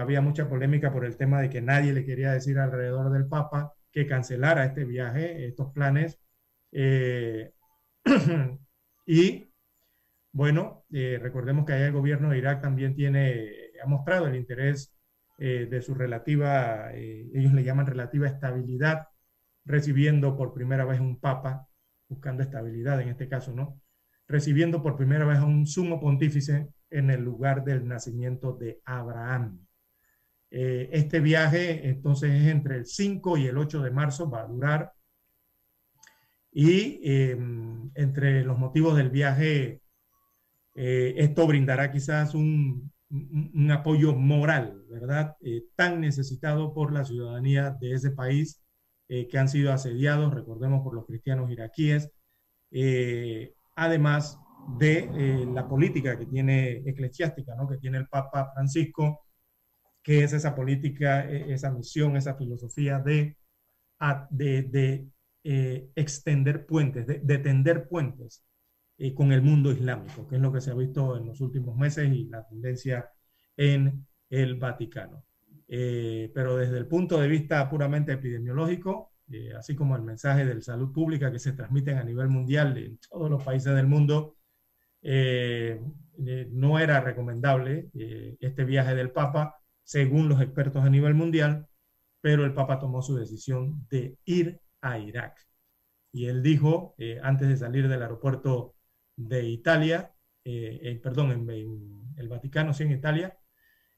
había 0.00 0.20
mucha 0.20 0.48
polémica 0.50 0.92
por 0.92 1.06
el 1.06 1.16
tema 1.16 1.40
de 1.40 1.48
que 1.48 1.62
nadie 1.62 1.94
le 1.94 2.04
quería 2.04 2.32
decir 2.32 2.58
alrededor 2.58 3.10
del 3.10 3.26
Papa 3.26 3.72
que 3.90 4.06
cancelara 4.06 4.66
este 4.66 4.84
viaje, 4.84 5.46
estos 5.46 5.72
planes. 5.72 6.18
y 9.06 9.50
bueno, 10.32 10.84
recordemos 10.90 11.64
que 11.64 11.72
ahí 11.72 11.82
el 11.84 11.92
gobierno 11.92 12.30
de 12.30 12.38
Irak 12.38 12.60
también 12.60 12.94
tiene, 12.94 13.50
ha 13.82 13.86
mostrado 13.86 14.26
el 14.26 14.36
interés 14.36 14.97
eh, 15.40 15.68
de 15.70 15.82
su 15.82 15.94
relativa, 15.94 16.92
eh, 16.94 17.30
ellos 17.32 17.52
le 17.52 17.62
llaman 17.62 17.86
relativa 17.86 18.26
estabilidad, 18.26 19.06
recibiendo 19.64 20.36
por 20.36 20.52
primera 20.52 20.84
vez 20.84 20.98
un 20.98 21.20
papa, 21.20 21.68
buscando 22.08 22.42
estabilidad 22.42 23.00
en 23.00 23.10
este 23.10 23.28
caso, 23.28 23.52
¿no? 23.52 23.80
Recibiendo 24.26 24.82
por 24.82 24.96
primera 24.96 25.24
vez 25.24 25.38
a 25.38 25.44
un 25.44 25.64
sumo 25.68 26.00
pontífice 26.00 26.70
en 26.90 27.10
el 27.10 27.22
lugar 27.22 27.62
del 27.62 27.86
nacimiento 27.86 28.52
de 28.54 28.80
Abraham. 28.84 29.64
Eh, 30.50 30.90
este 30.92 31.20
viaje 31.20 31.88
entonces 31.88 32.32
es 32.32 32.48
entre 32.48 32.76
el 32.76 32.86
5 32.86 33.36
y 33.36 33.46
el 33.46 33.58
8 33.58 33.80
de 33.82 33.92
marzo, 33.92 34.28
va 34.28 34.40
a 34.42 34.46
durar. 34.48 34.92
Y 36.50 37.00
em, 37.04 37.92
entre 37.94 38.42
los 38.42 38.58
motivos 38.58 38.96
del 38.96 39.10
viaje, 39.10 39.82
esto 40.74 41.46
brindará 41.46 41.90
quizás 41.90 42.34
un, 42.34 42.92
un, 43.10 43.70
apoyo 43.70 44.14
moral, 44.14 44.84
¿verdad? 44.90 45.36
Eh, 45.40 45.64
tan 45.76 46.00
necesitado 46.00 46.74
por 46.74 46.92
la 46.92 47.04
ciudadanía 47.04 47.76
de 47.80 47.92
ese 47.94 48.10
país 48.10 48.62
eh, 49.08 49.28
que 49.28 49.38
han 49.38 49.48
sido 49.48 49.72
asediados, 49.72 50.34
recordemos, 50.34 50.82
por 50.82 50.94
los 50.94 51.06
cristianos 51.06 51.50
iraquíes, 51.50 52.10
eh, 52.70 53.54
además 53.76 54.38
de 54.78 55.46
la 55.54 55.66
política 55.68 56.18
que 56.18 56.26
tiene 56.26 56.82
eclesiástica, 56.86 57.54
¿no? 57.54 57.68
Que 57.68 57.78
tiene 57.78 57.98
el 57.98 58.08
Papa 58.08 58.50
Francisco, 58.52 59.24
que 60.02 60.24
es 60.24 60.32
esa 60.32 60.54
política, 60.54 61.28
e, 61.30 61.52
esa 61.54 61.70
misión, 61.70 62.16
esa 62.16 62.34
filosofía 62.34 62.98
de, 62.98 63.36
de, 64.30 65.08
extender 65.94 66.66
puentes, 66.66 67.06
de 67.06 67.38
tender 67.38 67.88
puentes 67.88 68.44
eh, 69.00 69.14
con 69.14 69.30
el 69.32 69.42
mundo 69.42 69.70
islámico, 69.70 70.26
que 70.26 70.34
es 70.36 70.42
lo 70.42 70.52
que 70.52 70.60
se 70.60 70.72
ha 70.72 70.74
visto 70.74 71.16
en 71.16 71.26
los 71.26 71.40
últimos 71.40 71.76
meses 71.76 72.12
y 72.12 72.24
la 72.24 72.44
tendencia 72.48 73.08
en 73.56 74.04
el 74.28 74.56
Vaticano. 74.56 75.24
Eh, 75.68 76.32
pero 76.34 76.56
desde 76.56 76.78
el 76.78 76.86
punto 76.88 77.20
de 77.20 77.28
vista 77.28 77.70
puramente 77.70 78.12
epidemiológico, 78.12 79.12
eh, 79.30 79.52
así 79.56 79.76
como 79.76 79.94
el 79.94 80.02
mensaje 80.02 80.44
de 80.44 80.60
salud 80.62 80.92
pública 80.92 81.30
que 81.30 81.38
se 81.38 81.52
transmiten 81.52 81.98
a 81.98 82.02
nivel 82.02 82.28
mundial 82.28 82.76
en 82.76 82.98
todos 82.98 83.30
los 83.30 83.44
países 83.44 83.72
del 83.74 83.86
mundo, 83.86 84.36
no 86.50 86.78
era 86.80 87.00
recomendable 87.00 87.90
este 88.40 88.64
viaje 88.64 88.96
del 88.96 89.12
Papa, 89.12 89.56
según 89.84 90.28
los 90.28 90.40
expertos 90.40 90.84
a 90.84 90.90
nivel 90.90 91.14
mundial, 91.14 91.68
pero 92.20 92.44
el 92.44 92.52
Papa 92.52 92.80
tomó 92.80 93.00
su 93.00 93.14
decisión 93.16 93.86
de 93.90 94.18
ir 94.24 94.60
a 94.80 94.98
Irak. 94.98 95.38
Y 96.12 96.26
él 96.26 96.42
dijo, 96.42 96.96
antes 97.22 97.48
de 97.48 97.56
salir 97.56 97.88
del 97.88 98.02
aeropuerto 98.02 98.74
de 99.18 99.44
Italia, 99.48 100.14
eh, 100.44 100.98
perdón, 101.02 101.32
en, 101.32 101.50
el 102.16 102.28
Vaticano, 102.28 102.72
sí, 102.72 102.84
en 102.84 102.92
Italia, 102.92 103.36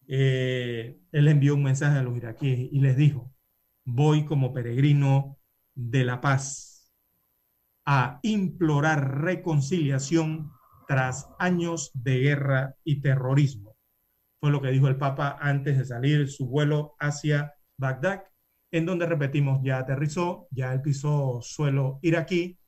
eh, 0.09 0.99
él 1.13 1.29
envió 1.29 1.55
un 1.55 1.63
mensaje 1.63 1.99
a 1.99 2.03
los 2.03 2.17
iraquíes 2.17 2.73
y 2.73 2.81
les 2.81 2.97
dijo, 2.97 3.33
voy 3.85 4.25
como 4.25 4.53
peregrino 4.53 5.39
de 5.75 6.05
la 6.05 6.21
paz 6.21 6.93
a 7.87 8.19
implorar 8.23 9.23
reconciliación 9.23 10.51
tras 10.89 11.29
años 11.39 11.91
de 11.95 12.19
guerra 12.19 12.75
y 12.83 13.01
terrorismo. 13.01 13.77
Fue 14.41 14.51
lo 14.51 14.61
que 14.63 14.71
dijo 14.71 14.89
el 14.89 14.97
Papa 14.97 15.39
antes 15.41 15.79
de 15.79 15.85
salir 15.85 16.29
su 16.31 16.47
vuelo 16.49 16.97
hacia 16.99 17.55
Bagdad, 17.77 18.25
en 18.73 18.87
donde 18.87 19.07
repetimos, 19.07 19.61
ya 19.63 19.79
aterrizó, 19.79 20.49
ya 20.51 20.73
él 20.73 20.81
pisó 20.81 21.41
suelo 21.43 21.99
iraquí 22.03 22.60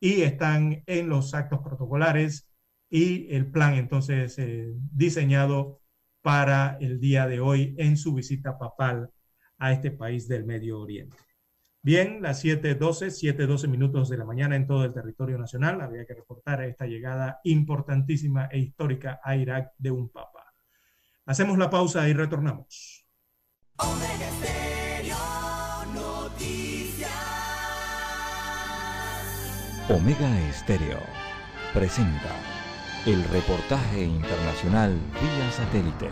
y 0.00 0.22
están 0.22 0.82
en 0.86 1.08
los 1.08 1.34
actos 1.34 1.60
protocolares 1.60 2.50
y 2.88 3.32
el 3.34 3.50
plan 3.50 3.74
entonces 3.74 4.36
eh, 4.38 4.72
diseñado 4.92 5.80
para 6.22 6.78
el 6.80 6.98
día 6.98 7.26
de 7.26 7.40
hoy 7.40 7.74
en 7.78 7.96
su 7.96 8.14
visita 8.14 8.58
papal 8.58 9.10
a 9.58 9.72
este 9.72 9.90
país 9.90 10.26
del 10.26 10.44
Medio 10.44 10.80
Oriente. 10.80 11.16
Bien, 11.82 12.20
las 12.20 12.44
7.12, 12.44 13.10
7.12 13.36 13.68
minutos 13.68 14.10
de 14.10 14.18
la 14.18 14.24
mañana 14.24 14.56
en 14.56 14.66
todo 14.66 14.84
el 14.84 14.92
territorio 14.92 15.38
nacional. 15.38 15.80
Había 15.80 16.04
que 16.04 16.14
reportar 16.14 16.62
esta 16.62 16.86
llegada 16.86 17.40
importantísima 17.44 18.46
e 18.46 18.58
histórica 18.58 19.20
a 19.22 19.36
Irak 19.36 19.72
de 19.78 19.90
un 19.90 20.10
papa. 20.10 20.52
Hacemos 21.24 21.56
la 21.56 21.70
pausa 21.70 22.06
y 22.08 22.12
retornamos. 22.12 23.06
Omega 29.92 30.40
Estéreo 30.48 31.00
presenta 31.74 32.30
el 33.06 33.24
reportaje 33.24 34.04
internacional 34.04 34.92
vía 34.92 35.50
satélite 35.50 36.08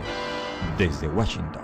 desde 0.77 1.07
Washington. 1.07 1.63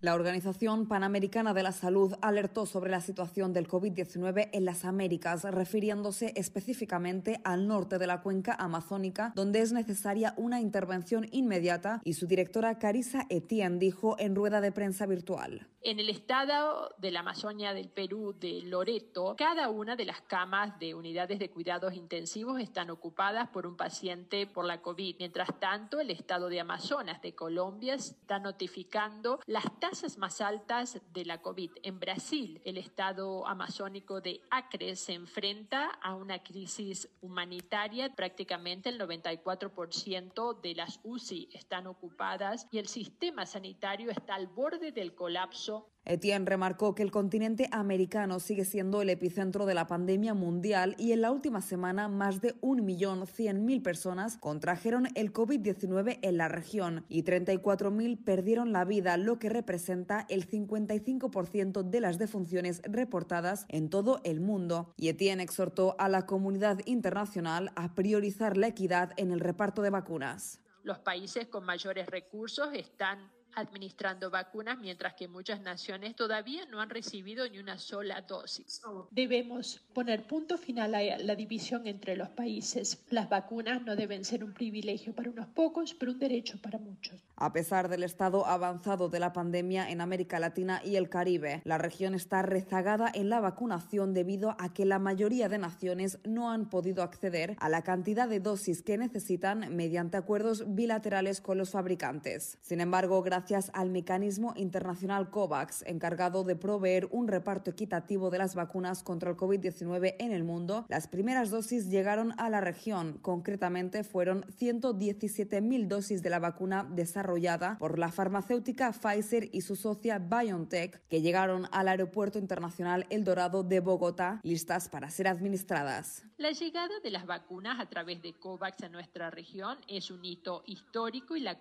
La 0.00 0.14
Organización 0.14 0.86
Panamericana 0.86 1.54
de 1.54 1.62
la 1.62 1.70
Salud 1.70 2.14
alertó 2.20 2.66
sobre 2.66 2.90
la 2.90 3.00
situación 3.00 3.52
del 3.52 3.68
COVID-19 3.68 4.48
en 4.52 4.64
las 4.64 4.84
Américas, 4.84 5.44
refiriéndose 5.44 6.32
específicamente 6.34 7.40
al 7.44 7.68
norte 7.68 7.98
de 7.98 8.06
la 8.08 8.20
cuenca 8.20 8.54
amazónica, 8.54 9.32
donde 9.36 9.60
es 9.60 9.72
necesaria 9.72 10.34
una 10.36 10.60
intervención 10.60 11.28
inmediata, 11.30 12.00
y 12.04 12.14
su 12.14 12.26
directora 12.26 12.78
Carissa 12.78 13.26
Etienne 13.28 13.78
dijo 13.78 14.16
en 14.18 14.34
rueda 14.34 14.60
de 14.60 14.72
prensa 14.72 15.06
virtual. 15.06 15.68
En 15.80 16.00
el 16.00 16.10
estado 16.10 16.92
de 16.98 17.12
la 17.12 17.20
Amazonia 17.20 17.72
del 17.72 17.88
Perú, 17.88 18.34
de 18.36 18.62
Loreto, 18.62 19.36
cada 19.38 19.68
una 19.68 19.94
de 19.94 20.06
las 20.06 20.20
camas 20.22 20.76
de 20.80 20.92
unidades 20.92 21.38
de 21.38 21.50
cuidados 21.50 21.94
intensivos 21.94 22.60
están 22.60 22.90
ocupadas 22.90 23.48
por 23.50 23.64
un 23.64 23.76
paciente 23.76 24.48
por 24.48 24.64
la 24.64 24.82
COVID. 24.82 25.16
Mientras 25.20 25.48
tanto, 25.60 26.00
el 26.00 26.10
estado 26.10 26.48
de 26.48 26.58
Amazonas 26.58 27.22
de 27.22 27.32
Colombia 27.32 27.94
está 27.94 28.40
notificando 28.40 29.38
las 29.46 29.64
tasas 29.78 30.18
más 30.18 30.40
altas 30.40 31.00
de 31.12 31.24
la 31.24 31.40
COVID. 31.42 31.70
En 31.84 32.00
Brasil, 32.00 32.60
el 32.64 32.76
estado 32.76 33.46
amazónico 33.46 34.20
de 34.20 34.40
Acre 34.50 34.96
se 34.96 35.14
enfrenta 35.14 35.90
a 36.02 36.16
una 36.16 36.42
crisis 36.42 37.08
humanitaria. 37.20 38.12
Prácticamente 38.16 38.88
el 38.88 38.98
94% 38.98 40.60
de 40.60 40.74
las 40.74 40.98
UCI 41.04 41.50
están 41.52 41.86
ocupadas 41.86 42.66
y 42.72 42.78
el 42.78 42.88
sistema 42.88 43.46
sanitario 43.46 44.10
está 44.10 44.34
al 44.34 44.48
borde 44.48 44.90
del 44.90 45.14
colapso 45.14 45.67
Etienne 46.08 46.46
remarcó 46.46 46.94
que 46.94 47.02
el 47.02 47.10
continente 47.10 47.68
americano 47.70 48.40
sigue 48.40 48.64
siendo 48.64 49.02
el 49.02 49.10
epicentro 49.10 49.66
de 49.66 49.74
la 49.74 49.86
pandemia 49.86 50.32
mundial 50.32 50.94
y 50.98 51.12
en 51.12 51.20
la 51.20 51.30
última 51.30 51.60
semana 51.60 52.08
más 52.08 52.40
de 52.40 52.58
1.100.000 52.62 53.82
personas 53.82 54.38
contrajeron 54.38 55.08
el 55.14 55.34
COVID-19 55.34 56.18
en 56.22 56.38
la 56.38 56.48
región 56.48 57.04
y 57.10 57.24
34.000 57.24 58.24
perdieron 58.24 58.72
la 58.72 58.86
vida, 58.86 59.18
lo 59.18 59.38
que 59.38 59.50
representa 59.50 60.24
el 60.30 60.48
55% 60.48 61.82
de 61.82 62.00
las 62.00 62.16
defunciones 62.16 62.80
reportadas 62.84 63.66
en 63.68 63.90
todo 63.90 64.20
el 64.24 64.40
mundo. 64.40 64.94
Y 64.96 65.08
Etienne 65.08 65.42
exhortó 65.42 65.94
a 65.98 66.08
la 66.08 66.24
comunidad 66.24 66.80
internacional 66.86 67.70
a 67.76 67.94
priorizar 67.94 68.56
la 68.56 68.68
equidad 68.68 69.12
en 69.18 69.30
el 69.30 69.40
reparto 69.40 69.82
de 69.82 69.90
vacunas. 69.90 70.62
Los 70.84 71.00
países 71.00 71.48
con 71.48 71.66
mayores 71.66 72.06
recursos 72.06 72.70
están 72.72 73.30
administrando 73.54 74.30
vacunas, 74.30 74.78
mientras 74.78 75.14
que 75.14 75.28
muchas 75.28 75.60
naciones 75.60 76.14
todavía 76.14 76.64
no 76.66 76.80
han 76.80 76.90
recibido 76.90 77.48
ni 77.48 77.58
una 77.58 77.78
sola 77.78 78.20
dosis. 78.22 78.82
Debemos 79.10 79.80
poner 79.94 80.26
punto 80.26 80.58
final 80.58 80.94
a 80.94 81.18
la 81.18 81.34
división 81.34 81.86
entre 81.86 82.16
los 82.16 82.28
países. 82.28 83.04
Las 83.10 83.28
vacunas 83.28 83.82
no 83.82 83.96
deben 83.96 84.24
ser 84.24 84.44
un 84.44 84.52
privilegio 84.52 85.14
para 85.14 85.30
unos 85.30 85.46
pocos, 85.48 85.94
pero 85.94 86.12
un 86.12 86.18
derecho 86.18 86.60
para 86.60 86.78
muchos. 86.78 87.20
A 87.36 87.52
pesar 87.52 87.88
del 87.88 88.02
estado 88.02 88.46
avanzado 88.46 89.08
de 89.08 89.20
la 89.20 89.32
pandemia 89.32 89.90
en 89.90 90.00
América 90.00 90.38
Latina 90.38 90.80
y 90.84 90.96
el 90.96 91.08
Caribe, 91.08 91.62
la 91.64 91.78
región 91.78 92.14
está 92.14 92.42
rezagada 92.42 93.10
en 93.12 93.28
la 93.28 93.40
vacunación 93.40 94.14
debido 94.14 94.56
a 94.58 94.72
que 94.72 94.84
la 94.84 94.98
mayoría 94.98 95.48
de 95.48 95.58
naciones 95.58 96.18
no 96.24 96.50
han 96.50 96.68
podido 96.68 97.02
acceder 97.02 97.56
a 97.60 97.68
la 97.68 97.82
cantidad 97.82 98.28
de 98.28 98.40
dosis 98.40 98.82
que 98.82 98.98
necesitan 98.98 99.74
mediante 99.74 100.16
acuerdos 100.16 100.74
bilaterales 100.74 101.40
con 101.40 101.58
los 101.58 101.70
fabricantes. 101.70 102.58
Sin 102.60 102.80
embargo, 102.80 103.22
gracias 103.22 103.37
gracias 103.38 103.70
al 103.72 103.88
mecanismo 103.88 104.52
internacional 104.56 105.30
COVAX, 105.30 105.84
encargado 105.86 106.42
de 106.42 106.56
proveer 106.56 107.06
un 107.12 107.28
reparto 107.28 107.70
equitativo 107.70 108.30
de 108.30 108.38
las 108.38 108.56
vacunas 108.56 109.04
contra 109.04 109.30
el 109.30 109.36
COVID-19 109.36 110.16
en 110.18 110.32
el 110.32 110.42
mundo, 110.42 110.86
las 110.88 111.06
primeras 111.06 111.50
dosis 111.50 111.88
llegaron 111.88 112.34
a 112.36 112.50
la 112.50 112.60
región. 112.60 113.20
Concretamente, 113.22 114.02
fueron 114.02 114.42
117.000 114.58 115.86
dosis 115.86 116.20
de 116.20 116.30
la 116.30 116.40
vacuna 116.40 116.84
desarrollada 116.90 117.78
por 117.78 118.00
la 118.00 118.10
farmacéutica 118.10 118.90
Pfizer 118.90 119.48
y 119.52 119.60
su 119.60 119.76
socia 119.76 120.18
BioNTech, 120.18 121.06
que 121.06 121.22
llegaron 121.22 121.68
al 121.70 121.86
Aeropuerto 121.86 122.40
Internacional 122.40 123.06
El 123.08 123.22
Dorado 123.22 123.62
de 123.62 123.78
Bogotá 123.78 124.40
listas 124.42 124.88
para 124.88 125.10
ser 125.10 125.28
administradas. 125.28 126.24
La 126.38 126.52
llegada 126.52 127.00
de 127.02 127.10
las 127.10 127.26
vacunas 127.26 127.80
a 127.80 127.86
través 127.86 128.22
de 128.22 128.32
COVAX 128.32 128.84
a 128.84 128.88
nuestra 128.88 129.28
región 129.28 129.76
es 129.88 130.10
un 130.10 130.24
hito 130.24 130.62
histórico 130.66 131.34
y 131.34 131.40
la, 131.40 131.58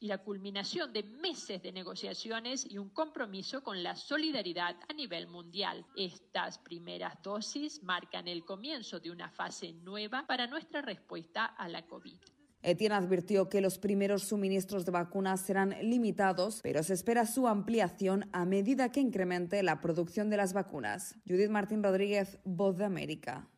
y 0.00 0.06
la 0.08 0.18
culminación 0.18 0.91
de 0.92 1.02
meses 1.02 1.62
de 1.62 1.72
negociaciones 1.72 2.66
y 2.68 2.78
un 2.78 2.90
compromiso 2.90 3.62
con 3.62 3.82
la 3.82 3.96
solidaridad 3.96 4.76
a 4.88 4.92
nivel 4.92 5.26
mundial. 5.26 5.84
Estas 5.96 6.58
primeras 6.58 7.14
dosis 7.22 7.82
marcan 7.82 8.28
el 8.28 8.44
comienzo 8.44 9.00
de 9.00 9.10
una 9.10 9.30
fase 9.30 9.72
nueva 9.72 10.26
para 10.26 10.46
nuestra 10.46 10.82
respuesta 10.82 11.46
a 11.46 11.68
la 11.68 11.86
COVID. 11.86 12.18
Etienne 12.62 12.94
advirtió 12.94 13.48
que 13.48 13.60
los 13.60 13.78
primeros 13.78 14.22
suministros 14.22 14.86
de 14.86 14.92
vacunas 14.92 15.40
serán 15.40 15.74
limitados, 15.82 16.60
pero 16.62 16.84
se 16.84 16.94
espera 16.94 17.26
su 17.26 17.48
ampliación 17.48 18.28
a 18.32 18.44
medida 18.44 18.92
que 18.92 19.00
incremente 19.00 19.62
la 19.64 19.80
producción 19.80 20.30
de 20.30 20.36
las 20.36 20.52
vacunas. 20.52 21.16
Judith 21.26 21.50
Martín 21.50 21.82
Rodríguez, 21.82 22.38
Voz 22.44 22.76
de 22.76 22.84
América. 22.84 23.48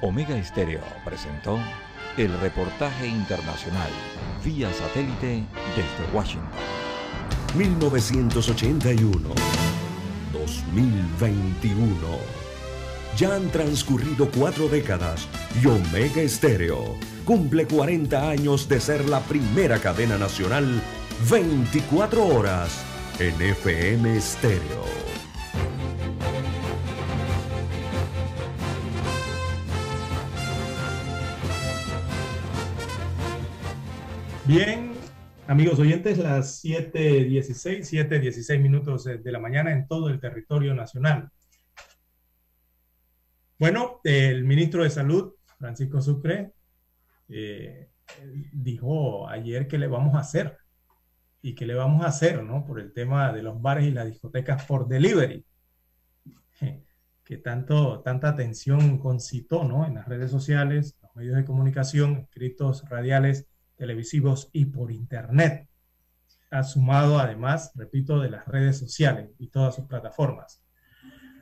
Omega 0.00 0.36
Estéreo 0.36 0.82
presentó 1.04 1.58
el 2.16 2.32
reportaje 2.40 3.06
internacional 3.06 3.90
vía 4.44 4.72
satélite 4.72 5.44
desde 5.76 6.12
Washington. 6.12 6.50
1981. 7.56 9.18
2021. 10.32 11.84
Ya 13.16 13.34
han 13.34 13.50
transcurrido 13.50 14.30
cuatro 14.30 14.68
décadas 14.68 15.28
y 15.62 15.66
Omega 15.66 16.22
Estéreo 16.22 16.96
cumple 17.24 17.66
40 17.66 18.30
años 18.30 18.68
de 18.68 18.80
ser 18.80 19.08
la 19.08 19.20
primera 19.20 19.78
cadena 19.78 20.18
nacional 20.18 20.82
24 21.30 22.26
horas 22.26 22.82
en 23.18 23.40
FM 23.40 24.16
Estéreo. 24.16 25.01
Bien, 34.44 34.90
amigos 35.46 35.78
oyentes, 35.78 36.18
las 36.18 36.64
7.16, 36.64 37.84
7.16 38.08 38.58
minutos 38.60 39.04
de 39.04 39.32
la 39.32 39.38
mañana 39.38 39.70
en 39.70 39.86
todo 39.86 40.08
el 40.08 40.18
territorio 40.18 40.74
nacional. 40.74 41.30
Bueno, 43.56 44.00
el 44.02 44.42
ministro 44.42 44.82
de 44.82 44.90
Salud, 44.90 45.34
Francisco 45.60 46.00
Sucre, 46.00 46.54
eh, 47.28 47.90
dijo 48.52 49.28
ayer 49.28 49.68
que 49.68 49.78
le 49.78 49.86
vamos 49.86 50.16
a 50.16 50.18
hacer 50.18 50.58
y 51.40 51.54
que 51.54 51.64
le 51.64 51.74
vamos 51.74 52.04
a 52.04 52.08
hacer, 52.08 52.42
¿no? 52.42 52.64
Por 52.64 52.80
el 52.80 52.92
tema 52.92 53.32
de 53.32 53.44
los 53.44 53.62
bares 53.62 53.84
y 53.84 53.92
las 53.92 54.06
discotecas 54.06 54.64
por 54.64 54.88
delivery, 54.88 55.46
que 57.22 57.36
tanto, 57.36 58.00
tanta 58.00 58.30
atención 58.30 58.98
concitó, 58.98 59.62
¿no? 59.62 59.86
En 59.86 59.94
las 59.94 60.08
redes 60.08 60.32
sociales, 60.32 60.98
los 61.00 61.14
medios 61.14 61.36
de 61.36 61.44
comunicación, 61.44 62.26
escritos 62.28 62.88
radiales, 62.88 63.46
televisivos 63.82 64.48
y 64.52 64.66
por 64.66 64.92
internet. 64.92 65.68
Ha 66.52 66.62
sumado 66.62 67.18
además, 67.18 67.72
repito, 67.74 68.20
de 68.20 68.30
las 68.30 68.46
redes 68.46 68.78
sociales 68.78 69.30
y 69.40 69.48
todas 69.48 69.74
sus 69.74 69.86
plataformas. 69.86 70.62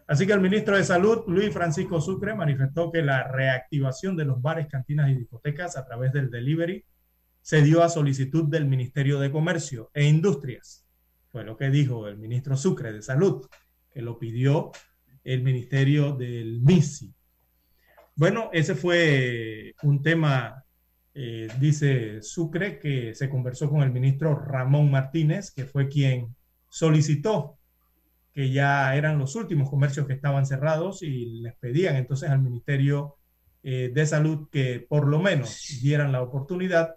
Así 0.07 0.27
que 0.27 0.33
el 0.33 0.41
ministro 0.41 0.75
de 0.75 0.85
Salud, 0.85 1.25
Luis 1.27 1.53
Francisco 1.53 2.01
Sucre, 2.01 2.35
manifestó 2.35 2.91
que 2.91 3.03
la 3.03 3.25
reactivación 3.25 4.17
de 4.17 4.25
los 4.25 4.41
bares, 4.41 4.69
cantinas 4.69 5.11
y 5.11 5.17
discotecas 5.17 5.77
a 5.77 5.85
través 5.85 6.15
del 6.15 6.31
delivery 6.31 6.83
se 7.43 7.61
dio 7.61 7.83
a 7.83 7.91
solicitud 7.91 8.49
del 8.49 8.65
Ministerio 8.65 9.21
de 9.21 9.31
Comercio 9.31 9.91
e 9.93 10.05
Industrias. 10.05 10.87
Fue 11.31 11.45
lo 11.45 11.59
que 11.59 11.69
dijo 11.69 12.09
el 12.09 12.17
ministro 12.17 12.57
Sucre 12.57 12.91
de 12.91 13.03
Salud, 13.03 13.47
que 13.93 14.01
lo 14.01 14.19
pidió 14.19 14.73
el 15.25 15.43
Ministerio 15.43 16.13
del 16.13 16.63
MISI. 16.63 17.15
Bueno, 18.17 18.49
ese 18.55 18.75
fue 18.75 19.75
un 19.83 20.01
tema, 20.01 20.65
eh, 21.15 21.49
dice 21.59 22.23
Sucre, 22.23 22.79
que 22.79 23.15
se 23.15 23.29
conversó 23.29 23.69
con 23.69 23.83
el 23.83 23.93
ministro 23.93 24.35
Ramón 24.35 24.91
Martínez, 24.91 25.51
que 25.51 25.65
fue 25.65 25.89
quien 25.89 26.35
solicitó 26.69 27.59
que 28.33 28.53
ya 28.53 28.95
eran 28.95 29.19
los 29.19 29.35
últimos 29.35 29.69
comercios 29.69 30.07
que 30.07 30.13
estaban 30.13 30.47
cerrados 30.47 31.03
y 31.03 31.41
les 31.41 31.57
pedían 31.57 31.97
entonces 31.97 32.31
al 32.31 32.41
Ministerio 32.41 33.17
eh, 33.63 33.91
de 33.93 34.07
Salud 34.07 34.49
que 34.51 34.87
por 34.89 35.09
lo 35.09 35.19
menos 35.19 35.79
dieran 35.83 36.13
la 36.13 36.23
oportunidad 36.23 36.95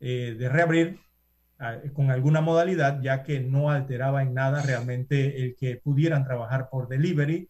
eh, 0.00 0.36
de 0.38 0.48
reabrir 0.48 0.98
con 1.92 2.10
alguna 2.10 2.40
modalidad, 2.40 3.00
ya 3.02 3.22
que 3.22 3.38
no 3.38 3.70
alteraba 3.70 4.22
en 4.22 4.34
nada 4.34 4.62
realmente 4.62 5.44
el 5.44 5.54
que 5.54 5.76
pudieran 5.76 6.24
trabajar 6.24 6.68
por 6.68 6.88
delivery 6.88 7.48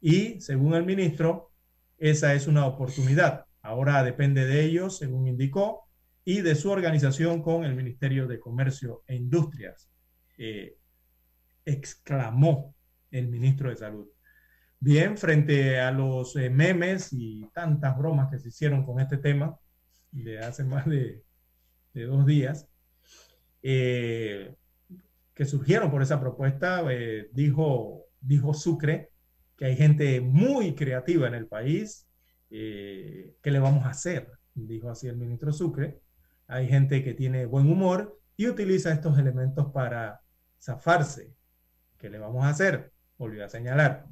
y 0.00 0.40
según 0.40 0.74
el 0.74 0.84
ministro, 0.84 1.50
esa 1.98 2.32
es 2.34 2.46
una 2.46 2.64
oportunidad. 2.66 3.46
Ahora 3.62 4.02
depende 4.02 4.46
de 4.46 4.64
ellos, 4.64 4.98
según 4.98 5.26
indicó, 5.26 5.88
y 6.24 6.40
de 6.40 6.54
su 6.54 6.70
organización 6.70 7.42
con 7.42 7.64
el 7.64 7.74
Ministerio 7.74 8.26
de 8.26 8.40
Comercio 8.40 9.02
e 9.06 9.16
Industrias. 9.16 9.90
Eh, 10.38 10.76
exclamó 11.64 12.74
el 13.10 13.28
ministro 13.28 13.70
de 13.70 13.76
Salud. 13.76 14.08
Bien, 14.78 15.18
frente 15.18 15.78
a 15.78 15.90
los 15.90 16.36
eh, 16.36 16.48
memes 16.48 17.12
y 17.12 17.46
tantas 17.52 17.98
bromas 17.98 18.30
que 18.30 18.38
se 18.38 18.48
hicieron 18.48 18.84
con 18.84 18.98
este 18.98 19.18
tema 19.18 19.58
de 20.10 20.38
hace 20.38 20.64
más 20.64 20.86
de, 20.86 21.22
dos 21.92 22.24
días, 22.24 22.66
eh, 23.62 24.54
que 25.34 25.44
surgieron 25.44 25.90
por 25.90 26.02
esa 26.02 26.20
propuesta, 26.20 26.82
eh, 26.90 27.28
dijo, 27.32 28.06
dijo 28.20 28.54
Sucre 28.54 29.10
que 29.56 29.66
hay 29.66 29.76
gente 29.76 30.20
muy 30.22 30.74
creativa 30.74 31.28
en 31.28 31.34
el 31.34 31.46
país. 31.46 32.06
¿Qué 32.50 33.50
le 33.50 33.58
vamos 33.58 33.86
a 33.86 33.90
hacer? 33.90 34.30
Dijo 34.54 34.90
así 34.90 35.06
el 35.08 35.16
ministro 35.16 35.52
Sucre. 35.52 36.00
Hay 36.48 36.68
gente 36.68 37.02
que 37.04 37.14
tiene 37.14 37.46
buen 37.46 37.70
humor 37.70 38.20
y 38.36 38.48
utiliza 38.48 38.92
estos 38.92 39.18
elementos 39.18 39.70
para 39.72 40.20
zafarse 40.60 41.32
¿Qué 42.00 42.08
le 42.08 42.18
vamos 42.18 42.44
a 42.44 42.48
hacer? 42.48 42.92
Volvió 43.18 43.44
a 43.44 43.48
señalar. 43.48 44.06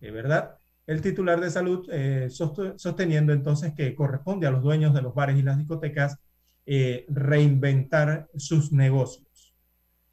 ¿Es 0.00 0.12
verdad? 0.12 0.56
El 0.86 1.02
titular 1.02 1.38
de 1.38 1.50
salud 1.50 1.86
eh, 1.92 2.28
sosteniendo 2.30 3.32
entonces 3.34 3.74
que 3.74 3.94
corresponde 3.94 4.46
a 4.46 4.50
los 4.50 4.62
dueños 4.62 4.94
de 4.94 5.02
los 5.02 5.14
bares 5.14 5.36
y 5.36 5.42
las 5.42 5.58
discotecas 5.58 6.18
eh, 6.64 7.04
reinventar 7.08 8.28
sus 8.36 8.72
negocios. 8.72 9.54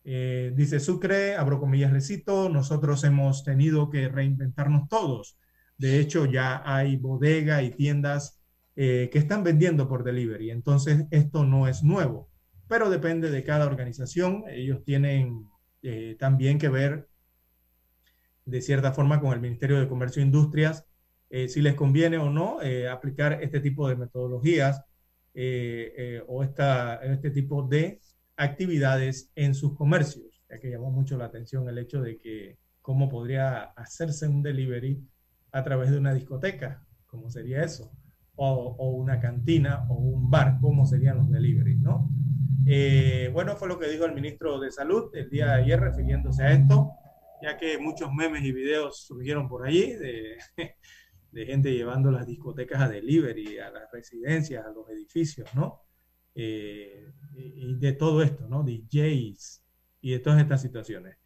Eh, 0.04 0.52
dice 0.54 0.82
Sucre, 0.82 1.36
abro 1.36 1.62
comillas, 1.62 1.94
recito, 1.94 2.50
nosotros 2.50 3.04
hemos 3.06 3.46
tenido 3.46 3.90
que 3.90 4.10
reinventarnos 4.10 4.90
todos. 4.90 5.38
De 5.78 6.00
hecho, 6.00 6.26
ya 6.26 6.62
hay 6.66 6.98
bodega 6.98 7.62
y 7.64 7.72
tiendas 7.72 8.40
que 8.76 9.12
están 9.14 9.44
vendiendo 9.44 9.88
por 9.88 10.04
delivery. 10.04 10.50
Entonces, 10.50 11.06
esto 11.12 11.46
no 11.46 11.68
es 11.68 11.84
nuevo, 11.84 12.30
pero 12.68 12.90
depende 12.90 13.30
de 13.30 13.44
cada 13.44 13.68
organización. 13.68 14.46
Ellos 14.50 14.84
tienen 14.84 15.48
también 16.18 16.58
que 16.58 16.70
ver 16.70 17.08
de 18.46 18.62
cierta 18.62 18.94
forma 18.94 19.20
con 19.20 19.34
el 19.34 19.42
Ministerio 19.42 19.80
de 19.80 19.88
Comercio 19.88 20.22
e 20.22 20.26
Industrias 20.26 20.86
eh, 21.36 21.48
si 21.48 21.64
les 21.64 21.74
conviene 21.74 22.20
o 22.20 22.30
no 22.30 22.62
eh, 22.62 22.88
aplicar 22.88 23.42
este 23.42 23.60
tipo 23.60 23.90
de 23.90 23.96
metodologías 23.96 24.84
eh, 25.34 26.22
o 26.28 26.44
esta, 26.44 26.98
este 26.98 27.32
tipo 27.32 27.64
de 27.64 28.00
actividades 28.36 29.32
en 29.34 29.56
sus 29.56 29.76
comercios, 29.76 30.44
ya 30.48 30.60
que 30.60 30.70
llamó 30.70 30.92
mucho 30.92 31.18
la 31.18 31.26
atención 31.26 31.68
el 31.68 31.80
hecho 31.80 32.04
de 32.04 32.20
que 32.20 32.60
cómo 32.82 33.10
podría 33.10 33.64
hacerse 33.64 34.28
un 34.28 34.44
delivery 34.44 35.02
a 35.54 35.64
través 35.64 35.92
de 35.92 35.98
una 35.98 36.14
discoteca, 36.14 36.86
cómo 37.06 37.30
sería 37.30 37.64
eso, 37.64 37.92
o, 38.36 38.92
una 38.92 39.20
cantina 39.20 39.86
o 39.90 39.94
un 39.94 40.30
bar, 40.30 40.58
cómo 40.60 40.86
serían 40.86 41.18
los 41.18 41.30
deliveries, 41.30 41.80
¿no? 41.80 42.10
bueno, 43.34 43.56
fue 43.56 43.68
lo 43.68 43.78
que 43.78 43.90
dijo 43.90 44.06
el 44.06 44.14
ministro 44.14 44.60
de 44.60 44.72
Salud 44.72 45.10
el 45.14 45.30
día 45.30 45.48
de 45.48 45.64
ayer 45.64 45.80
refiriéndose 45.80 46.44
a 46.44 46.54
esto 46.54 46.94
ya 47.44 47.58
que 47.58 47.78
muchos 47.78 48.12
memes 48.14 48.44
y 48.44 48.54
videos 48.54 49.06
surgieron 49.06 49.50
por 49.50 49.68
allí 49.68 49.94
de, 49.94 50.38
de 51.32 51.46
gente 51.46 51.74
llevando 51.74 52.10
las 52.10 52.26
discotecas 52.26 52.82
a 52.82 52.88
delivery, 52.88 53.60
a 53.60 53.70
las 53.70 53.92
residencias, 53.92 54.66
a 54.66 54.72
los 54.72 54.90
edificios, 54.90 55.54
¿no? 55.54 55.82
Eh, 56.36 57.12
y 57.36 57.76
de 57.76 57.94
todo 57.94 58.24
esto, 58.24 58.48
¿no? 58.48 58.64
DJs 58.64 59.62
y 60.02 60.12
de 60.12 60.20
todas 60.20 60.40
estas 60.40 60.62
situaciones. 60.62 61.18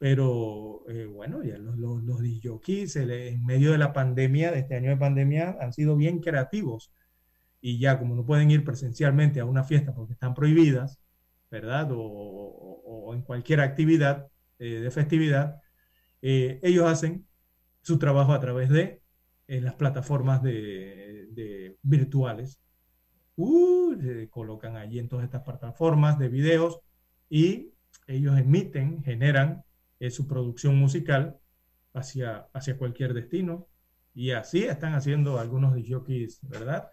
Pero 0.00 0.82
eh, 0.88 1.06
bueno, 1.06 1.44
ya 1.44 1.58
los, 1.58 1.78
los, 1.78 2.02
los 2.02 2.20
DJs 2.20 2.96
en 2.96 3.44
medio 3.44 3.70
de 3.70 3.78
la 3.78 3.92
pandemia, 3.92 4.50
de 4.50 4.58
este 4.60 4.74
año 4.74 4.90
de 4.90 4.96
pandemia, 4.96 5.56
han 5.60 5.72
sido 5.72 5.94
bien 5.96 6.18
creativos. 6.20 6.90
Y 7.60 7.78
ya 7.78 7.98
como 7.98 8.16
no 8.16 8.26
pueden 8.26 8.50
ir 8.50 8.64
presencialmente 8.64 9.38
a 9.38 9.44
una 9.44 9.62
fiesta 9.62 9.94
porque 9.94 10.14
están 10.14 10.34
prohibidas, 10.34 10.98
¿verdad? 11.50 11.90
O, 11.92 12.00
o 12.00 13.14
en 13.14 13.22
cualquier 13.22 13.60
actividad, 13.60 14.28
eh, 14.58 14.80
de 14.80 14.90
festividad, 14.90 15.62
eh, 16.20 16.60
ellos 16.62 16.86
hacen 16.86 17.26
su 17.80 17.98
trabajo 17.98 18.34
a 18.34 18.40
través 18.40 18.68
de 18.68 19.00
las 19.48 19.74
plataformas 19.74 20.42
de, 20.42 21.76
virtuales, 21.82 22.60
uh, 23.36 23.96
se 24.00 24.28
colocan 24.28 24.76
allí 24.76 24.98
en 24.98 25.08
todas 25.08 25.24
estas 25.24 25.42
plataformas 25.42 26.18
de 26.18 26.28
videos 26.28 26.80
y 27.28 27.72
ellos 28.06 28.38
emiten, 28.38 29.02
generan 29.02 29.64
eh, 30.00 30.10
su 30.10 30.26
producción 30.26 30.76
musical 30.76 31.38
hacia, 31.92 32.48
hacia 32.54 32.78
cualquier 32.78 33.12
destino. 33.14 33.68
Y 34.14 34.30
así 34.32 34.64
están 34.64 34.94
haciendo 34.94 35.38
algunos 35.38 35.74
jockeys, 35.86 36.40
¿verdad? 36.48 36.88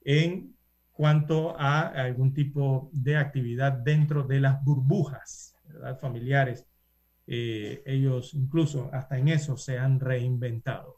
En 0.00 0.56
cuanto 0.92 1.56
a 1.60 1.82
algún 1.82 2.32
tipo 2.32 2.90
de 2.92 3.16
actividad 3.16 3.72
dentro 3.72 4.24
de 4.24 4.40
las 4.40 4.64
burbujas, 4.64 5.54
¿verdad? 5.66 5.98
Familiares. 6.00 6.66
Eh, 7.26 7.82
ellos 7.84 8.32
incluso 8.32 8.88
hasta 8.92 9.18
en 9.18 9.28
eso 9.28 9.58
se 9.58 9.78
han 9.78 10.00
reinventado. 10.00 10.96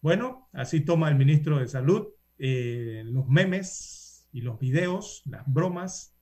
Bueno, 0.00 0.48
así 0.52 0.80
toma 0.80 1.08
el 1.08 1.16
ministro 1.16 1.58
de 1.58 1.66
Salud 1.68 2.06
eh, 2.38 3.02
los 3.04 3.28
memes 3.28 4.28
y 4.32 4.40
los 4.40 4.58
videos, 4.58 5.22
las 5.26 5.42
bromas 5.46 6.16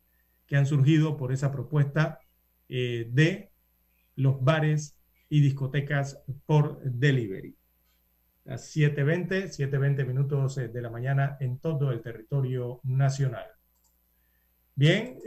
que 0.47 0.57
han 0.57 0.67
surgido 0.67 1.17
por 1.17 1.33
esa 1.33 1.53
propuesta 1.53 2.19
de 2.69 3.49
los 4.21 4.43
bares 4.43 4.97
y 5.29 5.41
discotecas 5.41 6.23
por 6.47 6.83
delivery. 6.83 7.57
Las 8.45 8.75
7.20, 8.75 9.49
7.20 9.49 10.07
minutos 10.07 10.59
eh, 10.59 10.69
de 10.69 10.83
la 10.83 10.91
mañana 10.91 11.37
en 11.41 11.59
todo 11.59 11.93
el 11.93 12.01
territorio 12.03 12.81
nacional. 12.85 13.47
Bien, 14.75 15.19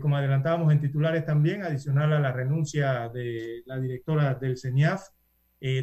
como 0.00 0.16
adelantábamos 0.16 0.72
en 0.72 0.80
titulares 0.80 1.24
también, 1.24 1.62
adicional 1.62 2.12
a 2.12 2.18
la 2.18 2.32
renuncia 2.32 3.08
de 3.08 3.62
la 3.64 3.78
directora 3.78 4.34
del 4.34 4.58
CENIAF, 4.58 5.00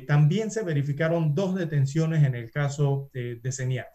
también 0.05 0.51
se 0.51 0.63
verificaron 0.63 1.33
dos 1.33 1.55
detenciones 1.55 2.25
en 2.25 2.35
el 2.35 2.51
caso 2.51 3.09
de, 3.13 3.35
de 3.35 3.51
CENIAF. 3.53 3.87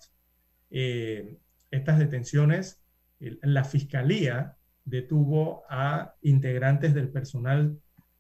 Eh, 0.71 1.39
estas 1.71 1.99
detenciones, 1.99 2.83
la 3.19 3.65
fiscalía 3.65 4.57
detuvo 4.85 5.65
a 5.69 6.15
integrantes 6.23 6.95
del 6.95 7.11
personal 7.11 7.79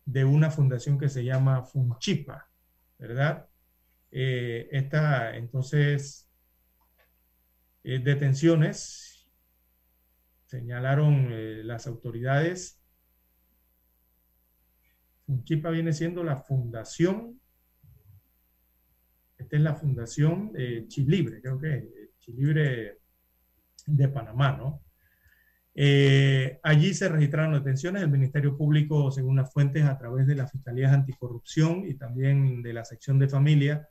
de 0.08 0.24
una 0.24 0.50
fundación 0.50 0.98
que 0.98 1.10
se 1.10 1.22
llama 1.22 1.62
Funchipa, 1.62 2.48
¿verdad? 2.98 3.46
Eh, 4.10 4.66
esta, 4.72 5.36
entonces, 5.36 6.30
eh, 7.84 7.98
detenciones, 7.98 9.28
señalaron 10.46 11.66
las 11.66 11.86
autoridades, 11.86 12.80
Funchipa 15.26 15.68
viene 15.68 15.92
siendo 15.92 16.24
la 16.24 16.38
fundación, 16.38 17.38
esta 19.36 19.56
es 19.56 19.62
la 19.62 19.74
fundación 19.74 20.52
Chilibre, 20.88 21.42
creo 21.42 21.60
que 21.60 22.08
Libre 22.28 23.00
de 23.86 24.08
Panamá, 24.08 24.56
¿no? 24.56 24.82
Eh, 25.80 26.58
allí 26.64 26.92
se 26.92 27.08
registraron 27.08 27.52
detenciones 27.52 28.02
del 28.02 28.10
Ministerio 28.10 28.56
Público, 28.56 29.12
según 29.12 29.36
las 29.36 29.52
fuentes, 29.52 29.84
a 29.84 29.96
través 29.96 30.26
de 30.26 30.34
las 30.34 30.50
Fiscalías 30.50 30.92
Anticorrupción 30.92 31.86
y 31.86 31.94
también 31.94 32.62
de 32.62 32.72
la 32.72 32.84
sección 32.84 33.20
de 33.20 33.28
familia. 33.28 33.88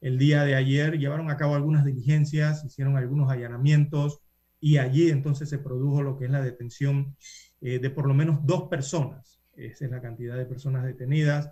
El 0.00 0.16
día 0.16 0.44
de 0.44 0.54
ayer 0.54 0.96
llevaron 0.96 1.32
a 1.32 1.36
cabo 1.36 1.56
algunas 1.56 1.84
diligencias, 1.84 2.64
hicieron 2.64 2.96
algunos 2.96 3.32
allanamientos 3.32 4.20
y 4.60 4.78
allí 4.78 5.10
entonces 5.10 5.48
se 5.48 5.58
produjo 5.58 6.02
lo 6.04 6.16
que 6.16 6.26
es 6.26 6.30
la 6.30 6.40
detención 6.40 7.16
eh, 7.60 7.80
de 7.80 7.90
por 7.90 8.06
lo 8.06 8.14
menos 8.14 8.38
dos 8.46 8.68
personas. 8.68 9.40
Esa 9.56 9.86
es 9.86 9.90
la 9.90 10.00
cantidad 10.00 10.36
de 10.36 10.46
personas 10.46 10.84
detenidas 10.84 11.50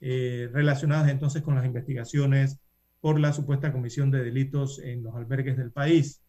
eh, 0.00 0.48
relacionadas 0.52 1.10
entonces 1.10 1.42
con 1.42 1.56
las 1.56 1.66
investigaciones 1.66 2.60
por 3.00 3.18
la 3.18 3.32
supuesta 3.32 3.72
comisión 3.72 4.12
de 4.12 4.22
delitos 4.22 4.78
en 4.78 5.02
los 5.02 5.16
albergues 5.16 5.56
del 5.56 5.72
país. 5.72 6.22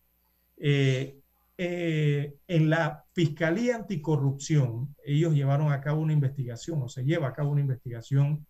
Eh, 1.58 2.36
en 2.48 2.70
la 2.70 3.06
Fiscalía 3.14 3.76
Anticorrupción, 3.76 4.96
ellos 5.04 5.34
llevaron 5.34 5.72
a 5.72 5.82
cabo 5.82 6.02
una 6.02 6.14
investigación, 6.14 6.82
o 6.84 6.90
se 6.90 7.04
lleva 7.04 7.30
a 7.30 7.34
cabo 7.34 7.52
una 7.52 7.62
investigación 7.62 8.46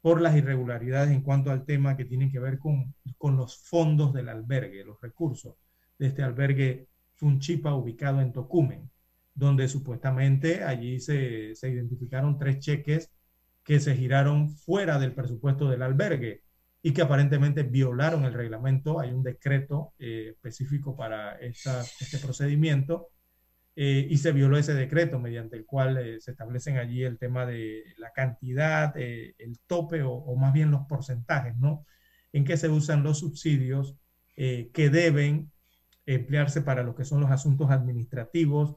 por 0.00 0.20
las 0.20 0.36
irregularidades 0.36 1.10
en 1.10 1.22
cuanto 1.22 1.50
al 1.50 1.64
tema 1.64 1.96
que 1.96 2.04
tiene 2.04 2.30
que 2.30 2.40
ver 2.40 2.58
con, 2.58 2.94
con 3.16 3.36
los 3.36 3.58
fondos 3.58 4.12
del 4.12 4.28
albergue, 4.28 4.84
los 4.84 5.00
recursos 5.00 5.54
de 5.98 6.08
este 6.08 6.22
albergue 6.22 6.88
Funchipa 7.14 7.74
ubicado 7.74 8.20
en 8.20 8.32
Tocumen, 8.32 8.90
donde 9.34 9.68
supuestamente 9.68 10.64
allí 10.64 11.00
se, 11.00 11.54
se 11.54 11.70
identificaron 11.70 12.38
tres 12.38 12.60
cheques 12.60 13.10
que 13.64 13.80
se 13.80 13.94
giraron 13.96 14.50
fuera 14.50 14.98
del 14.98 15.14
presupuesto 15.14 15.68
del 15.68 15.82
albergue 15.82 16.42
y 16.82 16.92
que 16.92 17.02
aparentemente 17.02 17.62
violaron 17.62 18.24
el 18.24 18.34
reglamento. 18.34 19.00
Hay 19.00 19.10
un 19.10 19.22
decreto 19.22 19.94
eh, 19.98 20.28
específico 20.30 20.96
para 20.96 21.38
este 21.38 22.18
procedimiento 22.22 23.08
eh, 23.74 24.06
y 24.08 24.16
se 24.18 24.32
violó 24.32 24.58
ese 24.58 24.74
decreto 24.74 25.18
mediante 25.18 25.56
el 25.56 25.64
cual 25.64 25.98
eh, 25.98 26.20
se 26.20 26.32
establecen 26.32 26.78
allí 26.78 27.02
el 27.02 27.18
tema 27.18 27.46
de 27.46 27.82
la 27.98 28.12
cantidad, 28.12 28.96
el 28.96 29.58
tope 29.66 30.02
o, 30.02 30.34
más 30.36 30.52
bien 30.52 30.70
los 30.70 30.86
porcentajes, 30.86 31.56
¿no? 31.56 31.84
En 32.32 32.44
que 32.44 32.56
se 32.56 32.68
usan 32.68 33.02
los 33.02 33.18
subsidios 33.18 33.96
que 34.36 34.88
deben 34.88 35.50
emplearse 36.06 36.62
para 36.62 36.84
lo 36.84 36.94
que 36.94 37.04
son 37.04 37.20
los 37.20 37.30
asuntos 37.32 37.72
administrativos 37.72 38.76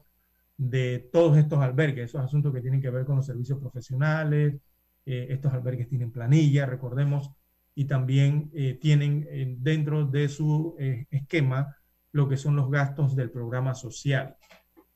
de 0.56 1.08
todos 1.12 1.38
estos 1.38 1.60
albergues, 1.60 2.06
esos 2.06 2.20
asuntos 2.20 2.52
que 2.52 2.60
tienen 2.60 2.80
que 2.82 2.90
ver 2.90 3.04
con 3.04 3.14
los 3.14 3.26
servicios 3.26 3.60
profesionales, 3.60 4.56
estos 5.04 5.52
albergues 5.52 5.88
tienen 5.88 6.10
planilla, 6.10 6.66
recordemos, 6.66 7.30
y 7.74 7.86
también 7.86 8.50
eh, 8.54 8.78
tienen 8.80 9.26
eh, 9.30 9.54
dentro 9.58 10.06
de 10.06 10.28
su 10.28 10.76
eh, 10.78 11.06
esquema 11.10 11.76
lo 12.12 12.28
que 12.28 12.36
son 12.36 12.56
los 12.56 12.70
gastos 12.70 13.16
del 13.16 13.30
programa 13.30 13.74
social. 13.74 14.36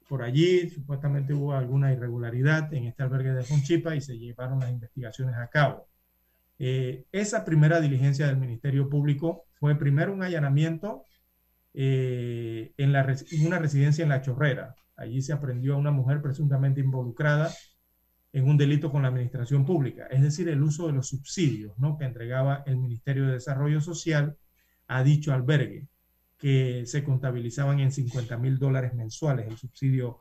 Por 0.08 0.22
allí 0.22 0.68
supuestamente 0.68 1.32
hubo 1.32 1.54
alguna 1.54 1.92
irregularidad 1.92 2.72
en 2.74 2.84
este 2.84 3.02
albergue 3.02 3.32
de 3.32 3.42
Fonchipa 3.42 3.96
y 3.96 4.00
se 4.00 4.18
llevaron 4.18 4.60
las 4.60 4.70
investigaciones 4.70 5.34
a 5.36 5.48
cabo. 5.48 5.88
esa 6.58 7.44
primera 7.44 7.80
diligencia 7.80 8.26
del 8.26 8.36
Ministerio 8.36 8.88
Público 8.88 9.44
fue 9.58 9.74
primero 9.74 10.12
un 10.12 10.22
allanamiento 10.22 11.04
en, 11.74 12.92
la, 12.92 13.00
en 13.02 13.46
una 13.46 13.58
residencia 13.58 14.02
en 14.02 14.10
La 14.10 14.22
Chorrera. 14.22 14.74
Allí 14.96 15.22
se 15.22 15.32
aprendió 15.32 15.74
a 15.74 15.78
una 15.78 15.90
mujer 15.90 16.22
presuntamente 16.22 16.80
involucrada 16.80 17.50
en 18.36 18.46
un 18.46 18.58
delito 18.58 18.92
con 18.92 19.00
la 19.00 19.08
administración 19.08 19.64
pública, 19.64 20.08
es 20.10 20.20
decir, 20.20 20.46
el 20.50 20.62
uso 20.62 20.86
de 20.86 20.92
los 20.92 21.08
subsidios 21.08 21.72
¿no? 21.78 21.96
que 21.96 22.04
entregaba 22.04 22.62
el 22.66 22.76
Ministerio 22.76 23.24
de 23.24 23.32
Desarrollo 23.32 23.80
Social 23.80 24.36
a 24.88 25.02
dicho 25.02 25.32
albergue, 25.32 25.88
que 26.36 26.82
se 26.84 27.02
contabilizaban 27.02 27.80
en 27.80 27.90
50 27.90 28.36
mil 28.36 28.58
dólares 28.58 28.92
mensuales 28.92 29.46
el 29.48 29.56
subsidio 29.56 30.18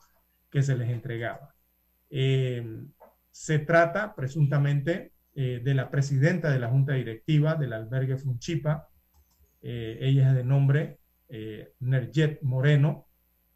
que 0.49 0.63
se 0.63 0.77
les 0.77 0.91
entregaba. 0.91 1.53
Eh, 2.09 2.85
se 3.31 3.59
trata 3.59 4.15
presuntamente 4.15 5.11
eh, 5.35 5.59
de 5.61 5.73
la 5.73 5.91
presidenta 5.91 6.49
de 6.51 6.59
la 6.59 6.69
Junta 6.69 6.93
Directiva 6.93 7.55
del 7.55 7.73
albergue 7.73 8.15
Funchipa, 8.15 8.87
eh, 9.61 9.97
ella 9.99 10.29
es 10.29 10.35
de 10.35 10.43
nombre 10.45 10.99
Nerjet 11.81 12.41
Moreno, 12.43 13.07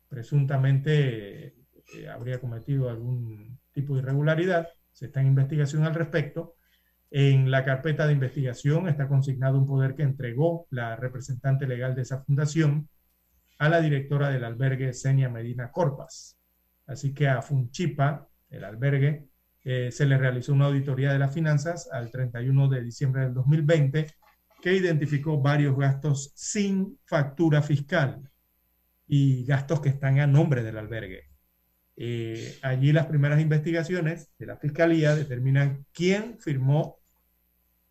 presuntamente 0.10 1.56
habría 2.12 2.42
cometido 2.42 2.90
algún 2.90 3.59
tipo 3.82 3.96
de 3.96 4.02
irregularidad. 4.02 4.68
Se 4.92 5.06
está 5.06 5.22
en 5.22 5.28
investigación 5.28 5.84
al 5.86 5.96
respecto. 5.96 6.56
En 7.12 7.50
la 7.50 7.66
carpeta 7.66 8.06
de 8.06 8.14
investigación 8.14 8.88
está 8.88 9.08
consignado 9.08 9.58
un 9.58 9.66
poder 9.66 9.96
que 9.96 10.04
entregó 10.04 10.68
la 10.70 10.96
representante 10.96 11.68
legal 11.68 11.96
de 11.96 12.04
esa 12.04 12.22
fundación 12.24 12.88
a 13.58 13.70
la 13.70 13.82
directora 13.82 14.30
del 14.30 14.44
albergue, 14.44 14.94
Senia 14.94 15.30
Medina 15.30 15.72
Corpas. 15.72 16.38
Así 16.88 17.14
que 17.14 17.28
a 17.28 17.42
Funchipa, 17.42 18.28
el 18.50 18.64
albergue, 18.64 19.28
eh, 19.64 19.92
se 19.92 20.06
le 20.06 20.18
realizó 20.18 20.54
una 20.54 20.66
auditoría 20.66 21.12
de 21.12 21.20
las 21.20 21.34
finanzas 21.34 21.90
al 21.92 22.10
31 22.10 22.70
de 22.70 22.84
diciembre 22.84 23.24
del 23.24 23.34
2020 23.34 24.08
que 24.62 24.74
identificó 24.74 25.42
varios 25.42 25.78
gastos 25.78 26.32
sin 26.36 26.98
factura 27.06 27.62
fiscal 27.62 28.30
y 29.08 29.46
gastos 29.46 29.82
que 29.82 29.90
están 29.90 30.20
a 30.20 30.28
nombre 30.28 30.64
del 30.64 30.78
albergue. 30.78 31.29
Eh, 32.02 32.58
allí 32.62 32.94
las 32.94 33.08
primeras 33.08 33.42
investigaciones 33.42 34.30
de 34.40 34.46
la 34.46 34.56
Fiscalía 34.56 35.18
determinan 35.18 35.86
quién 35.92 36.40
firmó 36.40 36.96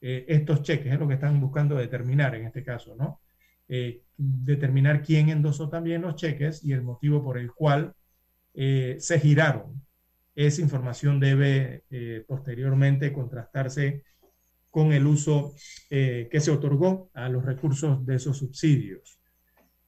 eh, 0.00 0.24
estos 0.28 0.62
cheques, 0.62 0.90
es 0.90 0.98
lo 0.98 1.06
que 1.06 1.14
están 1.14 1.38
buscando 1.38 1.76
determinar 1.76 2.34
en 2.34 2.46
este 2.46 2.64
caso, 2.64 2.96
¿no? 2.96 3.20
Eh, 3.68 4.04
determinar 4.16 5.02
quién 5.02 5.28
endosó 5.28 5.68
también 5.68 6.00
los 6.00 6.16
cheques 6.16 6.64
y 6.64 6.72
el 6.72 6.80
motivo 6.80 7.22
por 7.22 7.36
el 7.36 7.52
cual 7.52 7.92
se 8.54 9.20
giraron. 9.20 9.86
Esa 10.34 10.62
información 10.62 11.20
debe 11.20 11.84
posteriormente 12.26 13.12
contrastarse 13.12 14.02
con 14.68 14.92
el 14.92 15.06
uso 15.06 15.54
que 15.88 16.40
se 16.40 16.50
otorgó 16.50 17.08
a 17.14 17.28
los 17.28 17.44
recursos 17.44 18.04
de 18.04 18.16
esos 18.16 18.36
subsidios. 18.36 19.17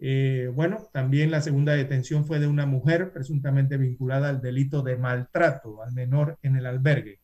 Eh, 0.03 0.51
bueno, 0.55 0.89
también 0.93 1.31
la 1.31 1.43
segunda 1.43 1.75
detención 1.75 2.25
fue 2.25 2.39
de 2.39 2.47
una 2.47 2.65
mujer 2.65 3.13
presuntamente 3.13 3.77
vinculada 3.77 4.31
al 4.31 4.41
delito 4.41 4.83
de 4.83 4.97
maltrato 4.97 5.83
al 5.83 5.93
menor 5.93 6.39
en 6.43 6.57
el 6.57 6.65
albergue, 6.65 7.21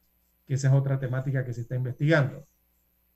que 0.46 0.54
esa 0.54 0.68
es 0.68 0.74
otra 0.74 0.98
temática 1.00 1.44
que 1.44 1.54
se 1.54 1.62
está 1.62 1.74
investigando. 1.74 2.46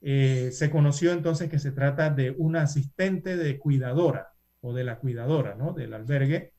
Eh, 0.01 0.51
se 0.53 0.71
conoció 0.71 1.13
entonces 1.13 1.51
que 1.51 1.59
se 1.59 1.73
trata 1.73 2.09
de 2.09 2.31
una 2.39 2.63
asistente 2.63 3.37
de 3.37 3.59
cuidadora 3.59 4.33
o 4.63 4.73
de 4.73 4.85
la 4.85 4.99
cuidadora, 4.99 5.55
¿no? 5.55 5.75
Del 5.75 5.93
albergue, 5.93 6.55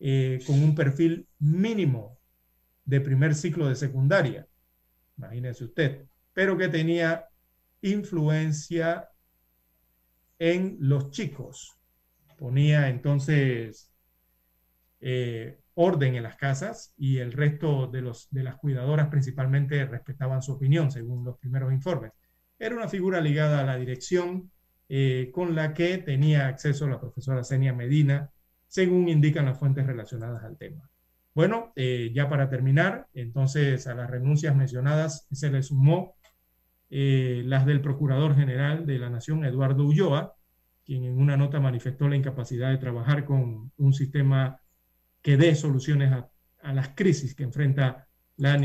eh, 0.00 0.40
con 0.46 0.62
un 0.62 0.74
perfil 0.74 1.28
mínimo 1.38 2.18
de 2.86 3.02
primer 3.02 3.34
ciclo 3.34 3.68
de 3.68 3.76
secundaria, 3.76 4.46
imagínese 5.18 5.64
usted, 5.64 6.06
pero 6.32 6.56
que 6.56 6.68
tenía 6.68 7.26
influencia 7.82 9.10
en 10.38 10.76
los 10.80 11.10
chicos. 11.10 11.76
Ponía 12.36 12.88
entonces 12.88 13.92
eh, 15.00 15.58
orden 15.74 16.14
en 16.14 16.22
las 16.22 16.36
casas 16.36 16.94
y 16.96 17.18
el 17.18 17.32
resto 17.32 17.86
de, 17.86 18.02
los, 18.02 18.28
de 18.30 18.42
las 18.42 18.56
cuidadoras 18.56 19.08
principalmente 19.08 19.84
respetaban 19.84 20.42
su 20.42 20.52
opinión, 20.52 20.90
según 20.90 21.24
los 21.24 21.38
primeros 21.38 21.72
informes. 21.72 22.12
Era 22.58 22.74
una 22.74 22.88
figura 22.88 23.20
ligada 23.20 23.60
a 23.60 23.64
la 23.64 23.76
dirección 23.76 24.50
eh, 24.88 25.30
con 25.34 25.54
la 25.54 25.74
que 25.74 25.98
tenía 25.98 26.46
acceso 26.46 26.88
la 26.88 27.00
profesora 27.00 27.44
Senia 27.44 27.72
Medina, 27.72 28.30
según 28.68 29.08
indican 29.08 29.44
las 29.44 29.58
fuentes 29.58 29.86
relacionadas 29.86 30.44
al 30.44 30.56
tema. 30.56 30.88
Bueno, 31.34 31.72
eh, 31.76 32.12
ya 32.14 32.30
para 32.30 32.48
terminar, 32.48 33.08
entonces 33.12 33.86
a 33.86 33.94
las 33.94 34.08
renuncias 34.08 34.56
mencionadas 34.56 35.26
se 35.30 35.50
le 35.50 35.62
sumó 35.62 36.16
eh, 36.88 37.42
las 37.44 37.66
del 37.66 37.82
Procurador 37.82 38.34
General 38.34 38.86
de 38.86 38.98
la 38.98 39.10
Nación, 39.10 39.44
Eduardo 39.44 39.84
Ulloa, 39.84 40.34
quien 40.86 41.04
en 41.04 41.18
una 41.18 41.36
nota 41.36 41.60
manifestó 41.60 42.08
la 42.08 42.16
incapacidad 42.16 42.70
de 42.70 42.78
trabajar 42.78 43.24
con 43.24 43.72
un 43.76 43.92
sistema 43.92 44.60
que 45.20 45.36
dé 45.36 45.54
soluciones 45.56 46.12
a, 46.12 46.30
las 46.72 46.90
crisis 46.90 47.34
que 47.34 47.44
enfrenta 47.44 48.08
la, 48.36 48.56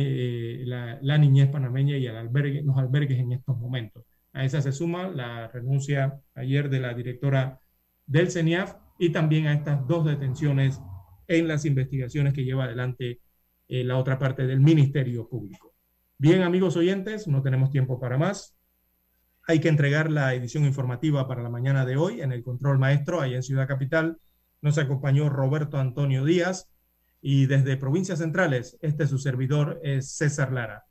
la, 1.02 1.18
niñez 1.18 1.49
panameña 1.49 1.98
y 1.98 2.07
albergue, 2.07 2.64
los 2.64 2.77
albergues 2.77 3.19
en 3.19 3.31
estos 3.31 3.57
momentos. 3.57 4.06
A 4.34 4.45
esa 4.45 4.61
se 4.61 4.72
suma 4.72 5.07
la 5.10 5.48
renuncia 5.49 6.19
ayer 6.34 6.69
de 6.69 6.80
la 6.80 6.93
directora 6.93 7.60
del 8.06 8.31
CENIAF 8.31 8.76
y 8.98 9.10
también 9.10 9.48
a 9.48 9.53
estas 9.53 9.85
dos 9.88 10.06
detenciones 10.06 10.80
en 11.27 11.48
las 11.48 11.65
investigaciones 11.65 12.34
que 12.34 12.43
lleva 12.43 12.65
adelante 12.65 13.19
eh, 13.68 13.84
la 13.84 13.98
otra 13.98 14.19
parte 14.19 14.45
del 14.45 14.60
Ministerio 14.60 15.27
Público. 15.27 15.73
Bien, 16.18 16.41
amigos 16.41 16.76
oyentes, 16.76 17.27
no 17.27 17.41
tenemos 17.41 17.72
tiempo 17.72 17.99
para 17.99 18.18
más. 18.18 18.56
Hay 19.47 19.59
que 19.59 19.69
entregar 19.69 20.11
la 20.11 20.34
edición 20.34 20.65
informativa 20.65 21.27
para 21.27 21.41
la 21.41 21.49
mañana 21.49 21.85
de 21.85 21.97
hoy 21.97 22.22
en 22.22 22.31
el 22.31 22.43
control 22.43 22.80
maestro, 22.80 23.22
allá 23.22 23.38
en 23.38 23.43
Ciudad 23.43 23.68
Capital. 23.68 24.18
Nos 24.61 24.77
acompañó 24.77 25.30
Roberto 25.30 25.77
Antonio 25.77 26.23
Díaz 26.23 26.69
y 27.22 27.47
desde 27.47 27.77
Provincias 27.77 28.19
Centrales, 28.19 28.77
este 28.81 29.07
su 29.07 29.18
servidor 29.18 29.80
es 29.84 30.11
César 30.11 30.51
Lara. 30.51 30.85